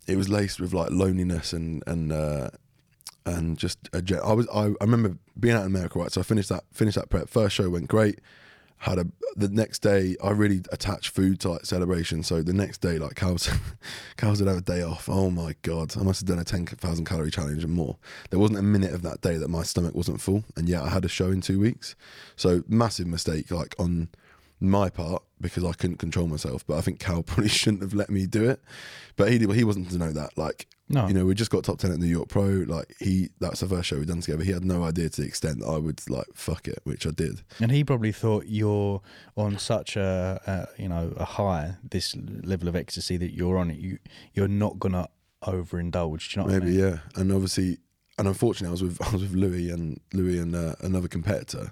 it 0.07 0.17
was 0.17 0.27
laced 0.27 0.59
with 0.59 0.73
like 0.73 0.89
loneliness 0.91 1.53
and 1.53 1.83
and 1.85 2.11
uh, 2.11 2.49
and 3.25 3.57
just 3.57 3.77
a 3.93 4.01
gen- 4.01 4.21
I 4.23 4.33
was 4.33 4.47
I, 4.49 4.65
I 4.65 4.85
remember 4.85 5.17
being 5.39 5.55
out 5.55 5.61
in 5.61 5.67
America 5.67 5.99
right 5.99 6.11
so 6.11 6.21
I 6.21 6.23
finished 6.23 6.49
that 6.49 6.63
finished 6.73 6.97
that 6.97 7.09
prep 7.09 7.29
first 7.29 7.55
show 7.55 7.69
went 7.69 7.87
great 7.87 8.19
had 8.79 8.97
a 8.97 9.05
the 9.35 9.49
next 9.49 9.79
day 9.79 10.15
I 10.23 10.31
really 10.31 10.61
attached 10.71 11.09
food 11.09 11.39
to 11.41 11.51
like 11.51 11.65
celebration. 11.65 12.23
So 12.23 12.41
the 12.41 12.53
next 12.53 12.79
day 12.79 12.97
like 12.97 13.15
cows 13.15 13.49
cows 14.17 14.39
would 14.39 14.47
have 14.47 14.57
a 14.57 14.61
day 14.61 14.81
off. 14.81 15.07
Oh 15.09 15.29
my 15.29 15.55
god. 15.61 15.95
I 15.97 16.03
must 16.03 16.21
have 16.21 16.27
done 16.27 16.39
a 16.39 16.43
10,000 16.43 17.05
calorie 17.05 17.31
challenge 17.31 17.63
and 17.63 17.73
more. 17.73 17.97
There 18.29 18.39
wasn't 18.39 18.59
a 18.59 18.63
minute 18.63 18.93
of 18.93 19.01
that 19.03 19.21
day 19.21 19.37
that 19.37 19.49
my 19.49 19.63
stomach 19.63 19.95
wasn't 19.95 20.21
full 20.21 20.43
and 20.55 20.67
yet 20.67 20.83
I 20.83 20.89
had 20.89 21.05
a 21.05 21.09
show 21.09 21.29
in 21.29 21.41
two 21.41 21.59
weeks. 21.59 21.95
So 22.35 22.63
massive 22.67 23.07
mistake 23.07 23.51
like 23.51 23.75
on 23.77 24.09
my 24.59 24.89
part 24.89 25.23
because 25.41 25.63
I 25.63 25.73
couldn't 25.73 25.97
control 25.97 26.27
myself 26.27 26.65
but 26.67 26.77
I 26.77 26.81
think 26.81 26.99
Cal 26.99 27.23
probably 27.29 27.49
shouldn't 27.49 27.81
have 27.83 27.93
let 27.93 28.09
me 28.09 28.25
do 28.25 28.49
it 28.49 28.61
but 29.15 29.31
he 29.31 29.37
he 29.39 29.63
wasn't 29.63 29.89
to 29.91 29.97
know 29.97 30.11
that 30.11 30.37
like 30.37 30.67
No. 30.89 31.07
you 31.07 31.13
know, 31.13 31.25
we 31.25 31.35
just 31.35 31.51
got 31.51 31.63
top 31.63 31.77
ten 31.79 31.91
at 31.91 31.99
New 31.99 32.07
York 32.07 32.29
Pro. 32.29 32.45
Like 32.67 32.95
he, 32.99 33.29
that's 33.39 33.59
the 33.59 33.67
first 33.67 33.87
show 33.89 33.97
we've 33.97 34.07
done 34.07 34.21
together. 34.21 34.43
He 34.43 34.51
had 34.53 34.65
no 34.65 34.83
idea 34.83 35.07
to 35.09 35.21
the 35.21 35.27
extent 35.27 35.61
I 35.63 35.77
would 35.77 36.01
like 36.09 36.25
fuck 36.33 36.67
it, 36.67 36.79
which 36.83 37.05
I 37.05 37.11
did. 37.11 37.41
And 37.59 37.69
he 37.71 37.83
probably 37.83 38.11
thought 38.11 38.45
you're 38.47 39.01
on 39.37 39.57
such 39.59 39.95
a, 39.97 40.41
a 40.47 40.81
you 40.81 40.89
know 40.89 41.13
a 41.17 41.25
high 41.25 41.75
this 41.87 42.15
level 42.43 42.67
of 42.69 42.75
ecstasy 42.75 43.17
that 43.17 43.33
you're 43.35 43.57
on 43.59 43.69
it. 43.69 43.77
You 43.77 43.99
you're 44.33 44.47
not 44.47 44.79
gonna 44.79 45.09
overindulge. 45.43 46.33
Do 46.33 46.39
you 46.39 46.45
know 46.47 46.51
what 46.53 46.55
I 46.55 46.59
Maybe 46.65 46.71
mean? 46.77 46.79
yeah. 46.79 46.97
And 47.15 47.31
obviously, 47.31 47.77
and 48.17 48.27
unfortunately, 48.27 48.69
I 48.69 48.71
was 48.71 48.83
with 48.83 49.01
I 49.07 49.11
was 49.11 49.21
with 49.21 49.33
Louis 49.33 49.69
and 49.69 49.99
Louis 50.13 50.39
and 50.39 50.55
uh, 50.55 50.75
another 50.81 51.07
competitor, 51.07 51.71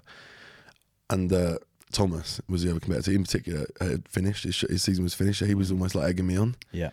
and 1.10 1.32
uh, 1.32 1.58
Thomas 1.92 2.40
was 2.48 2.62
the 2.64 2.70
other 2.70 2.80
competitor. 2.80 3.12
In 3.12 3.24
particular, 3.24 3.66
had 3.80 4.08
finished 4.08 4.44
his, 4.44 4.60
his 4.60 4.82
season 4.82 5.04
was 5.04 5.14
finished. 5.14 5.38
So 5.38 5.46
he 5.46 5.54
was 5.54 5.70
almost 5.70 5.94
like 5.94 6.08
egging 6.08 6.26
me 6.26 6.36
on. 6.36 6.56
Yeah. 6.72 6.90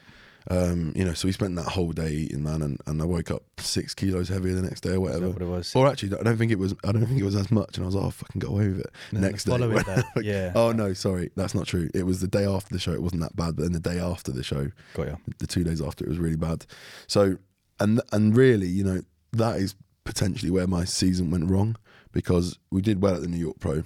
Um, 0.51 0.93
you 0.95 1.03
know, 1.03 1.13
so 1.15 1.27
we 1.27 1.31
spent 1.31 1.55
that 1.55 1.63
whole 1.69 1.91
day 1.91 2.12
eating, 2.12 2.43
man, 2.43 2.62
and, 2.62 2.79
and 2.86 3.01
I 3.01 3.05
woke 3.05 3.31
up 3.31 3.41
six 3.58 3.95
kilos 3.95 4.29
heavier 4.29 4.53
the 4.53 4.62
next 4.62 4.81
day 4.81 4.91
or 4.91 4.99
whatever. 4.99 5.31
what 5.31 5.41
it 5.41 5.45
was? 5.47 5.75
Or 5.75 5.88
actually, 5.88 6.15
I 6.19 6.21
don't 6.21 6.38
think 6.38 6.51
it 6.51 6.60
was. 6.60 6.75
I 6.84 6.91
don't 6.91 7.03
think 7.08 7.19
it 7.19 7.23
was 7.25 7.36
as 7.36 7.49
much. 7.49 7.77
And 7.77 7.84
I 7.84 7.88
was 7.88 7.95
like, 7.95 8.05
oh, 8.05 8.10
fucking 8.12 8.39
got 8.39 8.51
away 8.51 8.67
with 8.67 8.81
it. 8.81 8.91
The 9.12 9.21
next 9.21 9.45
day, 9.45 9.58
when- 9.58 9.84
yeah. 10.23 10.51
Oh 10.53 10.71
no, 10.71 10.93
sorry, 10.93 11.31
that's 11.36 11.55
not 11.55 11.65
true. 11.65 11.89
It 11.95 12.05
was 12.05 12.21
the 12.21 12.27
day 12.27 12.45
after 12.45 12.71
the 12.71 12.79
show. 12.79 12.91
It 12.93 13.01
wasn't 13.01 13.21
that 13.23 13.36
bad, 13.36 13.55
but 13.55 13.63
then 13.63 13.71
the 13.71 13.79
day 13.79 13.99
after 13.99 14.31
the 14.31 14.43
show, 14.43 14.69
Got 14.93 15.08
you. 15.08 15.17
the 15.39 15.47
two 15.47 15.63
days 15.63 15.81
after, 15.81 16.05
it 16.05 16.10
was 16.10 16.19
really 16.19 16.36
bad. 16.36 16.67
So, 17.08 17.38
and 17.79 17.99
and 18.12 18.38
really, 18.38 18.67
you 18.67 18.84
know, 18.84 19.01
that 19.34 19.55
is 19.58 19.73
potentially 20.03 20.51
where 20.51 20.67
my 20.67 20.86
season 20.86 21.31
went 21.31 21.49
wrong 21.49 21.75
because 22.12 22.60
we 22.69 22.84
did 22.84 23.01
well 23.01 23.15
at 23.15 23.21
the 23.21 23.27
New 23.27 23.39
York 23.39 23.60
Pro, 23.60 23.84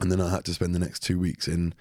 and 0.00 0.10
then 0.10 0.20
I 0.20 0.30
had 0.30 0.44
to 0.44 0.54
spend 0.54 0.74
the 0.74 0.78
next 0.78 1.00
two 1.00 1.18
weeks 1.18 1.48
in 1.48 1.74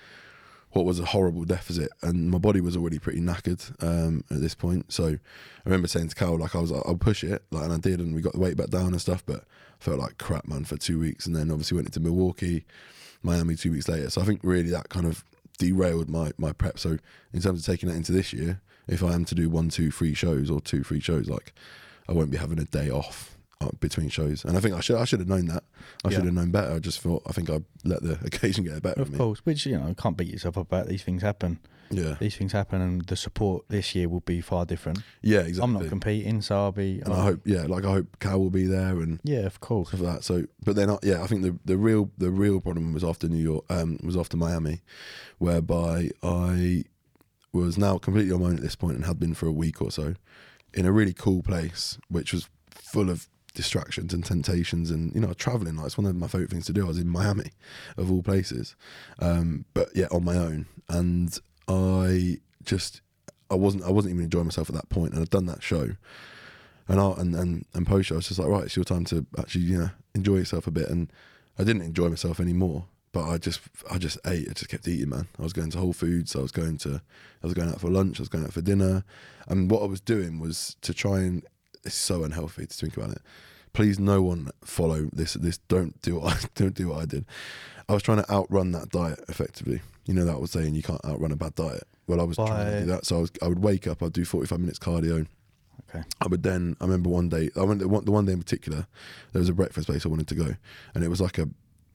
what 0.72 0.86
was 0.86 1.00
a 1.00 1.06
horrible 1.06 1.46
deficit, 1.46 1.92
and 2.02 2.32
my 2.32 2.40
body 2.40 2.60
was 2.60 2.76
already 2.76 2.98
pretty 2.98 3.20
knackered 3.20 3.72
um, 3.84 4.24
at 4.32 4.42
this 4.42 4.56
point. 4.56 4.92
So, 4.92 5.06
I 5.06 5.20
remember 5.66 5.88
saying 5.88 6.10
to 6.10 6.16
Cal, 6.16 6.38
like, 6.38 6.56
I 6.56 6.60
was, 6.60 6.72
like, 6.72 6.82
I'll 6.86 6.96
push 6.96 7.24
it, 7.24 7.44
like, 7.52 7.64
and 7.64 7.74
I 7.74 7.78
did, 7.78 8.00
and 8.00 8.16
we 8.16 8.22
got 8.22 8.34
the 8.34 8.40
weight 8.40 8.58
back 8.58 8.70
down 8.70 8.88
and 8.88 9.00
stuff, 9.00 9.24
but 9.24 9.46
felt 9.80 10.00
like 10.00 10.18
crap, 10.18 10.48
man, 10.48 10.66
for 10.66 10.78
two 10.78 11.00
weeks, 11.00 11.28
and 11.28 11.36
then 11.36 11.52
obviously 11.52 11.76
went 11.76 11.88
into 11.88 12.00
Milwaukee, 12.00 12.66
Miami 13.22 13.56
two 13.56 13.72
weeks 13.72 13.88
later. 13.88 14.10
So 14.10 14.22
I 14.22 14.26
think 14.26 14.42
really 14.44 14.70
that 14.72 14.90
kind 14.90 15.06
of 15.06 15.24
derailed 15.58 16.10
my 16.10 16.32
my 16.38 16.52
prep. 16.52 16.80
So 16.80 16.98
in 17.34 17.42
terms 17.42 17.60
of 17.60 17.66
taking 17.66 17.90
that 17.90 17.96
into 17.96 18.12
this 18.12 18.34
year, 18.34 18.62
if 18.88 19.04
I 19.04 19.14
am 19.14 19.26
to 19.26 19.36
do 19.36 19.50
one, 19.50 19.70
two, 19.70 19.92
three 19.92 20.14
shows 20.14 20.50
or 20.50 20.60
two, 20.60 20.84
three 20.84 21.00
shows, 21.00 21.30
like 21.30 21.54
I 22.08 22.12
won't 22.12 22.32
be 22.32 22.38
having 22.38 22.60
a 22.60 22.66
day 22.66 22.90
off 22.90 23.33
between 23.80 24.10
shows. 24.10 24.44
And 24.46 24.58
I 24.58 24.60
think 24.60 24.76
I 24.76 24.80
should 24.80 24.98
I 24.98 25.06
should 25.06 25.20
have 25.20 25.30
known 25.30 25.46
that. 25.48 25.64
I 26.06 26.10
Yeah. 26.10 26.18
should 26.18 26.26
have 26.26 26.34
known 26.34 26.52
better. 26.52 26.74
I 26.74 26.80
just 26.80 27.00
thought 27.02 27.24
I 27.28 27.32
think 27.34 27.50
I 27.50 27.62
let 27.84 28.02
the 28.04 28.14
occasion 28.26 28.64
get 28.66 28.82
better 28.82 29.02
of, 29.02 29.08
Of 29.08 29.12
me. 29.14 29.18
course, 29.18 29.40
which 29.46 29.66
you 29.66 29.78
know 29.78 29.94
can't 29.98 30.18
beat 30.18 30.28
yourself 30.30 30.58
up 30.58 30.68
about. 30.68 30.88
These 30.88 31.04
things 31.04 31.22
happen. 31.22 31.60
Yeah, 31.92 32.16
These 32.20 32.38
things 32.38 32.54
happen, 32.54 32.82
and 32.82 33.06
the 33.06 33.16
support 33.16 33.66
this 33.68 33.94
year 33.94 34.10
will 34.10 34.22
be 34.22 34.42
far 34.42 34.66
different. 34.66 35.00
yeah, 35.22 35.42
exactly. 35.42 35.64
I'm 35.64 35.74
not 35.74 35.90
competing, 35.90 36.42
so 36.42 36.56
I'll 36.56 36.72
be. 36.72 37.02
and 37.02 37.14
I 37.14 37.22
hope 37.24 37.42
yeah, 37.46 37.64
like 37.68 37.86
I 37.86 37.92
hope 37.92 38.18
Cal 38.20 38.40
will 38.40 38.50
be 38.50 38.66
there 38.66 39.00
and 39.02 39.20
Yeah, 39.24 39.42
of 39.46 39.60
course. 39.60 39.94
like 39.94 40.02
that. 40.02 40.24
So, 40.24 40.46
but 40.66 40.76
then, 40.76 40.90
uh, 40.90 40.98
yeah, 41.04 41.22
I 41.22 41.28
think 41.28 41.44
the 41.44 41.56
the 41.66 41.78
real 41.78 42.10
the 42.18 42.32
real 42.32 42.62
problem 42.62 42.94
was 42.94 43.04
after 43.04 43.28
New 43.28 43.44
York, 43.44 43.66
um, 43.70 44.00
was 44.04 44.18
after 44.18 44.38
Miami, 44.38 44.82
whereby 45.38 46.10
I 46.24 46.86
was 47.52 47.78
now 47.78 47.98
completely 48.00 48.32
on 48.34 48.42
my 48.42 48.48
own 48.48 48.56
at 48.56 48.62
this 48.62 48.76
point 48.76 48.96
and 48.96 49.06
had 49.06 49.20
been 49.20 49.36
for 49.36 49.46
a 49.46 49.52
week 49.52 49.80
or 49.82 49.92
so, 49.92 50.16
in 50.74 50.88
a 50.88 50.92
really 50.92 51.14
cool 51.14 51.44
place, 51.44 52.00
which 52.10 52.34
was 52.34 52.50
full 52.72 53.10
of 53.12 53.28
distractions 53.54 54.14
and 54.14 54.26
temptations, 54.26 54.92
and 54.92 55.14
you 55.14 55.22
know, 55.22 55.34
traveling. 55.34 55.76
Like 55.76 55.88
it's 55.88 55.98
one 55.98 56.08
of 56.08 56.16
my 56.16 56.28
favorite 56.28 56.50
things 56.50 56.66
to 56.68 56.74
do. 56.74 56.86
I 56.86 56.88
was 56.88 56.98
in 56.98 57.10
Miami, 57.10 57.52
of 57.98 58.12
all 58.12 58.24
places, 58.24 58.76
um, 59.20 59.66
but 59.74 59.90
yeah, 59.96 60.08
on 60.12 60.24
my 60.24 60.36
own, 60.36 60.66
and 60.90 61.38
I 61.68 62.38
just. 62.64 63.02
I 63.52 63.56
wasn't. 63.56 63.84
I 63.84 63.92
wasn't 63.92 64.14
even 64.14 64.24
enjoying 64.24 64.46
myself 64.46 64.70
at 64.70 64.76
that 64.76 64.90
point, 64.90 65.14
and 65.14 65.22
I'd 65.22 65.30
done 65.30 65.46
that 65.46 65.62
show, 65.62 65.90
and 66.88 67.00
I, 67.00 67.12
and 67.18 67.36
and 67.36 67.66
and 67.74 67.86
post 67.86 68.08
show, 68.08 68.16
I 68.16 68.18
was 68.18 68.28
just 68.28 68.40
like, 68.40 68.50
right, 68.50 68.64
it's 68.64 68.76
your 68.76 68.86
time 68.86 69.06
to 69.06 69.26
actually, 69.38 69.66
you 69.66 69.78
know, 69.78 69.90
enjoy 70.16 70.38
yourself 70.38 70.66
a 70.66 70.72
bit. 70.72 70.90
And 70.90 71.12
I 71.58 71.64
didn't 71.64 71.84
enjoy 71.84 72.10
myself 72.10 72.40
anymore, 72.40 72.86
but 73.12 73.26
I 73.26 73.38
just 73.38 73.62
I 73.92 73.98
just 73.98 74.18
ate. 74.26 74.50
I 74.50 74.54
just 74.54 74.70
kept 74.70 74.88
eating, 74.88 75.10
man. 75.10 75.28
I 75.40 75.44
was 75.44 75.54
going 75.54 75.70
to 75.72 75.78
Whole 75.78 75.94
Foods. 75.94 76.36
I 76.36 76.40
was 76.40 76.52
going 76.52 76.78
to 76.80 77.02
I 77.44 77.48
was 77.48 77.54
going 77.54 77.70
out 77.70 77.80
for 77.80 77.90
lunch. 77.90 78.20
I 78.20 78.24
was 78.24 78.30
going 78.30 78.44
out 78.44 78.54
for 78.54 78.62
dinner, 78.62 79.04
and 79.48 79.70
what 79.70 79.84
I 79.84 79.86
was 79.86 80.02
doing 80.02 80.40
was 80.40 80.76
to 80.82 80.94
try 80.94 81.20
and. 81.20 81.46
It's 81.84 81.96
so 81.96 82.24
unhealthy 82.24 82.66
to 82.66 82.74
think 82.74 82.98
about 82.98 83.12
it. 83.12 83.22
Please, 83.74 84.00
no 84.00 84.22
one 84.22 84.50
follow 84.64 85.10
this. 85.12 85.34
This 85.34 85.58
don't 85.58 86.00
do 86.02 86.20
what 86.20 86.34
I 86.34 86.48
don't 86.56 86.76
do 86.76 86.90
what 86.90 87.02
I 87.02 87.06
did. 87.06 87.26
I 87.90 87.94
was 87.94 88.04
trying 88.04 88.24
to 88.24 88.32
outrun 88.32 88.72
that 88.72 88.90
diet 88.90 89.20
effectively. 89.28 89.82
You 90.06 90.14
know 90.14 90.26
that 90.26 90.40
was 90.40 90.52
saying 90.52 90.76
you 90.76 90.84
can't 90.84 91.04
outrun 91.04 91.32
a 91.32 91.36
bad 91.36 91.56
diet. 91.56 91.84
Well, 92.08 92.20
I 92.20 92.24
was 92.24 92.36
trying 92.36 92.72
to 92.72 92.80
do 92.82 92.86
that. 92.88 93.06
So 93.06 93.18
I 93.18 93.22
was 93.22 93.32
I 93.42 93.48
would 93.48 93.64
wake 93.64 93.88
up. 93.88 94.04
I'd 94.04 94.14
do 94.14 94.26
forty 94.26 94.48
five 94.48 94.60
minutes 94.60 94.80
cardio. 94.80 95.28
Okay. 95.90 96.04
I 96.22 96.28
would 96.28 96.44
then. 96.44 96.76
I 96.80 96.86
remember 96.86 97.10
one 97.10 97.30
day. 97.30 97.50
I 97.56 97.64
went 97.64 97.80
the 97.80 97.88
one, 97.88 98.06
the 98.06 98.12
one 98.12 98.26
day 98.26 98.34
in 98.34 98.40
particular. 98.40 98.88
There 99.32 99.40
was 99.40 99.50
a 99.50 99.54
breakfast 99.54 99.88
place 99.88 100.06
I 100.06 100.10
wanted 100.10 100.28
to 100.28 100.36
go, 100.36 100.56
and 100.94 101.04
it 101.04 101.10
was 101.10 101.22
like 101.22 101.38
a 101.38 101.50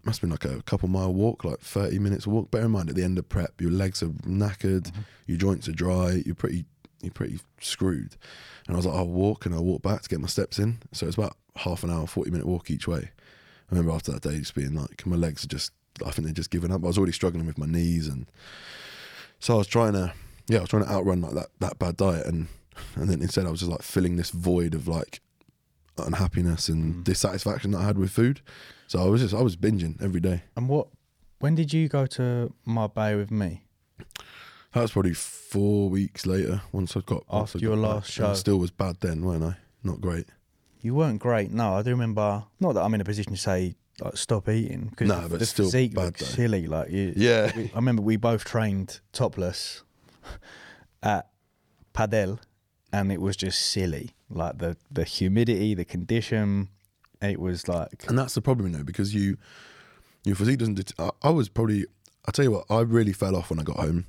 must 0.04 0.20
have 0.20 0.28
been 0.28 0.30
like 0.30 0.58
a 0.58 0.62
couple 0.62 0.88
mile 0.88 1.12
walk, 1.12 1.44
like 1.44 1.60
thirty 1.60 1.98
minutes 1.98 2.26
walk. 2.26 2.50
Bear 2.50 2.64
in 2.64 2.70
mind, 2.70 2.88
at 2.88 2.96
the 2.96 3.04
end 3.04 3.18
of 3.18 3.28
prep, 3.28 3.60
your 3.60 3.70
legs 3.70 4.02
are 4.02 4.08
knackered, 4.08 4.90
mm-hmm. 4.90 5.00
your 5.26 5.38
joints 5.38 5.68
are 5.68 5.72
dry. 5.72 6.22
You're 6.24 6.34
pretty 6.34 6.64
you're 7.02 7.12
pretty 7.12 7.38
screwed. 7.60 8.16
And 8.66 8.74
I 8.74 8.76
was 8.76 8.86
like, 8.86 8.96
I'll 8.96 9.08
walk 9.08 9.46
and 9.46 9.54
I'll 9.54 9.64
walk 9.64 9.82
back 9.82 10.02
to 10.02 10.08
get 10.08 10.20
my 10.20 10.28
steps 10.28 10.58
in. 10.58 10.78
So 10.92 11.06
it's 11.06 11.16
about 11.16 11.36
half 11.56 11.82
an 11.84 11.90
hour, 11.90 12.06
forty 12.06 12.30
minute 12.30 12.46
walk 12.46 12.70
each 12.70 12.86
way. 12.88 13.10
I 13.70 13.74
remember 13.74 13.92
after 13.92 14.12
that 14.12 14.22
day 14.22 14.38
just 14.38 14.54
being 14.54 14.74
like, 14.74 15.06
my 15.06 15.16
legs 15.16 15.44
are 15.44 15.48
just. 15.48 15.72
I 16.06 16.10
think 16.10 16.26
they're 16.26 16.34
just 16.34 16.50
giving 16.50 16.70
up. 16.70 16.84
I 16.84 16.86
was 16.86 16.96
already 16.96 17.12
struggling 17.12 17.44
with 17.46 17.58
my 17.58 17.66
knees, 17.66 18.06
and 18.06 18.30
so 19.40 19.54
I 19.54 19.58
was 19.58 19.66
trying 19.66 19.94
to, 19.94 20.12
yeah, 20.48 20.58
I 20.58 20.60
was 20.60 20.70
trying 20.70 20.84
to 20.84 20.90
outrun 20.90 21.20
like 21.22 21.34
that 21.34 21.48
that 21.58 21.78
bad 21.80 21.96
diet, 21.96 22.24
and 22.26 22.46
and 22.94 23.08
then 23.08 23.20
instead 23.20 23.46
I 23.46 23.50
was 23.50 23.60
just 23.60 23.70
like 23.72 23.82
filling 23.82 24.14
this 24.16 24.30
void 24.30 24.74
of 24.74 24.86
like 24.86 25.20
unhappiness 25.96 26.68
and 26.68 26.94
Mm. 26.96 27.04
dissatisfaction 27.04 27.72
that 27.72 27.78
I 27.78 27.84
had 27.84 27.98
with 27.98 28.10
food. 28.12 28.40
So 28.86 29.00
I 29.00 29.06
was 29.08 29.20
just 29.22 29.34
I 29.34 29.42
was 29.42 29.56
binging 29.56 30.00
every 30.00 30.20
day. 30.20 30.42
And 30.56 30.68
what? 30.68 30.86
When 31.40 31.54
did 31.56 31.72
you 31.72 31.88
go 31.88 32.06
to 32.06 32.52
Marbella 32.64 33.16
with 33.16 33.30
me? 33.32 33.62
That 34.74 34.82
was 34.82 34.92
probably 34.92 35.14
four 35.14 35.88
weeks 35.88 36.26
later. 36.26 36.60
Once 36.72 36.96
I 36.96 37.00
got 37.00 37.24
After 37.30 37.58
I 37.58 37.60
your 37.62 37.76
last 37.76 38.10
back. 38.10 38.18
And 38.18 38.26
I 38.26 38.30
show. 38.30 38.34
still 38.34 38.58
was 38.58 38.70
bad 38.70 38.96
then, 39.00 39.22
weren't 39.24 39.44
I? 39.44 39.56
Not 39.82 40.00
great. 40.00 40.26
You 40.80 40.94
weren't 40.94 41.20
great. 41.20 41.50
No, 41.50 41.74
I 41.74 41.82
do 41.82 41.90
remember. 41.90 42.44
Not 42.60 42.74
that 42.74 42.82
I'm 42.82 42.94
in 42.94 43.00
a 43.00 43.04
position 43.04 43.32
to 43.32 43.38
say 43.38 43.76
like, 44.00 44.16
stop 44.16 44.48
eating 44.48 44.88
because 44.90 45.08
No, 45.08 45.20
but 45.22 45.30
the 45.30 45.36
it's 45.36 45.50
still 45.50 45.64
physique 45.66 45.94
bad, 45.94 46.04
looked 46.04 46.20
though. 46.20 46.26
silly. 46.26 46.66
Like 46.66 46.90
you, 46.90 47.12
Yeah. 47.16 47.50
we- 47.56 47.70
I 47.72 47.76
remember 47.76 48.02
we 48.02 48.16
both 48.16 48.44
trained 48.44 49.00
topless 49.12 49.82
at 51.02 51.28
Padel, 51.94 52.38
and 52.92 53.10
it 53.10 53.20
was 53.20 53.36
just 53.36 53.60
silly. 53.60 54.10
Like 54.30 54.58
the 54.58 54.76
the 54.90 55.04
humidity, 55.04 55.74
the 55.74 55.84
condition. 55.84 56.68
It 57.20 57.40
was 57.40 57.66
like 57.66 58.04
And 58.08 58.16
that's 58.18 58.34
the 58.34 58.42
problem, 58.42 58.70
you 58.70 58.78
know, 58.78 58.84
because 58.84 59.12
you 59.14 59.38
your 60.24 60.36
physique 60.36 60.58
doesn't. 60.58 60.74
Det- 60.74 60.92
I, 60.98 61.10
I 61.22 61.30
was 61.30 61.48
probably. 61.48 61.86
I 62.26 62.30
tell 62.30 62.44
you 62.44 62.50
what, 62.52 62.66
I 62.70 62.80
really 62.80 63.12
fell 63.14 63.34
off 63.34 63.48
when 63.50 63.58
I 63.58 63.62
got 63.62 63.76
home. 63.78 64.04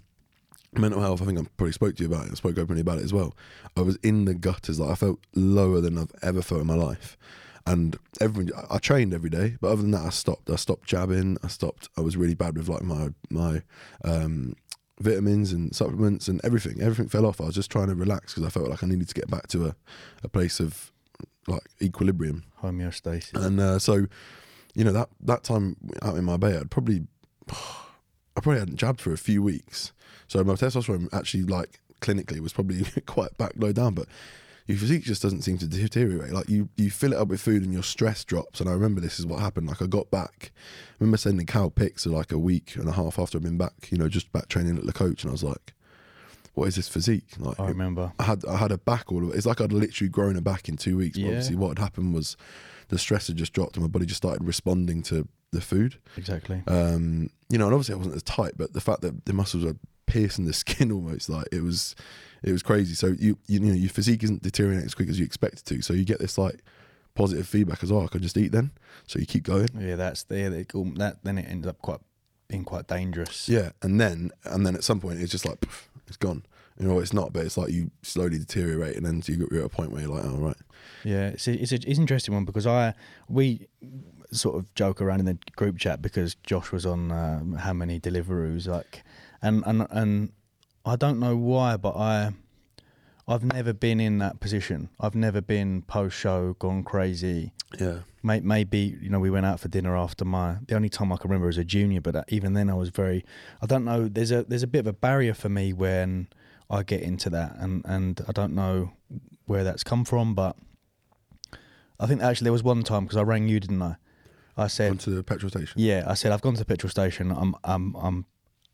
Mental 0.74 1.02
health. 1.02 1.22
I 1.22 1.26
think 1.26 1.40
I 1.40 1.44
probably 1.58 1.74
spoke 1.74 1.96
to 1.96 2.04
you 2.04 2.10
about 2.10 2.28
it. 2.28 2.32
I 2.32 2.36
spoke 2.36 2.58
openly 2.58 2.82
about 2.82 3.00
it 3.00 3.04
as 3.04 3.14
well. 3.14 3.36
I 3.76 3.82
was 3.82 3.98
in 4.04 4.26
the 4.26 4.34
gutters. 4.34 4.80
Like 4.80 4.92
I 4.92 4.96
felt 4.96 5.20
lower 5.34 5.82
than 5.82 5.98
I've 5.98 6.12
ever 6.22 6.42
felt 6.42 6.62
in 6.62 6.68
my 6.68 6.76
life. 6.76 7.18
And 7.66 7.98
every 8.22 8.48
I 8.70 8.78
trained 8.78 9.14
every 9.14 9.30
day, 9.30 9.58
but 9.62 9.68
other 9.68 9.82
than 9.82 9.92
that, 9.92 10.06
I 10.06 10.10
stopped. 10.10 10.50
I 10.50 10.56
stopped 10.56 10.88
jabbing. 10.88 11.38
I 11.44 11.48
stopped. 11.48 11.90
I 11.98 12.02
was 12.02 12.18
really 12.18 12.36
bad 12.36 12.58
with 12.58 12.70
like 12.70 12.84
my 12.84 13.10
my 13.30 13.62
um, 14.04 14.56
vitamins 15.00 15.52
and 15.52 15.76
supplements 15.76 16.28
and 16.28 16.42
everything. 16.44 16.82
Everything 16.82 17.08
fell 17.08 17.26
off. 17.26 17.42
I 17.42 17.46
was 17.46 17.56
just 17.56 17.72
trying 17.72 17.88
to 17.88 17.96
relax 17.96 18.34
because 18.34 18.48
I 18.48 18.50
felt 18.50 18.70
like 18.70 18.84
I 18.84 18.88
needed 18.88 19.08
to 19.08 19.14
get 19.14 19.30
back 19.30 19.48
to 19.48 19.68
a, 19.68 19.76
a 20.24 20.30
place 20.30 20.60
of 20.60 20.92
like 21.48 21.64
equilibrium. 21.82 22.44
homeostasis. 22.62 23.34
And 23.34 23.60
uh, 23.60 23.80
so, 23.80 24.08
you 24.76 24.84
know, 24.84 24.92
that 24.92 25.10
that 25.22 25.44
time 25.44 25.78
out 26.02 26.16
in 26.16 26.26
Marbella, 26.26 26.62
I'd 26.62 26.72
probably, 26.72 27.04
I 28.38 28.42
probably 28.42 28.60
hadn't 28.60 28.78
jabbed 28.78 29.02
for 29.02 29.12
a 29.12 29.18
few 29.18 29.42
weeks. 29.44 29.92
So 30.28 30.44
my 30.44 30.54
testosterone 30.54 31.10
actually, 31.14 31.44
like 31.44 31.80
clinically, 32.02 32.40
was 32.40 32.54
probably 32.54 32.84
quite 33.06 33.38
back 33.38 33.54
low 33.56 33.72
down. 33.74 33.94
But 33.96 34.08
your 34.68 34.78
physique 34.78 35.04
just 35.04 35.22
doesn't 35.22 35.42
seem 35.42 35.58
to 35.58 35.68
deteriorate. 35.68 36.32
Like 36.32 36.48
you, 36.48 36.70
you 36.78 36.92
fill 36.92 37.14
it 37.14 37.18
up 37.18 37.28
with 37.30 37.42
food 37.42 37.64
and 37.64 37.74
your 37.74 37.84
stress 37.84 38.24
drops. 38.24 38.60
And 38.62 38.70
I 38.70 38.74
remember 38.74 39.02
this 39.02 39.20
is 39.20 39.26
what 39.26 39.40
happened. 39.40 39.68
Like 39.68 39.82
I 39.82 39.88
got 39.88 40.12
back, 40.12 40.52
I 40.54 40.96
remember 41.00 41.18
sending 41.18 41.46
Cal 41.48 41.70
pics 41.72 42.06
like 42.06 42.32
a 42.32 42.38
week 42.38 42.76
and 42.76 42.88
a 42.88 42.92
half 42.92 43.18
after 43.18 43.38
I'd 43.38 43.44
been 43.44 43.58
back. 43.58 43.90
You 43.92 43.98
know, 43.98 44.08
just 44.08 44.32
back 44.32 44.48
training 44.48 44.78
at 44.78 44.86
the 44.86 44.94
coach, 44.94 45.24
and 45.24 45.32
I 45.32 45.34
was 45.34 45.44
like, 45.44 45.74
"What 46.54 46.68
is 46.68 46.76
this 46.76 46.88
physique?" 46.88 47.34
Like 47.40 47.60
I 47.60 47.70
remember. 47.70 48.14
I 48.20 48.24
had 48.24 48.46
I 48.46 48.58
had 48.58 48.72
a 48.72 48.78
back 48.78 49.12
all 49.12 49.24
of 49.24 49.32
it. 49.34 49.36
It's 49.38 49.48
like 49.48 49.60
I'd 49.60 49.74
literally 49.74 50.10
grown 50.10 50.36
a 50.38 50.42
back 50.42 50.70
in 50.70 50.78
two 50.78 50.98
weeks. 50.98 51.18
But 51.18 51.24
Yeah. 51.24 51.30
obviously, 51.30 51.56
what 51.56 51.70
had 51.70 51.80
happened 51.80 52.14
was 52.14 52.38
the 52.90 53.00
stress 53.00 53.26
had 53.28 53.38
just 53.38 53.54
dropped, 53.54 53.76
and 53.76 53.84
my 53.84 53.90
body 53.90 54.06
just 54.06 54.18
started 54.22 54.46
responding 54.46 55.02
to 55.04 55.28
the 55.52 55.62
food. 55.62 55.98
Exactly. 56.18 56.62
Um, 56.68 57.30
you 57.50 57.58
know, 57.58 57.66
and 57.66 57.74
obviously 57.74 57.94
I 57.96 57.98
wasn't 57.98 58.16
as 58.16 58.24
tight, 58.24 58.54
but 58.58 58.74
the 58.74 58.82
fact 58.82 59.02
that 59.02 59.26
the 59.26 59.34
muscles 59.34 59.66
are 59.66 59.76
piercing 60.06 60.46
the 60.46 60.54
skin 60.64 60.92
almost, 60.92 61.30
like 61.30 61.48
it 61.52 61.62
was, 61.64 61.96
it 62.44 62.52
was 62.52 62.64
crazy. 62.64 62.96
So 62.96 63.08
you 63.18 63.38
you 63.48 63.60
know 63.60 63.74
your 63.74 63.90
physique 63.90 64.24
isn't 64.24 64.44
deteriorating 64.44 64.86
as 64.86 64.96
quick 64.96 65.10
as 65.10 65.20
you 65.20 65.26
expect 65.26 65.60
it 65.60 65.66
to. 65.66 65.82
So 65.82 65.94
you 65.94 66.06
get 66.06 66.20
this 66.20 66.38
like 66.38 66.62
positive 67.16 67.48
feedback 67.48 67.84
as 67.84 67.92
well. 67.92 68.04
I 68.04 68.08
could 68.08 68.22
just 68.22 68.38
eat 68.38 68.52
then. 68.52 68.72
So 69.08 69.20
you 69.20 69.26
keep 69.26 69.44
going. 69.44 69.68
Yeah, 69.78 69.96
that's 69.96 70.24
the 70.24 70.38
yeah, 70.40 70.50
it, 70.50 70.72
that. 70.98 71.18
Then 71.24 71.38
it 71.38 71.50
ends 71.50 71.68
up 71.68 71.82
quite 71.82 72.00
being 72.48 72.64
quite 72.64 72.88
dangerous. 72.88 73.50
Yeah, 73.50 73.72
and 73.82 74.00
then 74.00 74.32
and 74.46 74.66
then 74.66 74.76
at 74.76 74.84
some 74.84 75.00
point 75.02 75.20
it's 75.20 75.32
just 75.32 75.46
like 75.46 75.60
poof, 75.62 75.90
it's 76.08 76.18
gone. 76.18 76.44
You 76.80 76.88
know, 76.88 77.00
it's 77.00 77.12
not, 77.12 77.34
but 77.34 77.46
it's 77.46 77.58
like 77.58 77.72
you 77.72 77.92
slowly 78.04 78.40
deteriorate, 78.40 78.96
and 78.96 79.06
then 79.06 79.22
you- 79.26 79.50
you're 79.52 79.60
at 79.60 79.66
a 79.66 79.70
point 79.70 79.92
where 79.92 80.02
you're 80.02 80.16
like, 80.16 80.24
oh 80.24 80.38
right, 80.38 80.56
Yeah, 81.04 81.28
it's 81.28 81.46
a, 81.46 81.52
it's, 81.62 81.74
a, 81.74 81.76
it's 81.76 81.86
an 81.86 81.92
interesting 82.04 82.34
one 82.34 82.46
because 82.46 82.66
I 82.66 82.94
we 83.28 83.68
sort 84.32 84.58
of 84.58 84.74
joke 84.76 85.02
around 85.02 85.20
in 85.20 85.26
the 85.26 85.38
group 85.56 85.78
chat 85.78 86.02
because 86.02 86.36
Josh 86.36 86.72
was 86.72 86.86
on 86.86 87.12
um, 87.12 87.54
how 87.54 87.74
many 87.74 88.00
Deliveroos 88.00 88.68
like, 88.68 89.04
and 89.42 89.64
and 89.66 89.88
and 89.90 90.32
I 90.86 90.96
don't 90.96 91.20
know 91.20 91.36
why, 91.36 91.78
but 91.78 91.96
I 91.96 92.32
I've 93.28 93.44
never 93.44 93.74
been 93.74 94.00
in 94.00 94.18
that 94.20 94.40
position. 94.40 94.90
I've 95.00 95.16
never 95.16 95.42
been 95.42 95.84
post 95.84 96.18
show 96.18 96.56
gone 96.60 96.84
crazy. 96.84 97.54
yeah. 97.80 98.00
Maybe 98.22 98.98
you 99.02 99.10
know 99.10 99.20
we 99.20 99.30
went 99.30 99.46
out 99.46 99.60
for 99.60 99.68
dinner 99.70 99.96
after 99.96 100.26
my 100.26 100.58
the 100.68 100.76
only 100.76 100.90
time 100.90 101.14
I 101.14 101.18
can 101.18 101.30
remember 101.30 101.48
as 101.48 101.58
a 101.58 101.64
junior, 101.64 102.02
but 102.02 102.16
uh, 102.16 102.24
even 102.28 102.54
then 102.54 102.70
I 102.70 102.74
was 102.74 102.90
very 102.90 103.24
I 103.62 103.66
don't 103.66 103.86
know. 103.86 104.08
There's 104.08 104.32
a 104.32 104.44
there's 104.44 104.64
a 104.64 104.68
bit 104.68 104.80
of 104.80 104.88
a 104.88 104.94
barrier 104.94 105.34
for 105.34 105.48
me 105.48 105.74
when 105.74 106.28
I 106.70 106.84
get 106.84 107.02
into 107.02 107.30
that, 107.30 107.56
and 107.58 107.84
and 107.86 108.22
I 108.28 108.32
don't 108.32 108.54
know 108.54 108.92
where 109.46 109.64
that's 109.64 109.84
come 109.84 110.06
from, 110.06 110.36
but 110.36 110.56
I 112.00 112.08
think 112.08 112.22
actually 112.22 112.46
there 112.46 112.54
was 112.54 112.64
one 112.64 112.84
time 112.84 113.04
because 113.04 113.18
I 113.18 113.24
rang 113.24 113.48
you, 113.48 113.60
didn't 113.60 113.82
I? 113.82 113.96
I 114.60 114.68
said, 114.68 114.92
Onto 114.92 115.16
the 115.16 115.24
petrol 115.24 115.50
station. 115.50 115.74
yeah, 115.80 116.04
I 116.08 116.14
said 116.14 116.32
I've 116.32 116.42
gone 116.42 116.54
to 116.54 116.60
the 116.60 116.66
petrol 116.66 116.90
station. 116.92 117.32
I'm 117.32 117.56
I'm 117.64 117.96
I'm 117.96 118.26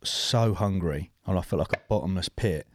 so 0.03 0.53
hungry, 0.53 1.11
and 1.25 1.37
I 1.37 1.41
felt 1.41 1.59
like 1.59 1.73
a 1.73 1.81
bottomless 1.87 2.29
pit. 2.29 2.67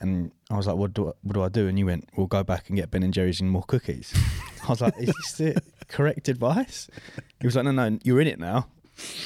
And 0.00 0.30
I 0.50 0.56
was 0.56 0.66
like, 0.66 0.76
"What 0.76 0.94
do 0.94 1.08
I, 1.08 1.12
what 1.22 1.34
do 1.34 1.42
I 1.42 1.48
do?" 1.48 1.66
And 1.68 1.78
you 1.78 1.86
went, 1.86 2.08
"We'll 2.16 2.26
go 2.28 2.44
back 2.44 2.68
and 2.68 2.76
get 2.76 2.90
Ben 2.90 3.02
and 3.02 3.12
Jerry's 3.12 3.40
and 3.40 3.50
more 3.50 3.64
cookies." 3.64 4.14
I 4.64 4.68
was 4.68 4.80
like, 4.80 4.94
"Is 4.98 5.12
this 5.14 5.32
the 5.32 5.62
correct 5.88 6.28
advice?" 6.28 6.88
He 7.40 7.46
was 7.46 7.56
like, 7.56 7.64
"No, 7.64 7.72
no, 7.72 7.98
you're 8.04 8.20
in 8.20 8.28
it 8.28 8.38
now." 8.38 8.68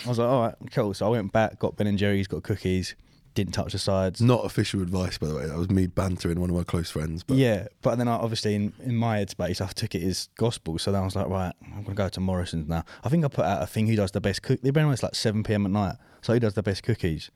I 0.04 0.08
was 0.08 0.18
like, 0.18 0.28
"All 0.28 0.42
right, 0.42 0.54
cool." 0.72 0.94
So 0.94 1.06
I 1.06 1.10
went 1.10 1.30
back, 1.32 1.58
got 1.58 1.76
Ben 1.76 1.86
and 1.86 1.98
Jerry's, 1.98 2.26
got 2.26 2.42
cookies, 2.42 2.94
didn't 3.34 3.52
touch 3.52 3.72
the 3.72 3.78
sides. 3.78 4.20
Not 4.20 4.44
official 4.44 4.82
advice, 4.82 5.18
by 5.18 5.28
the 5.28 5.34
way. 5.34 5.46
That 5.46 5.56
was 5.56 5.70
me 5.70 5.86
bantering 5.86 6.40
one 6.40 6.50
of 6.50 6.56
my 6.56 6.64
close 6.64 6.90
friends. 6.90 7.22
But 7.22 7.36
yeah, 7.36 7.68
but 7.80 7.96
then 7.96 8.08
I, 8.08 8.14
obviously 8.14 8.54
in, 8.54 8.72
in 8.84 8.96
my 8.96 9.18
headspace, 9.18 9.60
I 9.60 9.66
took 9.68 9.94
it 9.94 10.02
as 10.02 10.28
gospel. 10.36 10.78
So 10.78 10.92
then 10.92 11.02
I 11.02 11.04
was 11.04 11.16
like, 11.16 11.28
right, 11.28 11.52
I'm 11.74 11.82
gonna 11.82 11.94
go 11.94 12.08
to 12.08 12.20
Morrison's 12.20 12.68
now. 12.68 12.84
I 13.04 13.08
think 13.08 13.24
I 13.24 13.28
put 13.28 13.44
out 13.44 13.62
a 13.62 13.66
thing 13.66 13.86
who 13.86 13.96
does 13.96 14.10
the 14.12 14.20
best 14.20 14.42
cook. 14.42 14.60
They've 14.62 14.76
it's 14.76 15.02
like 15.02 15.14
7 15.14 15.42
p.m. 15.42 15.66
at 15.66 15.72
night. 15.72 15.96
So 16.20 16.34
who 16.34 16.40
does 16.40 16.54
the 16.54 16.62
best 16.62 16.82
cookies? 16.82 17.30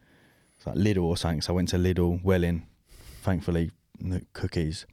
It's 0.57 0.67
like 0.67 0.77
Lidl 0.77 1.03
or 1.03 1.17
something. 1.17 1.41
So 1.41 1.53
I 1.53 1.57
went 1.57 1.69
to 1.71 1.77
Lidl, 1.77 2.23
Welling, 2.23 2.67
thankfully 3.23 3.71
no 4.01 4.21
cookies. 4.33 4.87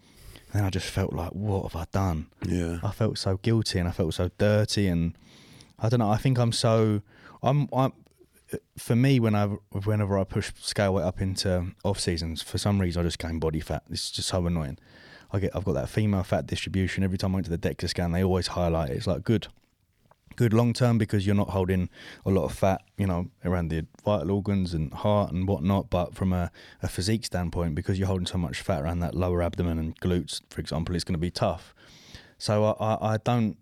And 0.51 0.59
then 0.59 0.65
I 0.65 0.69
just 0.69 0.87
felt 0.87 1.13
like, 1.13 1.31
what 1.31 1.63
have 1.63 1.75
I 1.75 1.85
done? 1.91 2.27
yeah, 2.45 2.79
I 2.83 2.91
felt 2.91 3.17
so 3.17 3.37
guilty 3.37 3.79
and 3.79 3.87
I 3.87 3.91
felt 3.91 4.13
so 4.13 4.29
dirty 4.37 4.87
and 4.87 5.17
I 5.79 5.89
don't 5.89 5.99
know. 5.99 6.09
I 6.09 6.17
think 6.17 6.37
I'm 6.37 6.51
so 6.51 7.01
I'm 7.41 7.67
I'm 7.73 7.93
for 8.77 8.95
me 8.95 9.19
when 9.19 9.35
I 9.35 9.47
whenever 9.85 10.17
I 10.17 10.23
push 10.23 10.51
scale 10.59 10.93
weight 10.95 11.03
up 11.03 11.21
into 11.21 11.67
off 11.83 11.99
seasons 11.99 12.41
for 12.41 12.57
some 12.57 12.79
reason 12.79 13.01
I 13.01 13.05
just 13.05 13.19
gain 13.19 13.39
body 13.39 13.59
fat. 13.59 13.83
It's 13.89 14.11
just 14.11 14.29
so 14.29 14.45
annoying. 14.45 14.77
I 15.31 15.39
get 15.39 15.55
I've 15.55 15.65
got 15.65 15.73
that 15.73 15.89
female 15.89 16.23
fat 16.23 16.45
distribution 16.45 17.03
every 17.03 17.17
time 17.17 17.31
I 17.31 17.35
went 17.35 17.45
to 17.47 17.55
the 17.55 17.57
DEXA 17.57 17.89
scan. 17.89 18.11
They 18.11 18.23
always 18.23 18.47
highlight 18.47 18.91
it. 18.91 18.97
It's 18.97 19.07
like 19.07 19.23
good, 19.23 19.47
good 20.35 20.53
long 20.53 20.73
term 20.73 20.97
because 20.97 21.25
you're 21.25 21.35
not 21.35 21.49
holding 21.49 21.89
a 22.25 22.29
lot 22.29 22.45
of 22.45 22.53
fat, 22.53 22.81
you 22.97 23.07
know, 23.07 23.29
around 23.43 23.69
the 23.69 23.87
vital 24.05 24.31
organs 24.31 24.73
and 24.73 24.93
heart 24.93 25.31
and 25.31 25.47
whatnot. 25.47 25.89
But 25.89 26.13
from 26.13 26.33
a, 26.33 26.51
a 26.83 26.87
physique 26.87 27.25
standpoint, 27.25 27.73
because 27.73 27.97
you're 27.97 28.07
holding 28.07 28.27
so 28.27 28.37
much 28.37 28.61
fat 28.61 28.83
around 28.83 28.99
that 28.99 29.15
lower 29.15 29.41
abdomen 29.41 29.79
and 29.79 29.99
glutes, 29.99 30.41
for 30.49 30.61
example, 30.61 30.93
it's 30.95 31.03
going 31.03 31.15
to 31.15 31.19
be 31.19 31.31
tough. 31.31 31.73
So 32.37 32.65
I, 32.65 32.93
I, 32.93 33.13
I 33.13 33.17
don't. 33.17 33.57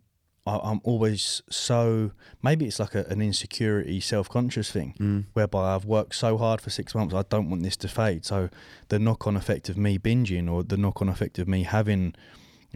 I, 0.46 0.58
I'm 0.64 0.82
always 0.84 1.42
so. 1.50 2.12
Maybe 2.42 2.66
it's 2.66 2.80
like 2.80 2.96
a, 2.96 3.06
an 3.06 3.22
insecurity, 3.22 4.00
self-conscious 4.00 4.72
thing, 4.72 4.96
Mm. 5.00 5.26
whereby 5.34 5.76
I've 5.76 5.86
worked 5.86 6.16
so 6.16 6.38
hard 6.38 6.62
for 6.62 6.70
six 6.70 6.96
months. 6.96 7.14
I 7.14 7.24
don't 7.30 7.50
want 7.50 7.64
this 7.64 7.78
to 7.78 7.88
fade. 7.88 8.26
So 8.26 8.50
the 8.90 8.98
knock-on 9.00 9.38
effect 9.38 9.70
of 9.70 9.78
me 9.78 9.98
binging, 10.00 10.50
or 10.52 10.64
the 10.64 10.78
knock-on 10.78 11.10
effect 11.10 11.38
of 11.40 11.48
me 11.48 11.64
having 11.64 12.16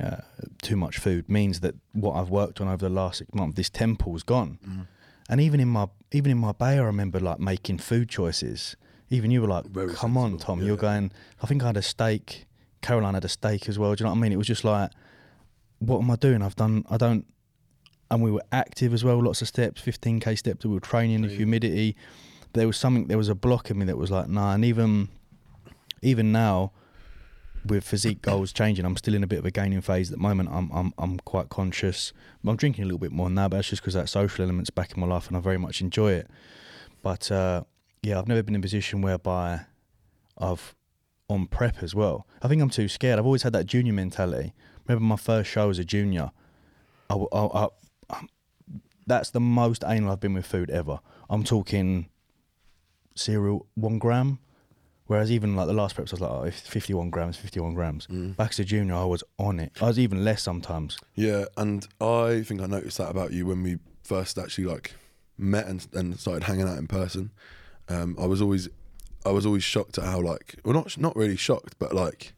uh, 0.01 0.17
too 0.61 0.75
much 0.75 0.97
food, 0.99 1.27
means 1.29 1.61
that 1.61 1.75
what 1.93 2.13
I've 2.15 2.29
worked 2.29 2.61
on 2.61 2.67
over 2.67 2.77
the 2.87 2.93
last 2.93 3.17
six 3.19 3.33
months, 3.33 3.55
this 3.55 3.69
temple's 3.69 4.23
gone. 4.23 4.59
Mm. 4.67 4.87
and 5.29 5.41
even 5.41 5.59
in 5.59 5.67
my 5.69 5.87
even 6.11 6.31
in 6.31 6.37
my 6.37 6.51
bay, 6.51 6.77
I 6.77 6.83
remember 6.83 7.19
like 7.19 7.39
making 7.39 7.79
food 7.79 8.09
choices. 8.09 8.75
Even 9.09 9.31
you 9.31 9.41
were 9.41 9.47
like, 9.47 9.65
Very 9.65 9.93
"Come 9.93 10.17
on, 10.17 10.37
Tom, 10.37 10.59
yeah. 10.59 10.67
you're 10.67 10.77
going." 10.77 11.11
I 11.41 11.47
think 11.47 11.63
I 11.63 11.67
had 11.67 11.77
a 11.77 11.81
steak. 11.81 12.45
Caroline 12.81 13.15
had 13.15 13.25
a 13.25 13.29
steak 13.29 13.67
as 13.67 13.79
well. 13.79 13.95
Do 13.95 14.01
you 14.01 14.05
know 14.05 14.11
what 14.11 14.17
I 14.17 14.21
mean? 14.21 14.31
It 14.31 14.37
was 14.37 14.45
just 14.47 14.63
like, 14.63 14.91
what 15.79 15.99
am 16.01 16.11
I 16.11 16.15
doing? 16.15 16.41
I've 16.43 16.55
done. 16.55 16.85
I 16.89 16.97
don't. 16.97 17.25
And 18.11 18.21
we 18.21 18.31
were 18.31 18.43
active 18.51 18.93
as 18.93 19.03
well. 19.03 19.21
Lots 19.21 19.41
of 19.41 19.47
steps, 19.47 19.81
15k 19.81 20.37
steps. 20.37 20.65
We 20.65 20.73
were 20.73 20.79
training 20.79 21.23
the 21.23 21.27
humidity. 21.29 21.95
There 22.53 22.67
was 22.67 22.77
something. 22.77 23.07
There 23.07 23.17
was 23.17 23.29
a 23.29 23.35
block 23.35 23.69
in 23.71 23.79
me 23.79 23.85
that 23.85 23.97
was 23.97 24.11
like, 24.11 24.27
nah. 24.29 24.53
And 24.53 24.63
even, 24.63 25.09
even 26.01 26.31
now, 26.31 26.71
with 27.65 27.83
physique 27.83 28.21
goals 28.21 28.53
changing, 28.53 28.85
I'm 28.85 28.95
still 28.95 29.15
in 29.15 29.23
a 29.23 29.27
bit 29.27 29.39
of 29.39 29.45
a 29.45 29.51
gaining 29.51 29.81
phase 29.81 30.11
at 30.11 30.17
the 30.17 30.21
moment. 30.21 30.49
I'm 30.51 30.69
I'm 30.71 30.93
I'm 30.99 31.17
quite 31.19 31.49
conscious. 31.49 32.13
I'm 32.45 32.55
drinking 32.55 32.83
a 32.83 32.85
little 32.85 32.99
bit 32.99 33.11
more 33.11 33.29
now, 33.29 33.49
but 33.49 33.57
that's 33.57 33.69
just 33.69 33.81
because 33.81 33.95
that 33.95 34.07
social 34.07 34.43
element's 34.45 34.69
back 34.69 34.93
in 34.93 35.01
my 35.01 35.07
life, 35.07 35.27
and 35.27 35.35
I 35.35 35.39
very 35.39 35.57
much 35.57 35.81
enjoy 35.81 36.11
it. 36.13 36.29
But 37.01 37.31
uh, 37.31 37.63
yeah, 38.03 38.19
I've 38.19 38.27
never 38.27 38.43
been 38.43 38.53
in 38.55 38.59
a 38.59 38.61
position 38.61 39.01
whereby 39.01 39.61
I've 40.37 40.75
on 41.27 41.47
prep 41.47 41.81
as 41.81 41.95
well. 41.95 42.27
I 42.43 42.47
think 42.47 42.61
I'm 42.61 42.69
too 42.69 42.87
scared. 42.87 43.17
I've 43.17 43.25
always 43.25 43.41
had 43.41 43.53
that 43.53 43.65
junior 43.65 43.93
mentality. 43.93 44.53
Remember 44.87 45.03
my 45.03 45.15
first 45.15 45.49
show 45.49 45.71
as 45.71 45.79
a 45.79 45.83
junior. 45.83 46.29
I, 47.09 47.15
I- 47.15 47.63
I- 47.65 47.69
um, 48.09 48.29
that's 49.07 49.29
the 49.29 49.39
most 49.39 49.83
anal 49.85 50.11
I've 50.11 50.19
been 50.19 50.33
with 50.33 50.45
food 50.45 50.69
ever. 50.69 50.99
I'm 51.29 51.43
talking 51.43 52.09
cereal 53.15 53.65
one 53.75 53.99
gram, 53.99 54.39
whereas 55.07 55.31
even 55.31 55.55
like 55.55 55.67
the 55.67 55.73
last 55.73 55.95
preps, 55.95 56.09
I 56.09 56.13
was 56.13 56.21
like, 56.21 56.31
oh, 56.31 56.51
51 56.51 57.09
grams, 57.09 57.37
51 57.37 57.73
grams. 57.73 58.07
Mm. 58.07 58.37
A 58.37 58.63
junior, 58.63 58.95
I 58.95 59.05
was 59.05 59.23
on 59.39 59.59
it. 59.59 59.71
I 59.81 59.85
was 59.85 59.99
even 59.99 60.23
less 60.23 60.41
sometimes. 60.41 60.97
Yeah, 61.15 61.45
and 61.57 61.87
I 62.01 62.41
think 62.43 62.61
I 62.61 62.65
noticed 62.65 62.97
that 62.97 63.09
about 63.09 63.31
you 63.31 63.45
when 63.45 63.63
we 63.63 63.79
first 64.03 64.37
actually 64.37 64.65
like 64.65 64.93
met 65.37 65.67
and, 65.67 65.85
and 65.93 66.19
started 66.19 66.43
hanging 66.43 66.67
out 66.67 66.77
in 66.77 66.87
person. 66.87 67.31
Um, 67.89 68.15
I 68.19 68.25
was 68.25 68.41
always, 68.41 68.69
I 69.25 69.31
was 69.31 69.45
always 69.45 69.63
shocked 69.63 69.97
at 69.97 70.05
how 70.05 70.21
like, 70.21 70.55
well, 70.63 70.73
not 70.73 70.97
not 70.97 71.15
really 71.15 71.35
shocked, 71.35 71.75
but 71.79 71.93
like, 71.93 72.33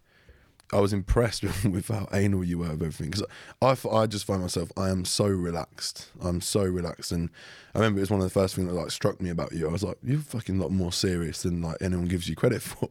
I 0.74 0.80
was 0.82 0.92
impressed 0.92 1.44
with, 1.44 1.64
with 1.76 1.88
how 1.88 2.08
anal 2.12 2.44
you 2.44 2.58
were 2.60 2.68
of 2.72 2.82
everything. 2.82 3.10
Because 3.12 3.24
I, 3.62 3.96
I 3.96 4.06
just 4.06 4.26
find 4.26 4.42
myself, 4.42 4.70
I 4.76 4.90
am 4.90 5.06
so 5.06 5.26
relaxed. 5.28 6.10
I'm 6.22 6.42
so 6.42 6.62
relaxed, 6.64 7.12
and 7.14 7.30
I 7.74 7.80
remember 7.80 8.00
it 8.00 8.02
was 8.02 8.12
one 8.12 8.20
of 8.20 8.26
the 8.26 8.30
first 8.32 8.56
things 8.56 8.68
that 8.68 8.74
like 8.74 8.92
struck 8.92 9.22
me 9.22 9.30
about 9.30 9.54
you. 9.54 9.68
I 9.68 9.72
was 9.72 9.84
like, 9.84 9.98
you're 10.04 10.20
fucking 10.20 10.60
a 10.60 10.62
lot 10.62 10.72
more 10.72 10.92
serious 10.92 11.44
than 11.44 11.62
like 11.62 11.78
anyone 11.82 12.06
gives 12.08 12.28
you 12.28 12.36
credit 12.36 12.62
for. 12.64 12.90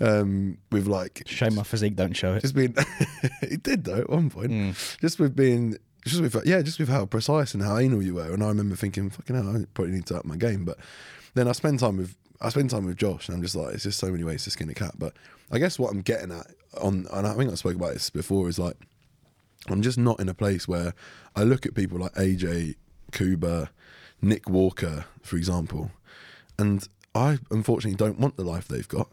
um, 0.00 0.58
with 0.70 0.86
like, 0.86 1.22
Shame 1.26 1.54
my 1.54 1.62
physique 1.62 1.96
don't 1.96 2.14
show 2.16 2.34
it. 2.34 2.40
just 2.40 2.54
being, 2.54 2.74
it 3.42 3.62
did 3.62 3.84
though 3.84 3.98
at 3.98 4.10
one 4.10 4.30
point 4.30 4.50
Mm. 4.50 4.98
just 5.00 5.18
with 5.20 5.34
being 5.36 5.76
just 6.04 6.20
with 6.20 6.36
yeah 6.46 6.62
just 6.62 6.78
with 6.80 6.88
how 6.88 7.06
precise 7.06 7.54
and 7.54 7.62
how 7.62 7.78
anal 7.78 8.02
you 8.02 8.14
were 8.14 8.32
and 8.32 8.42
i 8.42 8.48
remember 8.48 8.74
thinking 8.74 9.08
fucking 9.08 9.36
hell 9.36 9.56
i 9.56 9.64
probably 9.72 9.92
need 9.94 10.04
to 10.04 10.16
up 10.16 10.24
my 10.24 10.34
game 10.36 10.64
but 10.64 10.76
then 11.34 11.46
i 11.46 11.52
spend 11.52 11.78
time 11.78 11.96
with 11.96 12.16
i 12.40 12.48
spend 12.48 12.68
time 12.70 12.84
with 12.86 12.96
josh 12.96 13.28
and 13.28 13.36
i'm 13.36 13.42
just 13.42 13.54
like 13.54 13.72
it's 13.72 13.84
just 13.84 14.00
so 14.00 14.10
many 14.10 14.24
ways 14.24 14.42
to 14.42 14.50
skin 14.50 14.68
a 14.68 14.74
cat 14.74 14.92
but 14.98 15.14
i 15.52 15.58
guess 15.58 15.78
what 15.78 15.92
i'm 15.92 16.00
getting 16.00 16.32
at 16.32 16.46
on 16.80 17.06
and 17.12 17.26
i 17.26 17.34
think 17.34 17.50
i 17.50 17.54
spoke 17.54 17.76
about 17.76 17.92
this 17.92 18.10
before 18.10 18.48
is 18.48 18.58
like 18.58 18.76
i'm 19.68 19.82
just 19.82 19.98
not 19.98 20.20
in 20.20 20.28
a 20.28 20.34
place 20.34 20.66
where 20.66 20.94
i 21.36 21.42
look 21.42 21.66
at 21.66 21.74
people 21.74 21.98
like 21.98 22.14
aj 22.14 22.74
kuba 23.12 23.70
nick 24.20 24.48
walker 24.48 25.04
for 25.22 25.36
example 25.36 25.90
and 26.58 26.88
i 27.14 27.38
unfortunately 27.50 27.96
don't 27.96 28.18
want 28.18 28.36
the 28.36 28.44
life 28.44 28.68
they've 28.68 28.88
got 28.88 29.08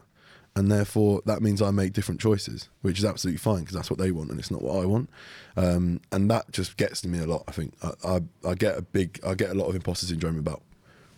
and 0.56 0.70
therefore 0.70 1.22
that 1.26 1.42
means 1.42 1.62
I 1.62 1.70
make 1.70 1.92
different 1.92 2.20
choices, 2.20 2.68
which 2.82 2.98
is 2.98 3.04
absolutely 3.04 3.38
fine 3.38 3.60
because 3.60 3.74
that's 3.74 3.90
what 3.90 3.98
they 3.98 4.10
want 4.10 4.30
and 4.30 4.38
it's 4.38 4.50
not 4.50 4.62
what 4.62 4.82
I 4.82 4.84
want. 4.84 5.08
Um, 5.56 6.00
and 6.10 6.30
that 6.30 6.50
just 6.50 6.76
gets 6.76 7.00
to 7.02 7.08
me 7.08 7.20
a 7.20 7.26
lot. 7.26 7.44
I 7.46 7.52
think 7.52 7.74
I, 7.82 7.92
I, 8.04 8.20
I 8.48 8.54
get 8.54 8.76
a 8.76 8.82
big, 8.82 9.20
I 9.24 9.34
get 9.34 9.50
a 9.50 9.54
lot 9.54 9.68
of 9.68 9.76
imposter 9.76 10.06
syndrome 10.06 10.38
about 10.38 10.62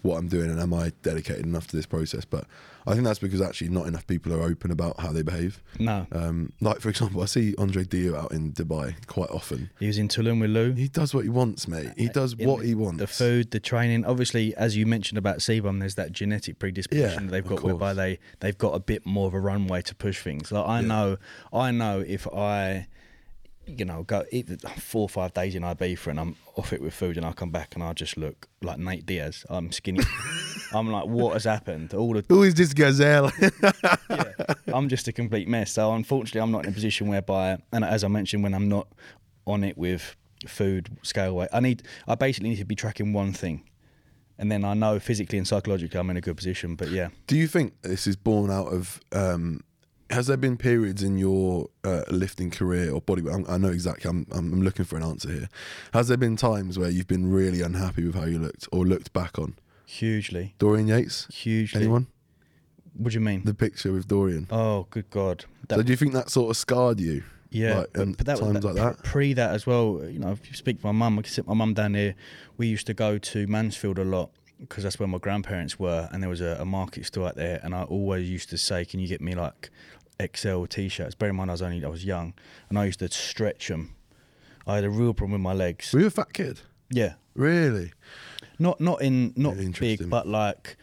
what 0.03 0.17
I'm 0.19 0.29
doing 0.29 0.51
and 0.51 0.61
am 0.61 0.75
I 0.75 0.93
dedicated 1.03 1.45
enough 1.47 1.67
to 1.69 1.77
this 1.77 1.87
process. 1.87 2.25
But 2.25 2.45
I 2.87 2.93
think 2.93 3.05
that's 3.05 3.21
because 3.21 3.41
actually 3.41 3.69
not 3.71 3.87
enough 3.87 4.07
people 4.07 4.33
are 4.35 4.43
open 4.43 4.71
about 4.73 4.99
how 5.01 5.13
they 5.13 5.23
behave. 5.23 5.63
No. 5.79 6.07
Um, 6.11 6.53
like 6.61 6.81
for 6.81 6.89
example, 6.89 7.23
I 7.23 7.27
see 7.27 7.55
Andre 7.57 7.85
Deu 7.85 8.17
out 8.17 8.33
in 8.33 8.53
Dubai 8.53 8.95
quite 9.07 9.31
often. 9.31 9.71
He 9.79 9.87
was 9.87 9.99
in 9.99 10.09
Tulum 10.09 10.41
with 10.41 10.51
Lou. 10.51 10.73
He 10.73 10.89
does 10.89 11.15
what 11.15 11.23
he 11.25 11.31
wants, 11.31 11.69
mate. 11.69 11.91
He 11.97 12.09
does 12.09 12.35
In 12.35 12.49
what 12.49 12.65
he 12.65 12.75
wants. 12.75 12.99
The 12.99 13.07
food, 13.07 13.53
the 13.53 13.61
training. 13.61 14.05
Obviously, 14.05 14.55
as 14.57 14.77
you 14.77 14.85
mentioned 14.87 15.19
about 15.19 15.39
CBum, 15.39 15.79
there's 15.81 15.95
that 15.95 16.13
genetic 16.13 16.59
predisposition 16.59 17.25
Yeah, 17.27 17.31
they've 17.31 17.47
got 17.47 17.63
whereby 17.63 17.95
they 17.95 18.19
they've 18.41 18.59
got 18.59 18.75
a 18.75 18.81
bit 18.81 19.07
more 19.07 19.29
of 19.29 19.35
a 19.35 19.41
runway 19.41 19.83
to 19.83 19.95
push 19.95 20.21
things. 20.21 20.51
Like 20.51 20.67
I 20.67 20.81
Yeah. 20.81 20.87
know, 20.89 21.17
I 21.53 21.71
know 21.71 22.03
if 22.05 22.27
I, 22.35 22.89
you 23.67 23.85
know, 23.85 24.03
go 24.03 24.25
eat 24.33 24.49
four 24.79 25.03
or 25.03 25.09
five 25.09 25.33
days 25.35 25.55
in 25.55 25.63
Ibiza 25.63 26.09
and 26.09 26.21
I'm 26.21 26.37
off 26.57 26.73
it 26.73 26.83
with 26.83 26.95
food 26.95 27.17
and 27.17 27.25
I 27.25 27.33
come 27.33 27.51
back 27.51 27.75
and 27.75 27.83
I 27.83 27.93
just 27.93 28.17
look 28.17 28.49
like 28.63 28.79
Nate 28.79 29.07
Diaz. 29.07 29.45
I'm 29.49 29.71
skinny. 29.73 30.01
I'm 30.73 30.91
like, 30.91 31.07
what 31.07 31.35
has 31.35 31.45
happened? 31.45 31.95
All 31.95 32.13
the 32.15 32.25
Who 32.29 32.43
is 32.43 32.55
this 32.55 32.73
gazelle? 32.73 33.31
yeah, 34.11 34.25
I'm 34.69 34.89
just 34.89 35.07
a 35.09 35.13
complete 35.13 35.49
mess. 35.49 35.73
So 35.73 35.93
unfortunately, 35.93 36.41
I'm 36.41 36.51
not 36.51 36.65
in 36.65 36.71
a 36.71 36.75
position 36.75 37.09
whereby, 37.09 37.59
and 37.73 37.85
as 37.85 38.05
I 38.05 38.09
mentioned, 38.09 38.43
when 38.43 38.55
I'm 38.55 38.69
not 38.69 38.89
on 39.47 39.65
it 39.65 39.77
with 39.77 40.17
food 40.47 40.89
scale 41.03 41.37
weight, 41.37 41.51
I 41.53 41.61
need, 41.61 41.83
I 42.09 42.15
basically 42.15 42.51
need 42.51 42.57
to 42.57 42.65
be 42.65 42.75
tracking 42.75 43.13
one 43.13 43.33
thing, 43.33 43.65
and 44.39 44.51
then 44.51 44.65
I 44.65 44.75
know 44.75 44.99
physically 44.99 45.39
and 45.39 45.47
psychologically 45.47 46.01
I'm 46.01 46.11
in 46.11 46.17
a 46.17 46.21
good 46.21 46.37
position. 46.37 46.75
But 46.75 46.89
yeah, 46.89 47.09
Do 47.27 47.37
you 47.37 47.47
think 47.47 47.81
this 47.83 48.07
is 48.07 48.17
born 48.17 48.51
out 48.51 48.69
of? 48.73 49.01
Um, 49.13 49.61
has 50.13 50.27
there 50.27 50.37
been 50.37 50.57
periods 50.57 51.03
in 51.03 51.17
your 51.17 51.69
uh, 51.85 52.03
lifting 52.11 52.51
career 52.51 52.93
or 52.93 53.01
body? 53.01 53.23
I'm, 53.31 53.45
I 53.49 53.57
know 53.59 53.69
exactly. 53.69 54.09
I'm, 54.09 54.27
I'm 54.31 54.53
I'm 54.53 54.63
looking 54.63 54.85
for 54.85 54.97
an 54.97 55.03
answer 55.03 55.31
here. 55.31 55.49
Has 55.93 56.09
there 56.09 56.17
been 56.17 56.37
times 56.37 56.79
where 56.79 56.91
you've 56.91 57.09
been 57.09 57.31
really 57.31 57.63
unhappy 57.63 58.05
with 58.07 58.15
how 58.15 58.25
you 58.25 58.39
looked 58.39 58.69
or 58.71 58.85
looked 58.85 59.13
back 59.13 59.39
on 59.39 59.57
hugely, 59.87 60.55
Dorian 60.59 60.89
Yates? 60.89 61.27
hugely. 61.35 61.81
Anyone? 61.81 62.07
What 62.95 63.13
do 63.13 63.15
you 63.15 63.25
mean? 63.25 63.43
The 63.45 63.55
picture 63.55 63.93
with 63.93 64.07
Dorian. 64.07 64.47
oh, 64.51 64.87
good 64.91 65.09
God. 65.11 65.47
That, 65.69 65.77
so 65.77 65.83
do 65.83 65.93
you 65.93 65.97
think 65.97 66.13
that 66.13 66.31
sort 66.31 66.51
of 66.51 66.57
scarred 66.57 67.01
you? 67.01 67.25
Yeah, 67.49 67.81
like, 67.81 67.93
but, 67.93 68.03
and 68.03 68.17
but 68.17 68.27
that 68.27 68.41
was 68.41 68.53
times 68.53 68.65
like 68.65 68.75
that? 68.77 69.03
Pre 69.03 69.33
that 69.35 69.55
as 69.55 69.67
well, 69.67 70.01
you 70.05 70.19
know, 70.19 70.33
if 70.33 70.49
you 70.49 70.55
speak 70.55 70.81
to 70.81 70.87
my 70.87 70.93
mum, 70.93 71.19
I 71.19 71.23
can 71.23 71.31
sit 71.31 71.47
my 71.47 71.55
mum 71.55 71.75
down 71.75 71.95
here. 71.95 72.15
We 72.57 72.67
used 72.67 72.87
to 72.87 72.95
go 72.95 73.19
to 73.19 73.47
Mansfield 73.47 73.99
a 73.99 74.05
lot 74.05 74.31
because 74.59 74.85
that's 74.85 74.99
where 74.99 75.09
my 75.09 75.19
grandparents 75.19 75.79
were, 75.79 76.09
and 76.13 76.23
there 76.23 76.31
was 76.31 76.41
a, 76.41 76.57
a 76.61 76.65
market 76.65 77.05
store 77.07 77.29
out 77.29 77.37
there. 77.37 77.61
And 77.63 77.75
I 77.75 77.83
always 77.83 78.29
used 78.31 78.49
to 78.51 78.59
say, 78.59 78.85
"Can 78.85 79.01
you 79.01 79.09
get 79.09 79.21
me 79.21 79.35
like 79.35 79.71
XL 80.35 80.65
t-shirts?" 80.67 81.15
Bear 81.15 81.31
in 81.31 81.37
mind, 81.37 81.51
I 81.51 81.55
was 81.55 81.63
only 81.63 81.85
I 81.85 81.89
was 81.89 82.05
young, 82.05 82.35
and 82.69 82.79
I 82.79 82.85
used 82.87 82.99
to 83.01 83.09
stretch 83.11 83.69
them. 83.69 83.95
I 84.67 84.77
had 84.77 84.85
a 84.85 84.91
real 84.91 85.15
problem 85.15 85.33
with 85.33 85.41
my 85.41 85.53
legs. 85.53 85.93
Were 85.93 86.01
you 86.01 86.07
a 86.07 86.11
fat 86.11 86.33
kid? 86.33 86.61
Yeah, 86.91 87.15
Really? 87.35 87.93
not 88.59 88.81
not 88.81 89.01
in 89.03 89.33
not 89.37 89.57
big, 89.81 90.09
but 90.11 90.27
like. 90.29 90.77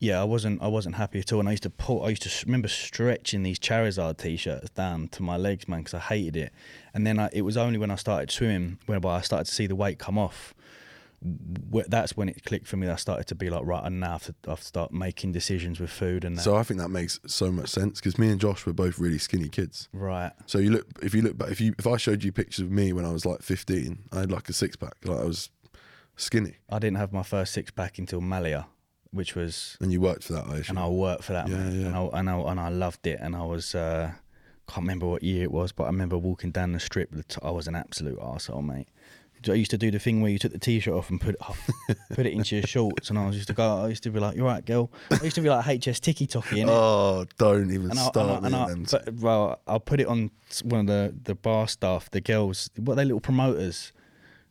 Yeah, 0.00 0.20
I 0.20 0.24
wasn't. 0.24 0.60
I 0.60 0.66
wasn't 0.66 0.96
happy 0.96 1.20
at 1.20 1.32
all, 1.32 1.40
and 1.40 1.48
I 1.48 1.52
used 1.52 1.62
to 1.62 1.70
pull. 1.70 2.04
I 2.04 2.10
used 2.10 2.22
to 2.22 2.46
remember 2.46 2.68
stretching 2.68 3.42
these 3.42 3.58
Charizard 3.58 4.18
t-shirts 4.18 4.68
down 4.70 5.08
to 5.08 5.22
my 5.22 5.38
legs, 5.38 5.66
man, 5.66 5.80
because 5.80 5.94
I 5.94 6.00
hated 6.00 6.36
it. 6.36 6.52
And 6.92 7.06
then 7.06 7.18
I, 7.18 7.30
it 7.32 7.40
was 7.42 7.56
only 7.56 7.78
when 7.78 7.90
I 7.90 7.94
started 7.94 8.30
swimming, 8.30 8.78
whereby 8.84 9.16
I 9.16 9.20
started 9.22 9.46
to 9.46 9.54
see 9.54 9.66
the 9.66 9.76
weight 9.76 9.98
come 9.98 10.18
off. 10.18 10.52
That's 11.88 12.16
when 12.16 12.28
it 12.28 12.44
clicked 12.44 12.66
for 12.66 12.76
me. 12.76 12.86
that 12.86 12.92
I 12.92 12.96
started 12.96 13.26
to 13.28 13.34
be 13.34 13.48
like, 13.50 13.64
right, 13.64 13.82
and 13.84 14.00
now 14.00 14.12
have 14.12 14.24
to, 14.24 14.34
I 14.46 14.50
have 14.50 14.60
to 14.60 14.64
start 14.66 14.92
making 14.92 15.32
decisions 15.32 15.80
with 15.80 15.90
food 15.90 16.24
and 16.24 16.36
that. 16.36 16.42
So 16.42 16.56
I 16.56 16.62
think 16.62 16.80
that 16.80 16.88
makes 16.90 17.18
so 17.26 17.50
much 17.50 17.68
sense 17.70 18.00
because 18.00 18.18
me 18.18 18.30
and 18.30 18.40
Josh 18.40 18.66
were 18.66 18.72
both 18.72 18.98
really 18.98 19.18
skinny 19.18 19.48
kids. 19.48 19.88
right, 19.92 20.32
So 20.46 20.58
you 20.58 20.70
look 20.70 20.86
if 21.02 21.14
you 21.14 21.22
look 21.22 21.38
back 21.38 21.50
if 21.50 21.60
you 21.60 21.74
if 21.78 21.86
I 21.86 21.96
showed 21.96 22.22
you 22.24 22.32
pictures 22.32 22.64
of 22.64 22.70
me 22.70 22.92
when 22.92 23.04
I 23.04 23.12
was 23.12 23.24
like 23.24 23.42
15, 23.42 24.04
I 24.12 24.20
had 24.20 24.30
like 24.30 24.48
a 24.48 24.52
six 24.52 24.76
pack. 24.76 24.94
Like 25.04 25.20
I 25.20 25.24
was 25.24 25.50
skinny, 26.16 26.56
I 26.70 26.78
didn't 26.78 26.98
have 26.98 27.12
my 27.12 27.22
first 27.22 27.52
six 27.52 27.70
pack 27.70 27.98
until 27.98 28.20
Malia, 28.20 28.66
which 29.10 29.34
was 29.34 29.76
and 29.80 29.90
you 29.92 30.00
worked 30.00 30.24
for 30.24 30.34
that. 30.34 30.46
I 30.46 30.56
assume. 30.58 30.76
and 30.76 30.84
I 30.84 30.88
worked 30.88 31.24
for 31.24 31.32
that, 31.32 31.48
Yeah, 31.48 31.56
man. 31.56 31.80
yeah. 31.80 31.86
And, 31.86 31.96
I, 31.96 32.18
and, 32.18 32.30
I, 32.30 32.38
and 32.50 32.60
I 32.60 32.68
loved 32.68 33.06
it. 33.06 33.18
And 33.20 33.34
I 33.34 33.42
was, 33.44 33.74
uh, 33.74 34.12
can't 34.68 34.82
remember 34.84 35.06
what 35.06 35.22
year 35.22 35.42
it 35.44 35.50
was, 35.52 35.72
but 35.72 35.84
I 35.84 35.86
remember 35.86 36.16
walking 36.16 36.50
down 36.50 36.72
the 36.72 36.80
strip. 36.80 37.10
I 37.42 37.50
was 37.50 37.66
an 37.66 37.74
absolute 37.74 38.18
arsehole, 38.18 38.64
mate. 38.64 38.88
I 39.48 39.54
used 39.54 39.70
to 39.72 39.78
do 39.78 39.90
the 39.90 39.98
thing 39.98 40.20
where 40.20 40.30
you 40.30 40.38
took 40.38 40.52
the 40.52 40.58
t-shirt 40.58 40.94
off 40.94 41.10
and 41.10 41.20
put 41.20 41.34
it 41.34 41.42
up, 41.42 41.56
put 42.14 42.26
it 42.26 42.32
into 42.32 42.56
your 42.56 42.66
shorts, 42.66 43.10
and 43.10 43.18
I 43.18 43.26
was 43.26 43.36
used 43.36 43.48
to 43.48 43.54
go. 43.54 43.84
I 43.84 43.88
used 43.88 44.02
to 44.04 44.10
be 44.10 44.20
like, 44.20 44.36
"You're 44.36 44.46
right, 44.46 44.64
girl." 44.64 44.90
I 45.10 45.22
used 45.22 45.34
to 45.36 45.40
be 45.40 45.48
like 45.48 45.64
HS 45.64 46.00
Ticky 46.00 46.26
Tocky. 46.26 46.64
Oh, 46.66 47.26
don't 47.38 47.70
even 47.70 47.90
and 47.90 47.98
I, 47.98 48.06
start 48.06 48.44
and 48.44 48.54
I, 48.54 48.70
and 48.70 48.88
I, 48.88 48.98
but, 48.98 49.14
well, 49.14 49.60
I'll 49.66 49.80
put 49.80 50.00
it 50.00 50.06
on 50.06 50.30
one 50.62 50.80
of 50.80 50.86
the, 50.86 51.14
the 51.24 51.34
bar 51.34 51.68
staff, 51.68 52.10
the 52.10 52.20
girls. 52.20 52.70
What 52.76 52.94
they 52.96 53.04
little 53.04 53.20
promoters? 53.20 53.92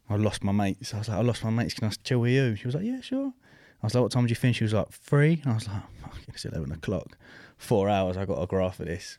I 0.09 0.15
lost 0.15 0.43
my 0.43 0.51
mates. 0.51 0.93
I 0.93 0.99
was 0.99 1.09
like, 1.09 1.17
I 1.17 1.21
lost 1.21 1.43
my 1.43 1.49
mates. 1.49 1.73
Can 1.73 1.87
I 1.87 1.91
chill 2.03 2.19
with 2.19 2.31
you? 2.31 2.55
She 2.55 2.65
was 2.65 2.75
like, 2.75 2.83
Yeah, 2.83 3.01
sure. 3.01 3.33
I 3.81 3.85
was 3.85 3.95
like, 3.95 4.03
What 4.03 4.11
time 4.11 4.23
did 4.23 4.29
you 4.29 4.35
finish? 4.35 4.57
She 4.57 4.63
was 4.63 4.73
like, 4.73 4.89
Three. 4.91 5.41
And 5.43 5.51
I 5.51 5.55
was 5.55 5.67
like, 5.67 5.77
oh, 5.77 6.09
Fuck, 6.09 6.19
it's 6.27 6.45
eleven 6.45 6.71
o'clock. 6.71 7.17
Four 7.57 7.89
hours. 7.89 8.17
I 8.17 8.25
got 8.25 8.41
a 8.41 8.47
graph 8.47 8.79
of 8.79 8.87
this. 8.87 9.17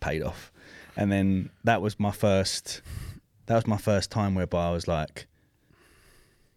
Paid 0.00 0.22
off. 0.22 0.50
And 0.96 1.12
then 1.12 1.50
that 1.64 1.80
was 1.82 2.00
my 2.00 2.10
first. 2.10 2.82
That 3.46 3.56
was 3.56 3.66
my 3.66 3.76
first 3.76 4.10
time 4.10 4.34
whereby 4.34 4.68
I 4.68 4.70
was 4.70 4.86
like, 4.88 5.26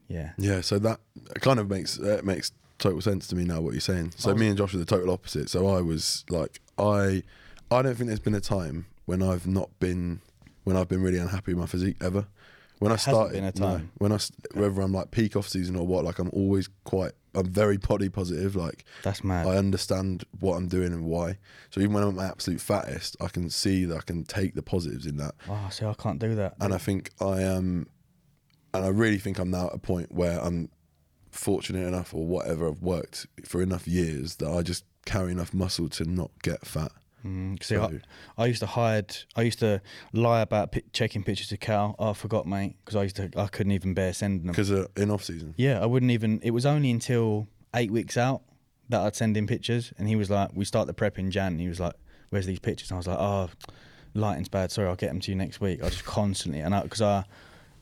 Yeah. 0.07 0.31
Yeah, 0.38 0.61
so 0.61 0.79
that 0.79 0.99
kind 1.41 1.59
of 1.59 1.69
makes 1.69 1.99
uh, 1.99 2.21
makes 2.23 2.51
total 2.77 3.01
sense 3.01 3.27
to 3.27 3.36
me 3.36 3.43
now 3.45 3.61
what 3.61 3.73
you're 3.73 3.81
saying. 3.81 4.11
So 4.17 4.29
I 4.29 4.33
was- 4.33 4.39
me 4.39 4.47
and 4.49 4.57
Josh 4.57 4.73
are 4.73 4.77
the 4.77 4.86
total 4.86 5.11
opposite. 5.11 5.49
So 5.49 5.67
I 5.67 5.81
was 5.81 6.23
like, 6.29 6.61
I 6.77 7.23
I 7.71 7.81
don't 7.81 7.95
think 7.95 8.07
there's 8.07 8.19
been 8.19 8.36
a 8.36 8.41
time 8.41 8.86
when 9.05 9.21
I've 9.23 9.47
not 9.47 9.69
been 9.79 10.21
when 10.63 10.75
I've 10.77 10.88
been 10.88 11.01
really 11.01 11.17
unhappy 11.19 11.53
with 11.53 11.61
my 11.61 11.65
physique 11.67 11.97
ever. 12.01 12.25
when 12.79 12.91
I 12.91 12.95
hasn't 12.95 13.15
started, 13.15 13.43
no, 13.43 13.51
time. 13.51 13.91
when 13.97 14.11
I 14.11 14.19
whether 14.53 14.81
I'm 14.81 14.91
like 14.93 15.11
peak 15.11 15.36
off 15.36 15.47
season 15.47 15.75
or 15.75 15.86
what, 15.88 16.03
like 16.05 16.19
I'm 16.19 16.29
always 16.33 16.67
quite, 16.83 17.13
I'm 17.36 17.47
very 17.47 17.77
body 17.77 18.09
positive. 18.09 18.55
Like 18.55 18.86
That's 19.03 19.23
mad. 19.23 19.47
I 19.47 19.57
understand 19.57 20.23
what 20.39 20.55
I'm 20.55 20.67
doing 20.67 20.93
and 20.93 21.05
why. 21.05 21.38
So 21.69 21.81
even 21.81 21.93
when 21.93 22.03
I'm 22.03 22.09
at 22.09 22.15
my 22.15 22.25
absolute 22.25 22.61
fattest, 22.61 23.17
I 23.21 23.27
can 23.27 23.49
see 23.49 23.86
that 23.86 23.97
I 23.97 24.01
can 24.01 24.23
take 24.23 24.55
the 24.55 24.63
positives 24.63 25.05
in 25.05 25.17
that. 25.17 25.36
oh, 25.49 25.67
see, 25.71 25.86
I 25.86 25.93
can't 25.93 26.19
do 26.19 26.36
that. 26.36 26.55
And 26.59 26.73
I 26.73 26.77
think 26.77 27.11
I 27.19 27.41
am, 27.41 27.88
and 28.73 28.86
I 28.86 28.89
really 28.89 29.17
think 29.17 29.39
I'm 29.39 29.51
now 29.51 29.67
at 29.67 29.75
a 29.75 29.79
point 29.79 30.11
where 30.11 30.39
I'm 30.39 30.69
fortunate 31.31 31.86
enough 31.88 32.13
or 32.13 32.25
whatever. 32.25 32.67
I've 32.67 32.81
worked 32.81 33.27
for 33.43 33.61
enough 33.61 33.88
years 33.88 34.38
that 34.38 34.49
I 34.49 34.61
just 34.61 34.86
carry 35.05 35.31
enough 35.31 35.53
muscle 35.53 35.89
to 35.89 36.05
not 36.05 36.31
get 36.41 36.65
fat. 36.65 36.91
Mm, 37.26 37.61
see, 37.63 37.76
So- 37.76 37.99
I, 38.38 38.43
I 38.43 38.45
used 38.45 38.59
to 38.59 38.67
hide. 38.67 39.15
I 39.36 39.41
used 39.41 39.59
to 39.59 39.82
lie 40.13 40.41
about 40.41 40.71
pi- 40.71 40.84
checking 40.93 41.23
pictures 41.23 41.47
to 41.49 41.57
Cal. 41.57 41.95
Oh, 41.97 42.11
I 42.11 42.13
forgot, 42.13 42.45
mate, 42.45 42.76
because 42.84 42.95
I 42.95 43.03
used 43.03 43.15
to. 43.15 43.30
I 43.36 43.47
couldn't 43.47 43.71
even 43.71 43.93
bear 43.93 44.13
sending 44.13 44.45
them. 44.45 44.51
Because 44.51 44.71
uh, 44.71 44.88
in 44.95 45.09
off 45.09 45.23
season, 45.23 45.55
Yeah, 45.57 45.82
I 45.82 45.86
wouldn't 45.88 46.11
even. 46.11 46.39
It 46.43 46.51
was 46.51 46.65
only 46.65 46.91
until 46.91 47.47
eight 47.73 47.91
weeks 47.91 48.15
out 48.15 48.43
that 48.89 49.01
I'd 49.01 49.15
send 49.15 49.36
him 49.36 49.47
pictures, 49.47 49.91
and 49.97 50.07
he 50.07 50.15
was 50.15 50.30
like, 50.30 50.51
"We 50.53 50.65
start 50.65 50.86
the 50.88 50.93
prep 50.93 51.17
in 51.17 51.32
Jan." 51.32 51.53
And 51.53 51.61
he 51.61 51.67
was 51.67 51.80
like, 51.80 51.93
"Where's 52.30 52.45
these 52.45 52.59
pictures?" 52.59 52.91
And 52.91 52.97
I 52.97 52.99
was 52.99 53.07
like, 53.07 53.17
"Oh, 53.19 53.49
lighting's 54.13 54.49
bad. 54.49 54.71
Sorry, 54.71 54.88
I'll 54.88 54.95
get 54.95 55.07
them 55.07 55.19
to 55.21 55.32
you 55.32 55.36
next 55.36 55.59
week." 55.59 55.84
I 55.84 55.89
just 55.89 56.05
constantly, 56.05 56.59
and 56.61 56.80
because 56.84 57.01
I, 57.01 57.26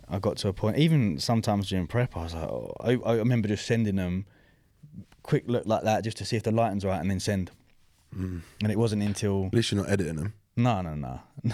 I, 0.09 0.19
got 0.19 0.37
to 0.37 0.47
a 0.47 0.53
point. 0.53 0.77
Even 0.77 1.19
sometimes 1.19 1.67
during 1.67 1.87
prep, 1.87 2.15
I 2.15 2.23
was 2.23 2.33
like, 2.33 2.43
oh, 2.43 2.73
I, 2.79 2.91
I 3.05 3.15
remember 3.15 3.49
just 3.49 3.65
sending 3.65 3.97
them 3.97 4.25
quick 5.21 5.43
look 5.47 5.65
like 5.65 5.83
that 5.83 6.03
just 6.03 6.17
to 6.17 6.25
see 6.25 6.35
if 6.37 6.43
the 6.43 6.51
lighting's 6.51 6.85
right, 6.85 7.01
and 7.01 7.11
then 7.11 7.19
send. 7.19 7.51
Mm. 8.13 8.41
And 8.63 8.71
it 8.71 8.77
wasn't 8.77 9.03
until 9.03 9.47
at 9.47 9.53
least 9.53 9.71
you're 9.71 9.81
not 9.81 9.89
editing 9.91 10.15
them. 10.15 10.33
no, 10.55 10.81
no, 10.81 10.93
no, 10.95 11.19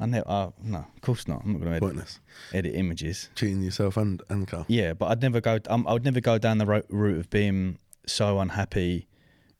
I 0.00 0.06
never. 0.06 0.28
Uh, 0.28 0.50
no, 0.62 0.78
of 0.78 1.00
course 1.00 1.26
not. 1.26 1.42
I'm 1.44 1.52
not 1.52 1.58
going 1.60 1.70
to 1.70 1.76
edit, 1.76 1.82
Pointless. 1.82 2.20
edit 2.52 2.74
images. 2.74 3.28
Cheating 3.34 3.62
yourself 3.62 3.96
and 3.96 4.22
and 4.28 4.46
Carl. 4.46 4.66
Yeah, 4.68 4.92
but 4.94 5.06
I'd 5.06 5.22
never 5.22 5.40
go. 5.40 5.58
Um, 5.68 5.86
I 5.88 5.92
would 5.92 6.04
never 6.04 6.20
go 6.20 6.38
down 6.38 6.58
the 6.58 6.66
ro- 6.66 6.82
route 6.88 7.18
of 7.18 7.30
being 7.30 7.78
so 8.06 8.38
unhappy 8.38 9.06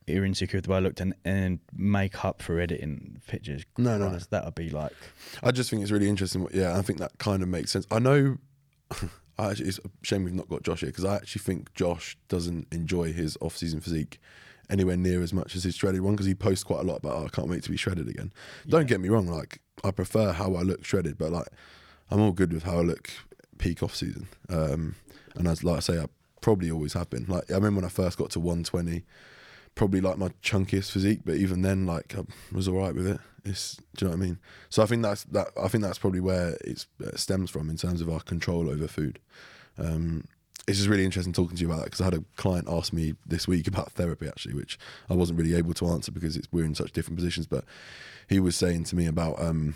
or 0.06 0.22
insecure 0.22 0.58
with 0.58 0.66
the 0.66 0.70
way 0.70 0.76
I 0.76 0.80
looked 0.80 1.00
and, 1.00 1.14
and 1.24 1.60
make 1.74 2.26
up 2.26 2.42
for 2.42 2.60
editing 2.60 3.22
pictures. 3.26 3.64
No, 3.78 3.96
no, 3.96 4.10
no. 4.10 4.18
That 4.30 4.44
would 4.44 4.54
be 4.54 4.68
like. 4.68 4.92
I 5.42 5.50
just 5.50 5.70
think 5.70 5.80
it's 5.80 5.90
really 5.90 6.10
interesting. 6.10 6.42
What, 6.42 6.54
yeah, 6.54 6.76
I 6.76 6.82
think 6.82 6.98
that 6.98 7.16
kind 7.18 7.42
of 7.42 7.48
makes 7.48 7.70
sense. 7.70 7.86
I 7.90 7.98
know. 8.00 8.36
I 9.38 9.50
actually, 9.50 9.68
it's 9.70 9.78
a 9.78 9.88
shame 10.02 10.22
we've 10.24 10.34
not 10.34 10.48
got 10.48 10.62
Josh 10.62 10.80
here 10.80 10.90
because 10.90 11.04
I 11.06 11.16
actually 11.16 11.40
think 11.40 11.74
Josh 11.74 12.16
doesn't 12.28 12.68
enjoy 12.70 13.12
his 13.12 13.36
off-season 13.40 13.80
physique 13.80 14.20
anywhere 14.70 14.96
near 14.96 15.22
as 15.22 15.32
much 15.32 15.56
as 15.56 15.64
his 15.64 15.74
shredded 15.74 16.00
one 16.00 16.14
because 16.14 16.26
he 16.26 16.34
posts 16.34 16.64
quite 16.64 16.80
a 16.80 16.84
lot 16.84 16.96
about. 16.96 17.14
Oh, 17.14 17.24
I 17.26 17.28
can't 17.28 17.48
wait 17.48 17.62
to 17.64 17.70
be 17.70 17.76
shredded 17.76 18.08
again. 18.08 18.32
Don't 18.68 18.86
get 18.86 19.00
me 19.00 19.08
wrong. 19.08 19.26
Like 19.26 19.60
I 19.82 19.90
prefer 19.90 20.32
how 20.32 20.54
I 20.54 20.62
look 20.62 20.84
shredded, 20.84 21.18
but 21.18 21.32
like 21.32 21.48
I'm 22.10 22.20
all 22.20 22.32
good 22.32 22.52
with 22.52 22.64
how 22.64 22.78
I 22.78 22.82
look 22.82 23.10
peak 23.58 23.82
off-season. 23.82 24.28
Um, 24.48 24.94
and 25.34 25.48
as 25.48 25.64
like 25.64 25.76
I 25.76 25.80
say, 25.80 25.98
I 25.98 26.06
probably 26.40 26.70
always 26.70 26.92
have 26.92 27.10
been. 27.10 27.26
Like 27.28 27.50
I 27.50 27.54
remember 27.54 27.80
when 27.80 27.84
I 27.86 27.90
first 27.90 28.18
got 28.18 28.30
to 28.30 28.40
120, 28.40 29.04
probably 29.74 30.00
like 30.00 30.18
my 30.18 30.28
chunkiest 30.42 30.90
physique, 30.90 31.20
but 31.24 31.36
even 31.36 31.62
then, 31.62 31.86
like 31.86 32.14
I 32.16 32.22
was 32.52 32.68
all 32.68 32.78
right 32.78 32.94
with 32.94 33.06
it. 33.06 33.20
It's, 33.44 33.76
do 33.96 34.06
you 34.06 34.10
know 34.10 34.16
what 34.16 34.22
I 34.22 34.26
mean? 34.26 34.38
So 34.70 34.82
I 34.82 34.86
think 34.86 35.02
that's 35.02 35.24
that. 35.24 35.48
I 35.60 35.68
think 35.68 35.84
that's 35.84 35.98
probably 35.98 36.20
where 36.20 36.56
it's, 36.64 36.86
it 37.00 37.18
stems 37.18 37.50
from 37.50 37.68
in 37.68 37.76
terms 37.76 38.00
of 38.00 38.08
our 38.08 38.20
control 38.20 38.70
over 38.70 38.88
food. 38.88 39.18
Um, 39.78 40.24
it's 40.66 40.78
just 40.78 40.88
really 40.88 41.04
interesting 41.04 41.32
talking 41.32 41.56
to 41.56 41.62
you 41.62 41.68
about 41.68 41.80
that 41.80 41.84
because 41.86 42.00
I 42.00 42.04
had 42.04 42.14
a 42.14 42.24
client 42.36 42.68
ask 42.70 42.92
me 42.92 43.14
this 43.26 43.46
week 43.46 43.68
about 43.68 43.92
therapy 43.92 44.26
actually, 44.26 44.54
which 44.54 44.78
I 45.10 45.14
wasn't 45.14 45.38
really 45.38 45.54
able 45.54 45.74
to 45.74 45.86
answer 45.88 46.10
because 46.10 46.40
we're 46.50 46.64
in 46.64 46.74
such 46.74 46.92
different 46.92 47.16
positions. 47.18 47.46
But 47.46 47.64
he 48.28 48.40
was 48.40 48.56
saying 48.56 48.84
to 48.84 48.96
me 48.96 49.06
about 49.06 49.40
um, 49.40 49.74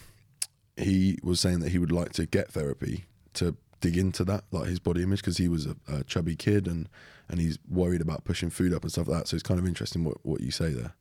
he 0.76 1.18
was 1.22 1.40
saying 1.40 1.60
that 1.60 1.70
he 1.70 1.78
would 1.78 1.92
like 1.92 2.12
to 2.12 2.26
get 2.26 2.50
therapy 2.50 3.04
to 3.34 3.56
dig 3.80 3.96
into 3.96 4.24
that, 4.24 4.44
like 4.50 4.68
his 4.68 4.78
body 4.78 5.02
image, 5.02 5.20
because 5.20 5.36
he 5.36 5.48
was 5.48 5.66
a, 5.66 5.76
a 5.88 6.04
chubby 6.04 6.36
kid 6.36 6.66
and 6.66 6.88
and 7.28 7.40
he's 7.40 7.58
worried 7.68 8.00
about 8.00 8.24
pushing 8.24 8.48
food 8.48 8.72
up 8.72 8.82
and 8.82 8.90
stuff 8.90 9.08
like 9.08 9.20
that. 9.20 9.28
So 9.28 9.34
it's 9.34 9.42
kind 9.42 9.60
of 9.60 9.66
interesting 9.66 10.04
what 10.04 10.16
what 10.24 10.40
you 10.40 10.50
say 10.50 10.70
there. 10.70 10.94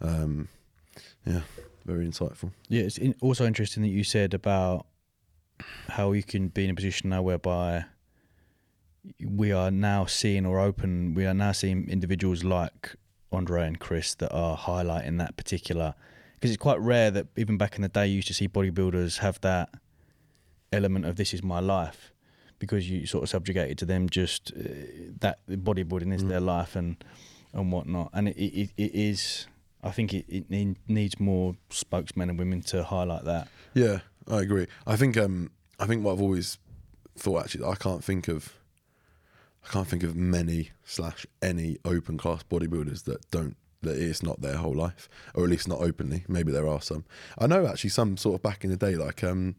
Um, 0.00 0.48
yeah, 1.26 1.42
very 1.84 2.06
insightful. 2.06 2.52
Yeah, 2.68 2.82
it's 2.82 2.96
in, 2.96 3.14
also 3.20 3.44
interesting 3.44 3.82
that 3.82 3.90
you 3.90 4.04
said 4.04 4.32
about 4.32 4.86
how 5.88 6.12
you 6.12 6.22
can 6.22 6.48
be 6.48 6.64
in 6.64 6.70
a 6.70 6.74
position 6.74 7.10
now 7.10 7.22
whereby 7.22 7.84
we 9.24 9.52
are 9.52 9.70
now 9.70 10.04
seeing 10.06 10.46
or 10.46 10.58
open. 10.60 11.14
We 11.14 11.26
are 11.26 11.34
now 11.34 11.52
seeing 11.52 11.88
individuals 11.88 12.44
like 12.44 12.96
Andre 13.32 13.66
and 13.66 13.78
Chris 13.78 14.14
that 14.16 14.32
are 14.32 14.56
highlighting 14.56 15.18
that 15.18 15.36
particular 15.36 15.94
because 16.34 16.50
it's 16.50 16.60
quite 16.62 16.80
rare 16.80 17.10
that 17.10 17.26
even 17.36 17.56
back 17.56 17.76
in 17.76 17.82
the 17.82 17.88
day 17.88 18.06
you 18.06 18.16
used 18.16 18.28
to 18.28 18.34
see 18.34 18.46
bodybuilders 18.48 19.18
have 19.18 19.40
that 19.40 19.70
element 20.72 21.04
of 21.06 21.16
this 21.16 21.32
is 21.32 21.42
my 21.42 21.60
life 21.60 22.12
because 22.58 22.88
you 22.90 23.06
sort 23.06 23.22
of 23.22 23.28
subjugated 23.28 23.78
to 23.78 23.84
them 23.84 24.08
just 24.08 24.52
uh, 24.58 24.62
that 25.20 25.38
bodybuilding 25.48 26.12
is 26.14 26.22
Mm. 26.24 26.28
their 26.28 26.40
life 26.40 26.76
and 26.76 27.02
and 27.52 27.72
whatnot 27.72 28.10
and 28.12 28.28
it, 28.28 28.36
it, 28.36 28.70
it 28.76 28.94
is 28.94 29.46
I 29.82 29.90
think 29.90 30.12
it, 30.12 30.24
it 30.28 30.76
needs 30.88 31.18
more 31.20 31.56
spokesmen 31.70 32.28
and 32.30 32.38
women 32.38 32.60
to 32.62 32.82
highlight 32.84 33.24
that 33.24 33.48
Yeah, 33.74 34.00
I 34.28 34.40
agree. 34.42 34.66
I 34.86 34.96
think 34.96 35.16
um 35.16 35.50
I 35.78 35.86
think 35.86 36.04
what 36.04 36.12
I've 36.12 36.22
always 36.22 36.58
thought 37.16 37.44
actually 37.44 37.64
I 37.64 37.74
can't 37.76 38.02
think 38.04 38.28
of 38.28 38.52
I 39.66 39.72
can't 39.72 39.86
think 39.88 40.02
of 40.04 40.14
many 40.14 40.70
slash 40.84 41.26
any 41.42 41.78
open 41.84 42.16
class 42.18 42.42
bodybuilders 42.44 43.04
that 43.04 43.28
don't 43.30 43.56
that 43.82 43.96
it's 43.96 44.22
not 44.22 44.40
their 44.40 44.56
whole 44.56 44.74
life 44.74 45.08
or 45.34 45.44
at 45.44 45.50
least 45.50 45.68
not 45.68 45.80
openly. 45.80 46.24
Maybe 46.28 46.50
there 46.52 46.66
are 46.68 46.80
some. 46.80 47.04
I 47.38 47.46
know 47.46 47.66
actually 47.66 47.90
some 47.90 48.16
sort 48.16 48.36
of 48.36 48.42
back 48.42 48.64
in 48.64 48.70
the 48.70 48.76
day 48.76 48.94
like 48.96 49.22
um 49.24 49.56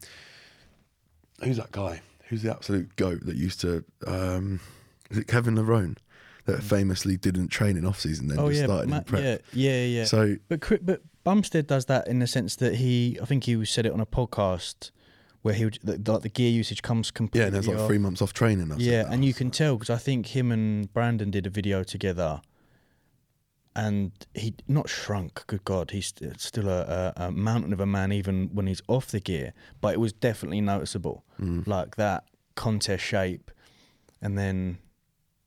who's 1.43 1.57
that 1.57 1.71
guy? 1.71 2.01
Who's 2.29 2.41
the 2.41 2.51
absolute 2.51 2.95
goat 2.95 3.25
that 3.25 3.35
used 3.35 3.61
to 3.61 3.83
um 4.05 4.59
is 5.09 5.17
it 5.19 5.27
Kevin 5.27 5.55
Levrone 5.55 5.97
that 6.45 6.63
famously 6.63 7.17
didn't 7.17 7.49
train 7.49 7.75
in 7.77 7.85
off 7.85 7.99
season 7.99 8.27
then 8.29 8.39
oh 8.39 8.47
just 8.49 8.61
yeah 8.61 8.65
started 8.67 8.89
Ma- 8.89 8.97
in 8.97 9.03
prep. 9.03 9.23
yeah 9.23 9.37
yeah 9.53 9.85
yeah 9.85 10.05
So 10.05 10.37
But 10.47 10.85
but 10.85 11.01
Bumstead 11.25 11.67
does 11.67 11.85
that 11.87 12.07
in 12.07 12.19
the 12.19 12.27
sense 12.27 12.55
that 12.55 12.75
he, 12.75 13.19
I 13.21 13.25
think 13.25 13.43
he 13.43 13.65
said 13.65 13.85
it 13.85 13.91
on 13.91 13.99
a 13.99 14.05
podcast 14.05 14.91
where 15.47 15.55
he 15.55 15.65
would, 15.65 15.79
the, 15.83 16.11
like 16.13 16.21
the 16.21 16.29
gear 16.29 16.51
usage 16.51 16.81
comes 16.81 17.09
completely. 17.11 17.39
yeah, 17.41 17.45
and 17.47 17.55
there's 17.55 17.67
like 17.67 17.77
off. 17.77 17.87
three 17.87 17.97
months 17.97 18.21
off 18.21 18.33
training. 18.33 18.71
I've 18.71 18.79
Yeah, 18.79 19.05
and 19.11 19.25
you 19.25 19.33
can 19.33 19.49
tell 19.51 19.75
because 19.75 19.89
I 19.89 19.97
think 19.97 20.27
him 20.35 20.51
and 20.51 20.91
Brandon 20.93 21.31
did 21.31 21.45
a 21.47 21.49
video 21.49 21.83
together, 21.83 22.41
and 23.75 24.11
he 24.33 24.55
not 24.67 24.89
shrunk. 24.89 25.45
Good 25.47 25.63
God, 25.63 25.91
he's 25.91 26.13
still 26.37 26.67
a, 26.69 27.13
a, 27.17 27.25
a 27.27 27.31
mountain 27.31 27.73
of 27.73 27.79
a 27.79 27.85
man 27.85 28.11
even 28.11 28.49
when 28.53 28.65
he's 28.67 28.81
off 28.87 29.07
the 29.07 29.19
gear. 29.19 29.53
But 29.81 29.93
it 29.93 29.99
was 29.99 30.13
definitely 30.13 30.61
noticeable, 30.61 31.23
Mm. 31.39 31.67
like 31.67 31.95
that 31.97 32.23
contest 32.55 33.03
shape. 33.03 33.51
And 34.21 34.37
then 34.37 34.79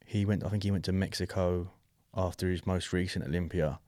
he 0.06 0.24
went. 0.24 0.44
I 0.44 0.48
think 0.48 0.62
he 0.62 0.70
went 0.70 0.84
to 0.84 0.92
Mexico 0.92 1.70
after 2.14 2.48
his 2.48 2.64
most 2.66 2.92
recent 2.92 3.24
Olympia. 3.26 3.80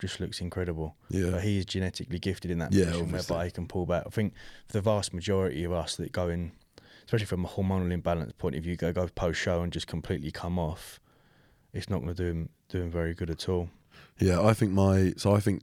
Just 0.00 0.20
looks 0.20 0.40
incredible. 0.40 0.94
Yeah. 1.08 1.30
But 1.30 1.42
he 1.44 1.58
is 1.58 1.64
genetically 1.64 2.18
gifted 2.18 2.50
in 2.50 2.58
that 2.58 2.72
Yeah, 2.72 2.86
position 2.86 3.06
obviously. 3.06 3.34
whereby 3.34 3.44
he 3.46 3.50
can 3.50 3.66
pull 3.66 3.86
back. 3.86 4.04
I 4.06 4.10
think 4.10 4.34
for 4.66 4.72
the 4.74 4.80
vast 4.82 5.14
majority 5.14 5.64
of 5.64 5.72
us 5.72 5.96
that 5.96 6.12
go 6.12 6.28
in, 6.28 6.52
especially 7.06 7.26
from 7.26 7.44
a 7.44 7.48
hormonal 7.48 7.90
imbalance 7.92 8.32
point 8.32 8.56
of 8.56 8.62
view, 8.62 8.76
go 8.76 8.92
go 8.92 9.06
post 9.08 9.40
show 9.40 9.62
and 9.62 9.72
just 9.72 9.86
completely 9.86 10.30
come 10.30 10.58
off. 10.58 11.00
It's 11.72 11.88
not 11.88 12.02
going 12.02 12.14
to 12.14 12.22
do 12.22 12.28
him 12.30 12.48
do 12.68 12.82
him 12.82 12.90
very 12.90 13.14
good 13.14 13.30
at 13.30 13.48
all. 13.48 13.70
Yeah, 14.18 14.42
I 14.42 14.52
think 14.54 14.72
my 14.72 15.14
so 15.16 15.34
I 15.34 15.40
think 15.40 15.62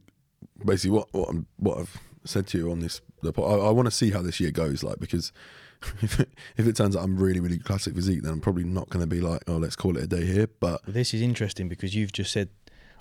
basically 0.64 0.90
what 0.96 1.08
what, 1.12 1.28
I'm, 1.28 1.46
what 1.56 1.78
I've 1.78 1.96
said 2.24 2.46
to 2.48 2.58
you 2.58 2.70
on 2.70 2.80
this, 2.80 3.00
the, 3.22 3.32
I, 3.40 3.66
I 3.66 3.70
want 3.70 3.86
to 3.86 3.90
see 3.90 4.10
how 4.10 4.22
this 4.22 4.40
year 4.40 4.50
goes, 4.50 4.82
like 4.82 4.98
because 4.98 5.32
if 6.02 6.18
it, 6.18 6.30
if 6.56 6.66
it 6.66 6.74
turns 6.76 6.96
out 6.96 7.02
I'm 7.04 7.16
really 7.18 7.40
really 7.40 7.58
classic 7.58 7.94
physique, 7.94 8.22
then 8.22 8.32
I'm 8.32 8.40
probably 8.40 8.64
not 8.64 8.88
going 8.90 9.02
to 9.02 9.06
be 9.06 9.20
like, 9.20 9.42
oh, 9.46 9.58
let's 9.58 9.76
call 9.76 9.96
it 9.96 10.04
a 10.04 10.06
day 10.06 10.24
here. 10.24 10.48
But 10.60 10.80
this 10.86 11.12
is 11.14 11.20
interesting 11.20 11.68
because 11.68 11.94
you've 11.94 12.12
just 12.12 12.32
said 12.32 12.48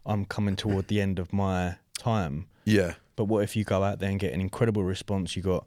I'm 0.06 0.26
coming 0.26 0.56
toward 0.56 0.88
the 0.88 1.00
end 1.02 1.20
of 1.20 1.32
my 1.34 1.76
time. 1.98 2.48
yeah, 2.66 2.96
But 3.16 3.26
what 3.26 3.44
if 3.44 3.56
you 3.56 3.64
go 3.64 3.84
out 3.84 4.00
there 4.00 4.10
and 4.10 4.20
get 4.20 4.34
an 4.34 4.42
incredible 4.42 4.84
response? 4.84 5.36
You 5.36 5.42
got, 5.44 5.66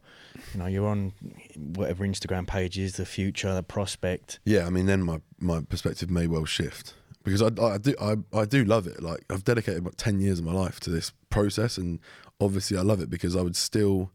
you 0.53 0.59
know, 0.59 0.66
you're 0.66 0.87
on 0.89 1.12
whatever 1.57 2.05
Instagram 2.07 2.47
page 2.47 2.78
is, 2.78 2.95
the 2.97 3.07
future, 3.07 3.55
the 3.55 3.62
prospect. 3.62 4.39
yeah, 4.45 4.66
I 4.66 4.70
mean, 4.70 4.87
then 4.87 5.03
my 5.03 5.20
my 5.41 5.61
perspective 5.61 6.11
may 6.11 6.26
well 6.26 6.45
shift 6.45 6.95
because 7.24 7.43
I, 7.43 7.49
I 7.62 7.78
do 7.78 7.95
I, 8.01 8.16
I 8.32 8.45
do 8.45 8.64
love 8.64 8.87
it. 8.87 9.03
Like 9.03 9.24
I've 9.30 9.45
dedicated 9.45 9.80
about 9.80 9.97
ten 9.97 10.20
years 10.20 10.39
of 10.41 10.45
my 10.45 10.53
life 10.53 10.80
to 10.80 10.91
this 10.91 11.12
process, 11.30 11.78
and 11.78 12.01
obviously 12.41 12.76
I 12.76 12.82
love 12.82 13.01
it 13.01 13.09
because 13.11 13.34
I 13.37 13.43
would 13.43 13.57
still, 13.57 14.11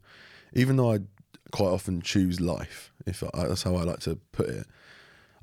even 0.52 0.76
though 0.76 0.92
I 0.92 1.00
quite 1.50 1.68
often 1.68 2.00
choose 2.02 2.40
life, 2.40 2.92
if 3.06 3.22
I, 3.22 3.48
that's 3.48 3.62
how 3.64 3.74
I 3.76 3.82
like 3.82 4.00
to 4.00 4.16
put 4.32 4.48
it, 4.48 4.66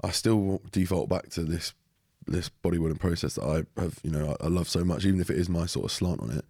I 0.04 0.12
still 0.12 0.62
default 0.72 1.10
back 1.10 1.30
to 1.32 1.44
this 1.44 1.74
this 2.32 2.50
bodybuilding 2.64 3.00
process 3.00 3.36
that 3.36 3.44
I 3.44 3.82
have, 3.82 4.00
you 4.04 4.12
know, 4.12 4.36
I, 4.40 4.46
I 4.46 4.48
love 4.48 4.68
so 4.70 4.84
much, 4.84 5.06
even 5.06 5.20
if 5.22 5.30
it 5.30 5.38
is 5.38 5.50
my 5.50 5.66
sort 5.66 5.86
of 5.86 5.92
slant 5.92 6.22
on 6.22 6.32
it. 6.32 6.46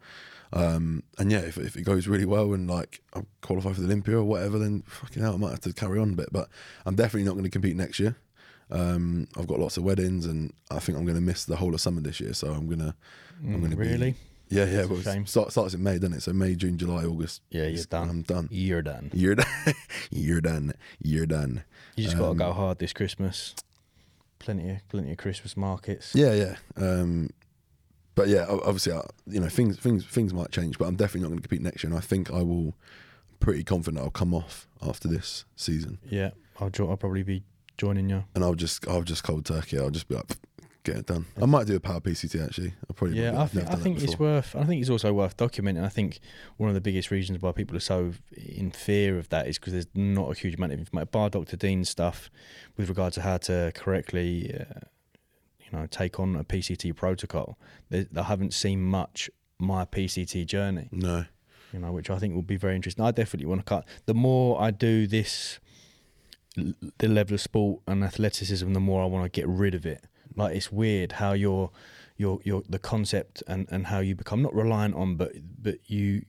Um, 0.52 1.04
and 1.20 1.32
yeah, 1.32 1.40
if, 1.42 1.58
if 1.58 1.76
it 1.78 1.84
goes 1.84 2.08
really 2.08 2.26
well 2.26 2.54
and 2.54 2.68
like 2.70 3.02
I 3.14 3.22
qualify 3.42 3.72
for 3.74 3.82
the 3.82 3.86
Olympia 3.88 4.18
or 4.18 4.24
whatever, 4.24 4.58
then 4.58 4.84
fucking 4.88 5.22
hell, 5.22 5.36
I 5.36 5.38
might 5.38 5.52
have 5.52 5.60
to 5.62 5.74
carry 5.74 6.00
on 6.00 6.12
a 6.14 6.16
bit. 6.16 6.30
But 6.32 6.50
I'm 6.86 6.96
definitely 6.96 7.26
not 7.26 7.34
going 7.34 7.44
to 7.44 7.50
compete 7.52 7.76
next 7.76 8.00
year. 8.00 8.16
Um, 8.72 9.28
I've 9.38 9.48
got 9.48 9.60
lots 9.60 9.78
of 9.78 9.84
weddings, 9.84 10.26
and 10.26 10.54
I 10.70 10.80
think 10.80 10.98
I'm 10.98 11.04
going 11.06 11.16
to 11.16 11.22
miss 11.22 11.46
the 11.46 11.56
whole 11.56 11.74
of 11.74 11.82
summer 11.82 12.02
this 12.02 12.20
year. 12.20 12.34
So 12.34 12.52
I'm 12.52 12.68
gonna, 12.68 12.96
I'm 13.44 13.56
Mm, 13.56 13.60
going 13.60 13.72
to 13.72 13.78
really. 13.78 14.12
be 14.12 14.56
Yeah, 14.56 14.66
yeah. 14.66 14.86
Well, 14.86 15.02
shame. 15.02 15.24
it 15.24 15.30
start, 15.30 15.52
starts 15.52 15.74
in 15.74 15.82
May, 15.84 15.98
doesn't 16.00 16.18
it? 16.18 16.22
So 16.24 16.34
May, 16.34 16.56
June, 16.56 16.78
July, 16.78 17.04
August. 17.06 17.42
Yeah, 17.52 17.66
you're 17.68 17.84
done. 17.86 18.10
I'm 18.10 18.22
done. 18.24 18.48
You're 18.52 18.82
done. 18.82 19.12
You're 19.14 19.36
done. 19.36 19.48
you're 20.12 20.42
done. 20.42 20.74
You're 21.02 21.26
done. 21.26 21.64
You 21.96 22.04
just 22.06 22.18
got 22.18 22.26
to 22.26 22.32
Um, 22.32 22.38
go 22.38 22.54
hard 22.54 22.80
this 22.80 22.94
Christmas. 22.94 23.56
Plenty 24.40 24.70
of 24.72 24.88
plenty 24.90 25.12
of 25.12 25.18
Christmas 25.18 25.56
markets. 25.58 26.14
Yeah, 26.16 26.34
yeah. 26.34 26.56
Um, 26.78 27.30
but 28.16 28.28
yeah, 28.28 28.46
obviously, 28.50 28.94
I, 28.94 29.02
you 29.28 29.40
know, 29.40 29.50
things 29.50 29.78
things 29.78 30.06
things 30.06 30.34
might 30.34 30.52
change, 30.52 30.78
but 30.78 30.86
I'm 30.88 30.96
definitely 30.96 31.22
not 31.22 31.28
going 31.30 31.40
to 31.42 31.48
compete 31.48 31.62
next 31.64 31.84
year. 31.84 31.90
And 31.92 31.98
I 31.98 32.02
think 32.02 32.32
I 32.32 32.42
will. 32.42 32.74
Pretty 33.42 33.64
confident 33.64 34.04
I'll 34.04 34.10
come 34.10 34.34
off 34.34 34.68
after 34.86 35.08
this 35.08 35.46
season, 35.56 35.98
Yeah, 36.10 36.32
I'll, 36.60 36.70
jo- 36.70 36.90
I'll 36.90 36.98
probably 36.98 37.24
be 37.24 37.44
joining 37.78 38.10
you. 38.10 38.26
and 38.36 38.44
I'll 38.44 38.54
just 38.54 38.86
I'll 38.86 39.02
just 39.04 39.24
cold 39.24 39.46
turkey. 39.46 39.80
I'll 39.80 39.92
just 39.92 40.10
be 40.10 40.16
like, 40.16 40.28
"Pff, 40.28 40.36
get 40.90 41.00
it 41.00 41.06
done. 41.06 41.26
I 41.42 41.46
might 41.46 41.68
do 41.68 41.76
a 41.76 41.80
power 41.80 42.00
PCT 42.00 42.44
actually. 42.44 42.74
I'll 42.90 42.96
probably 42.96 43.22
Yeah, 43.22 43.42
I 43.42 43.48
think 43.48 43.70
I 43.70 43.76
think 43.76 44.02
it's 44.02 44.18
worth. 44.18 44.56
I 44.56 44.64
think 44.64 44.82
it's 44.82 44.90
also 44.90 45.14
worth 45.14 45.38
documenting. 45.38 45.84
I 45.84 45.90
think 45.90 46.20
one 46.58 46.70
of 46.70 46.76
the 46.76 46.82
biggest 46.82 47.12
reasons 47.12 47.42
why 47.42 47.52
people 47.52 47.76
are 47.78 47.82
so 47.82 48.14
in 48.36 48.72
fear 48.72 49.18
of 49.18 49.30
that 49.30 49.48
is 49.48 49.58
because 49.58 49.74
there's 49.74 49.88
not 49.94 50.32
a 50.32 50.34
huge 50.34 50.56
amount 50.56 50.74
of 50.74 50.80
information. 50.80 51.10
Bar 51.12 51.30
Dr. 51.30 51.58
Dean's 51.58 51.90
stuff 51.90 52.30
with 52.78 52.90
regard 52.90 53.14
to 53.14 53.22
how 53.22 53.38
to 53.38 53.72
correctly, 53.76 54.54
uh, 54.54 54.80
you 55.60 55.78
know, 55.78 55.86
take 55.88 56.20
on 56.20 56.36
a 56.36 56.44
PCT 56.44 56.96
protocol. 56.96 57.58
They, 57.90 58.08
I 58.16 58.24
haven't 58.24 58.54
seen 58.54 58.82
much 58.82 59.30
my 59.60 59.86
PCT 59.86 60.46
journey. 60.46 60.90
no. 60.92 61.26
you 61.74 61.80
know, 61.80 61.92
which 61.92 62.10
I 62.10 62.18
think 62.18 62.34
will 62.34 62.42
be 62.42 62.56
very 62.56 62.76
interesting. 62.76 63.04
I 63.04 63.12
definitely 63.12 63.48
want 63.48 63.62
to 63.62 63.66
cut. 63.66 63.86
The 64.06 64.14
more 64.14 64.62
I 64.62 64.72
do 64.72 65.06
this, 65.06 65.60
the 66.56 67.08
level 67.08 67.36
of 67.36 67.42
sport 67.42 67.82
and 67.88 68.04
athleticism, 68.04 68.72
the 68.74 68.80
more 68.80 69.04
I 69.04 69.06
want 69.06 69.26
to 69.26 69.30
get 69.30 69.48
rid 69.48 69.76
of 69.76 69.86
it. 69.86 70.06
Like 70.40 70.56
it's 70.56 70.72
weird 70.72 71.14
how 71.14 71.34
your 71.34 71.72
your 72.18 72.40
your 72.44 72.64
the 72.68 72.80
concept 72.80 73.44
and 73.48 73.68
and 73.70 73.88
how 73.88 74.00
you 74.00 74.16
become 74.16 74.42
not 74.42 74.54
reliant 74.54 74.96
on, 74.96 75.16
but 75.16 75.34
but 75.62 75.78
you. 75.88 76.24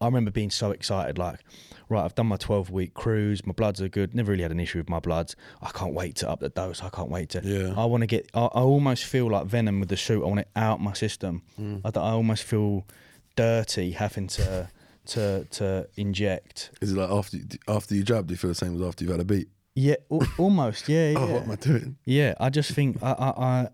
I 0.00 0.06
remember 0.06 0.30
being 0.30 0.50
so 0.50 0.70
excited, 0.70 1.18
like, 1.18 1.40
right, 1.88 2.04
I've 2.04 2.14
done 2.14 2.28
my 2.28 2.36
12 2.36 2.70
week 2.70 2.94
cruise, 2.94 3.44
my 3.44 3.52
bloods 3.52 3.82
are 3.82 3.88
good, 3.88 4.14
never 4.14 4.30
really 4.30 4.44
had 4.44 4.52
an 4.52 4.60
issue 4.60 4.78
with 4.78 4.88
my 4.88 5.00
bloods. 5.00 5.34
I 5.60 5.70
can't 5.70 5.92
wait 5.92 6.14
to 6.16 6.30
up 6.30 6.38
the 6.38 6.50
dose, 6.50 6.84
I 6.84 6.88
can't 6.88 7.10
wait 7.10 7.30
to. 7.30 7.40
Yeah. 7.42 7.74
I 7.76 7.84
want 7.84 8.02
to 8.02 8.06
get, 8.06 8.30
I, 8.32 8.42
I 8.42 8.60
almost 8.60 9.04
feel 9.06 9.28
like 9.28 9.46
Venom 9.46 9.80
with 9.80 9.88
the 9.88 9.96
shoot, 9.96 10.22
I 10.22 10.28
want 10.28 10.38
it 10.38 10.50
out 10.54 10.80
my 10.80 10.92
system. 10.92 11.42
Mm. 11.60 11.80
I, 11.84 11.98
I 11.98 12.12
almost 12.12 12.44
feel 12.44 12.86
dirty 13.34 13.90
having 13.90 14.28
to 14.28 14.68
to 15.06 15.44
to 15.50 15.88
inject. 15.96 16.70
Is 16.80 16.92
it 16.92 16.96
like 16.96 17.10
after 17.10 17.38
after 17.66 17.94
you 17.94 18.04
jab, 18.04 18.26
do 18.28 18.34
you 18.34 18.38
feel 18.38 18.50
the 18.50 18.54
same 18.54 18.76
as 18.76 18.82
after 18.82 19.04
you've 19.04 19.12
had 19.12 19.20
a 19.20 19.24
beat? 19.24 19.48
Yeah, 19.80 19.96
al- 20.10 20.26
almost. 20.38 20.88
Yeah, 20.88 21.10
yeah. 21.10 21.18
Oh, 21.22 21.26
what 21.34 21.42
am 21.44 21.50
I 21.52 21.56
doing? 21.56 21.96
Yeah, 22.04 22.34
I 22.40 22.50
just 22.50 22.72
think 22.72 23.00
I, 23.02 23.12
I, 23.12 23.28
I 23.50 23.68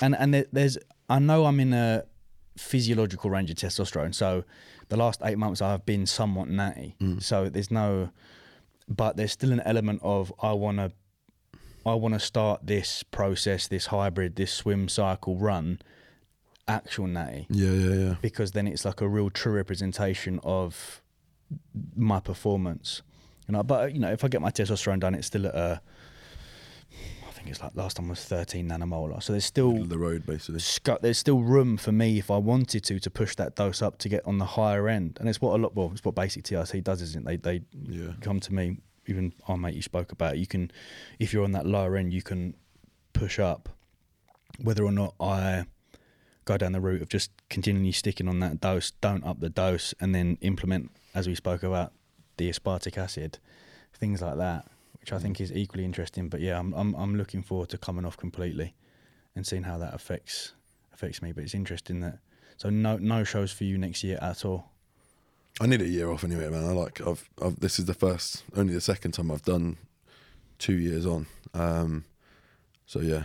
and 0.00 0.14
and 0.16 0.32
there- 0.34 0.46
there's 0.52 0.78
I 1.08 1.18
know 1.18 1.44
I'm 1.46 1.58
in 1.60 1.72
a 1.72 2.04
physiological 2.56 3.30
range 3.30 3.50
of 3.50 3.56
testosterone. 3.56 4.14
So 4.14 4.44
the 4.90 4.96
last 4.96 5.20
eight 5.24 5.38
months 5.38 5.60
I've 5.62 5.84
been 5.86 6.06
somewhat 6.06 6.48
natty. 6.48 6.94
Mm. 7.00 7.20
So 7.22 7.48
there's 7.48 7.70
no, 7.70 8.10
but 8.88 9.16
there's 9.16 9.32
still 9.32 9.52
an 9.52 9.60
element 9.64 10.00
of 10.04 10.32
I 10.40 10.52
want 10.52 10.78
to, 10.78 10.92
I 11.86 11.94
want 11.94 12.14
to 12.14 12.20
start 12.20 12.66
this 12.66 13.02
process, 13.02 13.66
this 13.68 13.86
hybrid, 13.86 14.36
this 14.36 14.52
swim 14.52 14.88
cycle 14.88 15.36
run, 15.36 15.80
actual 16.68 17.06
natty 17.08 17.46
Yeah, 17.50 17.70
yeah, 17.72 17.94
yeah. 18.04 18.14
because 18.22 18.52
then 18.52 18.66
it's 18.68 18.84
like 18.84 19.00
a 19.00 19.08
real 19.08 19.30
true 19.30 19.54
representation 19.54 20.38
of 20.44 21.02
my 21.96 22.20
performance. 22.20 23.02
You 23.50 23.56
know, 23.56 23.62
but 23.64 23.92
you 23.92 23.98
know, 23.98 24.12
if 24.12 24.22
I 24.22 24.28
get 24.28 24.40
my 24.40 24.52
testosterone 24.52 25.00
done, 25.00 25.16
it's 25.16 25.26
still 25.26 25.44
at 25.48 25.54
a. 25.56 25.80
I 27.26 27.32
think 27.32 27.48
it's 27.48 27.60
like 27.60 27.74
last 27.74 27.96
time 27.96 28.08
was 28.08 28.22
13 28.24 28.68
nanomolar. 28.68 29.20
So 29.20 29.32
there's 29.32 29.44
still 29.44 29.70
Middle 29.72 29.82
of 29.84 29.88
the 29.88 29.98
road, 29.98 30.24
basically. 30.24 30.60
scu- 30.60 31.00
there's 31.00 31.18
still 31.18 31.40
room 31.40 31.76
for 31.76 31.90
me 31.90 32.18
if 32.18 32.30
I 32.30 32.36
wanted 32.36 32.84
to 32.84 33.00
to 33.00 33.10
push 33.10 33.34
that 33.36 33.56
dose 33.56 33.82
up 33.82 33.98
to 33.98 34.08
get 34.08 34.24
on 34.24 34.38
the 34.38 34.44
higher 34.44 34.88
end. 34.88 35.16
And 35.18 35.28
it's 35.28 35.40
what 35.40 35.58
a 35.58 35.60
lot 35.60 35.74
well, 35.74 35.90
it's 35.92 36.04
what 36.04 36.14
basic 36.14 36.44
TRT 36.44 36.84
does, 36.84 37.02
isn't 37.02 37.26
it? 37.28 37.42
They 37.42 37.58
they 37.58 37.64
Yeah. 37.88 38.12
come 38.20 38.38
to 38.38 38.54
me. 38.54 38.76
Even 39.06 39.32
our 39.48 39.56
mate 39.56 39.74
you 39.74 39.82
spoke 39.82 40.12
about, 40.12 40.38
you 40.38 40.46
can, 40.46 40.70
if 41.18 41.32
you're 41.32 41.42
on 41.42 41.50
that 41.52 41.66
lower 41.66 41.96
end, 41.96 42.12
you 42.12 42.22
can 42.22 42.54
push 43.14 43.40
up. 43.40 43.68
Whether 44.62 44.84
or 44.84 44.92
not 44.92 45.14
I 45.18 45.64
go 46.44 46.56
down 46.56 46.70
the 46.70 46.80
route 46.80 47.02
of 47.02 47.08
just 47.08 47.32
continually 47.48 47.90
sticking 47.90 48.28
on 48.28 48.38
that 48.40 48.60
dose, 48.60 48.92
don't 49.00 49.24
up 49.24 49.40
the 49.40 49.50
dose, 49.50 49.92
and 50.00 50.14
then 50.14 50.38
implement, 50.42 50.92
as 51.14 51.26
we 51.26 51.34
spoke 51.34 51.64
about, 51.64 51.92
the 52.40 52.50
aspartic 52.50 52.96
acid, 52.96 53.38
things 53.92 54.22
like 54.22 54.38
that, 54.38 54.66
which 54.98 55.12
I 55.12 55.18
think 55.18 55.42
is 55.42 55.52
equally 55.52 55.84
interesting. 55.84 56.30
But 56.30 56.40
yeah, 56.40 56.58
I'm 56.58 56.72
I'm 56.72 56.94
I'm 56.94 57.14
looking 57.14 57.42
forward 57.42 57.68
to 57.68 57.78
coming 57.78 58.06
off 58.06 58.16
completely 58.16 58.74
and 59.36 59.46
seeing 59.46 59.64
how 59.64 59.76
that 59.78 59.92
affects 59.92 60.54
affects 60.94 61.20
me. 61.20 61.32
But 61.32 61.44
it's 61.44 61.54
interesting 61.54 62.00
that 62.00 62.18
so 62.56 62.70
no 62.70 62.96
no 62.96 63.24
shows 63.24 63.52
for 63.52 63.64
you 63.64 63.76
next 63.76 64.02
year 64.02 64.18
at 64.22 64.44
all. 64.46 64.70
I 65.60 65.66
need 65.66 65.82
a 65.82 65.88
year 65.88 66.10
off 66.10 66.24
anyway, 66.24 66.48
man. 66.48 66.64
I 66.64 66.72
like. 66.72 67.06
I've. 67.06 67.28
I've 67.42 67.60
this 67.60 67.78
is 67.78 67.84
the 67.84 67.94
first, 67.94 68.42
only 68.56 68.72
the 68.72 68.80
second 68.80 69.12
time 69.12 69.30
I've 69.30 69.42
done 69.42 69.76
two 70.58 70.78
years 70.78 71.04
on. 71.04 71.26
Um, 71.52 72.04
so 72.86 73.00
yeah, 73.00 73.24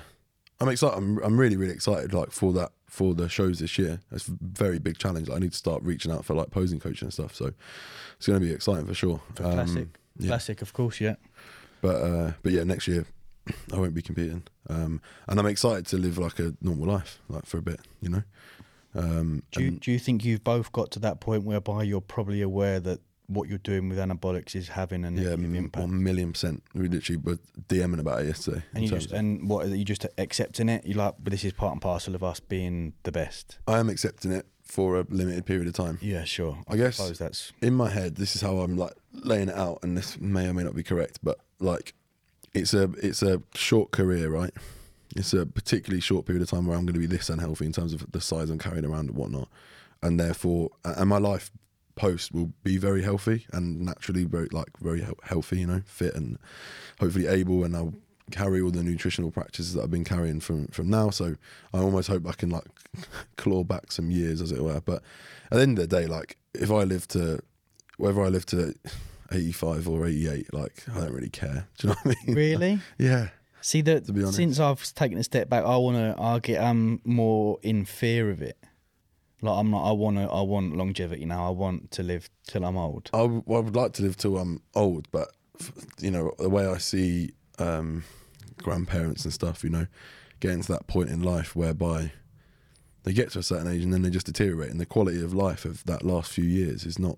I'm 0.59 0.67
excited. 0.67 0.97
I'm. 0.97 1.19
I'm 1.19 1.39
really, 1.39 1.55
really 1.55 1.73
excited. 1.73 2.13
Like 2.13 2.31
for 2.31 2.51
that, 2.53 2.73
for 2.87 3.13
the 3.13 3.27
shows 3.29 3.59
this 3.59 3.77
year. 3.77 3.99
It's 4.11 4.27
a 4.27 4.31
very 4.41 4.79
big 4.79 4.97
challenge. 4.97 5.29
I 5.29 5.39
need 5.39 5.51
to 5.51 5.57
start 5.57 5.83
reaching 5.83 6.11
out 6.11 6.23
for 6.25 6.33
like 6.35 6.51
posing 6.51 6.79
coaching 6.79 7.07
and 7.07 7.13
stuff. 7.13 7.35
So 7.35 7.51
it's 8.17 8.27
going 8.27 8.39
to 8.39 8.45
be 8.45 8.51
exciting 8.53 8.85
for 8.85 8.93
sure. 8.93 9.21
For 9.35 9.45
Um, 9.45 9.53
classic, 9.53 9.87
yeah. 10.19 10.27
classic, 10.27 10.61
of 10.61 10.73
course, 10.73 11.01
yeah. 11.01 11.15
But 11.81 11.95
uh, 12.01 12.31
but 12.43 12.51
yeah, 12.53 12.63
next 12.63 12.87
year 12.87 13.05
I 13.73 13.77
won't 13.77 13.93
be 13.93 14.01
competing, 14.01 14.43
um, 14.69 15.01
and 15.27 15.39
I'm 15.39 15.45
excited 15.45 15.85
to 15.87 15.97
live 15.97 16.17
like 16.17 16.39
a 16.39 16.53
normal 16.61 16.87
life, 16.87 17.19
like 17.29 17.45
for 17.45 17.57
a 17.57 17.61
bit, 17.61 17.79
you 18.01 18.09
know. 18.09 18.23
Um, 18.97 19.43
Do 19.51 19.61
you, 19.61 19.71
do 19.71 19.91
you 19.91 19.99
think 19.99 20.23
you've 20.23 20.43
both 20.43 20.71
got 20.71 20.89
to 20.91 20.99
that 20.99 21.19
point 21.19 21.43
whereby 21.43 21.83
you're 21.83 21.99
probably 21.99 22.41
aware 22.41 22.79
that 22.79 23.01
what 23.27 23.49
you're 23.49 23.57
doing 23.59 23.89
with 23.89 23.97
anabolics 23.97 24.55
is 24.55 24.69
having 24.69 25.03
a 25.05 25.11
yeah, 25.11 25.31
impact? 25.31 25.77
one 25.77 26.03
million 26.03 26.33
percent. 26.33 26.63
We 26.73 26.87
literally 26.87 27.17
were 27.17 27.39
DMing 27.67 27.99
about 27.99 28.21
it 28.21 28.27
yesterday. 28.27 28.63
and 28.73 28.83
you 28.83 28.89
just, 28.89 29.11
and 29.11 29.49
what 29.49 29.65
are 29.65 29.75
you 29.75 29.85
just 29.85 30.05
accepting 30.17 30.69
it? 30.69 30.85
You're 30.85 30.97
like, 30.97 31.15
but 31.19 31.31
this 31.31 31.43
is 31.43 31.53
part 31.53 31.73
and 31.73 31.81
parcel 31.81 32.15
of 32.15 32.23
us 32.23 32.39
being 32.39 32.93
the 33.03 33.11
best. 33.11 33.59
I 33.67 33.79
am 33.79 33.89
accepting 33.89 34.31
it 34.31 34.45
for 34.63 34.99
a 34.99 35.05
limited 35.09 35.45
period 35.45 35.67
of 35.67 35.73
time. 35.73 35.99
Yeah, 36.01 36.23
sure. 36.23 36.57
I 36.67 36.75
guess 36.75 36.97
suppose 36.97 37.17
that's 37.17 37.53
in 37.61 37.73
my 37.73 37.89
head, 37.89 38.15
this 38.15 38.35
is 38.35 38.41
how 38.41 38.59
I'm 38.59 38.77
like 38.77 38.93
laying 39.13 39.49
it 39.49 39.55
out, 39.55 39.79
and 39.83 39.97
this 39.97 40.19
may 40.19 40.47
or 40.47 40.53
may 40.53 40.63
not 40.63 40.75
be 40.75 40.83
correct, 40.83 41.19
but 41.23 41.39
like 41.59 41.93
it's 42.53 42.73
a 42.73 42.89
it's 43.01 43.21
a 43.21 43.41
short 43.53 43.91
career, 43.91 44.29
right? 44.29 44.51
It's 45.15 45.33
a 45.33 45.45
particularly 45.45 46.01
short 46.01 46.25
period 46.25 46.41
of 46.41 46.49
time 46.49 46.65
where 46.65 46.75
I'm 46.75 46.85
going 46.85 46.95
to 46.95 46.99
be 46.99 47.05
this 47.05 47.29
unhealthy 47.29 47.65
in 47.65 47.71
terms 47.71 47.93
of 47.93 48.11
the 48.11 48.19
size 48.19 48.49
I'm 48.49 48.59
carrying 48.59 48.85
around 48.85 49.09
and 49.09 49.15
whatnot, 49.17 49.49
and 50.01 50.19
therefore, 50.19 50.71
and 50.83 51.09
my 51.09 51.19
life 51.19 51.51
post 51.95 52.33
will 52.33 52.51
be 52.63 52.77
very 52.77 53.01
healthy 53.01 53.45
and 53.53 53.81
naturally 53.81 54.25
very 54.25 54.47
like 54.51 54.77
very 54.79 55.05
healthy, 55.23 55.59
you 55.59 55.67
know, 55.67 55.81
fit 55.85 56.15
and 56.15 56.37
hopefully 56.99 57.27
able, 57.27 57.63
and 57.63 57.75
I'll 57.75 57.93
carry 58.31 58.59
all 58.59 58.71
the 58.71 58.83
nutritional 58.83 59.29
practices 59.31 59.73
that 59.73 59.83
I've 59.83 59.91
been 59.91 60.03
carrying 60.03 60.39
from 60.39 60.67
from 60.67 60.89
now. 60.89 61.09
So 61.09 61.35
I 61.73 61.79
almost 61.79 62.07
hope 62.07 62.27
I 62.27 62.33
can 62.33 62.49
like 62.49 62.65
claw 63.37 63.63
back 63.63 63.91
some 63.91 64.11
years, 64.11 64.41
as 64.41 64.51
it 64.51 64.61
were. 64.63 64.81
But 64.81 65.03
at 65.51 65.57
the 65.57 65.61
end 65.61 65.79
of 65.79 65.87
the 65.89 65.95
day, 65.95 66.07
like 66.07 66.37
if 66.53 66.71
I 66.71 66.83
live 66.83 67.07
to 67.09 67.39
whether 67.97 68.21
I 68.21 68.27
live 68.27 68.45
to 68.47 68.73
85 69.31 69.87
or 69.87 70.05
88, 70.05 70.53
like 70.53 70.83
I 70.93 70.99
don't 71.01 71.13
really 71.13 71.29
care. 71.29 71.67
Do 71.77 71.87
you 71.87 71.93
know 71.93 71.99
what 72.03 72.17
I 72.17 72.25
mean? 72.25 72.35
really. 72.35 72.79
Yeah. 72.97 73.29
See 73.61 73.81
that 73.81 74.05
To 74.05 74.31
since 74.31 74.59
I've 74.59 74.83
taken 74.93 75.17
a 75.17 75.23
step 75.23 75.49
back, 75.49 75.63
I 75.63 75.75
wanna. 75.77 76.15
I 76.19 76.37
get. 76.39 76.61
I'm 76.61 77.01
more 77.03 77.57
in 77.63 77.85
fear 77.85 78.29
of 78.29 78.41
it. 78.43 78.57
Like 79.41 79.57
I'm 79.59 79.69
not. 79.71 79.87
I 79.87 79.91
wanna. 79.91 80.27
I 80.31 80.41
want 80.41 80.75
longevity 80.75 81.25
now. 81.25 81.47
I 81.47 81.51
want 81.51 81.91
to 81.91 82.03
live 82.03 82.29
till 82.47 82.63
I'm 82.63 82.77
old. 82.77 83.09
I, 83.13 83.19
w- 83.19 83.43
I 83.47 83.59
would 83.59 83.75
like 83.75 83.93
to 83.93 84.03
live 84.03 84.17
till 84.17 84.37
I'm 84.37 84.61
old, 84.73 85.07
but 85.11 85.29
f- 85.59 85.71
you 85.99 86.11
know 86.11 86.33
the 86.39 86.49
way 86.49 86.65
I 86.65 86.77
see 86.77 87.31
um, 87.59 88.03
grandparents 88.57 89.23
and 89.25 89.33
stuff, 89.33 89.63
you 89.63 89.69
know, 89.69 89.87
getting 90.39 90.61
to 90.61 90.71
that 90.71 90.87
point 90.87 91.09
in 91.09 91.21
life 91.21 91.55
whereby 91.55 92.11
they 93.03 93.13
get 93.13 93.31
to 93.31 93.39
a 93.39 93.43
certain 93.43 93.67
age 93.67 93.83
and 93.83 93.93
then 93.93 94.01
they 94.01 94.09
just 94.09 94.25
deteriorate, 94.25 94.71
and 94.71 94.79
the 94.79 94.85
quality 94.85 95.23
of 95.23 95.33
life 95.33 95.65
of 95.65 95.83
that 95.85 96.03
last 96.03 96.31
few 96.31 96.45
years 96.45 96.85
is 96.85 96.97
not. 96.97 97.17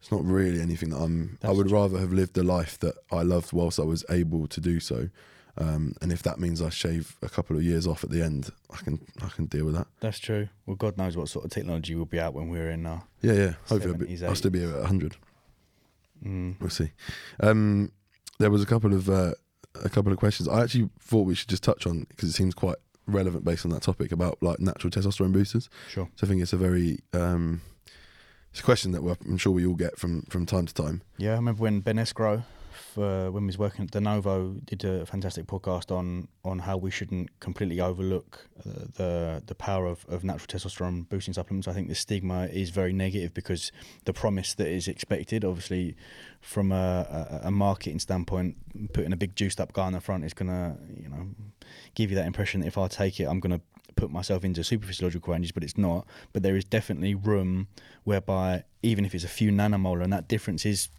It's 0.00 0.12
not 0.12 0.24
really 0.24 0.60
anything 0.60 0.90
that 0.90 0.98
I'm. 0.98 1.38
I 1.42 1.50
would 1.50 1.68
true. 1.68 1.78
rather 1.78 1.98
have 1.98 2.12
lived 2.12 2.34
the 2.34 2.42
life 2.42 2.78
that 2.80 2.94
I 3.10 3.22
loved 3.22 3.52
whilst 3.54 3.78
I 3.80 3.84
was 3.84 4.04
able 4.10 4.46
to 4.48 4.60
do 4.60 4.78
so, 4.78 5.08
um, 5.56 5.94
and 6.00 6.12
if 6.12 6.22
that 6.24 6.38
means 6.40 6.60
I 6.60 6.68
shave 6.70 7.16
a 7.22 7.28
couple 7.28 7.56
of 7.56 7.62
years 7.62 7.86
off 7.86 8.02
at 8.04 8.10
the 8.10 8.22
end, 8.22 8.50
I 8.72 8.76
can 8.78 9.00
I 9.22 9.28
can 9.28 9.46
deal 9.46 9.64
with 9.66 9.74
that. 9.76 9.86
That's 10.00 10.18
true. 10.18 10.48
Well, 10.66 10.76
God 10.76 10.96
knows 10.98 11.16
what 11.16 11.28
sort 11.28 11.44
of 11.44 11.50
technology 11.50 11.94
will 11.94 12.06
be 12.06 12.18
out 12.20 12.34
when 12.34 12.48
we're 12.48 12.70
in. 12.70 12.86
Uh, 12.86 13.00
Yeah, 13.22 13.32
yeah. 13.32 13.52
Hopefully, 13.68 13.94
I'll, 13.94 14.00
70s, 14.00 14.20
be, 14.20 14.26
I'll 14.26 14.34
still 14.34 14.50
be 14.50 14.64
at 14.64 14.72
100. 14.72 15.16
mm, 16.24 16.54
We'll 16.60 16.70
see. 16.70 16.90
Um, 17.40 17.92
there 18.38 18.50
was 18.50 18.62
a 18.62 18.66
couple 18.66 18.92
of 18.94 19.08
uh, 19.08 19.32
a 19.84 19.88
couple 19.88 20.12
of 20.12 20.18
questions. 20.18 20.48
I 20.48 20.62
actually 20.62 20.88
thought 21.00 21.22
we 21.26 21.34
should 21.34 21.48
just 21.48 21.62
touch 21.62 21.86
on 21.86 22.06
because 22.08 22.28
it 22.28 22.32
seems 22.32 22.54
quite 22.54 22.76
relevant 23.06 23.44
based 23.44 23.64
on 23.66 23.70
that 23.72 23.82
topic 23.82 24.12
about 24.12 24.42
like 24.42 24.58
natural 24.60 24.90
testosterone 24.90 25.32
boosters. 25.32 25.68
sure. 25.88 26.08
So 26.16 26.26
I 26.26 26.28
think 26.28 26.42
it's 26.42 26.52
a 26.52 26.56
very 26.56 26.98
um, 27.12 27.60
it's 28.50 28.60
a 28.60 28.64
question 28.64 28.92
that 28.92 29.02
we're, 29.02 29.16
I'm 29.26 29.36
sure 29.36 29.52
we 29.52 29.66
all 29.66 29.74
get 29.74 29.98
from 29.98 30.22
from 30.22 30.46
time 30.46 30.66
to 30.66 30.74
time. 30.74 31.02
Yeah, 31.16 31.32
I 31.32 31.36
remember 31.36 31.62
when 31.62 31.80
Ben 31.80 31.98
Escrow 31.98 32.44
for 32.94 33.30
when 33.32 33.42
we 33.42 33.48
was 33.48 33.58
working 33.58 33.84
at 33.84 33.90
De 33.90 34.00
Novo, 34.00 34.52
did 34.64 34.84
a 34.84 35.04
fantastic 35.04 35.46
podcast 35.46 35.90
on 35.90 36.28
on 36.44 36.60
how 36.60 36.76
we 36.76 36.90
shouldn't 36.92 37.28
completely 37.40 37.80
overlook 37.80 38.48
uh, 38.60 38.86
the 38.94 39.42
the 39.46 39.54
power 39.54 39.86
of, 39.86 40.06
of 40.08 40.22
natural 40.22 40.46
testosterone 40.46 41.08
boosting 41.08 41.34
supplements. 41.34 41.66
I 41.66 41.72
think 41.72 41.88
the 41.88 41.96
stigma 41.96 42.46
is 42.46 42.70
very 42.70 42.92
negative 42.92 43.34
because 43.34 43.72
the 44.04 44.12
promise 44.12 44.54
that 44.54 44.68
is 44.68 44.86
expected, 44.86 45.44
obviously, 45.44 45.96
from 46.40 46.70
a, 46.70 47.40
a, 47.42 47.48
a 47.48 47.50
marketing 47.50 47.98
standpoint, 47.98 48.56
putting 48.92 49.12
a 49.12 49.16
big 49.16 49.34
juiced 49.34 49.60
up 49.60 49.72
guy 49.72 49.86
on 49.86 49.92
the 49.92 50.00
front 50.00 50.24
is 50.24 50.32
gonna 50.32 50.76
you 50.96 51.08
know 51.08 51.26
give 51.94 52.10
you 52.10 52.16
that 52.16 52.26
impression 52.26 52.60
that 52.60 52.68
if 52.68 52.78
I 52.78 52.86
take 52.86 53.18
it, 53.18 53.24
I'm 53.24 53.40
gonna 53.40 53.60
put 53.96 54.10
myself 54.10 54.44
into 54.44 54.62
super 54.62 54.86
physiological 54.86 55.32
ranges, 55.32 55.50
but 55.50 55.64
it's 55.64 55.76
not. 55.76 56.06
But 56.32 56.44
there 56.44 56.56
is 56.56 56.64
definitely 56.64 57.16
room 57.16 57.66
whereby 58.04 58.64
even 58.82 59.04
if 59.04 59.16
it's 59.16 59.24
a 59.24 59.28
few 59.40 59.50
nanomolar, 59.50 60.04
and 60.04 60.12
that 60.12 60.28
difference 60.28 60.64
is 60.64 60.90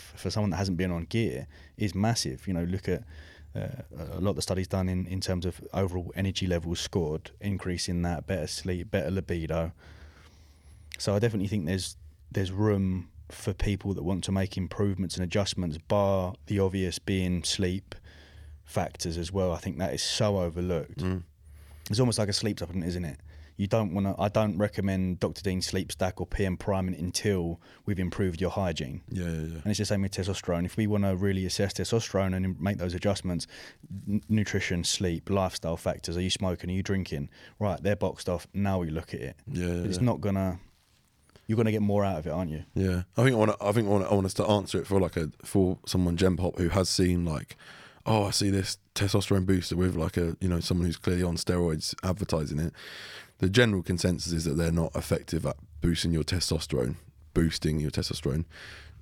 for 0.00 0.30
someone 0.30 0.50
that 0.50 0.56
hasn't 0.56 0.76
been 0.76 0.90
on 0.90 1.04
gear 1.04 1.46
is 1.76 1.94
massive. 1.94 2.46
You 2.46 2.54
know, 2.54 2.64
look 2.64 2.88
at 2.88 3.04
uh, 3.54 3.82
a 4.12 4.20
lot 4.20 4.30
of 4.30 4.36
the 4.36 4.42
studies 4.42 4.68
done 4.68 4.88
in, 4.88 5.06
in 5.06 5.20
terms 5.20 5.44
of 5.44 5.60
overall 5.72 6.12
energy 6.14 6.46
levels 6.46 6.80
scored, 6.80 7.30
increase 7.40 7.88
in 7.88 8.02
that, 8.02 8.26
better 8.26 8.46
sleep, 8.46 8.90
better 8.90 9.10
libido. 9.10 9.72
So 10.98 11.14
I 11.14 11.18
definitely 11.18 11.48
think 11.48 11.66
there's 11.66 11.96
there's 12.30 12.52
room 12.52 13.08
for 13.28 13.52
people 13.52 13.94
that 13.94 14.02
want 14.02 14.24
to 14.24 14.32
make 14.32 14.56
improvements 14.56 15.16
and 15.16 15.24
adjustments, 15.24 15.78
bar 15.78 16.34
the 16.46 16.60
obvious 16.60 16.98
being 16.98 17.42
sleep 17.44 17.94
factors 18.64 19.16
as 19.16 19.32
well. 19.32 19.52
I 19.52 19.58
think 19.58 19.78
that 19.78 19.92
is 19.92 20.02
so 20.02 20.38
overlooked. 20.38 20.98
Mm. 20.98 21.22
It's 21.88 22.00
almost 22.00 22.18
like 22.18 22.28
a 22.28 22.32
sleep 22.32 22.58
supplement, 22.58 22.86
isn't 22.88 23.04
it? 23.04 23.18
You 23.60 23.66
don't 23.66 23.92
want 23.92 24.06
to. 24.06 24.14
I 24.18 24.28
don't 24.30 24.56
recommend 24.56 25.20
Dr. 25.20 25.42
Dean 25.42 25.60
Sleep 25.60 25.92
Stack 25.92 26.18
or 26.18 26.26
PM 26.26 26.56
Priming 26.56 26.94
until 26.94 27.60
we've 27.84 27.98
improved 27.98 28.40
your 28.40 28.48
hygiene. 28.48 29.02
Yeah, 29.10 29.24
yeah, 29.24 29.30
yeah. 29.32 29.58
And 29.62 29.66
it's 29.66 29.78
the 29.78 29.84
same 29.84 30.00
with 30.00 30.12
testosterone. 30.12 30.64
If 30.64 30.78
we 30.78 30.86
want 30.86 31.04
to 31.04 31.14
really 31.14 31.44
assess 31.44 31.74
testosterone 31.74 32.34
and 32.34 32.58
make 32.58 32.78
those 32.78 32.94
adjustments, 32.94 33.46
n- 34.08 34.22
nutrition, 34.30 34.82
sleep, 34.82 35.28
lifestyle 35.28 35.76
factors. 35.76 36.16
Are 36.16 36.22
you 36.22 36.30
smoking? 36.30 36.70
Are 36.70 36.72
you 36.72 36.82
drinking? 36.82 37.28
Right, 37.58 37.78
they're 37.82 37.96
boxed 37.96 38.30
off. 38.30 38.46
Now 38.54 38.78
we 38.78 38.88
look 38.88 39.12
at 39.12 39.20
it. 39.20 39.36
Yeah, 39.46 39.66
yeah, 39.66 39.84
it's 39.84 39.98
yeah. 39.98 40.04
not 40.04 40.22
gonna. 40.22 40.58
You're 41.46 41.58
gonna 41.58 41.70
get 41.70 41.82
more 41.82 42.02
out 42.02 42.18
of 42.18 42.26
it, 42.26 42.30
aren't 42.30 42.50
you? 42.50 42.64
Yeah, 42.74 43.02
I 43.18 43.24
think 43.24 43.34
I 43.34 43.38
want. 43.38 43.56
I 43.60 43.72
think 43.72 43.88
I 43.88 43.90
want, 43.90 44.06
I 44.06 44.14
want 44.14 44.24
us 44.24 44.34
to 44.34 44.46
answer 44.46 44.78
it 44.78 44.86
for 44.86 44.98
like 44.98 45.18
a 45.18 45.32
for 45.44 45.76
someone 45.84 46.16
Gen 46.16 46.38
Pop 46.38 46.56
who 46.56 46.70
has 46.70 46.88
seen 46.88 47.26
like, 47.26 47.58
oh, 48.06 48.24
I 48.24 48.30
see 48.30 48.48
this 48.48 48.78
testosterone 48.94 49.44
booster 49.44 49.76
with 49.76 49.96
like 49.96 50.16
a 50.16 50.38
you 50.40 50.48
know 50.48 50.60
someone 50.60 50.86
who's 50.86 50.96
clearly 50.96 51.24
on 51.24 51.36
steroids 51.36 51.94
advertising 52.02 52.58
it. 52.58 52.72
The 53.40 53.48
general 53.48 53.82
consensus 53.82 54.32
is 54.32 54.44
that 54.44 54.56
they're 54.56 54.70
not 54.70 54.94
effective 54.94 55.46
at 55.46 55.56
boosting 55.80 56.12
your 56.12 56.22
testosterone, 56.22 56.96
boosting 57.32 57.80
your 57.80 57.90
testosterone. 57.90 58.44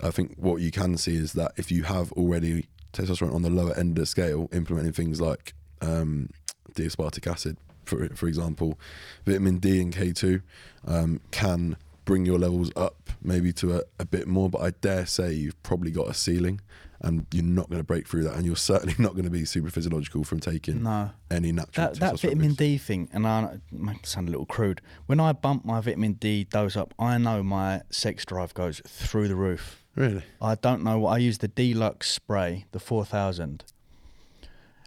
I 0.00 0.10
think 0.10 0.34
what 0.36 0.60
you 0.60 0.70
can 0.70 0.96
see 0.96 1.16
is 1.16 1.32
that 1.32 1.52
if 1.56 1.72
you 1.72 1.82
have 1.82 2.12
already 2.12 2.66
testosterone 2.92 3.34
on 3.34 3.42
the 3.42 3.50
lower 3.50 3.74
end 3.74 3.98
of 3.98 4.02
the 4.02 4.06
scale, 4.06 4.48
implementing 4.52 4.92
things 4.92 5.20
like 5.20 5.54
um, 5.80 6.30
D-aspartic 6.74 7.26
acid, 7.26 7.56
for 7.84 8.08
for 8.14 8.28
example, 8.28 8.78
vitamin 9.26 9.58
D 9.58 9.80
and 9.80 9.92
K 9.92 10.12
two 10.12 10.42
um, 10.86 11.20
can 11.32 11.76
bring 12.08 12.24
your 12.24 12.38
levels 12.38 12.72
up 12.74 13.10
maybe 13.22 13.52
to 13.52 13.76
a, 13.76 13.82
a 14.00 14.04
bit 14.06 14.26
more. 14.26 14.48
But 14.48 14.62
I 14.62 14.70
dare 14.70 15.04
say 15.04 15.32
you've 15.34 15.62
probably 15.62 15.90
got 15.90 16.08
a 16.08 16.14
ceiling, 16.14 16.60
and 17.02 17.26
you're 17.32 17.44
not 17.44 17.68
going 17.68 17.78
to 17.80 17.84
break 17.84 18.08
through 18.08 18.24
that, 18.24 18.34
and 18.34 18.46
you're 18.46 18.56
certainly 18.56 18.94
not 18.98 19.12
going 19.12 19.24
to 19.26 19.30
be 19.30 19.44
super 19.44 19.68
physiological 19.70 20.24
from 20.24 20.40
taking 20.40 20.82
No. 20.82 21.10
any 21.30 21.52
natural 21.52 21.88
That 21.88 22.00
that 22.00 22.20
vitamin. 22.20 22.54
D 22.54 22.78
thing, 22.78 23.08
and 23.12 23.26
I 23.26 23.58
might 23.70 24.06
sound 24.06 24.28
a 24.28 24.30
little 24.30 24.46
crude. 24.46 24.80
When 25.06 25.20
I 25.20 25.32
bump 25.32 25.64
my 25.66 25.80
vitamin 25.82 26.14
D 26.14 26.44
dose 26.44 26.76
up, 26.76 26.94
I 26.98 27.18
know 27.18 27.42
my 27.42 27.82
sex 27.90 28.24
drive 28.24 28.54
goes 28.54 28.80
through 28.86 29.28
the 29.28 29.36
roof. 29.36 29.84
Really? 29.94 30.22
I 30.40 30.54
don't 30.54 30.82
know 30.82 30.98
what 31.00 31.10
I 31.10 31.18
use 31.18 31.38
the 31.38 31.48
DLux 31.48 32.04
spray, 32.04 32.64
the 32.72 32.80
four 32.80 33.04
thousand. 33.04 33.64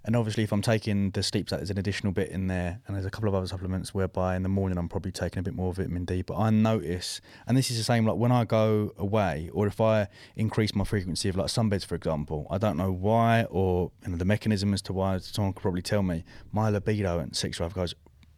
And 0.04 0.16
obviously, 0.16 0.44
if 0.44 0.52
I'm 0.52 0.64
taking 0.64 1.12
the 1.12 1.22
sleep 1.22 1.48
stack, 1.48 1.60
there's 1.60 1.70
an 1.70 1.78
additional 1.78 2.12
bit 2.12 2.30
in 2.30 2.48
there, 2.48 2.80
and 2.88 2.96
there's 2.96 3.06
a 3.06 3.12
couple 3.12 3.30
of 3.30 3.36
other 3.36 3.46
supplements 3.46 3.94
whereby 3.94 4.36
in 4.36 4.42
the 4.42 4.50
morning 4.50 4.80
I'm 4.80 4.90
probably 4.90 5.12
taking 5.12 5.40
a 5.40 5.44
bit 5.44 5.54
more 5.54 5.72
vitamin 5.74 6.06
D. 6.06 6.24
But 6.24 6.40
I 6.40 6.50
notice, 6.50 7.22
and 7.46 7.56
this 7.56 7.70
is 7.70 7.78
the 7.78 7.84
same 7.84 8.08
like 8.08 8.16
when 8.18 8.32
I 8.32 8.46
go 8.46 8.94
away, 8.98 9.52
or 9.54 9.68
if 9.68 9.80
I 9.80 10.08
increase 10.36 10.74
my 10.74 10.86
frequency 10.86 11.30
of 11.30 11.36
like 11.36 11.48
sunbeds, 11.48 11.86
for 11.86 11.94
example, 11.94 12.48
I 12.50 12.58
don't 12.58 12.78
know 12.78 12.92
why, 12.92 13.44
or 13.44 13.92
you 14.04 14.12
know, 14.12 14.18
the 14.18 14.26
mechanism 14.26 14.74
as 14.74 14.82
to 14.84 14.94
why. 14.94 15.20
Someone 15.20 15.54
could 15.54 15.62
probably 15.62 15.84
tell 15.84 16.02
me. 16.02 16.24
My 16.52 16.70
libido 16.70 17.20
and 17.20 17.36
sex 17.36 17.58
drive 17.58 17.76
goes 17.76 17.94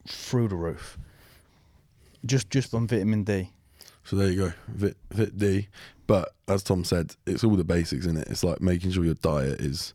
through 0.06 0.50
the 0.50 0.58
roof. 0.58 0.98
Just 2.26 2.50
just 2.50 2.74
on 2.74 2.88
vitamin 2.88 3.24
D. 3.24 3.52
So 4.04 4.18
there 4.18 4.30
you 4.30 4.36
go, 4.36 4.54
Vit, 4.68 4.98
Vit 5.12 5.38
D. 5.38 5.70
But 6.08 6.34
as 6.50 6.62
Tom 6.62 6.84
said, 6.84 7.16
it's 7.26 7.44
all 7.46 7.56
the 7.56 7.64
basics 7.64 8.06
in 8.06 8.18
it. 8.18 8.28
It's 8.30 8.44
like 8.44 8.60
making 8.60 8.92
sure 8.92 9.06
your 9.06 9.14
diet 9.14 9.62
is 9.62 9.94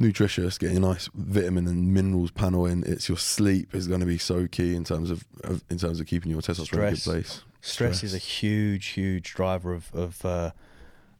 nutritious, 0.00 0.58
getting 0.58 0.78
a 0.78 0.80
nice 0.80 1.08
vitamin 1.14 1.68
and 1.68 1.92
minerals 1.92 2.30
panel 2.30 2.66
in. 2.66 2.82
It's 2.84 3.08
your 3.08 3.18
sleep 3.18 3.74
is 3.74 3.86
going 3.86 4.00
to 4.00 4.06
be 4.06 4.18
so 4.18 4.48
key 4.48 4.74
in 4.74 4.82
terms 4.82 5.10
of, 5.10 5.24
of 5.44 5.62
in 5.70 5.78
terms 5.78 6.00
of 6.00 6.06
keeping 6.06 6.32
your 6.32 6.40
testosterone 6.40 6.78
in 6.78 6.84
a 6.84 6.90
good 6.92 7.02
place. 7.02 7.42
Stress, 7.60 8.02
is 8.02 8.14
a 8.14 8.18
huge, 8.18 8.86
huge 8.86 9.34
driver 9.34 9.74
of 9.74 9.94
of 9.94 10.24
uh, 10.24 10.50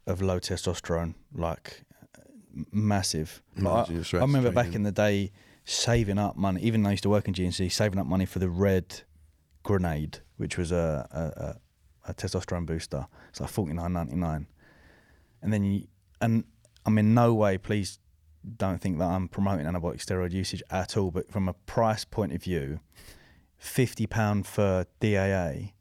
of 0.06 0.22
low 0.22 0.40
testosterone, 0.40 1.14
like 1.34 1.82
massive. 2.72 3.42
Like, 3.56 3.90
I, 3.90 4.02
stress, 4.02 4.20
I 4.20 4.24
remember 4.24 4.50
back 4.50 4.74
in 4.74 4.82
the 4.82 4.92
day 4.92 5.30
saving 5.64 6.18
up 6.18 6.36
money. 6.36 6.62
Even 6.62 6.82
though 6.82 6.88
I 6.88 6.92
used 6.92 7.02
to 7.02 7.10
work 7.10 7.28
in 7.28 7.34
GNC, 7.34 7.70
saving 7.70 7.98
up 7.98 8.06
money 8.06 8.24
for 8.24 8.38
the 8.38 8.48
red 8.48 9.02
grenade, 9.62 10.20
which 10.38 10.56
was 10.56 10.72
a 10.72 11.06
a, 11.12 12.08
a, 12.08 12.10
a 12.10 12.14
testosterone 12.14 12.66
booster. 12.66 13.06
It's 13.28 13.40
like 13.40 13.50
forty 13.50 13.74
nine 13.74 13.92
ninety 13.92 14.16
nine, 14.16 14.46
and 15.42 15.52
then 15.52 15.62
you 15.64 15.86
and 16.22 16.44
I'm 16.86 16.96
in 16.98 17.14
no 17.14 17.34
way, 17.34 17.58
please 17.58 17.98
don't 18.56 18.80
think 18.80 18.98
that 18.98 19.06
I'm 19.06 19.28
promoting 19.28 19.66
anabolic 19.66 20.04
steroid 20.04 20.32
usage 20.32 20.62
at 20.70 20.96
all. 20.96 21.10
But 21.10 21.30
from 21.30 21.48
a 21.48 21.52
price 21.52 22.04
point 22.04 22.32
of 22.32 22.42
view, 22.42 22.80
fifty 23.58 24.06
pound 24.06 24.46
for 24.46 24.86
DAA, 25.00 25.72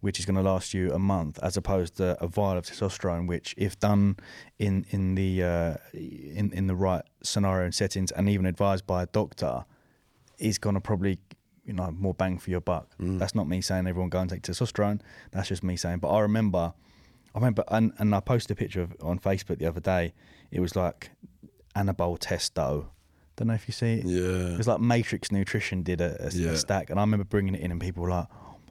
which 0.00 0.18
is 0.18 0.26
going 0.26 0.36
to 0.36 0.42
last 0.42 0.74
you 0.74 0.92
a 0.92 0.98
month, 0.98 1.38
as 1.42 1.56
opposed 1.56 1.96
to 1.96 2.16
a 2.22 2.26
vial 2.26 2.58
of 2.58 2.64
testosterone, 2.64 3.26
which, 3.28 3.54
if 3.56 3.78
done 3.78 4.16
in 4.58 4.86
in 4.90 5.14
the 5.14 5.42
uh, 5.42 5.74
in 5.92 6.52
in 6.52 6.66
the 6.66 6.74
right 6.74 7.02
scenario 7.22 7.64
and 7.64 7.74
settings, 7.74 8.10
and 8.12 8.28
even 8.28 8.46
advised 8.46 8.86
by 8.86 9.02
a 9.02 9.06
doctor, 9.06 9.64
is 10.38 10.58
going 10.58 10.74
to 10.74 10.80
probably 10.80 11.18
you 11.64 11.72
know 11.72 11.90
more 11.92 12.14
bang 12.14 12.38
for 12.38 12.50
your 12.50 12.60
buck. 12.60 12.88
That's 13.18 13.34
not 13.34 13.46
me 13.46 13.60
saying 13.60 13.86
everyone 13.86 14.10
go 14.10 14.20
and 14.20 14.30
take 14.30 14.42
testosterone. 14.42 15.00
That's 15.30 15.48
just 15.48 15.62
me 15.62 15.76
saying. 15.76 15.98
But 15.98 16.08
I 16.08 16.20
remember, 16.20 16.72
I 17.34 17.38
remember, 17.38 17.62
and, 17.68 17.92
and 17.98 18.14
I 18.14 18.20
posted 18.20 18.50
a 18.52 18.54
picture 18.58 18.80
of 18.82 18.96
on 19.00 19.18
Facebook 19.18 19.58
the 19.58 19.66
other 19.66 19.80
day. 19.80 20.14
It 20.50 20.60
was 20.60 20.74
like 20.74 21.10
Anabol 21.76 22.18
Testo. 22.18 22.86
Don't 23.36 23.48
know 23.48 23.54
if 23.54 23.66
you 23.68 23.72
see 23.72 23.94
it. 23.94 24.04
Yeah. 24.04 24.52
It 24.54 24.58
was 24.58 24.66
like 24.68 24.80
Matrix 24.80 25.32
Nutrition 25.32 25.82
did 25.82 26.00
a, 26.00 26.16
a- 26.24 26.26
a 26.26 26.56
stack, 26.56 26.90
and 26.90 26.98
I 26.98 27.02
remember 27.02 27.24
bringing 27.24 27.54
it 27.54 27.60
in, 27.62 27.70
and 27.70 27.80
people 27.80 28.02
were 28.02 28.10
like, 28.10 28.26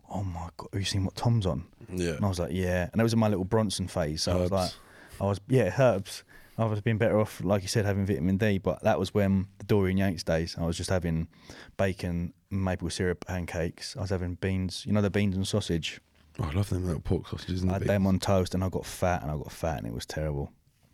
"Oh 0.09 0.23
my 0.23 0.49
god, 0.57 0.69
have 0.73 0.81
you 0.81 0.85
seen 0.85 1.05
what 1.05 1.15
Tom's 1.15 1.45
on?" 1.45 1.65
Yeah. 1.91 2.11
And 2.11 2.25
I 2.25 2.27
was 2.29 2.39
like, 2.39 2.51
"Yeah," 2.51 2.89
and 2.91 2.99
it 2.99 3.03
was 3.03 3.13
in 3.13 3.19
my 3.19 3.27
little 3.29 3.45
Bronson 3.45 3.87
phase. 3.87 4.23
So 4.23 4.33
I 4.33 4.35
was 4.41 4.51
like, 4.51 4.71
"I 5.19 5.25
was 5.25 5.39
yeah, 5.47 5.73
herbs." 5.79 6.23
I 6.57 6.65
was 6.65 6.81
being 6.81 6.97
better 6.97 7.17
off, 7.17 7.41
like 7.41 7.61
you 7.61 7.69
said, 7.69 7.85
having 7.85 8.05
vitamin 8.05 8.35
D. 8.37 8.57
But 8.57 8.83
that 8.83 8.99
was 8.99 9.13
when 9.13 9.47
the 9.59 9.63
Dorian 9.63 9.97
Yates 9.97 10.23
days. 10.23 10.57
I 10.59 10.65
was 10.65 10.75
just 10.75 10.89
having 10.89 11.29
bacon, 11.77 12.33
maple 12.51 12.89
syrup 12.89 13.25
pancakes. 13.25 13.95
I 13.95 14.01
was 14.01 14.09
having 14.09 14.35
beans, 14.35 14.83
you 14.85 14.91
know, 14.91 15.01
the 15.01 15.09
beans 15.09 15.35
and 15.37 15.47
sausage. 15.47 16.01
Oh, 16.37 16.43
I 16.43 16.51
love 16.51 16.69
them 16.69 16.85
little 16.85 17.01
pork 17.01 17.27
sausages. 17.29 17.61
And 17.61 17.71
I 17.71 17.75
had 17.75 17.83
them 17.83 18.05
on 18.05 18.19
toast, 18.19 18.53
and 18.53 18.63
I 18.63 18.67
got 18.69 18.85
fat, 18.85 19.21
and 19.21 19.31
I 19.31 19.37
got 19.37 19.51
fat, 19.51 19.77
and 19.77 19.87
it 19.87 19.93
was 19.93 20.05
terrible. 20.05 20.51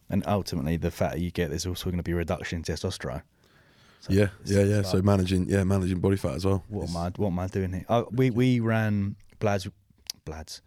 And 0.09 0.23
ultimately, 0.27 0.77
the 0.77 0.91
fatter 0.91 1.17
you 1.17 1.31
get, 1.31 1.49
there's 1.49 1.65
also 1.65 1.85
going 1.85 1.97
to 1.97 2.03
be 2.03 2.11
a 2.11 2.15
reduction 2.15 2.57
in 2.57 2.63
testosterone. 2.63 3.23
So 4.01 4.13
yeah, 4.13 4.27
yeah, 4.45 4.61
yeah. 4.63 4.75
like- 4.77 4.85
So 4.85 5.01
managing, 5.01 5.49
yeah, 5.49 5.63
managing 5.63 5.99
body 5.99 6.15
fat 6.15 6.35
as 6.35 6.45
well. 6.45 6.63
what 6.69 6.89
am 6.89 6.95
I 6.97 7.09
what 7.15 7.27
am 7.29 7.39
I 7.39 7.47
doing 7.47 7.73
here? 7.73 7.85
Oh, 7.89 8.07
we 8.11 8.29
we 8.29 8.59
ran 8.59 9.15
blads, 9.39 9.67
bloods. 10.25 10.61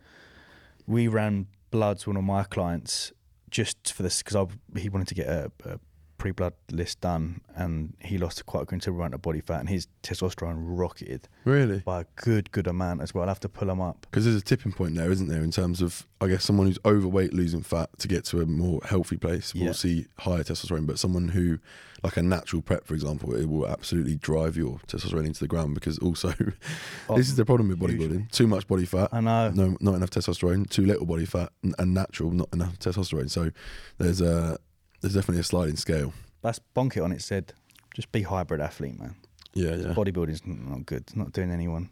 We 0.87 1.07
ran 1.07 1.47
bloods 1.71 2.07
one 2.07 2.17
of 2.17 2.25
my 2.25 2.43
clients 2.45 3.13
just 3.51 3.93
for 3.93 4.03
this 4.03 4.23
because 4.23 4.49
he 4.77 4.89
wanted 4.89 5.09
to 5.09 5.15
get 5.15 5.27
a, 5.29 5.53
a 5.65 5.79
pre-blood 6.19 6.53
list 6.73 7.01
done 7.01 7.41
and 7.55 7.95
he 8.01 8.19
lost 8.19 8.45
quite 8.45 8.65
a 8.65 8.67
considerable 8.67 9.01
amount 9.03 9.15
of 9.15 9.23
body 9.23 9.41
fat 9.41 9.61
and 9.61 9.69
his 9.69 9.87
testosterone 10.03 10.57
rocketed 10.59 11.29
Really? 11.45 11.79
by 11.79 12.01
a 12.03 12.05
good 12.17 12.51
good 12.51 12.67
amount 12.67 13.01
as 13.01 13.15
well. 13.15 13.23
I'll 13.23 13.29
have 13.29 13.41
to 13.41 13.49
pull 13.49 13.71
him 13.71 13.81
up. 13.81 14.07
Because 14.11 14.25
there's 14.25 14.37
a 14.37 14.41
tipping 14.43 14.73
point 14.73 14.95
there, 14.97 15.11
isn't 15.11 15.29
there, 15.29 15.43
in 15.43 15.51
terms 15.53 15.81
of, 15.81 16.07
I 16.21 16.27
guess, 16.29 16.45
someone 16.45 16.67
who's 16.67 16.79
overweight 16.85 17.33
losing 17.33 17.63
fat 17.63 17.89
to 18.01 18.09
get 18.09 18.25
to 18.27 18.41
a 18.41 18.47
more 18.47 18.81
healthy 18.85 19.17
place 19.17 19.55
will 19.55 19.63
Yeah. 19.63 19.73
see 19.73 20.07
higher 20.19 20.43
testosterone. 20.43 20.87
But 20.87 20.99
someone 20.99 21.29
who, 21.29 21.59
like 22.03 22.17
a 22.17 22.23
natural 22.23 22.63
prep, 22.63 22.85
for 22.87 22.95
example, 22.95 23.35
it 23.35 23.47
will 23.49 23.67
absolutely 23.69 24.17
drive 24.17 24.57
your 24.57 24.81
testosterone 24.89 25.27
into 25.27 25.41
the 25.41 25.49
ground 25.49 25.75
because 25.75 25.99
also, 25.99 26.35
Oh, 27.09 27.17
this 27.17 27.29
is 27.29 27.37
the 27.37 27.45
problem 27.45 27.69
with 27.69 27.79
bodybuilding 27.79 28.01
usually. 28.01 28.27
too 28.33 28.47
much 28.47 28.67
body 28.67 28.85
fat. 28.85 29.09
I 29.13 29.21
know. 29.21 29.51
No, 29.51 29.77
not 29.81 29.95
enough 29.95 30.11
testosterone. 30.11 30.69
Too 30.69 30.85
little 30.85 31.07
body 31.07 31.25
fat, 31.27 31.53
and, 31.63 31.75
and 31.79 31.95
natural, 31.95 32.31
not 32.33 32.49
enough 32.53 32.79
testosterone. 32.79 33.31
So 33.31 33.51
there's 33.99 34.21
a 34.21 34.59
there's 35.01 35.15
definitely 35.15 35.41
a 35.41 35.45
sliding 35.45 35.77
scale. 35.77 36.13
That's 36.43 36.61
bonk 36.77 36.97
it 36.97 37.01
on 37.03 37.13
it 37.13 37.23
said 37.23 37.53
just 37.95 38.13
be 38.13 38.23
hybrid 38.23 38.61
athlete, 38.61 38.99
man. 38.99 39.17
Yeah, 39.55 39.75
yeah. 39.75 39.93
Bodybuilding's 39.95 40.43
not 40.47 40.87
good. 40.87 41.03
It's 41.03 41.17
not 41.17 41.33
doing 41.33 41.51
anyone 41.51 41.91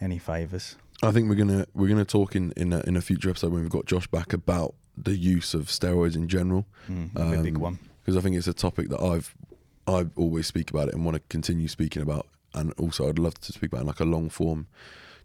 any 0.00 0.18
favours. 0.18 0.76
I 1.02 1.10
think 1.12 1.28
we're 1.28 1.36
gonna 1.36 1.66
we're 1.74 1.88
gonna 1.88 2.04
talk 2.04 2.34
in 2.36 2.52
in 2.56 2.72
a, 2.72 2.80
in 2.80 2.96
a 2.96 3.00
future 3.00 3.30
episode 3.30 3.52
when 3.52 3.62
we've 3.62 3.70
got 3.70 3.86
Josh 3.86 4.06
back 4.08 4.32
about 4.32 4.74
the 4.96 5.16
use 5.16 5.54
of 5.54 5.66
steroids 5.66 6.16
in 6.16 6.28
general 6.28 6.66
Mm, 6.90 7.10
a 7.14 7.42
big 7.42 7.54
Um, 7.56 7.60
one. 7.62 7.78
because 8.04 8.16
I 8.16 8.20
think 8.20 8.36
it's 8.36 8.48
a 8.48 8.52
topic 8.52 8.88
that 8.90 9.00
I've 9.00 9.34
I 9.86 10.06
always 10.16 10.46
speak 10.46 10.70
about 10.70 10.88
it 10.88 10.94
and 10.94 11.04
want 11.04 11.14
to 11.16 11.22
continue 11.30 11.66
speaking 11.68 12.02
about, 12.02 12.26
and 12.52 12.72
also 12.74 13.08
I'd 13.08 13.18
love 13.18 13.38
to 13.40 13.52
speak 13.52 13.70
about 13.72 13.82
in 13.82 13.86
like 13.86 14.00
a 14.00 14.04
long 14.04 14.28
form 14.28 14.66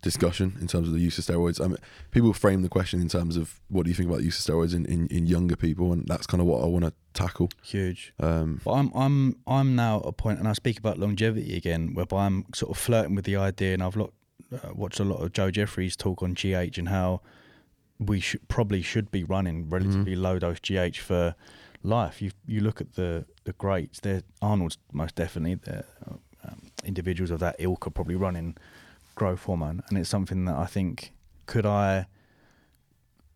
discussion 0.03 0.55
in 0.61 0.67
terms 0.67 0.87
of 0.87 0.93
the 0.93 0.99
use 0.99 1.17
of 1.17 1.25
steroids. 1.25 1.59
I 1.63 1.67
mean, 1.67 1.77
people 2.11 2.33
frame 2.33 2.61
the 2.61 2.69
question 2.69 3.01
in 3.01 3.07
terms 3.09 3.35
of 3.37 3.59
what 3.69 3.83
do 3.83 3.89
you 3.89 3.95
think 3.95 4.07
about 4.09 4.19
the 4.19 4.25
use 4.25 4.37
of 4.47 4.53
steroids 4.53 4.75
in, 4.75 4.85
in, 4.85 5.07
in 5.07 5.25
younger 5.25 5.55
people, 5.55 5.91
and 5.91 6.05
that's 6.07 6.27
kind 6.27 6.41
of 6.41 6.47
what 6.47 6.63
I 6.63 6.67
want 6.67 6.85
to 6.85 6.93
tackle. 7.13 7.49
Huge. 7.63 8.13
Um, 8.19 8.61
But 8.63 8.73
I'm 8.73 8.91
I'm 8.93 9.35
I'm 9.47 9.75
now 9.75 9.99
at 10.01 10.05
a 10.05 10.11
point, 10.11 10.39
and 10.39 10.47
I 10.47 10.53
speak 10.53 10.77
about 10.77 10.99
longevity 10.99 11.55
again, 11.57 11.93
whereby 11.95 12.25
I'm 12.27 12.45
sort 12.53 12.71
of 12.71 12.77
flirting 12.77 13.15
with 13.15 13.25
the 13.25 13.37
idea, 13.37 13.73
and 13.73 13.81
I've 13.81 13.97
uh, 13.97 14.07
watched 14.75 14.99
a 14.99 15.03
lot 15.03 15.21
of 15.23 15.33
Joe 15.33 15.49
Jeffries 15.49 15.95
talk 15.95 16.21
on 16.21 16.33
GH 16.33 16.77
and 16.77 16.89
how 16.89 17.21
we 17.99 18.19
should 18.19 18.47
probably 18.47 18.81
should 18.81 19.09
be 19.11 19.23
running 19.23 19.69
relatively 19.69 20.15
low 20.15 20.37
dose 20.39 20.59
GH 20.59 20.97
for 20.97 21.35
life. 21.81 22.21
You 22.21 22.31
you 22.45 22.61
look 22.61 22.81
at 22.81 22.93
the 22.93 23.25
the 23.45 23.53
greats, 23.53 23.99
they're 23.99 24.23
Arnold's 24.41 24.77
most 24.91 25.15
definitely 25.15 25.55
the 25.55 25.85
um, 26.45 26.61
individuals 26.83 27.31
of 27.31 27.39
that 27.39 27.55
ilk 27.59 27.87
are 27.87 27.91
probably 27.91 28.15
running 28.15 28.57
growth 29.15 29.43
hormone, 29.43 29.81
and 29.89 29.97
it's 29.97 30.09
something 30.09 30.45
that 30.45 30.55
I 30.55 30.65
think 30.65 31.13
could 31.45 31.65
I 31.65 32.07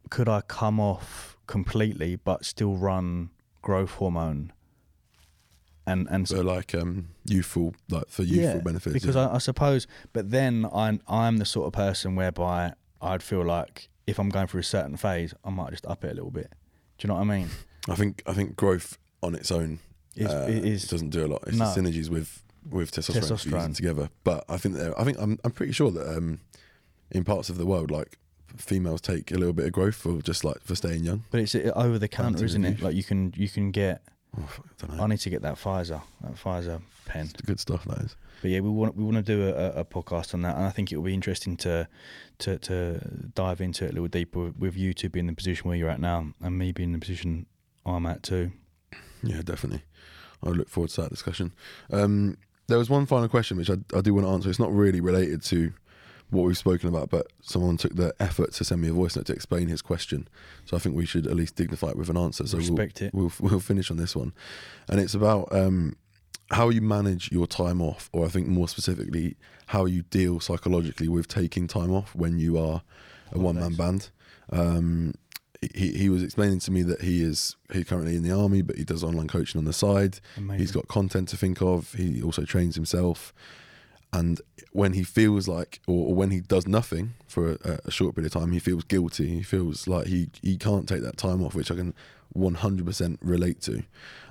could 0.09 0.29
I 0.29 0.41
come 0.41 0.79
off 0.79 1.37
completely 1.47 2.15
but 2.15 2.45
still 2.45 2.75
run 2.75 3.29
growth 3.61 3.91
hormone 3.91 4.51
and 5.85 6.07
and 6.09 6.27
so 6.27 6.41
like 6.41 6.73
um, 6.75 7.09
youthful, 7.25 7.73
like 7.89 8.09
for 8.09 8.23
youthful 8.23 8.61
benefits. 8.61 8.93
because 8.93 9.15
yeah. 9.15 9.27
I, 9.27 9.35
I 9.35 9.37
suppose 9.37 9.87
but 10.13 10.31
then 10.31 10.67
I'm 10.73 11.01
I'm 11.07 11.37
the 11.37 11.45
sort 11.45 11.67
of 11.67 11.73
person 11.73 12.15
whereby 12.15 12.73
I'd 13.01 13.23
feel 13.23 13.43
like 13.45 13.89
if 14.05 14.19
I'm 14.19 14.29
going 14.29 14.47
through 14.47 14.61
a 14.61 14.63
certain 14.63 14.97
phase 14.97 15.33
I 15.43 15.49
might 15.49 15.71
just 15.71 15.85
up 15.85 16.03
it 16.03 16.11
a 16.11 16.13
little 16.15 16.31
bit 16.31 16.51
do 16.97 17.05
you 17.05 17.09
know 17.09 17.15
what 17.15 17.21
I 17.21 17.25
mean 17.25 17.49
I 17.89 17.95
think 17.95 18.23
I 18.25 18.33
think 18.33 18.55
growth 18.55 18.97
on 19.23 19.35
its 19.35 19.51
own 19.51 19.79
It's- 20.15 20.33
uh, 20.33 20.47
it 20.49 20.65
is- 20.65 20.87
doesn't 20.87 21.09
do 21.09 21.25
a 21.25 21.27
lot. 21.27 21.43
It's 21.47 21.57
No. 21.57 21.71
the 21.73 21.81
synergies 21.81 22.09
with 22.09 22.43
with 22.69 22.91
testosterone, 22.91 23.21
Testosterone. 23.21 23.75
together. 23.75 24.09
But 24.23 24.43
I 24.49 24.57
think 24.57 24.77
I 24.77 25.03
think 25.03 25.17
I'm 25.19 25.39
I'm 25.43 25.51
pretty 25.51 25.73
sure 25.73 25.91
that 25.91 26.17
um, 26.17 26.39
in 27.11 27.23
parts 27.23 27.49
of 27.49 27.57
the 27.57 27.65
world, 27.65 27.91
like 27.91 28.17
females 28.55 29.01
take 29.01 29.31
a 29.31 29.35
little 29.37 29.53
bit 29.53 29.65
of 29.65 29.71
growth 29.71 29.95
for 29.95 30.21
just 30.21 30.43
like 30.43 30.59
for 30.61 30.75
staying 30.75 31.03
young. 31.03 31.23
but 31.31 31.39
it's 31.41 31.53
uh, 31.53 31.71
over 31.75 31.99
the 31.99 32.07
counter 32.07 32.45
isn't 32.45 32.65
it 32.65 32.81
like 32.81 32.95
you 32.95 33.03
can 33.03 33.33
you 33.35 33.49
can 33.49 33.71
get 33.71 34.01
Oh, 34.37 34.49
I 34.59 34.85
don't 34.85 34.97
know. 34.97 35.03
I 35.03 35.07
need 35.07 35.19
to 35.19 35.29
get 35.29 35.41
that 35.43 35.55
Pfizer 35.55 36.01
that 36.21 36.35
Pfizer 36.35 36.81
pen 37.05 37.29
It's 37.33 37.41
good 37.41 37.59
stuff. 37.59 37.85
That 37.85 37.99
is. 37.99 38.15
But 38.41 38.51
yeah, 38.51 38.59
we 38.59 38.69
want 38.69 38.95
we 38.95 39.03
want 39.03 39.17
to 39.17 39.23
do 39.23 39.47
a, 39.47 39.79
a 39.79 39.85
podcast 39.85 40.33
on 40.33 40.41
that, 40.43 40.55
and 40.57 40.65
I 40.65 40.69
think 40.69 40.91
it 40.91 40.97
will 40.97 41.03
be 41.03 41.13
interesting 41.13 41.57
to 41.57 41.87
to 42.39 42.57
to 42.59 42.99
dive 43.33 43.61
into 43.61 43.85
it 43.85 43.91
a 43.91 43.93
little 43.93 44.07
deeper 44.07 44.39
with, 44.45 44.57
with 44.57 44.75
you 44.77 44.93
two 44.93 45.09
being 45.09 45.23
in 45.23 45.27
the 45.27 45.35
position 45.35 45.67
where 45.67 45.77
you're 45.77 45.89
at 45.89 45.99
now, 45.99 46.27
and 46.41 46.57
me 46.57 46.71
being 46.71 46.89
in 46.89 46.93
the 46.93 46.99
position 46.99 47.47
I'm 47.85 48.05
at 48.05 48.21
too. 48.21 48.51
Yeah, 49.23 49.41
definitely. 49.43 49.83
I 50.43 50.49
look 50.49 50.69
forward 50.69 50.91
to 50.91 51.01
that 51.01 51.09
discussion. 51.09 51.53
Um, 51.91 52.37
there 52.67 52.77
was 52.77 52.89
one 52.89 53.05
final 53.05 53.27
question 53.27 53.57
which 53.57 53.69
I, 53.69 53.77
I 53.95 54.01
do 54.01 54.13
want 54.13 54.25
to 54.27 54.31
answer. 54.31 54.49
It's 54.49 54.59
not 54.59 54.73
really 54.73 55.01
related 55.01 55.41
to 55.43 55.73
what 56.29 56.43
we've 56.43 56.57
spoken 56.57 56.89
about, 56.89 57.09
but 57.09 57.27
someone 57.41 57.77
took 57.77 57.95
the 57.95 58.13
effort 58.19 58.51
to 58.53 58.63
send 58.63 58.81
me 58.81 58.89
a 58.89 58.93
voice 58.93 59.15
note 59.15 59.25
to 59.27 59.33
explain 59.33 59.67
his 59.67 59.81
question. 59.81 60.27
So 60.65 60.75
I 60.75 60.79
think 60.79 60.95
we 60.95 61.05
should 61.05 61.25
at 61.25 61.35
least 61.35 61.55
dignify 61.55 61.89
it 61.89 61.97
with 61.97 62.09
an 62.09 62.17
answer. 62.17 62.45
So 62.45 62.57
Respect 62.57 63.01
we'll, 63.01 63.07
it. 63.07 63.13
We'll, 63.13 63.31
we'll 63.51 63.59
finish 63.59 63.89
on 63.89 63.97
this 63.97 64.15
one, 64.15 64.33
and 64.89 64.99
it's 64.99 65.13
about 65.13 65.47
um, 65.53 65.95
how 66.51 66.69
you 66.69 66.81
manage 66.81 67.31
your 67.31 67.47
time 67.47 67.81
off, 67.81 68.09
or 68.11 68.25
I 68.25 68.29
think 68.29 68.47
more 68.47 68.67
specifically, 68.67 69.37
how 69.67 69.85
you 69.85 70.03
deal 70.03 70.39
psychologically 70.39 71.07
with 71.07 71.27
taking 71.27 71.67
time 71.67 71.93
off 71.93 72.13
when 72.13 72.39
you 72.39 72.57
are 72.57 72.81
a 73.31 73.39
one 73.39 73.55
man 73.55 73.73
band. 73.73 74.09
Um, 74.51 75.13
he 75.73 75.91
he 75.91 76.09
was 76.09 76.23
explaining 76.23 76.59
to 76.59 76.71
me 76.71 76.83
that 76.83 77.01
he 77.01 77.21
is 77.21 77.55
he's 77.71 77.85
currently 77.85 78.15
in 78.15 78.23
the 78.23 78.31
army, 78.31 78.61
but 78.61 78.77
he 78.77 78.83
does 78.83 79.03
online 79.03 79.27
coaching 79.27 79.59
on 79.59 79.65
the 79.65 79.73
side. 79.73 80.19
Amazing. 80.37 80.59
He's 80.59 80.71
got 80.71 80.87
content 80.87 81.29
to 81.29 81.37
think 81.37 81.61
of. 81.61 81.93
He 81.93 82.21
also 82.21 82.43
trains 82.43 82.75
himself, 82.75 83.33
and 84.13 84.41
when 84.71 84.93
he 84.93 85.03
feels 85.03 85.47
like, 85.47 85.79
or, 85.87 86.09
or 86.09 86.15
when 86.15 86.31
he 86.31 86.39
does 86.39 86.67
nothing 86.67 87.13
for 87.27 87.53
a, 87.63 87.79
a 87.85 87.91
short 87.91 88.15
period 88.15 88.33
of 88.33 88.41
time, 88.41 88.51
he 88.51 88.59
feels 88.59 88.83
guilty. 88.83 89.27
He 89.27 89.43
feels 89.43 89.87
like 89.87 90.07
he 90.07 90.29
he 90.41 90.57
can't 90.57 90.87
take 90.87 91.01
that 91.01 91.17
time 91.17 91.43
off, 91.43 91.55
which 91.55 91.71
I 91.71 91.75
can 91.75 91.93
100% 92.35 93.17
relate 93.21 93.61
to. 93.61 93.83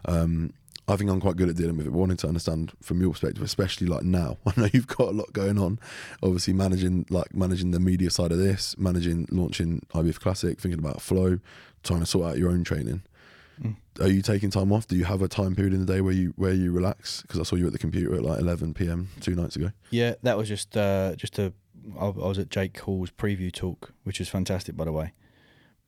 Um, 0.04 0.52
I 0.88 0.96
think 0.96 1.10
I'm 1.10 1.20
quite 1.20 1.36
good 1.36 1.48
at 1.48 1.56
dealing 1.56 1.76
with 1.76 1.86
it. 1.86 1.90
But 1.90 1.98
wanting 1.98 2.16
to 2.18 2.28
understand 2.28 2.72
from 2.80 3.00
your 3.00 3.10
perspective, 3.10 3.42
especially 3.42 3.86
like 3.86 4.04
now, 4.04 4.38
I 4.46 4.52
know 4.56 4.68
you've 4.72 4.86
got 4.86 5.08
a 5.08 5.12
lot 5.12 5.32
going 5.32 5.58
on. 5.58 5.78
Obviously, 6.22 6.52
managing 6.52 7.06
like 7.10 7.34
managing 7.34 7.72
the 7.72 7.80
media 7.80 8.10
side 8.10 8.32
of 8.32 8.38
this, 8.38 8.76
managing 8.78 9.26
launching 9.30 9.82
IBF 9.94 10.20
Classic, 10.20 10.60
thinking 10.60 10.78
about 10.78 11.00
flow, 11.00 11.38
trying 11.82 12.00
to 12.00 12.06
sort 12.06 12.30
out 12.30 12.38
your 12.38 12.50
own 12.50 12.64
training. 12.64 13.02
Mm. 13.60 13.76
Are 14.00 14.08
you 14.08 14.22
taking 14.22 14.50
time 14.50 14.72
off? 14.72 14.86
Do 14.86 14.96
you 14.96 15.04
have 15.04 15.22
a 15.22 15.28
time 15.28 15.56
period 15.56 15.72
in 15.72 15.84
the 15.84 15.92
day 15.92 16.00
where 16.00 16.12
you 16.12 16.34
where 16.36 16.52
you 16.52 16.72
relax? 16.72 17.22
Because 17.22 17.40
I 17.40 17.42
saw 17.42 17.56
you 17.56 17.66
at 17.66 17.72
the 17.72 17.78
computer 17.78 18.14
at 18.14 18.22
like 18.22 18.40
11 18.40 18.74
p.m. 18.74 19.08
two 19.20 19.34
nights 19.34 19.56
ago. 19.56 19.72
Yeah, 19.90 20.14
that 20.22 20.36
was 20.36 20.48
just 20.48 20.76
uh, 20.76 21.14
just 21.16 21.38
a. 21.38 21.52
I 21.98 22.08
was 22.08 22.38
at 22.38 22.50
Jake 22.50 22.78
Hall's 22.80 23.10
preview 23.10 23.52
talk, 23.52 23.92
which 24.02 24.20
is 24.20 24.28
fantastic, 24.28 24.76
by 24.76 24.84
the 24.84 24.92
way. 24.92 25.12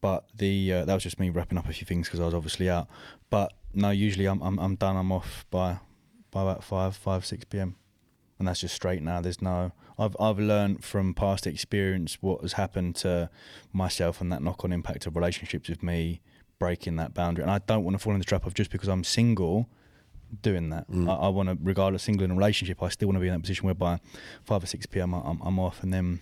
But 0.01 0.29
the 0.35 0.73
uh, 0.73 0.85
that 0.85 0.95
was 0.95 1.03
just 1.03 1.19
me 1.19 1.31
wrapping 1.31 1.59
up 1.59 1.69
a 1.69 1.73
few 1.73 1.87
things 1.87 2.07
because 2.07 2.21
I 2.21 2.25
was 2.25 2.35
obviously 2.35 2.71
out. 2.71 2.87
But 3.31 3.53
no, 3.75 3.91
usually 3.91 4.27
I'm 4.27 4.41
I'm 4.43 4.59
I'm 4.59 4.77
done. 4.77 4.97
I'm 4.97 5.11
off 5.11 5.45
by 5.51 5.79
by 6.31 6.43
about 6.43 6.63
five 6.63 6.97
five 6.97 7.27
six 7.27 7.45
p.m. 7.45 7.77
and 8.39 8.47
that's 8.47 8.61
just 8.61 8.75
straight 8.75 9.03
now. 9.03 9.21
There's 9.21 9.43
no. 9.43 9.73
I've 9.99 10.17
I've 10.21 10.39
learned 10.39 10.85
from 10.85 11.15
past 11.15 11.47
experience 11.47 12.19
what 12.21 12.43
has 12.43 12.53
happened 12.53 12.95
to 12.97 13.29
myself 13.73 14.21
and 14.21 14.31
that 14.33 14.43
knock 14.43 14.65
on 14.65 14.73
impact 14.73 15.07
of 15.07 15.17
relationships 15.17 15.69
with 15.69 15.83
me 15.83 16.21
breaking 16.61 16.97
that 16.97 17.15
boundary. 17.15 17.43
And 17.43 17.51
I 17.51 17.59
don't 17.59 17.85
want 17.85 17.97
to 17.97 17.99
fall 17.99 18.13
in 18.13 18.19
the 18.21 18.25
trap 18.25 18.47
of 18.47 18.55
just 18.55 18.71
because 18.71 18.89
I'm 18.89 19.03
single 19.03 19.69
doing 20.43 20.71
that. 20.71 20.89
Mm. 20.91 21.09
I, 21.09 21.27
I 21.27 21.29
want 21.29 21.49
to, 21.49 21.59
regardless 21.61 22.05
single 22.05 22.25
in 22.25 22.31
a 22.31 22.35
relationship, 22.35 22.83
I 22.83 22.89
still 22.89 23.09
want 23.09 23.17
to 23.17 23.21
be 23.21 23.29
in 23.29 23.33
that 23.33 23.41
position 23.41 23.67
whereby 23.67 23.99
five 24.45 24.63
or 24.63 24.67
six 24.67 24.87
p.m. 24.87 25.15
I'm, 25.15 25.41
I'm 25.43 25.59
off, 25.59 25.83
and 25.83 25.93
then 25.93 26.21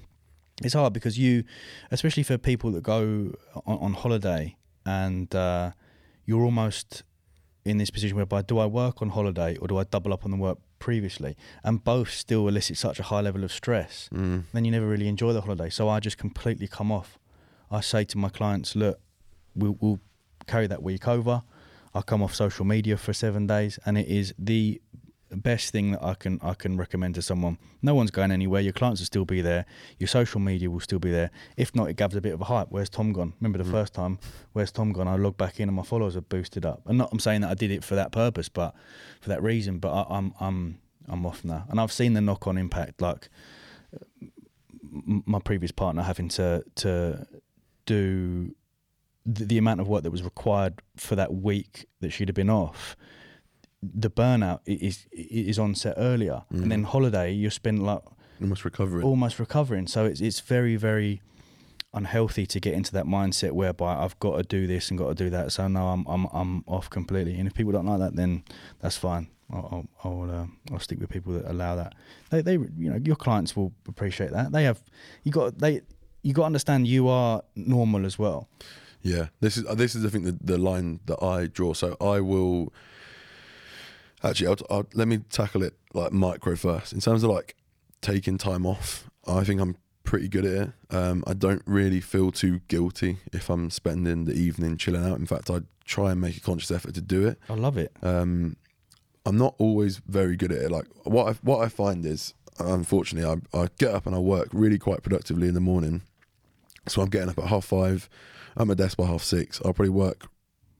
it's 0.62 0.74
hard 0.74 0.92
because 0.92 1.18
you, 1.18 1.44
especially 1.90 2.22
for 2.22 2.38
people 2.38 2.70
that 2.72 2.82
go 2.82 3.32
on, 3.66 3.78
on 3.78 3.92
holiday 3.94 4.57
and 4.84 5.34
uh, 5.34 5.72
you're 6.24 6.42
almost 6.42 7.02
in 7.64 7.78
this 7.78 7.90
position 7.90 8.16
whereby 8.16 8.42
do 8.42 8.59
I 8.59 8.66
work 8.66 9.02
on 9.02 9.11
holiday 9.11 9.57
or 9.57 9.66
do 9.66 9.76
I 9.76 9.84
double 9.84 10.12
up 10.12 10.24
on 10.24 10.30
the 10.30 10.36
work 10.36 10.59
previously? 10.78 11.36
And 11.64 11.82
both 11.82 12.11
still 12.11 12.48
elicit 12.48 12.78
such 12.78 12.98
a 13.00 13.02
high 13.02 13.20
level 13.20 13.44
of 13.44 13.52
stress. 13.52 14.09
Mm. 14.14 14.44
Then 14.52 14.64
you 14.64 14.70
never 14.70 14.86
really 14.86 15.09
enjoy 15.09 15.32
the 15.32 15.40
holiday. 15.42 15.68
So 15.68 15.88
I 15.88 16.00
just 16.00 16.16
completely 16.16 16.68
come 16.68 16.90
off. 16.90 17.18
I 17.70 17.80
say 17.80 18.04
to 18.04 18.18
my 18.18 18.28
clients, 18.28 18.76
look, 18.76 19.00
we'll, 19.54 19.76
we'll 19.80 20.00
carry 20.46 20.68
that 20.68 20.82
week 20.82 21.09
over. 21.09 21.42
I 21.94 22.02
come 22.02 22.22
off 22.22 22.34
social 22.34 22.64
media 22.64 22.96
for 22.96 23.12
seven 23.12 23.46
days, 23.46 23.78
and 23.86 23.96
it 23.96 24.07
is 24.07 24.34
the 24.38 24.80
best 25.31 25.70
thing 25.72 25.91
that 25.93 26.03
I 26.05 26.14
can 26.14 26.39
I 26.43 26.55
can 26.55 26.77
recommend 26.77 27.14
to 27.16 27.22
someone. 27.22 27.59
No 27.83 27.95
one's 27.95 28.11
going 28.12 28.31
anywhere. 28.31 28.61
Your 28.61 28.72
clients 28.72 29.01
will 29.01 29.07
still 29.07 29.24
be 29.24 29.41
there. 29.41 29.66
Your 29.99 30.07
social 30.09 30.41
media 30.41 30.70
will 30.70 30.81
still 30.81 30.99
be 31.01 31.11
there. 31.11 31.31
If 31.57 31.74
not, 31.74 31.89
it 31.89 31.97
gives 31.97 32.14
a 32.14 32.20
bit 32.20 32.33
of 32.35 32.41
a 32.41 32.45
hype. 32.45 32.68
Where's 32.70 32.89
Tom 32.89 33.12
gone? 33.12 33.33
Remember 33.41 33.59
the 33.59 33.64
Mm. 33.64 33.72
first 33.72 33.93
time? 33.95 34.18
Where's 34.53 34.70
Tom 34.70 34.93
gone? 34.93 35.09
I 35.09 35.16
log 35.16 35.37
back 35.37 35.59
in 35.59 35.68
and 35.68 35.74
my 35.77 35.83
followers 35.83 36.14
are 36.16 36.20
boosted 36.20 36.64
up. 36.64 36.83
And 36.87 36.99
not 36.99 37.09
I'm 37.12 37.18
saying 37.18 37.41
that 37.41 37.51
I 37.51 37.55
did 37.55 37.70
it 37.70 37.83
for 37.83 37.97
that 37.97 38.12
purpose, 38.12 38.49
but 38.49 38.74
for 39.20 39.29
that 39.31 39.43
reason. 39.43 39.79
But 39.79 39.93
I, 39.93 40.16
I'm 40.16 40.33
I'm 40.39 40.79
I'm 41.09 41.24
off 41.27 41.45
now, 41.45 41.64
and 41.70 41.81
I've 41.81 41.93
seen 41.93 42.12
the 42.14 42.20
knock 42.20 42.47
on 42.47 42.57
impact. 42.59 43.01
Like 43.01 43.29
my 44.93 45.39
previous 45.41 45.72
partner 45.72 46.03
having 46.03 46.29
to 46.29 46.62
to 46.77 47.27
do 47.85 48.55
the, 49.24 49.45
the 49.45 49.59
amount 49.59 49.81
of 49.81 49.89
work 49.89 50.03
that 50.05 50.11
was 50.11 50.22
required 50.22 50.81
for 50.97 51.16
that 51.16 51.35
week 51.35 51.87
that 52.01 52.11
she'd 52.11 52.29
have 52.29 52.35
been 52.35 52.51
off. 52.51 52.97
The 53.83 54.11
burnout 54.11 54.61
is 54.66 55.07
is 55.12 55.59
on 55.59 55.74
set 55.74 55.95
earlier, 55.97 56.43
Mm. 56.53 56.62
and 56.62 56.70
then 56.72 56.85
holiday 56.85 57.33
you 57.33 57.51
spend 57.51 57.83
like 57.85 58.01
Almost 58.41 58.64
recovering. 58.64 59.05
almost 59.05 59.39
recovering. 59.39 59.87
So 59.87 60.05
it's 60.05 60.20
it's 60.20 60.41
very 60.41 60.77
very 60.77 61.20
unhealthy 61.95 62.47
to 62.47 62.61
get 62.61 62.74
into 62.74 62.93
that 62.93 63.07
mindset 63.07 63.53
whereby 63.53 63.97
I've 64.05 64.18
got 64.18 64.37
to 64.37 64.43
do 64.43 64.66
this 64.66 64.91
and 64.91 64.99
got 64.99 65.09
to 65.16 65.24
do 65.24 65.31
that. 65.31 65.53
So 65.53 65.68
no, 65.68 65.89
I'm 65.89 66.05
I'm 66.07 66.27
I'm 66.33 66.64
off 66.66 66.91
completely. 66.91 67.39
And 67.39 67.47
if 67.47 67.55
people 67.55 67.72
don't 67.72 67.87
like 67.87 67.99
that, 68.01 68.16
then 68.16 68.43
that's 68.81 68.97
fine. 68.97 69.29
I'll 69.53 69.87
I'll 70.05 70.11
I'll, 70.12 70.31
uh, 70.41 70.47
I'll 70.72 70.81
stick 70.81 70.99
with 71.01 71.11
people 71.11 71.33
that 71.35 71.45
allow 71.51 71.77
that. 71.77 71.95
They 72.31 72.43
they 72.43 72.53
you 72.55 72.91
know 72.91 72.97
your 73.05 73.16
clients 73.16 73.55
will 73.57 73.72
appreciate 73.89 74.33
that. 74.33 74.53
They 74.53 74.64
have 74.64 74.83
you 75.22 75.33
got 75.33 75.59
they 75.59 75.83
you 76.22 76.33
got 76.33 76.43
to 76.43 76.47
understand 76.47 76.87
you 76.89 77.09
are 77.09 77.43
normal 77.55 78.05
as 78.07 78.18
well. 78.18 78.49
Yeah, 79.03 79.29
this 79.41 79.57
is 79.57 79.64
this 79.77 79.95
is 79.95 80.05
I 80.05 80.09
think 80.09 80.24
the, 80.24 80.37
the 80.43 80.59
line 80.59 81.01
that 81.07 81.22
I 81.22 81.47
draw. 81.47 81.74
So 81.74 81.97
I 82.01 82.20
will 82.20 82.72
actually 84.22 84.48
I'll, 84.48 84.56
I'll, 84.70 84.86
let 84.94 85.08
me 85.08 85.18
tackle 85.30 85.62
it 85.62 85.74
like 85.94 86.12
micro 86.12 86.56
first. 86.56 86.92
In 86.92 87.00
terms 87.00 87.22
of 87.22 87.30
like 87.30 87.56
taking 88.00 88.38
time 88.38 88.66
off, 88.66 89.08
I 89.26 89.44
think 89.44 89.60
I'm 89.60 89.76
pretty 90.04 90.28
good 90.28 90.44
at 90.44 90.68
it. 90.68 90.94
Um, 90.94 91.24
I 91.26 91.34
don't 91.34 91.62
really 91.66 92.00
feel 92.00 92.30
too 92.30 92.60
guilty 92.68 93.18
if 93.32 93.50
I'm 93.50 93.70
spending 93.70 94.24
the 94.24 94.34
evening 94.34 94.76
chilling 94.76 95.04
out. 95.04 95.18
In 95.18 95.26
fact, 95.26 95.50
I 95.50 95.60
try 95.84 96.12
and 96.12 96.20
make 96.20 96.36
a 96.36 96.40
conscious 96.40 96.70
effort 96.70 96.94
to 96.94 97.00
do 97.00 97.26
it. 97.26 97.38
I 97.48 97.54
love 97.54 97.76
it. 97.76 97.92
Um, 98.02 98.56
I'm 99.24 99.36
not 99.36 99.54
always 99.58 99.98
very 100.06 100.36
good 100.36 100.52
at 100.52 100.62
it. 100.62 100.70
Like 100.70 100.86
what 101.04 101.28
I 101.28 101.32
what 101.42 101.60
I 101.60 101.68
find 101.68 102.06
is 102.06 102.32
unfortunately, 102.58 103.40
I, 103.52 103.58
I 103.58 103.68
get 103.78 103.92
up 103.92 104.06
and 104.06 104.14
I 104.14 104.18
work 104.18 104.48
really 104.52 104.78
quite 104.78 105.02
productively 105.02 105.48
in 105.48 105.54
the 105.54 105.60
morning. 105.60 106.02
So 106.88 107.02
I'm 107.02 107.08
getting 107.08 107.28
up 107.28 107.38
at 107.38 107.46
half 107.46 107.64
five. 107.64 108.08
I'm 108.56 108.70
at 108.70 108.78
my 108.78 108.84
desk 108.84 108.96
by 108.96 109.06
half 109.06 109.22
six. 109.22 109.60
I'll 109.64 109.74
probably 109.74 109.90
work 109.90 110.28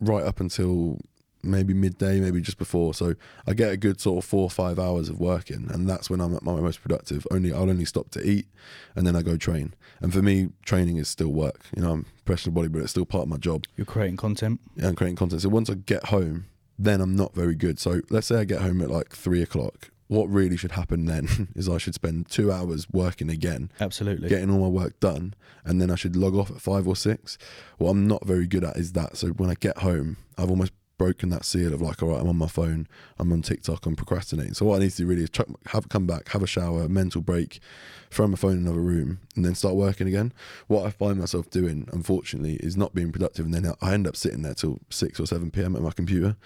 right 0.01 0.24
up 0.24 0.41
until 0.41 0.99
maybe 1.43 1.74
midday, 1.74 2.20
maybe 2.20 2.41
just 2.41 2.59
before. 2.59 2.95
So 2.95 3.14
I 3.47 3.55
get 3.55 3.72
a 3.72 3.76
good 3.76 4.01
sort 4.01 4.24
of 4.24 4.28
four 4.28 4.43
or 4.43 4.51
five 4.51 4.78
hours 4.78 5.09
of 5.09 5.18
working, 5.20 5.68
and 5.70 5.89
that's 5.89 6.11
when 6.11 6.20
I'm 6.20 6.34
at 6.34 6.43
my 6.43 6.55
most 6.55 6.82
productive. 6.82 7.26
Only 7.30 7.53
I'll 7.53 7.70
only 7.70 7.84
stop 7.84 8.11
to 8.11 8.28
eat, 8.28 8.47
and 8.95 9.07
then 9.07 9.16
I 9.16 9.22
go 9.22 9.37
train. 9.37 9.74
And 10.01 10.12
for 10.12 10.22
me, 10.22 10.49
training 10.64 10.97
is 10.97 11.09
still 11.09 11.32
work. 11.32 11.61
You 11.74 11.82
know, 11.82 11.93
I'm 11.93 12.07
professional 12.24 12.55
bodybuilder. 12.55 12.82
It's 12.82 12.91
still 12.91 13.07
part 13.07 13.22
of 13.22 13.28
my 13.28 13.39
job 13.39 13.64
You're 13.76 13.87
creating 13.87 14.16
content. 14.16 14.61
Yeah, 14.76 14.89
I'm 14.89 14.97
creating 14.97 15.16
content. 15.16 15.43
So 15.43 15.49
once 15.49 15.70
I 15.70 15.74
get 15.74 16.07
home, 16.07 16.47
then 16.78 17.01
I'm 17.01 17.16
not 17.16 17.34
very 17.34 17.55
good. 17.55 17.78
So 17.78 18.01
let's 18.11 18.26
say 18.26 18.37
I 18.37 18.45
get 18.45 18.61
home 18.61 18.82
at 18.82 18.91
like 18.91 19.11
three 19.11 19.43
o'clock. 19.43 19.91
What 20.09 20.26
really 20.26 20.57
should 20.57 20.72
happen 20.72 21.07
then 21.07 21.49
is 21.57 21.68
I 21.68 21.78
should 21.78 21.95
spend 21.95 22.28
two 22.28 22.53
hours 22.53 22.87
working 22.93 23.28
again, 23.28 23.72
Absolutely. 23.80 24.28
getting 24.28 24.51
all 24.51 24.61
my 24.61 24.68
work 24.68 25.01
done, 25.01 25.34
and 25.64 25.80
then 25.80 25.91
I 25.91 25.97
should 25.97 26.14
log 26.14 26.37
off 26.37 26.51
at 26.51 26.61
five 26.61 26.87
or 26.87 26.95
six. 26.95 27.39
What 27.78 27.91
I'm 27.91 28.07
not 28.07 28.24
very 28.24 28.47
good 28.47 28.62
at 28.62 28.76
is 28.76 28.93
that. 28.93 29.16
So 29.16 29.28
when 29.30 29.51
I 29.51 29.55
get 29.55 29.78
home, 29.78 30.16
I've 30.39 30.51
almost 30.51 30.72
broken 30.99 31.29
that 31.31 31.45
seal 31.45 31.75
of 31.75 31.83
like, 31.83 32.03
all 32.03 32.11
right, 32.11 32.21
I'm 32.21 32.29
on 32.29 32.37
my 32.37 32.47
phone, 32.47 32.89
I'm 33.19 33.33
on 33.33 33.43
TikTok, 33.43 33.87
I'm 33.87 33.97
procrastinating. 33.97 34.55
So 34.55 34.67
what 34.67 34.77
I 34.77 34.79
need 34.81 34.91
to 34.91 34.97
do 34.97 35.07
really 35.07 35.23
is 35.23 35.31
chuck, 35.31 35.49
have 35.67 35.89
come 35.89 36.07
back, 36.07 36.29
have 36.31 36.43
a 36.43 36.47
shower, 36.47 36.89
mental 36.89 37.21
break, 37.21 37.61
throw 38.11 38.27
my 38.27 38.37
phone 38.37 38.53
in 38.53 38.59
another 38.59 38.81
room, 38.81 39.21
and 39.35 39.45
then 39.45 39.55
start 39.55 39.75
working 39.75 40.09
again. 40.09 40.33
What 40.67 40.87
I 40.87 40.91
find 40.91 41.19
myself 41.19 41.51
doing, 41.51 41.89
unfortunately, 41.93 42.55
is 42.57 42.77
not 42.77 42.95
being 42.95 43.13
productive, 43.13 43.45
and 43.45 43.55
then 43.55 43.73
I 43.81 43.95
end 43.95 44.07
up 44.07 44.17
sitting 44.17 44.43
there 44.43 44.55
till 44.55 44.81
six 44.91 45.21
or 45.21 45.27
seven 45.27 45.51
p.m. 45.51 45.77
at 45.77 45.83
my 45.83 45.91
computer, 45.93 46.37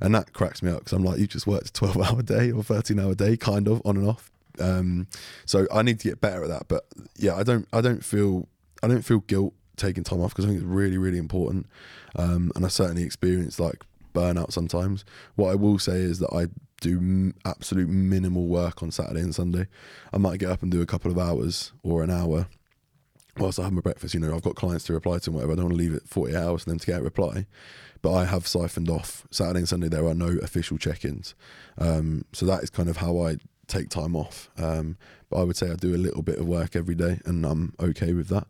and 0.00 0.14
that 0.14 0.32
cracks 0.32 0.62
me 0.62 0.70
up 0.70 0.80
because 0.80 0.92
I'm 0.92 1.04
like, 1.04 1.18
you 1.18 1.26
just 1.26 1.46
worked 1.46 1.68
a 1.68 1.72
twelve 1.72 2.00
hour 2.00 2.22
day 2.22 2.50
or 2.50 2.62
thirteen 2.62 2.98
hour 2.98 3.14
day, 3.14 3.36
kind 3.36 3.68
of 3.68 3.82
on 3.84 3.96
and 3.96 4.08
off. 4.08 4.30
Um, 4.58 5.06
so 5.46 5.66
I 5.72 5.82
need 5.82 6.00
to 6.00 6.08
get 6.08 6.20
better 6.20 6.42
at 6.44 6.48
that. 6.48 6.68
But 6.68 6.86
yeah, 7.16 7.34
I 7.34 7.42
don't, 7.42 7.66
I 7.72 7.80
don't 7.80 8.04
feel, 8.04 8.48
I 8.82 8.88
don't 8.88 9.02
feel 9.02 9.20
guilt 9.20 9.54
taking 9.76 10.04
time 10.04 10.20
off 10.20 10.30
because 10.30 10.44
I 10.44 10.48
think 10.48 10.60
it's 10.60 10.66
really, 10.66 10.98
really 10.98 11.18
important. 11.18 11.66
Um, 12.16 12.52
and 12.54 12.64
I 12.64 12.68
certainly 12.68 13.02
experience 13.02 13.58
like 13.58 13.84
burnout 14.12 14.52
sometimes. 14.52 15.04
What 15.36 15.50
I 15.50 15.54
will 15.54 15.78
say 15.78 16.00
is 16.00 16.18
that 16.20 16.32
I 16.32 16.46
do 16.80 16.96
m- 16.98 17.34
absolute 17.44 17.88
minimal 17.88 18.46
work 18.46 18.82
on 18.82 18.90
Saturday 18.90 19.20
and 19.20 19.34
Sunday. 19.34 19.66
I 20.12 20.18
might 20.18 20.38
get 20.38 20.50
up 20.50 20.62
and 20.62 20.70
do 20.70 20.80
a 20.82 20.86
couple 20.86 21.10
of 21.10 21.18
hours 21.18 21.72
or 21.82 22.02
an 22.02 22.10
hour 22.10 22.46
whilst 23.38 23.58
I 23.58 23.64
have 23.64 23.72
my 23.72 23.80
breakfast. 23.80 24.14
You 24.14 24.20
know, 24.20 24.34
I've 24.34 24.42
got 24.42 24.56
clients 24.56 24.84
to 24.84 24.92
reply 24.92 25.18
to 25.18 25.30
and 25.30 25.34
whatever. 25.36 25.52
I 25.52 25.56
don't 25.56 25.66
want 25.66 25.76
to 25.76 25.82
leave 25.82 25.94
it 25.94 26.08
40 26.08 26.36
hours 26.36 26.64
for 26.64 26.70
them 26.70 26.78
to 26.78 26.86
get 26.86 27.00
a 27.00 27.02
reply. 27.02 27.46
But 28.02 28.14
I 28.14 28.24
have 28.24 28.46
siphoned 28.46 28.88
off 28.88 29.26
Saturday 29.30 29.58
and 29.60 29.68
Sunday. 29.68 29.88
There 29.88 30.06
are 30.06 30.14
no 30.14 30.38
official 30.42 30.78
check-ins, 30.78 31.34
um, 31.76 32.24
so 32.32 32.46
that 32.46 32.62
is 32.62 32.70
kind 32.70 32.88
of 32.88 32.96
how 32.96 33.18
I 33.20 33.36
take 33.66 33.90
time 33.90 34.16
off. 34.16 34.48
Um, 34.56 34.96
but 35.28 35.36
I 35.40 35.42
would 35.44 35.56
say 35.56 35.70
I 35.70 35.74
do 35.74 35.94
a 35.94 35.98
little 35.98 36.22
bit 36.22 36.38
of 36.38 36.46
work 36.46 36.74
every 36.74 36.94
day, 36.94 37.20
and 37.26 37.44
I'm 37.44 37.74
okay 37.78 38.14
with 38.14 38.28
that. 38.28 38.46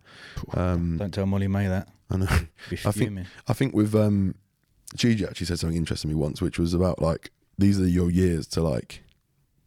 Um, 0.55 0.99
Don't 0.99 1.13
tell 1.13 1.27
Molly-Mae 1.27 1.67
that. 1.67 1.89
I 2.11 2.17
know. 2.19 2.27
I 2.71 2.93
think-. 2.93 3.27
I 3.49 3.53
think 3.55 3.75
with 3.75 3.93
um, 3.97 4.37
Gigi 4.95 5.24
actually 5.24 5.47
said 5.47 5.59
something 5.59 5.76
interesting 5.76 6.11
to 6.11 6.16
me 6.16 6.20
once, 6.20 6.41
which 6.41 6.59
was 6.59 6.74
about 6.74 7.01
like 7.01 7.30
these 7.59 7.80
are 7.80 7.86
your 7.86 8.11
years 8.11 8.47
to 8.49 8.62
like 8.62 9.03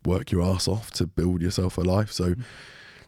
work 0.06 0.32
your 0.32 0.42
ass 0.42 0.68
off 0.68 0.92
to 0.92 1.08
build 1.08 1.42
yourself 1.42 1.78
a 1.78 1.82
life. 1.82 2.12
So 2.12 2.32
mm-hmm. 2.32 2.42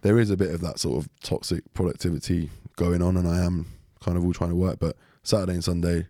there 0.02 0.20
is 0.20 0.30
a 0.30 0.38
bit 0.38 0.52
of 0.52 0.62
that 0.62 0.80
sort 0.80 1.04
of 1.04 1.10
toxic 1.22 1.74
productivity 1.74 2.50
going 2.76 3.02
on, 3.02 3.18
and 3.18 3.28
I 3.28 3.44
am 3.44 3.68
kind 4.02 4.18
of 4.18 4.24
all 4.24 4.34
trying 4.34 4.52
to 4.52 4.56
work. 4.56 4.80
But 4.80 4.96
Saturday 5.24 5.54
and 5.54 5.64
Sunday, 5.64 6.08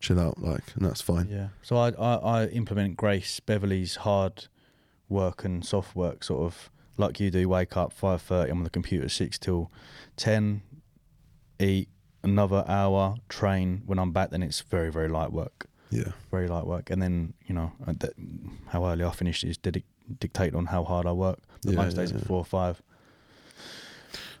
chill 0.00 0.20
out, 0.20 0.38
like, 0.38 0.64
and 0.74 0.84
that's 0.84 1.00
fine. 1.00 1.28
Yeah. 1.28 1.48
So 1.62 1.76
I, 1.76 1.90
I 1.90 2.14
I 2.14 2.46
implement 2.46 2.96
Grace 2.96 3.40
Beverley's 3.40 3.96
hard 3.96 4.46
work 5.08 5.44
and 5.44 5.64
soft 5.64 5.96
work 5.96 6.22
sort 6.24 6.42
of 6.42 6.70
like 6.96 7.20
you 7.20 7.30
do. 7.30 7.48
Wake 7.48 7.76
up 7.76 7.92
five 7.92 8.20
thirty. 8.22 8.50
I'm 8.50 8.58
on 8.58 8.64
the 8.64 8.70
computer 8.70 9.08
six 9.08 9.38
till 9.38 9.70
ten. 10.16 10.62
Eat 11.58 11.88
another 12.22 12.64
hour. 12.68 13.16
Train. 13.28 13.82
When 13.86 13.98
I'm 13.98 14.12
back, 14.12 14.30
then 14.30 14.42
it's 14.42 14.60
very 14.62 14.90
very 14.90 15.08
light 15.08 15.32
work. 15.32 15.66
Yeah, 15.92 16.12
Very 16.30 16.46
light 16.46 16.66
work. 16.66 16.88
And 16.90 17.02
then 17.02 17.34
you 17.46 17.54
know 17.54 17.72
that- 17.86 18.14
how 18.68 18.86
early 18.86 19.04
I 19.04 19.10
finish 19.10 19.42
is 19.42 19.58
dedic- 19.58 19.82
dictate 20.20 20.54
on 20.54 20.66
how 20.66 20.84
hard 20.84 21.04
I 21.06 21.12
work. 21.12 21.38
But 21.64 21.72
Yeah, 21.74 21.82
most 21.82 21.96
days 21.96 22.10
yeah, 22.10 22.16
at 22.18 22.22
yeah. 22.22 22.28
four 22.28 22.38
or 22.38 22.44
five. 22.44 22.80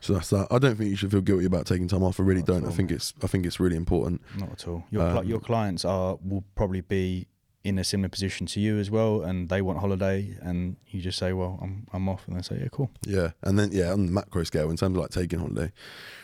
so 0.00 0.14
that's 0.14 0.30
that. 0.30 0.46
I 0.50 0.58
don't 0.58 0.76
think 0.76 0.90
you 0.90 0.96
should 0.96 1.10
feel 1.10 1.20
guilty 1.20 1.44
about 1.46 1.66
taking 1.66 1.88
time 1.88 2.02
off. 2.02 2.20
I 2.20 2.22
really 2.22 2.40
Not 2.40 2.46
don't. 2.46 2.66
I 2.66 2.70
think 2.70 2.90
it's 2.90 3.14
I 3.22 3.26
think 3.26 3.44
it's 3.46 3.58
really 3.60 3.76
important. 3.76 4.20
Not 4.38 4.52
at 4.52 4.68
all. 4.68 4.84
Your 4.90 5.02
Um, 5.02 5.26
your 5.26 5.40
clients 5.40 5.84
are 5.84 6.18
will 6.24 6.44
probably 6.54 6.80
be 6.82 7.26
in 7.62 7.78
a 7.78 7.84
similar 7.84 8.08
position 8.08 8.46
to 8.46 8.58
you 8.60 8.78
as 8.78 8.90
well, 8.90 9.20
and 9.22 9.48
they 9.50 9.60
want 9.60 9.78
holiday, 9.80 10.34
and 10.40 10.76
you 10.88 11.00
just 11.02 11.18
say, 11.18 11.32
"Well, 11.34 11.58
I'm 11.62 11.86
I'm 11.92 12.08
off," 12.08 12.26
and 12.26 12.36
they 12.36 12.42
say, 12.42 12.58
"Yeah, 12.60 12.68
cool." 12.72 12.90
Yeah, 13.06 13.32
and 13.42 13.58
then 13.58 13.70
yeah, 13.72 13.92
on 13.92 14.06
the 14.06 14.12
macro 14.12 14.44
scale, 14.44 14.70
in 14.70 14.76
terms 14.76 14.96
of 14.96 15.02
like 15.02 15.10
taking 15.10 15.38
holiday, 15.40 15.70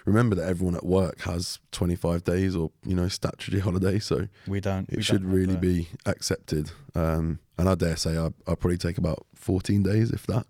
remember 0.07 0.35
that 0.37 0.49
everyone 0.49 0.75
at 0.77 0.87
work 0.87 1.21
has 1.23 1.59
25 1.73 2.25
days 2.25 2.57
or 2.57 2.71
you 2.87 2.95
know 2.97 3.09
statutory 3.09 3.61
holiday, 3.61 3.99
so 3.99 4.29
We 4.47 4.61
don't. 4.61 4.89
it 4.89 4.97
we 4.97 5.03
should 5.03 5.23
don't 5.23 5.31
really 5.33 5.55
that. 5.55 5.61
be 5.61 5.89
accepted. 6.07 6.71
Um, 6.95 7.41
and 7.59 7.69
I 7.69 7.75
dare 7.75 7.97
say 7.97 8.17
I 8.17 8.27
I 8.47 8.55
probably 8.55 8.79
take 8.79 8.97
about 8.99 9.27
14 9.35 9.83
days, 9.83 10.11
if 10.11 10.27
that, 10.29 10.47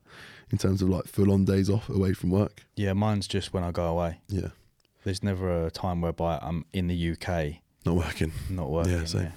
in 0.53 0.59
terms 0.59 0.83
of 0.83 0.89
like 0.89 1.07
full 1.07 1.33
on 1.33 1.45
days 1.45 1.69
off 1.69 1.89
away 1.89 2.13
from 2.13 2.31
work. 2.31 2.65
Yeah, 2.77 2.93
mine's 2.93 3.27
just 3.27 3.53
when 3.53 3.65
I 3.65 3.73
go 3.73 3.87
away. 3.87 4.21
Yeah, 4.29 4.51
There's 5.03 5.23
never 5.25 5.67
a 5.67 5.71
time 5.73 6.01
whereby 6.01 6.39
I'm 6.41 6.65
in 6.73 6.87
the 6.87 7.13
UK 7.13 7.57
not 7.85 7.97
working. 7.97 8.33
not 8.51 8.71
working. 8.71 8.93
Yeah, 8.93 9.05
same. 9.05 9.33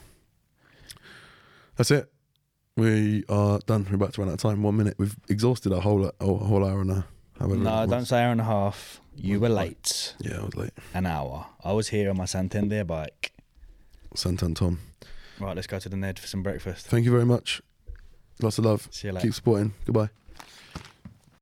That's 1.80 1.92
it. 1.92 2.12
We 2.76 3.24
are 3.30 3.60
done. 3.60 3.88
We're 3.90 3.96
about 3.96 4.12
to 4.16 4.22
run 4.22 4.28
out 4.30 4.34
of 4.34 4.42
time. 4.42 4.64
One 4.64 4.76
minute. 4.76 4.96
We've 4.98 5.16
exhausted 5.30 5.72
our 5.72 5.80
whole 5.80 6.12
a 6.20 6.26
whole 6.26 6.66
hour 6.66 6.82
and 6.82 6.92
a. 6.92 7.06
No, 7.40 7.86
don't 7.88 8.04
say 8.04 8.22
hour 8.22 8.34
and 8.34 8.42
a 8.42 8.44
half. 8.44 9.00
You 9.16 9.40
were 9.40 9.48
late. 9.48 10.14
Yeah, 10.20 10.40
I 10.42 10.44
was 10.44 10.56
late. 10.58 10.74
An 10.94 11.06
hour. 11.06 11.46
I 11.64 11.72
was 11.72 11.88
here 11.88 12.10
on 12.10 12.18
my 12.18 12.26
Santander 12.26 12.84
bike. 12.84 13.32
Santan 14.14 14.56
Tom. 14.56 14.80
Right, 15.40 15.56
let's 15.56 15.68
go 15.68 15.80
to 15.80 15.88
the 15.88 15.96
Ned 15.96 16.20
for 16.20 16.28
some 16.28 16.44
breakfast. 16.44 16.88
Thank 16.88 17.06
you 17.06 17.12
very 17.12 17.26
much. 17.26 17.62
Lots 18.42 18.58
of 18.58 18.66
love. 18.66 18.90
See 18.92 19.08
you 19.08 19.14
later. 19.14 19.28
Keep 19.28 19.36
supporting. 19.36 19.74
Goodbye. 19.86 20.10